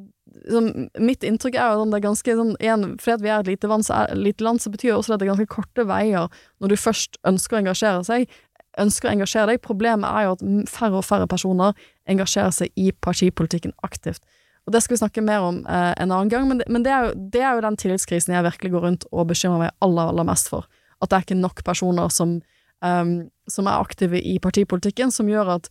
liksom, 0.44 0.88
mitt 1.04 1.24
inntrykk 1.28 1.58
er 1.58 1.74
jo 1.74 1.84
at 1.84 1.92
det 1.92 2.00
er 2.00 2.06
ganske 2.08 2.36
sånn 2.40 2.54
igjen, 2.60 2.86
Fordi 3.02 3.26
vi 3.26 3.32
er 3.32 3.44
et 3.44 3.52
lite, 3.52 3.70
vann, 3.72 3.86
så 3.86 4.04
er, 4.04 4.16
lite 4.20 4.46
land, 4.46 4.62
så 4.62 4.72
betyr 4.74 4.94
jo 4.94 4.98
også 5.00 5.16
at 5.16 5.22
det 5.22 5.28
er 5.28 5.34
ganske 5.34 5.52
korte 5.52 5.88
veier 5.90 6.30
når 6.62 6.74
du 6.74 6.78
først 6.80 7.20
ønsker 7.28 7.58
å 7.58 7.62
engasjere 7.64 8.06
seg. 8.08 8.38
Ønsker 8.82 9.10
å 9.10 9.14
engasjere 9.14 9.54
deg. 9.54 9.64
Problemet 9.66 10.10
er 10.10 10.28
jo 10.28 10.38
at 10.38 10.46
færre 10.72 11.02
og 11.02 11.06
færre 11.08 11.28
personer 11.30 11.78
engasjerer 12.10 12.56
seg 12.56 12.74
i 12.80 12.92
partipolitikken 12.92 13.76
aktivt. 13.86 14.24
Og 14.66 14.74
Det 14.74 14.82
skal 14.84 14.96
vi 14.96 15.02
snakke 15.02 15.22
mer 15.26 15.44
om 15.44 15.58
eh, 15.68 15.92
en 16.00 16.12
annen 16.12 16.32
gang, 16.32 16.48
men, 16.48 16.62
det, 16.62 16.70
men 16.72 16.86
det, 16.86 16.92
er 16.92 17.08
jo, 17.08 17.16
det, 17.34 17.42
er 17.42 17.56
jo, 17.56 17.64
den 17.66 17.78
tillitskrisen 17.80 18.34
jeg 18.36 18.46
virkelig 18.46 18.72
går 18.72 18.86
rundt 18.88 19.08
og 19.12 19.28
bekymrer 19.28 19.66
meg 19.66 19.74
aller, 19.84 20.12
aller 20.14 20.28
mest 20.28 20.48
for. 20.52 20.70
At 21.04 21.12
det 21.12 21.18
er 21.18 21.26
ikke 21.28 21.42
nok 21.42 21.64
personer 21.68 22.14
som, 22.16 22.38
um, 22.80 23.16
som 23.52 23.68
er 23.68 23.84
aktive 23.84 24.22
i 24.24 24.38
partipolitikken, 24.40 25.12
som 25.12 25.28
gjør 25.28 25.58
at 25.58 25.68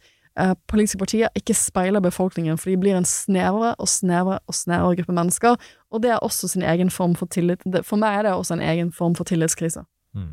politiske 0.67 0.99
partier 0.99 1.29
ikke 1.37 1.55
speiler 1.55 2.01
befolkningen, 2.01 2.57
for 2.59 2.71
de 2.71 2.77
blir 2.81 2.97
en 2.97 3.05
snevrere 3.05 3.75
og 3.79 3.89
snevrere 3.89 4.41
og 4.49 4.55
snevrere 4.55 4.97
gruppe 4.97 5.13
mennesker, 5.13 5.57
og 5.93 6.03
det 6.03 6.11
er 6.15 6.23
også 6.25 6.49
sin 6.49 6.63
egen 6.63 6.91
form 6.91 7.15
for 7.15 7.27
tillit. 7.27 7.61
For 7.85 7.97
meg 8.01 8.19
er 8.19 8.23
det 8.23 8.33
også 8.33 8.55
en 8.57 8.65
egen 8.65 8.93
form 8.93 9.15
for 9.15 9.25
tillitskrise. 9.29 9.85
Mm. 10.15 10.31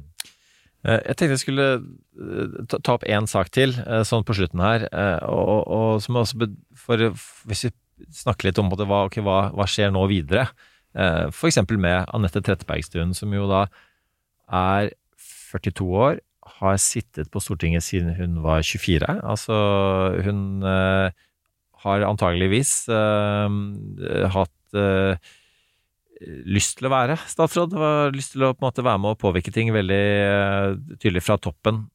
Eh, 0.85 0.99
Jeg 1.09 1.15
tenkte 1.17 1.35
jeg 1.35 1.39
skulle 1.43 1.67
eh, 1.75 2.65
ta- 2.71 2.93
opp 2.93 3.03
én 3.03 3.27
sak 3.27 3.51
til, 3.51 3.75
eh, 3.79 4.03
sånn 4.07 4.23
på 4.23 4.33
slutten 4.37 4.59
her. 4.63 4.87
eh, 4.91 5.19
Og, 5.27 5.67
og, 5.67 6.01
som 6.01 6.15
også 6.15 6.47
for, 6.75 6.95
Hvis 7.45 7.65
vi 7.67 7.71
snakker 8.11 8.47
litt 8.47 8.59
om 8.59 8.69
det, 8.69 8.87
hva, 8.87 9.05
okay, 9.05 9.21
hva, 9.21 9.51
hva 9.51 9.65
skjer 9.67 9.91
nå 9.91 10.07
videre? 10.07 10.47
f.eks. 10.95 11.57
Med 11.77 12.05
Anette 12.13 12.41
Trettebergstuen, 12.41 13.11
som 13.13 13.29
jo 13.33 13.45
da 13.47 13.67
er 14.51 14.89
42 15.51 15.85
år, 15.85 16.19
har 16.59 16.79
sittet 16.81 17.29
på 17.31 17.41
Stortinget 17.43 17.85
siden 17.85 18.15
hun 18.17 18.39
var 18.43 18.63
24. 18.65 19.07
Altså, 19.23 19.55
hun 20.25 20.63
uh, 20.65 21.11
har 21.85 22.07
antageligvis 22.07 22.73
uh, 22.91 23.47
hatt 24.33 24.79
uh, 24.79 25.15
lyst 26.49 26.79
til 26.79 26.89
å 26.89 26.93
være 26.93 27.15
statsråd, 27.31 27.77
har 27.79 28.15
lyst 28.15 28.35
til 28.35 28.43
å 28.43 28.51
på 28.51 28.63
en 28.63 28.67
måte 28.67 28.83
være 28.83 28.99
med 28.99 29.15
og 29.15 29.21
påvirke 29.21 29.53
ting 29.55 29.71
veldig 29.71 30.03
tydelig 30.99 31.23
fra 31.23 31.39
toppen 31.39 31.85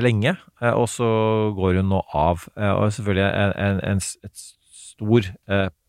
lenge, 0.00 0.30
og 0.70 0.86
så 0.88 1.06
går 1.52 1.80
hun 1.80 1.90
nå 1.90 1.98
av. 2.16 2.46
Og 2.54 2.94
selvfølgelig 2.94 3.24
en, 3.26 3.52
en, 3.60 3.80
en, 3.90 4.00
et 4.24 4.44
stor 4.78 5.28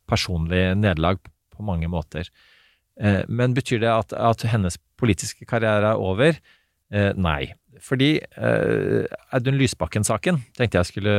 personlig 0.09 0.63
nederlag 0.75 1.21
på 1.53 1.63
mange 1.63 1.87
måter. 1.93 2.27
Men 3.29 3.55
betyr 3.55 3.83
det 3.85 3.93
at, 3.93 4.15
at 4.17 4.43
hennes 4.49 4.75
politiske 4.99 5.47
karriere 5.47 5.93
er 5.93 6.01
over? 6.01 6.41
Eh, 6.93 7.11
nei. 7.17 7.53
Fordi 7.81 8.13
eh, 8.21 9.05
Audun 9.35 9.57
Lysbakken-saken 9.59 10.37
tenkte 10.55 10.79
jeg 10.79 10.89
skulle 10.93 11.15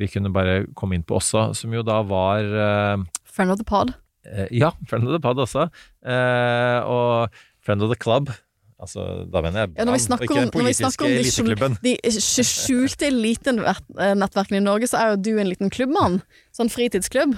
vi 0.00 0.08
kunne 0.08 0.30
bare 0.32 0.62
komme 0.78 0.96
inn 0.96 1.04
på 1.06 1.18
også, 1.18 1.50
som 1.58 1.74
jo 1.74 1.82
da 1.84 2.00
var 2.08 2.44
eh, 2.48 3.02
Friend 3.28 3.52
of 3.52 3.58
the 3.60 3.66
pod. 3.68 3.92
Eh, 4.24 4.46
Ja, 4.56 4.72
Friend 4.88 5.04
of 5.06 5.12
the 5.14 5.20
Pod 5.22 5.38
også. 5.44 5.68
Eh, 6.04 6.78
og 6.88 7.28
Friend 7.64 7.82
of 7.84 7.92
the 7.92 7.98
Club. 8.00 8.30
Altså, 8.78 9.04
da 9.26 9.40
mener 9.42 9.64
jeg 9.66 9.70
Ja, 9.74 9.84
Brann, 9.84 9.98
snakker 9.98 10.22
og 10.22 10.30
ikke 10.30 10.38
om, 10.38 10.50
den 10.52 10.60
når 10.62 10.68
vi 10.68 10.74
snakker 10.78 11.04
politiske 11.08 11.42
om 11.42 11.50
eliteklubben. 11.50 11.78
de 11.82 12.44
skjulte 12.46 13.08
elitenettverkene 13.10 14.60
i 14.60 14.64
Norge, 14.64 14.86
så 14.90 15.00
er 15.00 15.10
jo 15.12 15.22
du 15.26 15.30
en 15.42 15.50
liten 15.50 15.70
klubbmann. 15.74 16.20
Sånn 16.54 16.70
fritidsklubb. 16.70 17.34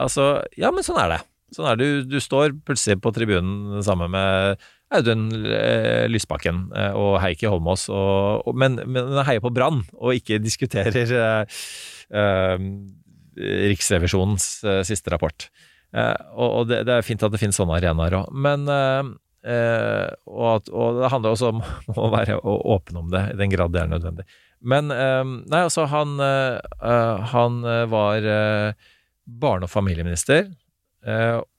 Altså, 0.00 0.42
ja, 0.60 0.70
men 0.72 0.84
sånn 0.84 1.00
er 1.00 1.14
det. 1.16 1.20
Sånn 1.56 1.66
er 1.72 1.80
det. 1.80 1.88
Du, 2.04 2.12
du 2.16 2.20
står 2.22 2.52
plutselig 2.68 3.00
på 3.02 3.12
tribunen 3.16 3.80
sammen 3.84 4.12
med 4.12 4.60
Audun 4.90 5.28
eh, 5.46 6.08
Lysbakken 6.10 6.64
eh, 6.74 6.94
og 6.98 7.20
Heikki 7.22 7.46
Holmås, 7.50 7.86
og, 7.94 8.42
og, 8.42 8.56
men, 8.58 8.80
men 8.90 9.20
heier 9.26 9.42
på 9.42 9.52
Brann, 9.54 9.84
og 9.94 10.16
ikke 10.18 10.40
diskuterer 10.42 11.12
eh, 11.14 11.60
eh, 12.10 12.64
Riksrevisjonens 13.70 14.46
eh, 14.66 14.80
siste 14.86 15.12
rapport. 15.14 15.46
Eh, 15.94 16.16
og 16.34 16.56
og 16.60 16.70
det, 16.72 16.82
det 16.88 16.96
er 16.96 17.06
fint 17.06 17.22
at 17.22 17.32
det 17.34 17.40
finnes 17.42 17.58
sånne 17.60 17.78
arenaer 17.78 18.18
òg. 18.18 18.32
Men 18.34 18.66
og, 19.40 20.66
det 21.00 21.08
handler 21.14 21.30
også 21.30 21.52
om 21.54 21.62
å 22.04 22.10
være 22.12 22.40
åpen 22.44 22.98
om 23.00 23.14
det, 23.14 23.22
i 23.30 23.38
den 23.38 23.54
grad 23.54 23.72
det 23.72 23.84
er 23.84 23.92
nødvendig. 23.94 24.26
Men 24.60 24.90
Nei, 24.90 25.62
altså, 25.62 25.86
han, 25.88 26.18
han 27.30 27.62
var 27.88 28.26
barne- 29.24 29.64
og 29.64 29.72
familieminister 29.72 30.50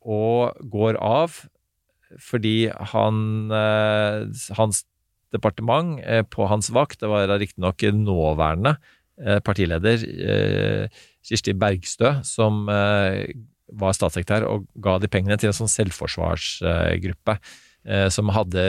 og 0.06 0.62
går 0.70 1.00
av 1.02 1.40
fordi 2.20 2.72
han 2.94 3.52
eh, 3.54 4.28
Hans 4.58 4.84
departement 5.32 6.02
eh, 6.04 6.24
på 6.28 6.48
hans 6.52 6.72
vakt, 6.76 7.00
det 7.00 7.10
var 7.12 7.32
riktignok 7.40 7.86
nåværende 7.96 8.76
eh, 9.22 9.40
partileder 9.40 10.02
Kirsti 11.22 11.54
Bergstø, 11.54 12.18
som 12.26 12.66
var 12.66 13.94
statssekretær 13.94 14.44
og 14.50 14.66
ga 14.82 14.98
de 15.00 15.08
pengene 15.08 15.38
til 15.40 15.52
en 15.52 15.56
sånn 15.56 15.70
selvforsvarsgruppe 15.70 17.36
som 18.14 18.32
hadde 18.34 18.64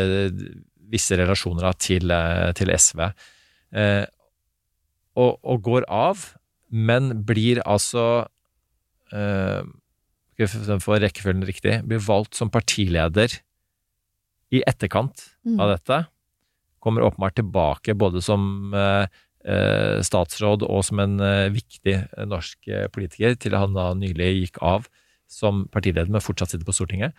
visse 0.92 1.16
relasjoner 1.16 1.72
til, 1.80 2.12
til 2.52 2.72
SV. 2.76 3.00
Og, 5.16 5.32
og 5.40 5.64
går 5.64 5.88
av, 5.88 6.26
men 6.68 7.24
blir 7.24 7.62
altså 7.64 8.28
skal 10.40 10.80
få 10.80 10.98
rekkefølgen 11.02 11.44
riktig, 11.46 11.80
blir 11.86 12.00
valgt 12.02 12.34
som 12.38 12.50
partileder 12.50 13.40
i 14.52 14.62
etterkant 14.68 15.28
Mm. 15.44 15.58
av 15.60 15.68
dette. 15.76 16.06
Kommer 16.80 17.02
åpenbart 17.02 17.34
tilbake 17.34 17.94
både 17.98 18.22
som 18.22 18.72
eh, 18.74 19.06
eh, 19.44 20.00
statsråd 20.02 20.62
og 20.62 20.84
som 20.84 21.00
en 21.00 21.20
eh, 21.20 21.48
viktig 21.50 21.94
eh, 21.94 22.24
norsk 22.26 22.68
eh, 22.68 22.86
politiker, 22.88 23.34
til 23.34 23.56
han 23.58 23.74
da 23.74 23.92
nylig 23.94 24.46
gikk 24.46 24.58
av 24.62 24.86
som 25.26 25.66
partileder, 25.72 26.10
men 26.10 26.20
fortsatt 26.20 26.50
sitter 26.50 26.64
på 26.64 26.72
Stortinget. 26.76 27.12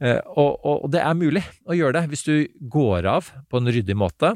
Eh, 0.00 0.20
og, 0.36 0.60
og, 0.64 0.84
og 0.84 0.90
det 0.92 1.00
er 1.02 1.14
mulig 1.14 1.42
å 1.66 1.74
gjøre 1.74 2.00
det 2.00 2.08
hvis 2.12 2.24
du 2.26 2.48
går 2.70 3.06
av 3.06 3.30
på 3.50 3.58
en 3.58 3.66
ryddig 3.70 3.96
måte. 3.96 4.34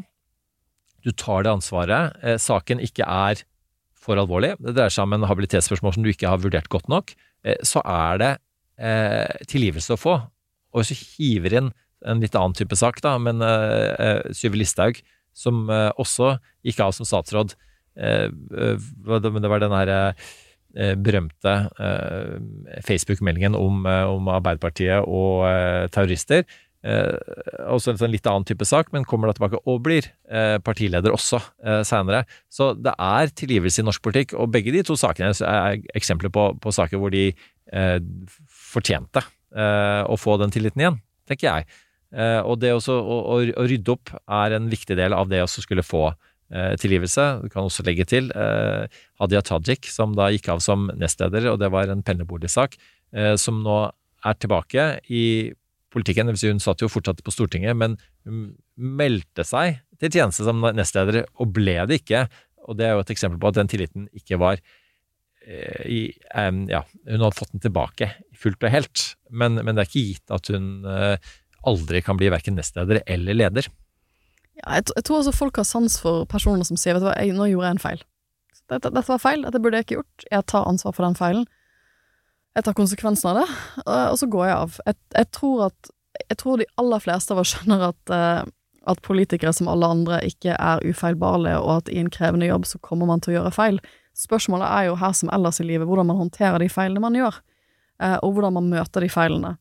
Du 1.05 1.13
tar 1.13 1.45
det 1.47 1.53
ansvaret. 1.53 2.19
Saken 2.43 2.81
ikke 2.83 3.07
er 3.07 3.45
for 3.95 4.19
alvorlig. 4.19 4.57
Det 4.59 4.75
dreier 4.75 4.91
seg 4.91 5.07
om 5.07 5.15
en 5.15 5.27
habilitetsspørsmål 5.31 5.95
som 5.95 6.03
du 6.03 6.11
ikke 6.11 6.31
har 6.31 6.41
vurdert 6.43 6.69
godt 6.73 6.89
nok. 6.91 7.15
Eh, 7.45 7.61
så 7.67 7.83
er 7.85 8.19
det 8.23 8.33
eh, 8.79 9.45
tilgivelse 9.51 9.95
å 9.95 10.01
få. 10.01 10.17
Og 10.75 10.83
hvis 10.83 10.93
du 10.95 11.07
hiver 11.19 11.59
inn 11.61 11.71
en 12.07 12.21
litt 12.23 12.37
annen 12.39 12.55
type 12.55 12.77
sak, 12.79 13.01
da, 13.05 13.17
men 13.19 13.43
eh, 13.43 13.95
eh, 13.99 14.21
Syve 14.37 14.59
Listhaug, 14.61 15.01
som 15.39 15.69
eh, 15.71 15.91
også 15.99 16.37
gikk 16.67 16.83
av 16.85 16.93
som 16.97 17.07
statsråd 17.09 17.55
eh, 17.99 18.29
eh, 18.29 18.77
det- 18.79 19.49
var 19.49 19.63
den 19.65 19.75
her 19.75 20.13
berømte 21.01 21.53
Facebook-meldingen 22.85 23.55
om, 23.57 23.87
om 23.89 24.29
Arbeiderpartiet 24.31 25.01
og 25.09 25.41
terrorister. 25.91 26.45
Eh, 26.87 27.15
også 27.67 27.91
en 27.91 27.99
sånn 27.99 28.13
litt 28.13 28.27
annen 28.31 28.47
type 28.47 28.67
sak, 28.69 28.93
men 28.95 29.07
kommer 29.09 29.29
da 29.29 29.35
tilbake 29.35 29.59
og 29.67 29.81
blir 29.83 30.07
eh, 30.31 30.59
partileder 30.63 31.15
også 31.15 31.41
eh, 31.65 31.81
seinere. 31.87 32.23
Så 32.53 32.71
det 32.79 32.93
er 32.95 33.33
tilgivelse 33.35 33.83
i 33.83 33.87
norsk 33.89 34.05
politikk, 34.05 34.37
og 34.39 34.53
begge 34.55 34.75
de 34.75 34.85
to 34.87 34.95
sakene 34.99 35.33
er 35.35 35.81
eksempler 35.99 36.31
på, 36.35 36.53
på 36.63 36.75
saker 36.75 37.03
hvor 37.03 37.11
de 37.15 37.33
eh, 37.33 37.99
fortjente 38.47 39.25
å 39.49 40.17
få 40.21 40.35
den 40.37 40.51
tilliten 40.53 40.83
igjen, 40.83 40.97
tenker 41.25 41.47
jeg. 41.47 41.65
Og 42.45 42.59
det 42.61 42.69
også, 42.77 42.93
å, 43.01 43.15
å, 43.33 43.37
å 43.49 43.63
rydde 43.65 43.95
opp 43.95 44.11
er 44.13 44.53
en 44.59 44.67
viktig 44.69 44.93
del 44.99 45.17
av 45.17 45.31
det 45.31 45.41
å 45.41 45.47
skulle 45.49 45.81
få 45.87 46.03
tilgivelse. 46.83 47.25
Du 47.41 47.49
kan 47.49 47.65
også 47.65 47.87
legge 47.87 48.05
til 48.13 48.29
Hadia 48.29 49.41
Tajik, 49.49 49.89
som 49.89 50.13
da 50.19 50.29
gikk 50.35 50.51
av 50.53 50.61
som 50.61 50.91
nestleder, 51.01 51.49
og 51.55 51.63
det 51.63 51.73
var 51.73 51.89
en 51.89 52.05
pendlerboligsak, 52.05 52.77
som 53.41 53.65
nå 53.65 53.79
er 54.29 54.37
tilbake 54.37 54.87
i 55.09 55.25
politikken. 55.95 56.31
Vil 56.33 56.41
si 56.41 56.51
hun 56.51 56.63
satt 56.63 56.83
jo 56.85 56.91
fortsatt 56.91 57.23
på 57.25 57.35
Stortinget, 57.35 57.77
men 57.79 57.97
meldte 58.77 59.47
seg 59.47 59.81
til 59.99 60.13
tjeneste 60.15 60.47
som 60.47 60.63
nestleder, 60.77 61.25
og 61.41 61.55
ble 61.57 61.79
det 61.91 62.03
ikke. 62.03 62.27
Og 62.69 62.79
det 62.79 62.87
er 62.87 62.97
jo 62.97 63.03
et 63.05 63.15
eksempel 63.15 63.41
på 63.41 63.51
at 63.51 63.59
den 63.59 63.71
tilliten 63.71 64.07
ikke 64.17 64.39
var 64.41 64.61
eh, 64.61 65.85
i, 65.89 66.01
um, 66.37 66.65
ja, 66.71 66.83
hun 67.09 67.25
hadde 67.25 67.39
fått 67.39 67.55
den 67.55 67.65
tilbake 67.65 68.11
fullt 68.39 68.63
og 68.63 68.75
helt, 68.75 69.05
men, 69.31 69.57
men 69.63 69.75
det 69.75 69.85
er 69.85 69.91
ikke 69.91 70.07
gitt 70.13 70.35
at 70.35 70.51
hun 70.53 70.69
uh, 70.87 71.17
aldri 71.67 72.03
kan 72.05 72.21
bli 72.21 72.29
verken 72.31 72.59
nestleder 72.59 73.01
eller 73.09 73.39
leder. 73.39 73.71
Ja, 74.61 74.79
jeg, 74.79 74.91
jeg 74.95 75.07
tror 75.07 75.23
også 75.23 75.35
folk 75.35 75.59
har 75.59 75.67
sans 75.67 75.99
for 76.03 76.29
personer 76.31 76.67
som 76.69 76.79
sier 76.79 76.97
vet 76.97 77.05
du 77.05 77.09
hva, 77.09 77.17
jeg, 77.19 77.35
nå 77.35 77.49
gjorde 77.51 77.71
jeg 77.71 77.79
en 77.79 77.85
feil. 77.87 78.05
Dette, 78.69 78.91
dette 78.93 79.09
var 79.09 79.23
feil, 79.23 79.47
dette 79.47 79.61
burde 79.65 79.81
jeg 79.81 79.87
ikke 79.87 79.99
gjort. 80.01 80.29
Jeg 80.29 80.47
tar 80.53 80.69
ansvar 80.69 80.95
for 80.97 81.07
den 81.07 81.17
feilen. 81.17 81.47
Jeg 82.59 82.67
tar 82.67 82.75
konsekvensen 82.75 83.31
av 83.31 83.37
det, 83.39 83.49
og, 83.85 84.17
så 84.19 84.27
går 84.27 84.49
jeg 84.49 84.55
av. 84.57 84.79
Jeg, 84.89 84.97
jeg, 85.15 85.27
tror 85.37 85.61
at, 85.69 85.91
jeg 86.25 86.39
tror 86.41 86.59
de 86.59 86.65
aller 86.83 87.03
fleste 87.05 87.31
av 87.31 87.43
oss 87.45 87.53
skjønner 87.55 87.85
at, 87.93 88.15
eh, 88.15 88.41
at 88.91 89.03
politikere 89.07 89.53
som 89.55 89.71
alle 89.71 89.87
andre 89.95 90.19
ikke 90.27 90.57
er 90.57 90.83
ufeilbarlige, 90.83 91.61
og 91.63 91.77
at 91.77 91.93
i 91.93 92.01
en 92.03 92.11
krevende 92.11 92.49
jobb 92.49 92.67
så 92.67 92.81
kommer 92.83 93.07
man 93.07 93.23
til 93.23 93.37
å 93.37 93.37
gjøre 93.37 93.55
feil. 93.55 93.79
Spørsmålet 94.19 94.67
er 94.67 94.89
jo 94.89 94.97
her 94.99 95.15
som 95.15 95.31
ellers 95.31 95.61
i 95.63 95.69
livet 95.69 95.87
hvordan 95.87 96.09
man 96.11 96.19
håndterer 96.25 96.59
de 96.59 96.67
feilene 96.73 97.05
man 97.05 97.21
gjør, 97.21 97.39
eh, 98.03 98.17
og 98.27 98.35
hvordan 98.35 98.59
man 98.59 98.73
møter 98.73 99.07
de 99.07 99.13
feilene. 99.13 99.55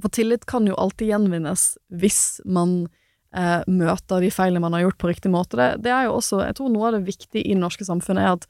For 0.00 0.10
tillit 0.10 0.48
kan 0.50 0.66
jo 0.66 0.80
alltid 0.82 1.12
gjenvinnes 1.12 1.68
hvis 2.02 2.40
man 2.42 2.88
eh, 3.30 3.62
møter 3.70 4.26
de 4.26 4.32
feilene 4.34 4.64
man 4.64 4.74
har 4.74 4.88
gjort 4.88 4.98
på 5.04 5.12
riktig 5.12 5.30
måte. 5.30 5.60
Det, 5.60 5.70
det 5.86 5.94
er 5.94 6.08
jo 6.08 6.18
også, 6.18 6.42
jeg 6.48 6.58
tror 6.58 6.74
noe 6.74 6.90
av 6.90 6.98
det 6.98 7.04
viktige 7.06 7.44
i 7.44 7.54
det 7.54 7.62
norske 7.62 7.86
samfunnet 7.86 8.26
er 8.26 8.34
at 8.34 8.48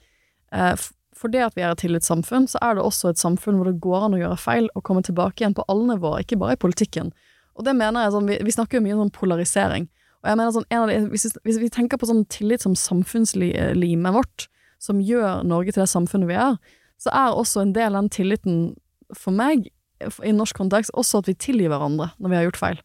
eh, 0.56 0.88
f- 1.22 1.24
for 1.24 1.30
det 1.30 1.40
at 1.46 1.54
vi 1.54 1.62
er 1.62 1.70
et 1.72 1.78
tillitssamfunn, 1.78 2.48
så 2.50 2.58
er 2.62 2.74
det 2.74 2.82
også 2.84 3.10
et 3.12 3.18
samfunn 3.22 3.56
hvor 3.60 3.70
det 3.70 3.80
går 3.80 4.04
an 4.08 4.14
å 4.14 4.20
gjøre 4.20 4.38
feil 4.38 4.68
og 4.74 4.82
komme 4.82 5.02
tilbake 5.06 5.40
igjen 5.42 5.54
på 5.54 5.64
alle 5.68 5.94
nivåer, 5.94 6.20
ikke 6.24 6.38
bare 6.38 6.52
i 6.58 6.60
politikken. 6.60 7.12
Og 7.56 7.64
det 7.64 7.74
mener 7.76 8.02
jeg 8.02 8.12
sånn, 8.12 8.26
vi, 8.28 8.38
vi 8.42 8.50
snakker 8.54 8.78
jo 8.78 8.82
mye 8.84 8.94
om 8.96 9.04
sånn 9.06 9.14
polarisering. 9.20 9.88
Og 10.22 10.28
jeg 10.30 10.36
mener 10.38 10.52
sånn, 10.54 10.66
de, 10.90 10.98
hvis, 11.12 11.24
vi- 11.30 11.40
hvis 11.44 11.58
vi 11.62 11.68
tenker 11.70 11.98
på 11.98 12.06
sånn 12.10 12.24
tillit 12.28 12.62
som 12.62 12.74
samfunnslimet 12.74 14.14
vårt, 14.14 14.48
som 14.82 15.00
gjør 15.00 15.42
Norge 15.46 15.72
til 15.72 15.82
det 15.84 15.90
samfunnet 15.90 16.28
vi 16.28 16.34
er, 16.34 16.56
så 16.98 17.10
er 17.14 17.34
også 17.38 17.62
en 17.62 17.72
del 17.74 17.94
av 17.94 18.02
den 18.02 18.10
tilliten 18.10 18.56
for 19.14 19.30
meg, 19.34 19.68
i 20.26 20.32
norsk 20.34 20.56
kontekst, 20.58 20.90
også 20.98 21.20
at 21.22 21.28
vi 21.30 21.34
tilgir 21.38 21.68
hverandre 21.70 22.08
når 22.18 22.28
vi 22.32 22.34
har 22.36 22.44
gjort 22.48 22.58
feil. 22.58 22.80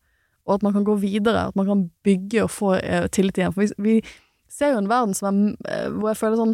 Og 0.48 0.56
at 0.60 0.64
man 0.64 0.74
kan 0.76 0.84
gå 0.86 0.96
videre, 1.02 1.48
at 1.50 1.56
man 1.58 1.66
kan 1.66 1.90
bygge 2.06 2.44
og 2.46 2.52
få 2.54 2.76
eh, 2.78 3.08
tillit 3.10 3.38
igjen. 3.40 3.54
For 3.56 3.66
vi, 3.66 3.72
vi 3.82 3.96
ser 4.48 4.76
jo 4.76 4.78
en 4.84 4.88
verden 4.92 5.14
som 5.18 5.40
er, 5.66 5.88
eh, 5.88 5.88
hvor 5.98 6.12
jeg 6.14 6.20
føler 6.22 6.38
sånn 6.38 6.54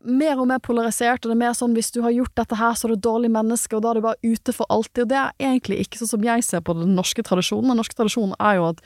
mer 0.00 0.38
og 0.40 0.48
mer 0.48 0.60
polarisert, 0.64 1.24
og 1.24 1.30
det 1.30 1.34
er 1.34 1.42
mer 1.42 1.56
sånn 1.56 1.74
hvis 1.76 1.92
du 1.92 2.00
har 2.04 2.14
gjort 2.14 2.32
dette 2.38 2.56
her, 2.56 2.76
så 2.76 2.88
er 2.88 2.94
du 2.94 3.04
dårlig 3.04 3.30
menneske, 3.32 3.76
og 3.76 3.84
da 3.84 3.90
er 3.90 4.00
du 4.00 4.06
bare 4.06 4.32
ute 4.34 4.54
for 4.56 4.68
alltid. 4.72 5.04
Og 5.04 5.10
det 5.12 5.18
er 5.20 5.50
egentlig 5.50 5.80
ikke 5.84 6.00
sånn 6.00 6.14
som 6.14 6.24
jeg 6.24 6.46
ser 6.46 6.64
på 6.64 6.76
den 6.78 6.94
norske 6.96 7.24
tradisjonen. 7.26 7.72
Den 7.72 7.80
norske 7.82 7.98
tradisjonen 7.98 8.36
er 8.40 8.58
jo 8.58 8.68
at, 8.70 8.80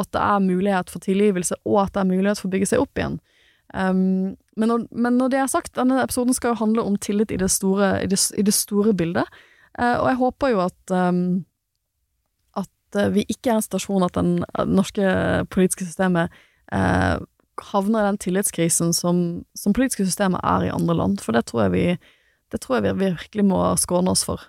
at 0.00 0.10
det 0.16 0.24
er 0.26 0.46
mulighet 0.46 0.90
for 0.90 1.04
tilgivelse, 1.04 1.60
og 1.68 1.84
at 1.84 1.94
det 1.94 2.02
er 2.02 2.10
mulighet 2.10 2.42
for 2.42 2.50
å 2.50 2.54
bygge 2.56 2.70
seg 2.72 2.82
opp 2.82 2.98
igjen. 2.98 3.20
Um, 3.70 4.34
men, 4.58 4.66
når, 4.66 4.88
men 4.90 5.20
når 5.20 5.30
det 5.30 5.42
er 5.44 5.52
sagt, 5.52 5.76
denne 5.78 6.00
episoden 6.02 6.34
skal 6.34 6.54
jo 6.54 6.62
handle 6.64 6.86
om 6.88 6.98
tillit 6.98 7.30
i 7.30 7.38
det 7.38 7.50
store, 7.54 7.94
i 8.02 8.10
det, 8.10 8.18
i 8.34 8.46
det 8.46 8.56
store 8.56 8.96
bildet. 8.98 9.30
Uh, 9.78 10.02
og 10.02 10.06
jeg 10.10 10.20
håper 10.24 10.54
jo 10.56 10.64
at 10.66 10.96
um, 10.96 11.24
at 12.58 13.14
vi 13.14 13.22
ikke 13.30 13.52
er 13.52 13.60
en 13.60 13.62
situasjon 13.62 14.02
at 14.02 14.16
den 14.18 14.40
uh, 14.50 14.64
norske 14.66 15.04
politiske 15.54 15.86
systemet 15.86 16.34
uh, 16.74 17.22
havner 17.70 18.02
i 18.02 18.08
den 18.10 18.20
tillitskrisen 18.22 18.94
som, 18.96 19.42
som 19.58 19.76
politiske 19.76 20.06
systemer 20.08 20.42
er 20.46 20.68
i 20.68 20.72
andre 20.74 20.96
land. 20.96 21.20
For 21.24 21.36
det 21.36 21.46
tror 21.50 21.66
jeg 21.66 21.74
vi, 21.76 21.84
det 22.52 22.62
tror 22.62 22.78
jeg 22.78 22.88
vi 22.88 23.10
virkelig 23.10 23.46
må 23.46 23.62
skåne 23.80 24.14
oss 24.14 24.24
for. 24.28 24.48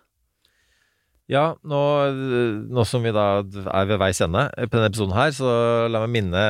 Ja, 1.32 1.54
nå, 1.64 1.82
nå, 2.76 2.84
som 2.88 3.06
vi 3.06 3.14
da 3.16 3.40
er 3.40 3.86
ved 3.88 4.02
veis 4.02 4.20
ende 4.24 4.50
på 4.52 4.76
denne 4.76 4.90
episoden 4.90 5.14
her, 5.16 5.32
så 5.32 5.52
la 5.88 6.02
meg 6.04 6.12
minne 6.18 6.42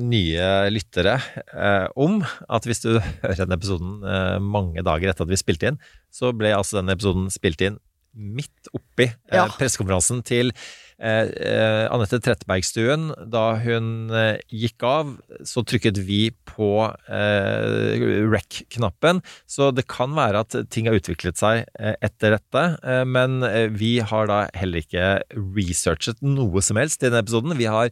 nye 0.00 0.46
lyttere 0.72 1.18
eh, 1.52 1.90
om 2.00 2.22
at 2.24 2.68
hvis 2.68 2.80
du 2.86 2.94
hører 3.24 3.42
denne 3.42 3.58
episoden 3.58 3.98
eh, 4.00 4.38
mange 4.40 4.84
dager 4.86 5.12
etter 5.12 5.26
at 5.26 5.32
vi 5.32 5.40
spilte 5.40 5.68
inn, 5.68 5.80
så 6.08 6.32
ble 6.32 6.54
altså 6.56 6.78
denne 6.78 6.96
episoden 6.96 7.28
spilt 7.34 7.60
inn 7.66 7.76
midt 8.16 8.70
oppi 8.72 9.10
eh, 9.10 9.36
ja. 9.36 9.44
pressekonferansen 9.58 10.24
til 10.26 10.54
Anette 11.00 12.20
Trettebergstuen. 12.20 13.10
Da 13.32 13.54
hun 13.62 14.10
eh, 14.12 14.40
gikk 14.52 14.84
av, 14.84 15.14
så 15.48 15.64
trykket 15.64 16.00
vi 16.04 16.20
på 16.48 16.84
eh, 17.08 18.04
rec-knappen. 18.30 19.22
Så 19.48 19.70
det 19.74 19.86
kan 19.90 20.14
være 20.16 20.44
at 20.44 20.58
ting 20.72 20.90
har 20.90 20.98
utviklet 20.98 21.40
seg 21.40 21.64
eh, 21.80 21.96
etter 22.04 22.36
dette. 22.36 22.64
men 23.06 23.40
vi 23.74 23.98
har 24.04 24.28
da 24.28 24.40
heller 24.56 24.82
ikke 24.82 25.08
researchet 25.56 26.20
noe 26.24 26.62
som 26.64 26.78
helst 26.80 27.02
i 27.02 27.08
denne 27.08 27.22
episoden. 27.24 27.56
Vi 27.58 27.68
har 27.70 27.90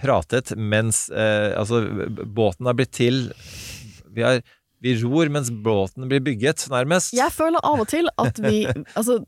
pratet 0.00 0.52
mens 0.56 1.06
Altså, 1.12 1.82
båten 2.26 2.66
har 2.66 2.74
blitt 2.78 2.94
til 2.96 3.28
Vi 4.14 4.24
har 4.24 4.40
vi 4.84 4.92
ror 5.00 5.30
mens 5.32 5.48
båten 5.50 6.04
blir 6.08 6.20
bygget, 6.20 6.66
nærmest. 6.70 7.14
Jeg 7.16 7.32
føler 7.32 7.62
av 7.64 7.80
og 7.80 7.88
til 7.88 8.08
at 8.20 8.38
vi 8.44 8.66
Altså, 8.98 9.18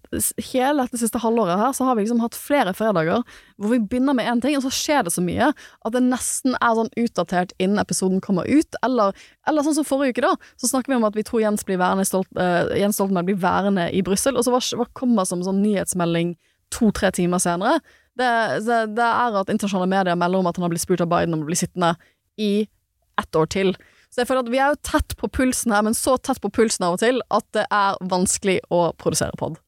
hele 0.51 0.85
dette 0.85 1.01
siste 1.01 1.21
halvåret 1.23 1.59
her, 1.61 1.73
så 1.77 1.87
har 1.89 1.97
vi 1.97 2.05
liksom 2.05 2.21
hatt 2.21 2.37
flere 2.37 2.75
fredager 2.77 3.25
hvor 3.57 3.73
vi 3.73 3.81
begynner 3.81 4.17
med 4.17 4.29
én 4.29 4.43
ting, 4.45 4.57
og 4.59 4.67
så 4.67 4.73
skjer 4.75 5.07
det 5.07 5.15
så 5.15 5.25
mye 5.25 5.51
at 5.51 5.95
det 5.95 6.05
nesten 6.05 6.55
er 6.61 6.77
sånn 6.79 6.93
utdatert 7.01 7.55
innen 7.59 7.81
episoden 7.83 8.21
kommer 8.25 8.47
ut. 8.47 8.79
Eller, 8.87 9.17
eller 9.49 9.67
sånn 9.67 9.79
som 9.81 9.89
forrige 9.89 10.19
uke, 10.19 10.27
da, 10.29 10.35
så 10.61 10.71
snakker 10.71 10.93
vi 10.93 11.01
om 11.01 11.09
at 11.09 11.17
vi 11.17 11.25
tror 11.27 11.43
Jens, 11.43 11.65
blir 11.67 11.81
værende 11.81 12.07
Stolt, 12.09 12.31
uh, 12.39 12.69
Jens 12.79 13.01
Stoltenberg 13.01 13.33
blir 13.33 13.41
værende 13.43 13.89
i 13.91 14.05
Brussel, 14.07 14.39
og 14.39 14.47
så 14.47 14.55
hva, 14.55 14.87
kommer 14.99 15.27
som 15.29 15.43
sånn 15.47 15.63
nyhetsmelding 15.65 16.37
to-tre 16.75 17.11
timer 17.17 17.43
senere? 17.43 17.81
Det, 18.19 18.31
det, 18.67 18.81
det 18.99 19.11
er 19.11 19.41
at 19.41 19.51
internasjonale 19.51 19.91
medier 19.91 20.19
melder 20.19 20.43
om 20.43 20.51
at 20.51 20.59
han 20.59 20.67
har 20.67 20.75
blitt 20.75 20.85
spurt 20.85 21.03
av 21.03 21.11
Biden 21.11 21.35
om 21.37 21.47
å 21.47 21.49
bli 21.49 21.59
sittende 21.59 21.95
i 22.39 22.53
ett 23.19 23.39
år 23.39 23.51
til. 23.51 23.75
Så 24.09 24.23
jeg 24.23 24.31
føler 24.31 24.45
at 24.47 24.53
vi 24.53 24.61
er 24.63 24.73
jo 24.73 24.83
tett 24.89 25.17
på 25.21 25.31
pulsen 25.31 25.75
her, 25.75 25.85
men 25.87 25.97
så 25.97 26.17
tett 26.17 26.41
på 26.43 26.51
pulsen 26.55 26.87
av 26.87 26.97
og 26.97 27.03
til 27.03 27.21
at 27.35 27.47
det 27.57 27.65
er 27.69 27.99
vanskelig 28.11 28.61
å 28.73 28.89
produsere 29.01 29.37
pod. 29.41 29.59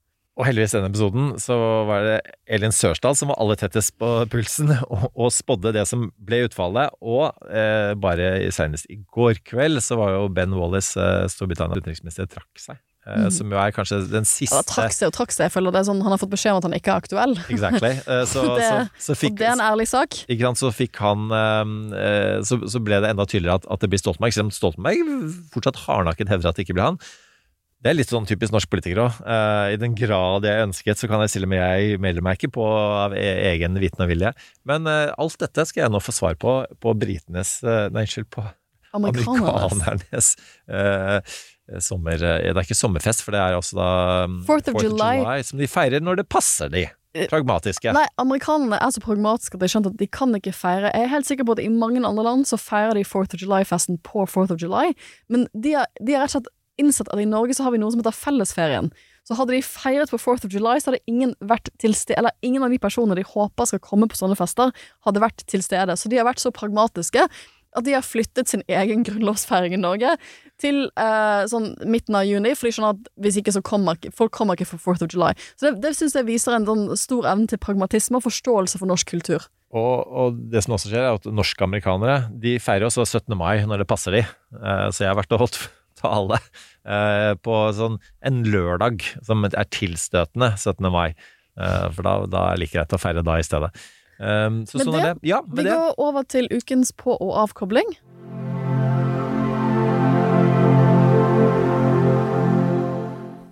Og 0.40 0.46
heldigvis 0.46 0.72
denne 0.72 0.88
episoden 0.88 1.32
så 1.42 1.56
var 1.84 2.06
det 2.06 2.18
Elin 2.48 2.72
Sørsdal 2.72 3.16
som 3.18 3.28
var 3.28 3.40
aller 3.42 3.58
tettest 3.60 3.92
på 4.00 4.08
pulsen 4.32 4.72
og, 4.92 5.10
og 5.12 5.32
spådde 5.36 5.74
det 5.76 5.84
som 5.90 6.08
ble 6.16 6.46
utfallet. 6.46 6.94
Og 7.04 7.28
eh, 7.52 7.92
bare 8.00 8.32
senest 8.54 8.88
i 8.88 9.02
går 9.12 9.42
kveld 9.44 9.82
så 9.84 9.98
var 10.00 10.14
jo 10.16 10.30
Ben 10.32 10.56
Wallis, 10.56 10.94
eh, 10.96 11.26
Storbritannias 11.28 11.82
utenriksminister, 11.82 12.30
trakk 12.30 12.62
seg. 12.62 12.80
Mm. 13.10 13.30
Som 13.34 13.52
jo 13.52 13.58
er 13.58 13.72
kanskje 13.74 14.00
den 14.10 14.26
siste 14.28 14.58
ja, 14.58 14.66
Trakk 14.66 14.94
seg 14.94 15.10
og 15.10 15.14
trakk 15.16 15.32
seg. 15.34 15.48
Jeg 15.48 15.54
føler 15.54 15.74
det 15.74 15.82
er 15.82 15.88
sånn, 15.88 16.02
Han 16.04 16.14
har 16.14 16.20
fått 16.20 16.32
beskjed 16.34 16.54
om 16.54 16.60
at 16.60 16.68
han 16.68 16.76
ikke 16.76 16.92
er 16.92 17.04
aktuell. 17.04 17.34
Exactly. 17.54 17.92
Uh, 18.06 18.22
så, 18.32 18.44
det, 18.58 18.66
så, 18.68 19.06
så 19.08 19.16
fikk, 19.18 19.34
og 19.34 19.40
det 19.40 19.48
er 19.48 19.56
en 19.56 19.64
ærlig 19.70 19.88
sak. 19.90 20.20
Ikke 20.26 20.46
sant, 20.48 20.60
så 20.62 20.70
fikk 20.74 21.00
han 21.02 21.26
uh, 21.32 22.38
så, 22.46 22.60
så, 22.70 22.82
ble 22.84 23.00
det 23.02 23.10
enda 23.14 23.26
tydeligere 23.26 23.62
at, 23.62 23.66
at 23.72 23.82
det 23.82 23.90
blir 23.92 24.02
Stoltenberg. 24.02 24.36
Selv 24.36 24.50
om 24.50 24.54
Stoltenberg 24.54 25.10
fortsatt 25.54 25.82
hardnakket 25.86 26.30
hevder 26.32 26.52
at 26.52 26.60
det 26.60 26.68
ikke 26.68 26.78
blir 26.78 26.92
han. 26.92 27.02
Det 27.80 27.88
er 27.88 27.96
litt 27.96 28.10
sånn 28.12 28.28
typisk 28.28 28.52
norsk 28.52 28.68
politiker 28.68 29.06
òg. 29.06 29.20
I 29.72 29.78
den 29.80 29.94
grad 29.96 30.44
jeg 30.44 30.66
ønsket, 30.66 31.00
så 31.00 31.08
kan 31.08 31.22
jeg 31.24 31.32
stille 31.32 31.48
meg 31.48 31.62
Jeg 31.62 32.02
melder 32.04 32.26
meg 32.26 32.36
ikke 32.36 32.52
på 32.58 32.66
av 32.68 33.16
e 33.16 33.24
egen 33.54 33.80
viten 33.80 34.04
og 34.04 34.10
vilje. 34.12 34.34
Men 34.68 34.84
alt 34.90 35.40
dette 35.40 35.64
skal 35.64 35.86
jeg 35.86 35.94
nå 35.94 36.02
få 36.04 36.12
svar 36.12 36.36
på 36.36 36.58
på 36.76 36.92
britenes 37.00 37.54
Nei, 37.64 38.04
unnskyld, 38.04 38.28
på 38.36 38.44
amerikanernes 38.96 40.34
Eh, 40.70 41.18
sommer... 41.78 42.18
Eh, 42.18 42.48
det 42.50 42.56
er 42.56 42.66
ikke 42.66 42.78
sommerfest, 42.78 43.22
for 43.24 43.36
det 43.36 43.42
er 43.42 43.58
også 43.58 43.78
da 43.78 43.90
um, 44.26 44.40
Fourth 44.48 44.72
of, 44.72 44.80
July. 44.82 45.20
July. 45.20 45.44
Som 45.46 45.62
de 45.62 45.68
feirer 45.70 46.02
når 46.02 46.22
det 46.22 46.26
passer 46.32 46.72
de. 46.72 46.86
Eh, 47.14 47.26
pragmatiske. 47.30 47.90
Nei, 47.94 48.06
amerikanerne 48.22 48.78
er 48.78 48.92
så 48.94 49.02
pragmatiske 49.02 49.58
at 49.58 49.64
de 49.64 49.70
skjønte 49.72 49.90
at 49.90 49.98
de 49.98 50.06
kan 50.06 50.30
ikke 50.36 50.52
feire 50.54 50.92
Jeg 50.92 51.08
er 51.08 51.10
helt 51.10 51.26
sikker 51.26 51.46
på 51.48 51.56
at 51.56 51.62
i 51.64 51.66
mange 51.72 51.98
andre 52.06 52.22
land 52.22 52.46
så 52.46 52.58
feirer 52.60 52.94
de 52.94 53.02
Fourth 53.06 53.34
of 53.34 53.42
July-festen 53.42 53.98
på 54.06 54.26
Fourth 54.30 54.54
of 54.54 54.62
July, 54.62 54.94
men 55.28 55.48
de 55.54 55.74
har, 55.78 55.90
de 55.98 56.14
har 56.14 56.26
rett 56.26 56.36
og 56.36 56.40
slett 56.40 56.52
innsett 56.80 57.10
at 57.12 57.20
i 57.20 57.28
Norge 57.28 57.56
så 57.56 57.66
har 57.66 57.74
vi 57.74 57.80
noe 57.82 57.92
som 57.92 58.00
heter 58.00 58.14
fellesferien. 58.14 58.92
Så 59.26 59.36
hadde 59.36 59.52
de 59.52 59.62
feiret 59.62 60.10
på 60.10 60.18
Fourth 60.22 60.46
of 60.46 60.54
July, 60.54 60.78
så 60.80 60.90
hadde 60.90 61.02
ingen 61.10 61.34
vært 61.44 61.68
til 61.82 61.92
stede 61.94 62.18
Eller 62.18 62.32
ingen 62.46 62.64
av 62.64 62.72
de 62.72 62.80
personene 62.80 63.18
de 63.18 63.26
håper 63.26 63.68
skal 63.68 63.82
komme 63.84 64.08
på 64.10 64.18
sånne 64.18 64.38
fester, 64.38 64.72
hadde 65.06 65.22
vært 65.22 65.44
til 65.50 65.62
stede. 65.66 65.96
Så 65.98 66.10
de 66.10 66.18
har 66.18 66.26
vært 66.26 66.42
så 66.42 66.54
pragmatiske 66.54 67.26
at 67.76 67.86
de 67.86 67.94
har 67.94 68.04
flyttet 68.06 68.50
sin 68.50 68.64
egen 68.66 69.04
grunnlovsfeiring 69.06 69.76
i 69.76 69.80
Norge 69.80 70.16
til 70.60 70.82
eh, 71.00 71.42
sånn 71.50 71.72
midten 71.88 72.18
av 72.18 72.26
juni, 72.28 72.56
for 72.58 72.68
de 72.68 72.74
skjønner 72.74 72.98
at 72.98 73.10
hvis 73.22 73.38
ikke 73.40 73.54
så 73.56 73.62
kommer 73.64 74.10
folk 74.16 74.34
kommer 74.34 74.58
ikke 74.58 74.72
for 74.72 74.96
4th 74.96 75.06
of. 75.06 75.46
Så 75.56 75.68
det, 75.68 75.74
det 75.84 75.94
syns 75.98 76.18
jeg 76.18 76.28
viser 76.28 76.56
en 76.56 76.68
sånn 76.68 76.84
stor 76.98 77.30
evne 77.30 77.48
til 77.50 77.62
pragmatisme 77.62 78.18
og 78.18 78.26
forståelse 78.26 78.80
for 78.80 78.90
norsk 78.90 79.14
kultur. 79.14 79.46
Og, 79.70 79.98
og 80.10 80.38
det 80.50 80.64
som 80.64 80.74
også 80.74 80.90
skjer, 80.90 81.04
er 81.06 81.18
at 81.20 81.28
norske 81.30 81.62
amerikanere 81.62 82.24
de 82.42 82.56
feirer 82.62 82.88
også 82.88 83.06
17. 83.06 83.36
mai 83.38 83.62
når 83.68 83.84
det 83.84 83.90
passer 83.90 84.18
de. 84.18 84.24
Eh, 84.58 84.88
så 84.90 85.04
jeg 85.04 85.12
har 85.12 85.20
vært 85.20 85.36
og 85.36 85.44
holdt 85.44 85.60
tale 86.00 86.40
eh, 86.40 87.32
på 87.38 87.60
sånn 87.76 88.00
en 88.26 88.42
lørdag 88.48 89.04
som 89.26 89.46
er 89.46 89.70
tilstøtende 89.70 90.54
17. 90.56 90.90
mai. 90.90 91.12
Eh, 91.60 91.86
for 91.94 92.06
da, 92.06 92.16
da 92.26 92.44
er 92.48 92.58
det 92.58 92.64
like 92.64 92.78
greit 92.78 92.96
å 92.96 93.00
feire 93.00 93.24
da 93.26 93.38
i 93.38 93.46
stedet. 93.46 93.70
Um, 94.20 94.66
så 94.68 94.82
sånn 94.82 94.92
det, 94.92 95.00
er 95.00 95.14
det. 95.14 95.28
Ja, 95.30 95.40
vi 95.48 95.64
det. 95.64 95.72
går 95.72 95.94
over 95.96 96.26
til 96.28 96.48
ukens 96.52 96.92
på- 96.92 97.16
og 97.16 97.32
avkobling. 97.40 97.88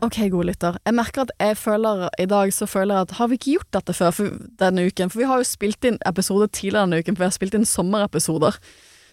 Ok, 0.04 0.20
gode 0.30 0.46
lytter. 0.46 0.76
Jeg 0.86 0.94
merker 0.94 1.24
at 1.26 1.32
jeg 1.42 1.56
føler 1.58 2.04
i 2.22 2.26
dag 2.30 2.52
så 2.54 2.68
føler 2.70 2.94
jeg 2.94 3.08
at 3.08 3.14
har 3.18 3.28
vi 3.28 3.38
ikke 3.38 3.54
gjort 3.56 3.72
dette 3.76 3.94
før 3.96 4.12
for 4.14 4.36
denne 4.60 4.84
uken? 4.86 5.10
For 5.10 5.20
vi 5.20 5.26
har 5.28 5.40
jo 5.40 5.48
spilt 5.48 5.88
inn 5.88 5.98
episoder 6.06 6.48
tidligere 6.52 6.86
denne 6.86 7.00
uken, 7.02 7.16
for 7.16 7.24
vi 7.24 7.28
har 7.28 7.34
spilt 7.34 7.56
inn 7.58 7.66
sommerepisoder. 7.68 8.60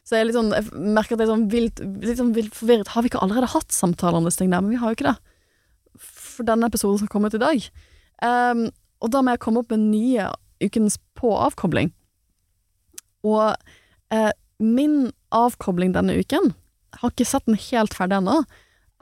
Så 0.05 0.19
jeg, 0.19 0.35
sånn, 0.35 0.53
jeg 0.53 0.69
merker 0.75 1.17
at 1.17 1.23
jeg 1.23 1.25
er 1.25 1.33
sånn 1.33 1.47
vilt, 1.49 1.81
litt 2.05 2.19
sånn 2.21 2.35
vilt 2.35 2.53
forvirret. 2.53 2.93
Har 2.93 3.01
vi 3.01 3.09
ikke 3.09 3.23
allerede 3.25 3.49
hatt 3.55 3.73
samtaler 3.73 4.19
om 4.19 4.27
disse 4.27 4.43
tingene? 4.43 4.61
Men 4.61 4.75
vi 4.75 4.79
har 4.83 4.91
jo 4.91 4.99
ikke 4.99 5.09
det. 5.09 5.17
For 6.05 6.45
denne 6.45 6.69
episoden 6.69 7.01
som 7.01 7.09
kom 7.09 7.25
ut 7.25 7.35
i 7.35 7.41
dag. 7.41 7.67
Um, 8.21 8.67
og 9.01 9.11
da 9.11 9.23
må 9.25 9.33
jeg 9.33 9.41
komme 9.43 9.63
opp 9.63 9.73
med 9.73 9.87
nye 9.89 10.29
ukens 10.63 10.99
på-avkobling. 11.19 11.91
Og 13.25 13.55
eh, 14.13 14.31
min 14.61 15.09
avkobling 15.35 15.95
denne 15.95 16.15
uken, 16.19 16.53
har 17.01 17.11
ikke 17.11 17.27
sett 17.27 17.47
den 17.49 17.59
helt 17.59 17.95
ferdig 17.97 18.21
ennå, 18.21 18.43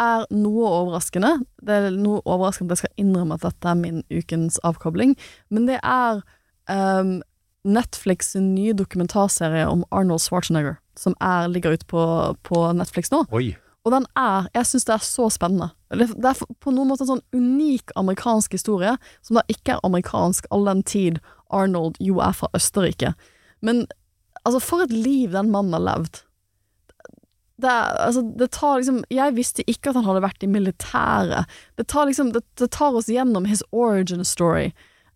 er 0.02 0.24
noe 0.34 0.70
overraskende. 0.70 1.36
Det 1.62 1.76
er 1.76 1.92
noe 1.94 2.24
overraskende 2.26 2.74
at 2.74 2.82
jeg 2.82 2.88
skal 2.88 3.04
innrømme 3.04 3.38
at 3.38 3.46
dette 3.46 3.70
er 3.70 3.78
min 3.78 4.02
ukens 4.10 4.58
avkobling, 4.66 5.14
men 5.54 5.68
det 5.70 5.78
er 5.86 6.24
um, 6.72 7.20
Netflix' 7.64 8.34
nye 8.40 8.74
dokumentarserie 8.76 9.68
om 9.70 9.86
Arnold 9.92 10.24
Schwarzenegger, 10.26 10.80
som 11.00 11.16
er, 11.22 11.48
ligger 11.52 11.78
ute 11.78 11.88
på, 11.90 12.02
på 12.44 12.64
Netflix 12.76 13.14
nå. 13.14 13.24
Oi. 13.32 13.54
Og 13.84 13.92
den 13.92 14.06
er 14.16 14.48
Jeg 14.56 14.68
syns 14.70 14.86
det 14.88 14.94
er 14.96 15.06
så 15.06 15.30
spennende. 15.30 15.72
Det 15.92 16.30
er 16.30 16.40
på 16.64 16.72
noen 16.72 16.90
måte 16.90 17.04
en 17.04 17.16
sånn 17.16 17.26
unik 17.36 17.92
amerikansk 18.00 18.56
historie, 18.56 18.96
som 19.22 19.40
da 19.40 19.44
ikke 19.52 19.76
er 19.76 19.84
amerikansk 19.84 20.48
all 20.52 20.66
den 20.70 20.84
tid 20.88 21.20
Arnold 21.54 22.00
jo 22.02 22.22
er 22.24 22.36
fra 22.38 22.50
Østerrike. 22.56 23.14
Men 23.62 23.86
altså, 24.44 24.62
for 24.64 24.86
et 24.86 24.96
liv 24.96 25.36
den 25.36 25.52
mannen 25.52 25.76
har 25.76 25.84
levd. 25.84 26.24
Det, 27.64 27.70
altså, 27.70 28.24
det 28.40 28.50
tar 28.52 28.80
liksom 28.80 29.04
Jeg 29.14 29.36
visste 29.36 29.64
ikke 29.70 29.92
at 29.92 30.00
han 30.00 30.08
hadde 30.08 30.24
vært 30.24 30.44
i 30.44 30.50
militæret. 30.50 31.52
Det 31.78 31.86
tar 31.88 32.10
liksom 32.10 32.32
Det, 32.34 32.42
det 32.60 32.72
tar 32.72 32.96
oss 32.96 33.12
gjennom 33.12 33.46
his 33.46 33.64
origin 33.72 34.26
story. 34.26 34.72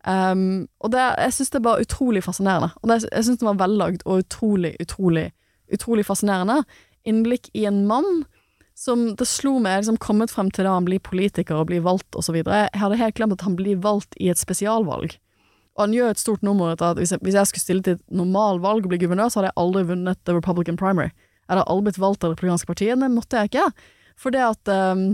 Um, 0.06 0.68
og 0.80 0.92
det, 0.92 1.02
jeg 1.18 1.34
syns 1.34 1.50
det 1.50 1.58
er 1.58 1.66
bare 1.66 1.84
utrolig 1.84 2.22
fascinerende. 2.24 2.70
Og 2.82 2.88
det, 2.88 3.02
jeg 3.10 3.24
syns 3.24 3.40
det 3.40 3.48
var 3.48 3.60
vellagd 3.64 4.04
og 4.06 4.22
utrolig, 4.22 4.76
utrolig, 4.80 5.30
utrolig 5.72 6.06
fascinerende. 6.06 6.62
Innblikk 7.08 7.50
i 7.54 7.66
en 7.68 7.86
mann 7.88 8.24
som 8.78 9.08
det 9.18 9.26
slo 9.26 9.56
meg 9.58 9.80
liksom 9.80 9.98
kommet 9.98 10.30
frem 10.30 10.52
til 10.54 10.68
da 10.68 10.76
han 10.76 10.86
blir 10.86 11.02
politiker 11.02 11.58
og 11.58 11.70
blir 11.70 11.82
valgt 11.82 12.14
osv. 12.18 12.36
Jeg 12.38 12.78
hadde 12.78 13.00
helt 13.00 13.16
glemt 13.18 13.34
at 13.34 13.42
han 13.42 13.56
blir 13.58 13.80
valgt 13.82 14.14
i 14.22 14.30
et 14.30 14.38
spesialvalg. 14.38 15.16
Og 15.78 15.84
han 15.84 15.94
gjør 15.94 16.14
et 16.14 16.22
stort 16.22 16.44
nummer 16.46 16.74
av 16.74 16.84
at 16.92 17.00
hvis 17.00 17.14
jeg, 17.14 17.22
hvis 17.26 17.34
jeg, 17.38 17.50
skulle 17.50 17.64
stille 17.64 17.84
til 17.86 17.98
et 17.98 18.04
normalvalg 18.14 18.86
og 18.86 18.92
bli 18.92 19.00
guvernør, 19.02 19.30
så 19.30 19.40
hadde 19.40 19.50
jeg 19.50 19.60
aldri 19.62 19.82
vunnet 19.90 20.20
The 20.26 20.34
Republican 20.36 20.78
Primary. 20.78 21.10
Jeg 21.10 21.54
hadde 21.54 21.66
aldri 21.70 21.88
blitt 21.88 22.00
valgt 22.02 22.22
av 22.22 22.30
det 22.30 22.36
republikanske 22.36 22.70
partiet, 22.70 23.02
det 23.02 23.10
måtte 23.14 23.40
jeg 23.40 23.50
ikke. 23.50 23.66
For 24.18 24.34
det 24.34 24.42
at 24.46 24.72
um, 24.74 25.04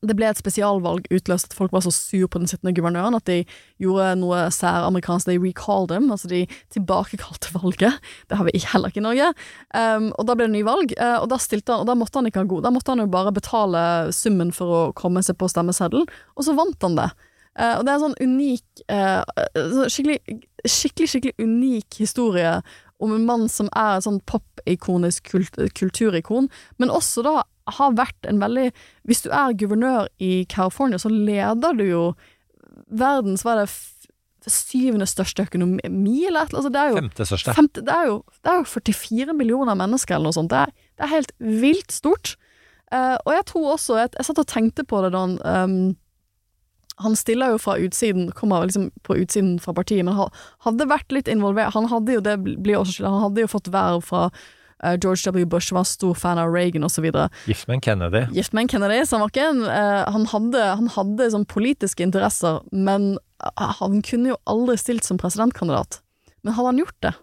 det 0.00 0.14
ble 0.18 0.26
et 0.30 0.38
spesialvalg 0.40 1.06
utløst 1.12 1.50
at 1.50 1.56
folk 1.56 1.72
var 1.74 1.84
så 1.84 1.92
sur 1.94 2.26
på 2.30 2.40
den 2.40 2.48
sittende 2.50 2.72
guvernøren 2.74 3.14
at 3.18 3.26
de 3.28 3.42
gjorde 3.82 4.08
noe 4.18 4.46
særamerikansk. 4.54 5.28
They 5.28 5.38
recalled 5.38 5.92
him, 5.94 6.10
altså 6.10 6.30
de 6.32 6.46
tilbakekalte 6.74 7.52
valget. 7.58 8.00
Det 8.30 8.38
har 8.38 8.48
vi 8.48 8.62
heller 8.72 8.90
ikke 8.90 9.02
i 9.02 9.06
Norge. 9.06 9.32
Um, 9.76 10.08
og 10.16 10.26
da 10.26 10.36
ble 10.38 10.48
det 10.48 10.56
ny 10.56 10.64
valg, 10.66 10.94
eh, 10.96 11.18
og 11.20 11.28
da, 11.30 11.38
han, 11.38 11.74
og 11.76 11.86
da 11.90 11.98
måtte 11.98 12.18
han 12.18 12.30
ikke 12.30 12.42
ha 12.42 12.48
god 12.50 12.64
Da 12.66 12.72
måtte 12.74 12.94
han 12.94 13.04
jo 13.04 13.10
bare 13.12 13.34
betale 13.36 13.84
summen 14.16 14.50
for 14.56 14.78
å 14.78 14.80
komme 14.96 15.22
seg 15.22 15.38
på 15.38 15.50
stemmeseddelen, 15.52 16.08
og 16.36 16.48
så 16.48 16.56
vant 16.58 16.88
han 16.88 16.98
det. 16.98 17.10
Uh, 17.52 17.76
og 17.76 17.84
det 17.84 17.92
er 17.92 17.98
en 17.98 18.06
sånn 18.06 18.20
unik 18.24 18.84
uh, 18.88 19.86
skikkelig, 19.92 20.18
skikkelig, 20.64 21.10
skikkelig 21.12 21.36
unik 21.44 22.00
historie 22.00 22.56
om 23.02 23.12
en 23.12 23.26
mann 23.26 23.48
som 23.50 23.68
er 23.76 23.98
et 23.98 24.06
sånn 24.06 24.20
pop-ikonisk 24.30 25.32
kult, 25.34 25.58
kulturikon, 25.76 26.48
men 26.80 26.92
også 26.94 27.24
da 27.26 27.42
har 27.66 27.96
vært 27.98 28.28
en 28.28 28.40
veldig 28.42 28.70
Hvis 29.08 29.22
du 29.22 29.30
er 29.30 29.56
guvernør 29.58 30.08
i 30.18 30.44
California, 30.50 30.98
så 30.98 31.08
leder 31.12 31.76
du 31.78 31.84
jo 31.84 32.04
verdens 32.90 33.44
Hva 33.46 33.56
er 33.56 33.64
det 33.64 34.52
syvende 34.52 35.06
største 35.06 35.44
økonomi 35.46 36.24
eller 36.26 36.42
et 36.42 36.54
eller 36.54 36.66
annet? 36.66 36.90
Altså, 36.90 36.94
Femte 36.98 37.26
største. 37.28 37.54
Femte, 37.54 37.82
det, 37.86 37.94
er 37.94 38.08
jo, 38.10 38.22
det 38.42 38.50
er 38.50 38.56
jo 38.58 38.64
44 38.66 39.36
millioner 39.38 39.78
mennesker 39.78 40.16
eller 40.16 40.32
noe 40.32 40.34
sånt. 40.34 40.50
Det 40.50 40.64
er, 40.64 40.72
det 40.98 41.06
er 41.06 41.12
helt 41.12 41.34
vilt 41.38 41.94
stort. 41.94 42.34
Uh, 42.92 43.16
og 43.24 43.30
jeg 43.32 43.44
tror 43.48 43.68
også 43.72 43.94
Jeg, 43.96 44.10
jeg 44.18 44.26
satt 44.26 44.40
og 44.42 44.48
tenkte 44.50 44.84
på 44.84 44.98
det 45.00 45.14
da 45.14 45.22
han 45.22 45.38
um, 45.40 45.76
Han 47.00 47.14
stiller 47.16 47.54
jo 47.54 47.60
fra 47.62 47.78
utsiden, 47.80 48.26
kommer 48.36 48.66
liksom 48.66 48.90
på 49.06 49.16
utsiden 49.22 49.54
fra 49.62 49.72
partiet, 49.72 50.04
men 50.04 50.18
hadde 50.66 50.88
vært 50.90 51.14
litt 51.14 51.30
involvert 51.32 51.72
Han 51.72 51.88
hadde 51.88 52.18
jo 52.18 52.24
det 52.26 52.34
blir 52.42 52.82
også 52.82 52.98
skyldig, 52.98 53.12
Han 53.14 53.24
hadde 53.28 53.46
jo 53.46 53.52
fått 53.54 53.72
verv 53.72 54.04
fra 54.04 54.26
George 54.82 55.22
W. 55.30 55.44
Bush, 55.46 55.72
var 55.72 55.84
stor 55.88 56.14
fan 56.18 56.38
av 56.42 56.52
Reagan 56.52 56.84
osv. 56.84 57.06
Gift 57.46 57.68
med 57.68 57.76
en 57.78 57.84
Kennedy. 57.86 58.24
Gift 58.34 58.52
med 58.52 58.64
en 58.64 58.68
Kennedy, 58.72 59.00
så 59.06 59.16
han 59.16 59.24
var 59.24 59.32
ikke 59.32 59.48
en 59.50 59.62
eh, 59.70 60.04
Han 60.14 60.26
hadde, 60.32 60.62
han 60.80 60.88
hadde 60.96 61.28
sånn 61.34 61.46
politiske 61.46 62.02
interesser, 62.06 62.60
men 62.72 63.12
eh, 63.44 63.76
han 63.80 64.00
kunne 64.06 64.34
jo 64.34 64.38
aldri 64.50 64.78
stilt 64.80 65.06
som 65.06 65.20
presidentkandidat. 65.22 66.00
Men 66.42 66.56
hadde 66.58 66.72
han 66.72 66.82
gjort 66.82 66.98
det, 67.06 67.14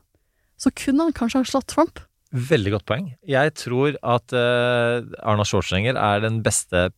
så 0.60 0.72
kunne 0.76 1.10
han 1.10 1.15
kanskje 1.15 1.44
ha 1.44 1.49
slått 1.52 1.68
Trump. 1.72 1.99
Veldig 2.31 2.72
godt 2.77 2.86
poeng. 2.88 3.06
Jeg 3.26 3.56
tror 3.57 3.95
at 4.06 4.36
uh, 4.38 5.02
Arnold 5.26 5.49
Schwarzenegger 5.49 5.98
er 5.98 6.22
den 6.22 6.44
beste 6.45 6.90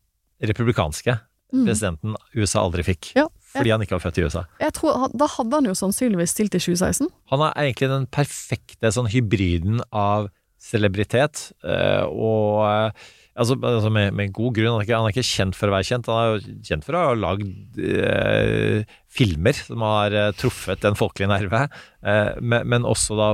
republikanske 0.44 1.18
Mm. 1.52 1.66
presidenten 1.68 2.14
USA 2.34 2.62
aldri 2.64 2.84
fikk. 2.88 3.10
Ja, 3.18 3.26
Fordi 3.52 3.74
han 3.74 3.82
ikke 3.84 3.98
var 3.98 4.06
født 4.06 4.20
i 4.22 4.24
USA. 4.24 4.46
Jeg 4.62 4.72
tror, 4.78 5.10
Da 5.12 5.28
hadde 5.28 5.58
han 5.58 5.66
jo 5.68 5.74
sannsynligvis 5.76 6.32
stilt 6.32 6.56
i 6.56 6.62
2016. 6.64 7.10
Han 7.28 7.42
er 7.44 7.52
egentlig 7.60 7.90
den 7.92 8.06
perfekte 8.08 8.88
sånn 8.96 9.10
hybriden 9.12 9.82
av 9.92 10.30
celebritet 10.62 11.50
eh, 11.66 12.06
og 12.06 12.62
eh, 12.68 13.10
Altså, 13.32 13.56
altså 13.56 13.88
med, 13.94 14.10
med 14.12 14.34
god 14.36 14.58
grunn. 14.58 14.74
Han 14.74 14.82
er, 14.82 14.86
ikke, 14.86 14.98
han 15.00 15.08
er 15.08 15.14
ikke 15.14 15.24
kjent 15.24 15.56
for 15.56 15.72
å 15.72 15.76
være 15.76 15.88
kjent. 15.88 16.10
Han 16.12 16.20
er 16.20 16.32
jo 16.34 16.56
kjent 16.68 16.84
for 16.84 16.98
å 16.98 17.04
ha 17.06 17.14
lagd 17.16 17.78
eh, 17.80 18.98
filmer 19.12 19.56
som 19.56 19.86
har 19.88 20.16
eh, 20.20 20.34
truffet 20.36 20.84
en 20.88 20.98
folkelig 21.00 21.30
nerve, 21.32 21.62
eh, 22.04 22.32
men, 22.44 22.68
men 22.74 22.88
også 22.88 23.16
da 23.16 23.30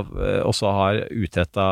også 0.46 0.70
har 0.76 1.00
utretta 1.10 1.66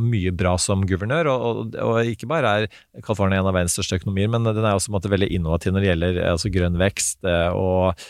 mye 0.00 0.32
bra 0.32 0.54
som 0.60 0.86
guvernør. 0.88 1.28
Og, 1.34 1.44
og, 1.50 1.76
og 1.84 2.14
ikke 2.14 2.30
bare 2.30 2.54
er 2.54 2.70
California 3.04 3.42
en 3.42 3.50
av 3.50 3.58
verdens 3.58 3.76
største 3.76 4.00
økonomier, 4.00 4.32
men 4.32 4.48
den 4.48 4.64
er 4.64 4.72
også 4.72 4.94
måte 4.94 5.12
veldig 5.12 5.28
innovativ 5.36 5.76
når 5.76 5.84
det 5.84 5.92
gjelder 5.92 6.22
altså 6.32 6.54
grønn 6.56 6.80
vekst. 6.80 7.20
og 7.52 8.08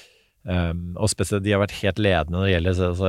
Um, 0.49 0.95
og 0.97 1.11
spesielt, 1.11 1.43
De 1.45 1.51
har 1.53 1.61
vært 1.61 1.75
helt 1.83 1.99
ledende 2.01 2.39
når 2.39 2.45
det 2.47 2.53
gjelder 2.53 2.79
altså, 2.87 3.09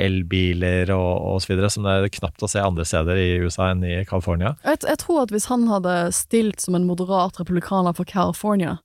elbiler 0.00 0.92
og, 0.94 1.34
osv., 1.34 1.58
som 1.68 1.84
det 1.84 1.96
er 1.96 2.12
knapt 2.14 2.44
å 2.46 2.48
se 2.48 2.62
andre 2.62 2.86
steder 2.88 3.18
i 3.20 3.26
USA 3.42 3.72
enn 3.74 3.82
i 3.84 3.98
California. 4.08 4.54
Jeg, 4.64 4.80
jeg 4.88 5.00
tror 5.02 5.24
at 5.26 5.34
hvis 5.34 5.50
han 5.50 5.66
hadde 5.68 5.96
stilt 6.16 6.62
som 6.64 6.78
en 6.78 6.86
moderat 6.88 7.40
republikaner 7.42 7.96
for 7.96 8.08
California 8.08 8.78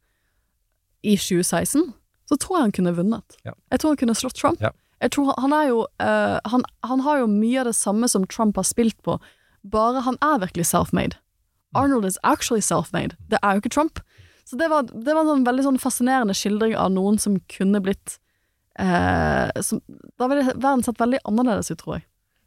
i 1.06 1.16
2016, 1.16 1.94
så 2.26 2.40
tror 2.42 2.58
jeg 2.58 2.66
han 2.66 2.76
kunne 2.80 2.96
vunnet. 2.98 3.38
Ja. 3.46 3.54
Jeg 3.72 3.82
tror 3.82 3.94
han 3.94 4.02
kunne 4.02 4.18
slått 4.18 4.40
Trump. 4.42 4.60
Ja. 4.64 4.74
Jeg 5.04 5.14
tror 5.14 5.30
han, 5.30 5.46
han 5.46 5.56
er 5.56 5.70
jo 5.70 5.80
uh, 6.02 6.38
han, 6.52 6.66
han 6.88 7.04
har 7.06 7.22
jo 7.22 7.32
mye 7.32 7.62
av 7.62 7.70
det 7.70 7.78
samme 7.78 8.10
som 8.12 8.26
Trump 8.28 8.58
har 8.60 8.68
spilt 8.68 8.98
på, 9.06 9.20
bare 9.64 10.04
han 10.04 10.18
er 10.26 10.42
virkelig 10.44 10.68
self-made. 10.74 11.20
Arnold 11.76 12.06
is 12.08 12.20
actually 12.24 12.64
self-made. 12.64 13.16
Det 13.30 13.40
er 13.44 13.56
jo 13.56 13.64
ikke 13.64 13.74
Trump. 13.76 14.00
Så 14.46 14.58
det 14.60 14.68
var, 14.70 14.84
det 14.86 15.14
var 15.14 15.24
en 15.24 15.32
sånn 15.34 15.46
veldig 15.48 15.64
sånn 15.66 15.80
fascinerende 15.82 16.36
skildring 16.38 16.76
av 16.78 16.92
noen 16.94 17.18
som 17.22 17.40
kunne 17.50 17.80
blitt 17.82 18.20
eh, 18.80 19.50
som, 19.66 19.80
Da 20.20 20.28
ville 20.30 20.52
verden 20.54 20.84
sett 20.86 21.00
veldig 21.02 21.24
annerledes 21.26 21.72
ut, 21.74 21.80
tror 21.82 21.98
jeg. 22.00 22.06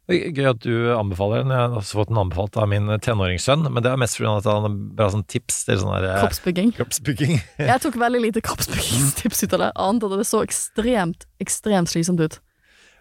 Gøy 0.09 0.47
at 0.49 0.63
du 0.63 0.71
anbefaler 0.95 1.43
den. 1.43 1.51
Jeg 1.53 1.59
har 1.69 1.75
også 1.77 1.99
fått 1.99 2.09
den 2.09 2.17
anbefalt 2.17 2.55
av 2.57 2.65
min 2.71 2.87
tenåringssønn, 3.05 3.67
men 3.69 3.83
det 3.85 3.91
er 3.91 3.99
mest 4.01 4.17
fordi 4.17 4.31
han 4.47 4.63
har 4.65 4.77
bra 4.97 5.09
sånn 5.13 5.25
tips 5.29 5.59
til 5.67 5.77
sånn 5.83 5.91
eh, 5.99 6.15
Kroppsbygging. 6.23 6.71
kroppsbygging. 6.79 7.35
Jeg 7.69 7.83
tok 7.83 7.99
veldig 8.01 8.21
lite 8.23 8.41
kroppsbyggingstips 8.41 9.43
ut 9.45 9.53
av 9.59 9.65
det, 9.67 9.71
annet 9.77 10.07
enn 10.07 10.15
at 10.17 10.23
det 10.23 10.29
så 10.31 10.41
ekstremt, 10.47 11.27
ekstremt 11.45 11.91
slitsomt 11.93 12.23
ut. 12.25 12.39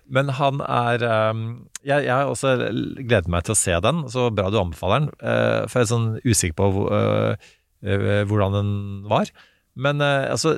Men 0.09 0.31
han 0.37 0.61
er 0.65 1.03
um, 1.05 1.41
Jeg, 1.85 2.07
jeg 2.07 2.13
har 2.13 2.29
også 2.33 2.55
gledet 2.97 3.29
meg 3.29 3.45
til 3.45 3.53
å 3.53 3.59
se 3.61 3.75
den, 3.85 4.05
så 4.13 4.29
bra 4.33 4.49
du 4.53 4.57
anbefaler 4.61 5.03
den. 5.07 5.09
eh, 5.21 5.65
for 5.69 5.81
jeg 5.81 5.87
er 5.89 5.91
sånn 5.95 6.07
usikker 6.29 6.57
på 6.61 6.69
hvor- 6.77 6.93
eh, 6.93 7.33
eh, 7.33 7.49
hvordan 7.83 8.57
den 8.57 8.73
var. 9.11 9.31
Men 9.79 10.03
eh, 10.03 10.27
altså 10.33 10.57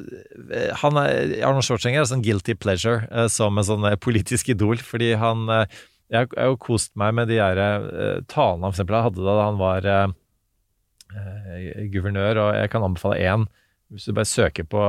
eh, 0.49 0.71
han 0.81 0.97
er, 0.97 1.37
Arnold 1.45 1.67
Schwarzenegger 1.67 2.05
er 2.05 2.09
sånn 2.09 2.25
guilty 2.25 2.57
pleasure 2.57 3.05
eh, 3.11 3.29
som 3.33 3.61
en 3.61 3.67
sånn 3.67 3.85
eh, 3.91 3.99
politisk 4.01 4.49
idol, 4.55 4.81
fordi 4.81 5.13
han 5.21 5.45
eh, 5.53 5.81
Jeg 6.11 6.33
har 6.35 6.49
jo 6.49 6.57
kost 6.59 6.91
meg 6.99 7.13
med 7.15 7.29
de 7.31 7.37
eh, 7.39 8.23
talene 8.33 8.65
han 8.65 8.73
eksempel 8.73 8.97
hadde 9.05 9.27
da 9.27 9.37
han 9.45 9.61
var 9.61 9.87
eh, 9.87 10.09
eh, 11.15 11.85
guvernør, 11.93 12.41
og 12.47 12.51
jeg 12.57 12.73
kan 12.73 12.87
anbefale 12.87 13.21
én. 13.21 13.47
Hvis 13.93 14.09
du 14.09 14.17
bare 14.17 14.31
søker 14.31 14.67
på 14.67 14.89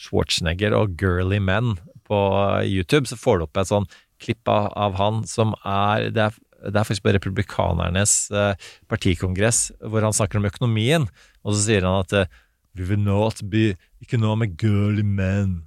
Schwarzenegger 0.00 0.74
og 0.76 0.98
girly 1.00 1.38
men 1.38 1.76
på 2.08 2.20
YouTube, 2.66 3.06
så 3.06 3.16
får 3.20 3.38
du 3.38 3.46
opp 3.46 3.60
et 3.60 3.70
sånn 3.70 3.88
klipp 4.20 4.50
av, 4.50 4.72
av 4.76 4.98
han 4.98 5.22
som 5.28 5.54
er 5.64 6.10
Det 6.12 6.26
er, 6.26 6.38
det 6.60 6.76
er 6.76 6.84
faktisk 6.84 7.06
på 7.06 7.14
republikanernes 7.16 8.14
eh, 8.34 8.70
partikongress, 8.90 9.70
hvor 9.80 10.04
han 10.04 10.16
snakker 10.16 10.40
om 10.40 10.48
økonomien, 10.50 11.06
og 11.44 11.54
så 11.56 11.60
sier 11.64 11.86
han 11.88 12.02
at 12.04 12.12
eh, 12.24 12.38
We 12.78 12.84
will 12.86 13.00
not 13.02 13.40
be 13.50 13.74
economic 14.00 14.52
girly 14.60 15.02
men. 15.02 15.64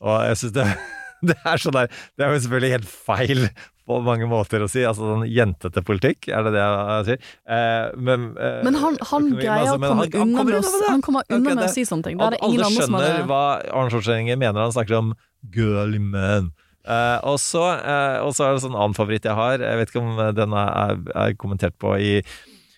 Og 0.00 0.20
jeg 0.28 0.36
synes 0.38 0.52
det, 0.54 0.66
det 1.32 1.34
er 1.42 1.58
sånn 1.58 1.74
der 1.74 1.88
Det 1.90 2.22
er 2.22 2.30
jo 2.36 2.42
selvfølgelig 2.44 2.70
helt 2.76 2.92
feil 2.92 3.48
på 3.86 3.98
mange 4.02 4.26
måter 4.30 4.62
å 4.64 4.68
si. 4.70 4.82
Altså 4.86 5.06
sånn 5.06 5.24
jentete 5.30 5.82
politikk, 5.86 6.28
er 6.34 6.46
det 6.46 6.52
det 6.56 6.62
jeg 6.62 7.06
sier? 7.08 7.26
Eh, 7.54 7.88
men, 7.98 8.28
eh, 8.38 8.60
Men 8.66 8.78
han, 8.82 8.96
han 9.10 9.28
greier 9.34 9.62
altså, 9.62 9.76
å 9.76 9.82
komme 9.82 10.06
han- 10.06 10.22
unna 10.22 10.44
med 10.44 10.54
med 10.56 10.64
det. 10.66 10.88
han 10.90 11.02
kommer 11.06 11.26
unna 11.30 11.42
okay, 11.42 11.58
med 11.60 11.64
å 11.66 11.72
si 11.74 11.84
sånne 11.86 12.08
ting. 12.08 12.18
Det 12.18 12.26
er 12.26 12.36
det 12.36 12.42
Alle 12.42 12.54
ingen 12.56 12.66
andre 12.66 12.86
som 12.86 12.96
har 12.98 13.04
skjønner 13.06 13.20
det. 13.20 13.28
hva 13.30 13.42
Arne 13.80 13.94
Schwarzenegger 13.94 14.40
mener 14.42 14.62
han 14.66 14.74
snakker 14.74 14.98
om 14.98 15.14
girly 15.54 16.02
men. 16.02 16.50
Eh, 16.86 17.18
og, 17.26 17.38
så, 17.42 17.62
eh, 17.78 18.18
er 18.22 18.26
det 18.26 18.50
en 18.50 18.64
sånn 18.66 18.78
annen 18.78 18.94
favoritt 18.98 19.26
jeg 19.26 19.34
har. 19.38 19.58
Jeg 19.62 19.78
vet 19.82 19.90
ikke 19.94 20.02
om 20.02 20.20
den 20.34 20.52
er, 20.54 21.00
er 21.26 21.38
kommentert 21.38 21.74
på 21.82 21.94
i, 21.98 22.12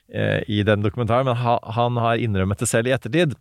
i 0.08 0.62
den 0.64 0.80
dokumentaren, 0.80 1.26
men 1.28 1.36
han 1.36 1.98
har 2.00 2.20
innrømmet 2.22 2.62
det 2.62 2.68
selv 2.70 2.88
i 2.88 2.94
ettertid. 2.96 3.34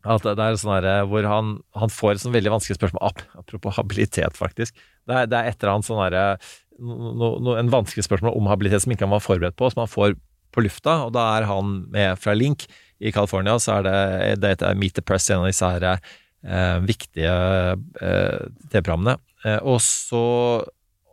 At 0.00 0.24
det 0.24 0.40
er 0.40 0.56
sånn 0.56 0.72
her, 0.78 0.86
eh, 0.88 1.02
hvor 1.08 1.26
han, 1.28 1.58
han 1.76 1.92
får 1.92 2.14
et 2.14 2.22
sånn 2.22 2.32
veldig 2.32 2.54
vanskelig 2.54 2.78
spørsmål, 2.78 3.20
apropos 3.36 3.76
habilitet, 3.76 4.38
faktisk. 4.38 4.78
Det 5.04 5.16
er, 5.16 5.28
det 5.28 5.36
er 5.36 5.50
et 5.50 5.60
eller 5.60 5.74
annet 5.74 5.88
sånn 5.88 6.00
herre 6.00 6.24
no, 6.80 7.34
no, 7.42 7.56
En 7.60 7.72
vanskelig 7.72 8.06
spørsmål 8.06 8.38
om 8.38 8.48
habilitet 8.48 8.86
som 8.86 8.94
ikke 8.94 9.04
han 9.04 9.12
var 9.12 9.24
forberedt 9.24 9.58
på, 9.60 9.68
som 9.72 9.84
han 9.84 9.92
får 9.92 10.16
på 10.50 10.64
lufta, 10.64 10.96
og 11.06 11.12
da 11.14 11.26
er 11.36 11.46
han 11.46 11.82
med 11.92 12.18
fra 12.18 12.32
Link 12.34 12.64
i 12.98 13.12
California, 13.14 13.58
så 13.60 13.78
er 13.78 13.86
det, 13.86 13.98
det 14.40 14.54
heter 14.54 14.80
Meet 14.80 14.96
the 14.98 15.04
Press, 15.04 15.28
en 15.30 15.44
av 15.44 15.50
disse 15.50 15.68
her 15.68 15.86
eh, 15.92 16.78
viktige 16.88 17.36
eh, 18.00 18.40
TV-programmene. 18.72 19.18
Eh, 19.44 19.60
og 19.60 19.78
så 19.84 20.24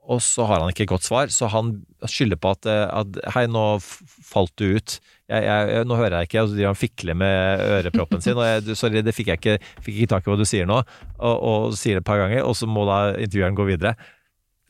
og 0.07 0.21
så 0.23 0.45
har 0.47 0.61
han 0.63 0.71
ikke 0.71 0.87
godt 0.87 1.03
svar, 1.03 1.31
så 1.33 1.49
han 1.51 1.73
skylder 2.07 2.39
på 2.39 2.53
at, 2.55 2.67
eh, 2.71 2.85
at 2.87 3.17
Hei, 3.35 3.43
nå 3.51 3.63
falt 3.83 4.53
du 4.59 4.77
ut. 4.77 4.97
Jeg, 5.27 5.43
jeg, 5.43 5.83
nå 5.83 5.97
hører 5.99 6.21
jeg 6.21 6.29
ikke, 6.29 6.43
og 6.43 6.47
så 6.47 6.55
driver 6.55 6.71
han 6.71 6.79
fikler 6.79 7.17
med 7.19 7.63
øreproppen 7.65 8.23
sin. 8.23 8.39
Og 8.39 8.47
jeg, 8.47 8.77
sorry, 8.79 9.01
det 9.03 9.15
fikk 9.15 9.33
jeg 9.33 9.41
ikke, 9.41 9.57
fikk 9.83 9.97
ikke 9.97 10.11
tak 10.13 10.27
i 10.27 10.31
hva 10.31 10.37
du 10.39 10.45
sier 10.47 10.69
nå. 10.69 10.79
Og, 11.17 11.35
og 11.35 11.75
sier 11.75 11.99
det 11.99 12.05
et 12.05 12.07
par 12.07 12.21
ganger, 12.23 12.45
og 12.47 12.55
så 12.55 12.69
må 12.71 12.85
da 12.87 13.01
intervjueren 13.17 13.57
gå 13.59 13.67
videre. 13.67 13.97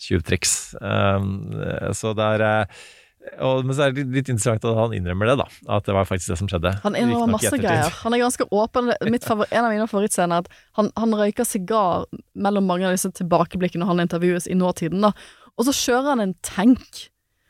Tjuvtriks. 0.01 0.55
Um, 0.81 1.30
så 1.97 2.15
det 2.18 2.31
er 2.38 2.45
eh, 2.47 2.81
og, 3.43 3.65
Men 3.65 3.75
så 3.75 3.87
er 3.87 3.93
det 3.95 4.05
litt, 4.05 4.29
interessant 4.29 4.65
at 4.65 4.77
han 4.77 4.93
innrømmer 4.95 5.31
det, 5.31 5.35
da. 5.41 5.47
At 5.77 5.87
det 5.87 5.95
var 5.97 6.07
faktisk 6.09 6.31
det 6.33 6.37
som 6.39 6.49
skjedde. 6.51 6.73
Han 6.83 6.97
innrømmer 6.97 7.35
masse 7.35 7.59
greier. 7.61 7.91
Han 8.03 8.15
er 8.15 8.23
ganske 8.23 8.47
åpen. 8.55 8.91
Mitt 9.11 9.27
favor 9.27 9.49
en 9.51 9.67
av 9.67 9.73
mine 9.73 9.87
favorittscener 9.89 10.39
er 10.39 10.45
at 10.45 10.63
han, 10.79 10.91
han 10.97 11.15
røyker 11.17 11.47
sigar 11.47 12.07
mellom 12.37 12.67
mange 12.69 12.87
av 12.87 12.95
disse 12.95 13.11
tilbakeblikkene 13.19 13.83
når 13.83 13.93
han 13.93 14.05
intervjues 14.05 14.49
i 14.49 14.57
nåtiden. 14.57 15.05
da. 15.05 15.13
Og 15.57 15.67
så 15.67 15.75
kjører 15.75 16.13
han 16.13 16.25
en 16.25 16.35
tank. 16.45 17.07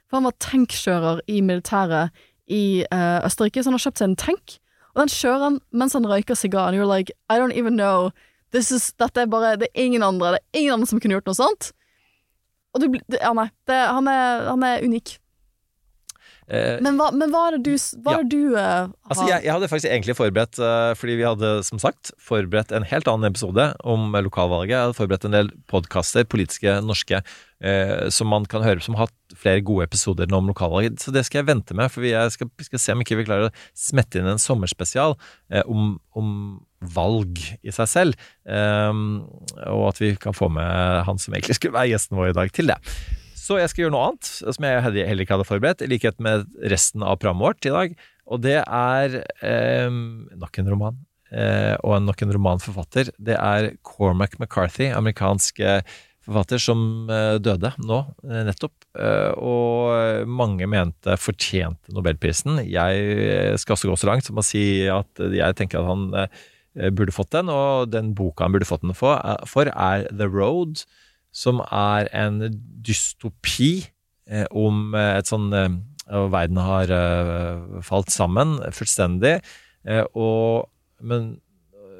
For 0.07 0.19
han 0.19 0.29
var 0.29 0.37
tankkjører 0.43 1.21
i 1.27 1.41
militæret 1.43 2.15
i 2.47 2.85
uh, 2.93 3.19
Østerrike, 3.27 3.59
så 3.59 3.69
han 3.71 3.75
har 3.75 3.85
kjøpt 3.89 4.01
seg 4.01 4.09
en 4.11 4.19
tank. 4.19 4.57
Og 4.95 5.03
den 5.03 5.11
kjører 5.11 5.43
han 5.49 5.59
mens 5.75 5.97
han 5.97 6.07
røyker 6.07 6.37
sigar. 6.39 6.69
And 6.69 6.79
you're 6.79 6.87
like, 6.87 7.11
I 7.29 7.39
don't 7.39 7.55
even 7.55 7.75
know. 7.75 8.11
This 8.55 8.71
is, 8.71 8.93
dette 8.95 9.21
er 9.21 9.27
bare 9.27 9.57
Det 9.59 9.67
er 9.73 9.83
ingen 9.83 10.03
andre. 10.03 10.37
Det 10.37 10.39
er 10.53 10.59
ingen 10.61 10.77
andre 10.79 10.87
som 10.87 11.01
kunne 11.03 11.17
gjort 11.17 11.27
noe 11.27 11.37
sånt. 11.37 11.71
Og 12.73 12.81
du 12.81 12.89
blir 12.93 13.03
Ja, 13.19 13.33
nei. 13.35 13.49
Det, 13.67 13.75
han, 13.75 14.07
er, 14.07 14.47
han 14.47 14.63
er 14.63 14.85
unik. 14.85 15.17
Eh, 16.47 16.77
Men 16.79 16.95
hva, 16.95 17.09
men 17.11 17.33
hva 17.33 17.41
er 17.49 17.57
det 17.57 17.65
du, 17.67 17.73
hva 18.05 18.13
ja. 18.15 18.19
er 18.21 18.27
det 18.27 18.31
du 18.31 18.53
eh, 18.55 18.61
har 18.63 18.91
Altså, 19.11 19.25
jeg, 19.27 19.43
jeg 19.43 19.51
hadde 19.51 19.67
faktisk 19.67 19.89
egentlig 19.91 20.15
forberedt, 20.15 20.59
eh, 20.63 20.91
fordi 20.95 21.17
vi 21.19 21.25
hadde 21.27 21.49
som 21.67 21.81
sagt 21.83 22.13
forberedt 22.23 22.71
en 22.71 22.87
helt 22.87 23.09
annen 23.11 23.27
episode 23.27 23.65
om 23.83 24.15
eh, 24.15 24.23
lokalvalget. 24.23 24.71
Jeg 24.71 24.85
hadde 24.85 24.97
forberedt 25.01 25.27
en 25.27 25.35
del 25.35 25.51
podkaster, 25.67 26.27
politiske 26.31 26.77
norske, 26.87 27.19
eh, 27.59 28.07
som 28.15 28.31
man 28.31 28.47
kan 28.47 28.63
høre, 28.63 28.79
som 28.83 28.95
har 28.95 29.09
hatt 29.09 29.35
flere 29.37 29.65
gode 29.67 29.89
episoder 29.89 30.31
nå 30.31 30.39
om 30.39 30.47
lokalvalget. 30.53 31.03
Så 31.03 31.11
det 31.11 31.25
skal 31.27 31.41
jeg 31.41 31.49
vente 31.51 31.75
med, 31.75 31.91
for 31.91 32.05
vi 32.05 32.15
skal, 32.31 32.51
skal 32.69 32.83
se 32.85 32.95
om 32.95 33.03
ikke 33.03 33.19
vi 33.19 33.27
klarer 33.27 33.49
å 33.49 33.55
smette 33.75 34.21
inn 34.21 34.31
en 34.31 34.39
sommerspesial 34.41 35.17
eh, 35.51 35.67
om, 35.67 35.97
om 36.15 36.31
valg 36.95 37.39
i 37.65 37.73
seg 37.73 37.91
selv. 37.91 38.27
Ehm, 38.47 39.23
og 39.65 39.87
at 39.91 40.01
vi 40.01 40.15
kan 40.21 40.35
få 40.37 40.47
med 40.53 41.03
han 41.07 41.19
som 41.19 41.35
egentlig 41.35 41.57
skulle 41.57 41.75
være 41.75 41.91
gjesten 41.95 42.19
vår 42.19 42.31
i 42.31 42.37
dag, 42.37 42.51
til 42.53 42.71
det. 42.71 42.77
Så 43.47 43.61
jeg 43.61 43.71
skal 43.71 43.85
gjøre 43.85 43.95
noe 43.95 44.07
annet, 44.09 44.27
som 44.27 44.65
jeg 44.65 44.83
heller 44.83 45.23
ikke 45.23 45.37
hadde 45.37 45.47
forberedt, 45.47 45.83
i 45.83 45.87
likhet 45.87 46.17
med 46.23 46.47
resten 46.67 47.05
av 47.05 47.19
programmet 47.21 47.45
vårt 47.45 47.67
i 47.69 47.71
dag. 47.71 47.93
Og 48.27 48.41
det 48.43 48.57
er 48.59 49.21
eh, 49.45 49.99
nok 50.41 50.59
en 50.59 50.71
roman. 50.73 50.97
Eh, 51.31 51.75
og 51.79 52.01
nok 52.03 52.25
en 52.25 52.33
romanforfatter. 52.35 53.13
Det 53.15 53.37
er 53.39 53.69
Cormac 53.87 54.35
McCarthy, 54.41 54.89
amerikansk 54.91 55.63
eh, 55.63 55.79
forfatter 56.27 56.59
som 56.59 57.07
eh, 57.13 57.37
døde 57.39 57.71
nå, 57.87 58.01
eh, 58.27 58.43
nettopp. 58.49 58.75
Og 59.37 60.27
mange 60.27 60.67
mente 60.67 61.15
fortjente 61.21 61.93
Nobelprisen. 61.93 62.63
Jeg 62.65 63.57
skal 63.61 63.77
også 63.77 63.91
gå 63.91 63.97
så 64.01 64.09
langt 64.09 64.27
som 64.27 64.39
å 64.41 64.45
si 64.45 64.63
at 64.89 65.21
jeg 65.21 65.59
tenker 65.59 65.83
at 65.83 65.91
han 65.91 66.93
burde 66.97 67.13
fått 67.13 67.35
den, 67.35 67.51
og 67.53 67.91
den 67.93 68.15
boka 68.17 68.47
han 68.47 68.55
burde 68.55 68.67
fått 68.69 68.83
den 68.83 68.97
for 68.97 69.69
er 69.69 70.07
The 70.09 70.25
Road 70.25 70.81
som 71.35 71.61
er 71.65 72.09
en 72.15 72.41
dystopi 72.85 73.71
eh, 74.29 74.47
om 74.51 74.95
eh, 74.95 75.17
et 75.19 75.29
sånn 75.29 75.51
eh, 75.55 75.69
verden 76.07 76.59
har 76.63 76.91
eh, 76.93 77.81
falt 77.85 78.11
sammen 78.13 78.57
fullstendig. 78.75 79.37
Eh, 79.87 80.03
og, 80.15 80.67
men 81.01 81.37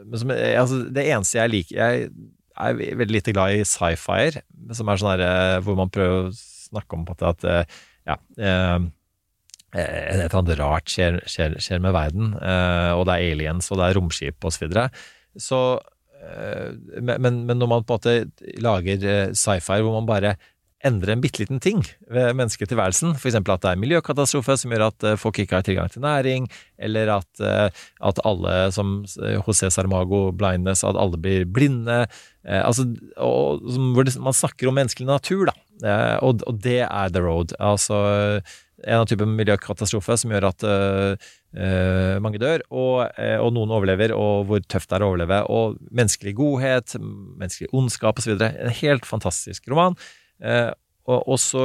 men 0.08 0.22
som, 0.22 0.32
eh, 0.32 0.56
altså, 0.60 0.86
det 0.94 1.04
eneste 1.10 1.36
jeg 1.36 1.52
liker 1.52 1.78
Jeg 1.78 2.10
er 2.58 2.78
veldig 2.78 3.16
lite 3.16 3.34
glad 3.36 3.58
i 3.58 3.66
sci-fier, 3.68 4.40
som 4.74 4.88
er 4.88 5.00
sånn 5.02 5.12
her 5.12 5.24
eh, 5.26 5.58
hvor 5.66 5.76
man 5.80 5.92
prøver 5.94 6.30
å 6.30 6.36
snakke 6.36 6.98
om 6.98 7.04
på 7.08 7.16
at 7.28 7.44
ja, 8.08 8.16
et 8.38 8.88
eller 9.76 10.36
annet 10.40 10.58
rart 10.60 10.90
skjer, 10.92 11.20
skjer, 11.30 11.58
skjer 11.64 11.80
med 11.84 11.94
verden, 11.96 12.34
og 12.34 13.04
det 13.08 13.14
er 13.14 13.36
aliens, 13.36 13.70
og 13.72 13.80
det 13.80 13.86
er 13.88 13.96
romskip 13.96 14.48
osv. 14.48 14.58
Så, 14.58 14.64
videre. 14.66 14.86
så 15.40 15.60
men, 17.02 17.22
men- 17.22 17.42
men 17.48 17.58
når 17.62 17.68
man 17.72 17.84
på 17.88 17.98
en 17.98 18.00
måte 18.00 18.62
lager 18.64 19.04
eh, 19.08 19.34
sci-fi 19.34 19.82
hvor 19.82 19.98
man 20.00 20.08
bare 20.10 20.36
endrer 20.86 21.16
en 21.16 21.22
bitte 21.24 21.40
liten 21.42 21.58
ting 21.60 21.80
ved 22.14 22.36
mennesketilværelsen, 22.38 23.16
f.eks. 23.18 23.36
at 23.40 23.48
det 23.64 23.70
er 23.72 23.80
miljøkatastrofe 23.82 24.54
som 24.62 24.72
gjør 24.72 24.84
at 24.92 25.06
eh, 25.10 25.16
folk 25.18 25.40
ikke 25.42 25.58
har 25.58 25.66
tilgang 25.66 25.90
til 25.90 26.04
næring, 26.06 26.46
eller 26.78 27.10
at, 27.16 27.42
eh, 27.42 27.70
at 28.12 28.22
alle 28.30 28.54
som 28.76 29.00
eh, 29.24 29.40
José 29.42 29.72
Sarmago 29.74 30.28
blindness, 30.38 30.84
at 30.86 30.96
alle 31.02 31.18
blir 31.18 31.48
blinde, 31.50 32.04
eh, 32.46 32.62
altså, 32.62 32.86
og, 33.18 33.66
man 34.22 34.38
snakker 34.38 34.70
om 34.70 34.78
menneskelig 34.78 35.10
natur, 35.10 35.50
da. 35.50 35.58
Eh, 35.82 36.16
og, 36.22 36.46
og 36.46 36.62
det 36.62 36.84
er 36.86 37.10
the 37.10 37.26
road. 37.26 37.58
Altså 37.60 37.98
en 38.86 39.02
av 39.02 39.08
typen 39.10 39.34
miljøkatastrofe 39.38 40.18
som 40.22 40.34
gjør 40.34 40.48
at 40.52 40.66
uh, 40.68 42.18
mange 42.22 42.42
dør, 42.42 42.62
og, 42.70 43.08
eh, 43.18 43.38
og 43.42 43.50
noen 43.56 43.72
overlever, 43.74 44.14
og 44.14 44.46
hvor 44.50 44.62
tøft 44.70 44.92
det 44.92 45.00
er 45.00 45.06
å 45.06 45.10
overleve, 45.10 45.40
og 45.50 45.80
menneskelig 45.90 46.36
godhet, 46.38 46.98
menneskelig 47.00 47.72
ondskap 47.74 48.22
osv. 48.22 48.36
En 48.38 48.76
helt 48.84 49.08
fantastisk 49.10 49.66
roman. 49.72 49.98
Uh, 50.44 50.70
og, 51.08 51.24
også, 51.38 51.64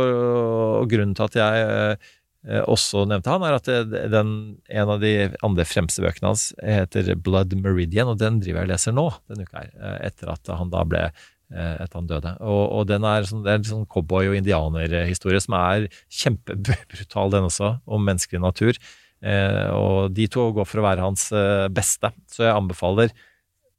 og 0.78 0.89
grunnen 0.89 1.16
til 1.18 1.26
at 1.26 1.36
jeg 1.36 1.66
uh, 1.66 2.62
også 2.62 3.05
nevnte 3.10 3.34
han, 3.34 3.44
er 3.44 3.59
at 3.59 3.68
den, 4.14 4.32
en 4.70 4.94
av 4.94 5.02
de 5.02 5.12
andre 5.44 5.66
fremste 5.68 6.02
bøkene 6.02 6.32
hans 6.32 6.48
heter 6.62 7.12
Blood 7.18 7.52
Meridian, 7.59 8.10
og 8.14 8.22
den 8.22 8.40
driver 8.40 8.62
jeg 8.62 8.70
og 8.70 8.72
leser 8.72 8.97
nå 8.97 9.06
denne 9.28 9.47
uka 9.47 9.66
her, 9.66 10.01
etter 10.09 10.32
at 10.32 10.55
han 10.56 10.72
da 10.72 10.86
ble 10.89 11.05
etter 11.53 11.99
han 12.01 12.09
døde. 12.11 12.35
Og, 12.41 12.62
og 12.79 12.89
den 12.89 13.05
er 13.09 13.29
sånn, 13.29 13.45
det 13.45 13.53
er 13.53 13.61
en 13.61 13.69
sånn 13.69 13.87
cowboy- 13.93 14.31
og 14.31 14.39
indianerhistorie 14.39 15.43
som 15.45 15.57
er 15.59 15.89
kjempebrutal, 16.09 17.33
den 17.35 17.49
også, 17.51 17.74
om 17.87 18.07
menneskelig 18.09 18.43
natur. 18.43 18.81
Eh, 19.23 19.69
og 19.70 20.15
de 20.16 20.27
to 20.31 20.49
går 20.57 20.66
for 20.66 20.83
å 20.83 20.87
være 20.89 21.05
hans 21.05 21.29
eh, 21.37 21.69
beste, 21.70 22.11
så 22.33 22.49
jeg 22.49 22.57
anbefaler 22.57 23.12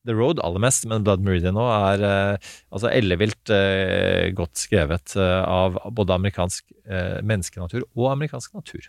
The 0.07 0.15
Road 0.15 0.39
aller 0.43 0.63
mest, 0.63 0.85
men 0.87 1.03
Blood 1.03 1.23
Meridian 1.23 1.55
nå 1.55 1.65
er 1.71 2.03
eh, 2.07 2.51
altså 2.71 2.91
ellevilt 2.91 3.51
eh, 3.51 4.31
godt 4.35 4.59
skrevet 4.59 5.15
eh, 5.19 5.41
av 5.43 5.79
både 5.95 6.15
amerikansk 6.15 6.65
eh, 6.87 7.19
menneskenatur 7.23 7.83
og 7.83 8.11
amerikansk 8.13 8.55
natur. 8.55 8.87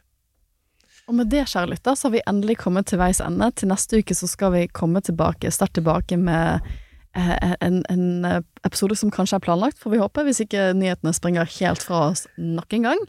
Og 1.10 1.18
med 1.18 1.28
det, 1.28 1.44
kjære 1.50 1.74
lytter, 1.74 1.98
så 1.98 2.08
har 2.08 2.14
vi 2.14 2.24
endelig 2.30 2.56
kommet 2.62 2.88
til 2.88 2.98
veis 3.02 3.20
ende. 3.20 3.50
Til 3.52 3.68
neste 3.68 4.00
uke 4.00 4.16
så 4.16 4.28
skal 4.30 4.54
vi 4.54 4.62
komme 4.72 5.02
tilbake, 5.04 5.52
sterkt 5.52 5.76
tilbake 5.78 6.16
med 6.18 6.62
eh, 6.62 6.80
en, 7.14 7.78
en 7.90 8.24
eh, 8.26 8.42
episode 8.66 8.96
som 8.98 9.12
kanskje 9.14 9.38
er 9.38 9.44
planlagt, 9.44 9.78
får 9.78 9.94
vi 9.94 10.02
håpe, 10.02 10.24
hvis 10.26 10.42
ikke 10.44 10.72
nyhetene 10.78 11.14
springer 11.14 11.48
helt 11.60 11.84
fra 11.86 12.08
oss 12.10 12.26
nok 12.36 12.74
en 12.74 12.88
gang. 12.90 13.02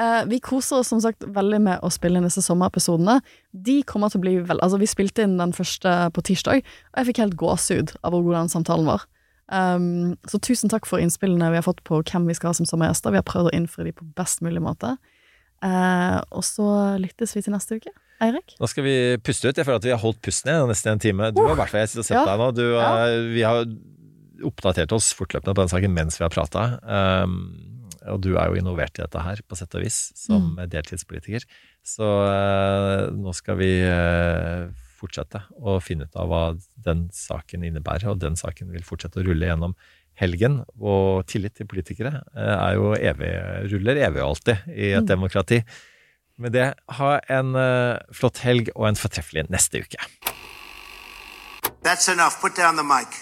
Eh, 0.00 0.24
vi 0.26 0.40
koser 0.40 0.80
oss 0.80 0.88
som 0.88 1.02
sagt 1.04 1.24
veldig 1.36 1.60
med 1.60 1.82
å 1.84 1.90
spille 1.92 2.16
inn 2.16 2.26
disse 2.26 2.44
sommerepisodene. 2.44 3.18
De 3.52 3.82
kommer 3.88 4.12
til 4.12 4.22
å 4.22 4.24
bli 4.24 4.36
vel 4.40 4.62
Altså, 4.64 4.80
vi 4.80 4.88
spilte 4.88 5.26
inn 5.26 5.36
den 5.40 5.52
første 5.56 5.92
på 6.16 6.24
tirsdag, 6.24 6.62
og 6.64 7.00
jeg 7.00 7.10
fikk 7.10 7.24
helt 7.24 7.40
gåsehud 7.40 7.96
av 8.00 8.14
hvor 8.14 8.24
god 8.28 8.38
den 8.40 8.54
samtalen 8.54 8.88
var. 8.88 9.08
Um, 9.52 10.14
så 10.30 10.40
tusen 10.40 10.72
takk 10.72 10.86
for 10.88 11.02
innspillene 11.02 11.50
vi 11.52 11.58
har 11.60 11.66
fått 11.66 11.82
på 11.84 11.98
hvem 12.00 12.30
vi 12.30 12.36
skal 12.38 12.52
ha 12.52 12.56
som 12.56 12.68
sommergjester. 12.68 13.12
Vi 13.12 13.20
har 13.20 13.28
prøvd 13.28 13.50
å 13.50 13.56
innfri 13.58 13.84
de 13.90 13.92
på 13.98 14.06
best 14.16 14.40
mulig 14.40 14.62
måte. 14.64 14.94
Uh, 15.62 16.24
og 16.32 16.40
så 16.46 16.68
lyttes 17.02 17.36
vi 17.36 17.44
til 17.44 17.52
neste 17.52 17.76
uke. 17.76 17.92
Eirik? 18.22 18.54
Nå 18.60 18.68
skal 18.70 18.86
vi 18.86 18.94
puste 19.24 19.50
ut. 19.50 19.56
Jeg 19.58 19.66
føler 19.66 19.80
at 19.80 19.88
vi 19.88 19.94
har 19.94 20.02
holdt 20.02 20.20
pusten 20.22 20.52
i 20.52 20.58
nesten 20.70 20.94
en 20.94 21.02
time. 21.02 21.32
Du 21.34 21.42
har 21.42 21.56
i 21.56 21.58
hvert 21.58 21.72
fall 21.72 21.82
jeg 21.82 21.92
sitter 21.92 22.04
og 22.04 22.08
sett 22.10 22.30
deg 22.30 22.42
nå. 22.42 22.48
Du, 22.54 22.64
Ja. 22.76 22.92
eh, 23.08 23.18
vi 23.34 23.42
har 23.42 23.64
oppdatert 24.46 24.92
oss 24.94 25.12
fortløpende 25.14 25.54
på 25.54 25.62
den 25.62 25.70
saken 25.72 25.94
mens 25.94 26.18
vi 26.18 26.26
har 26.26 26.32
prata. 26.34 26.64
Um, 26.82 27.36
og 28.10 28.20
du 28.24 28.32
er 28.34 28.50
jo 28.50 28.58
involvert 28.58 28.98
i 28.98 29.04
dette 29.04 29.20
her, 29.22 29.42
på 29.46 29.58
sett 29.58 29.74
og 29.78 29.84
vis, 29.84 29.98
som 30.18 30.56
deltidspolitiker. 30.58 31.44
Så 31.86 32.02
uh, 32.02 33.10
nå 33.14 33.34
skal 33.38 33.58
vi 33.60 33.70
uh, 33.86 34.66
fortsette 34.98 35.44
å 35.62 35.76
finne 35.82 36.06
ut 36.06 36.18
av 36.18 36.30
hva 36.30 36.42
den 36.82 37.08
saken 37.14 37.66
innebærer, 37.68 38.10
og 38.10 38.22
den 38.22 38.38
saken 38.38 38.72
vil 38.74 38.82
fortsette 38.86 39.22
å 39.22 39.26
rulle 39.26 39.46
gjennom 39.46 39.76
helgen. 40.18 40.60
Og 40.82 41.22
tillit 41.30 41.54
til 41.58 41.70
politikere 41.70 42.24
uh, 42.34 42.56
er 42.58 42.74
jo 42.78 42.90
evig, 42.98 43.32
ruller 43.70 44.02
evig 44.08 44.22
og 44.22 44.32
alltid 44.32 44.74
i 44.74 44.92
et 44.98 45.06
demokrati. 45.10 45.62
Med 46.42 46.56
det, 46.56 46.72
ha 46.98 47.10
en 47.30 47.54
uh, 47.54 48.00
flott 48.10 48.40
helg 48.42 48.72
og 48.74 48.88
en 48.88 48.98
fortreffelig 48.98 49.46
neste 49.52 49.84
uke. 49.84 50.00
That's 51.86 52.08
enough. 52.10 52.40
Put 52.40 52.56
down 52.58 52.74
the 52.76 52.86
mic. 52.86 53.14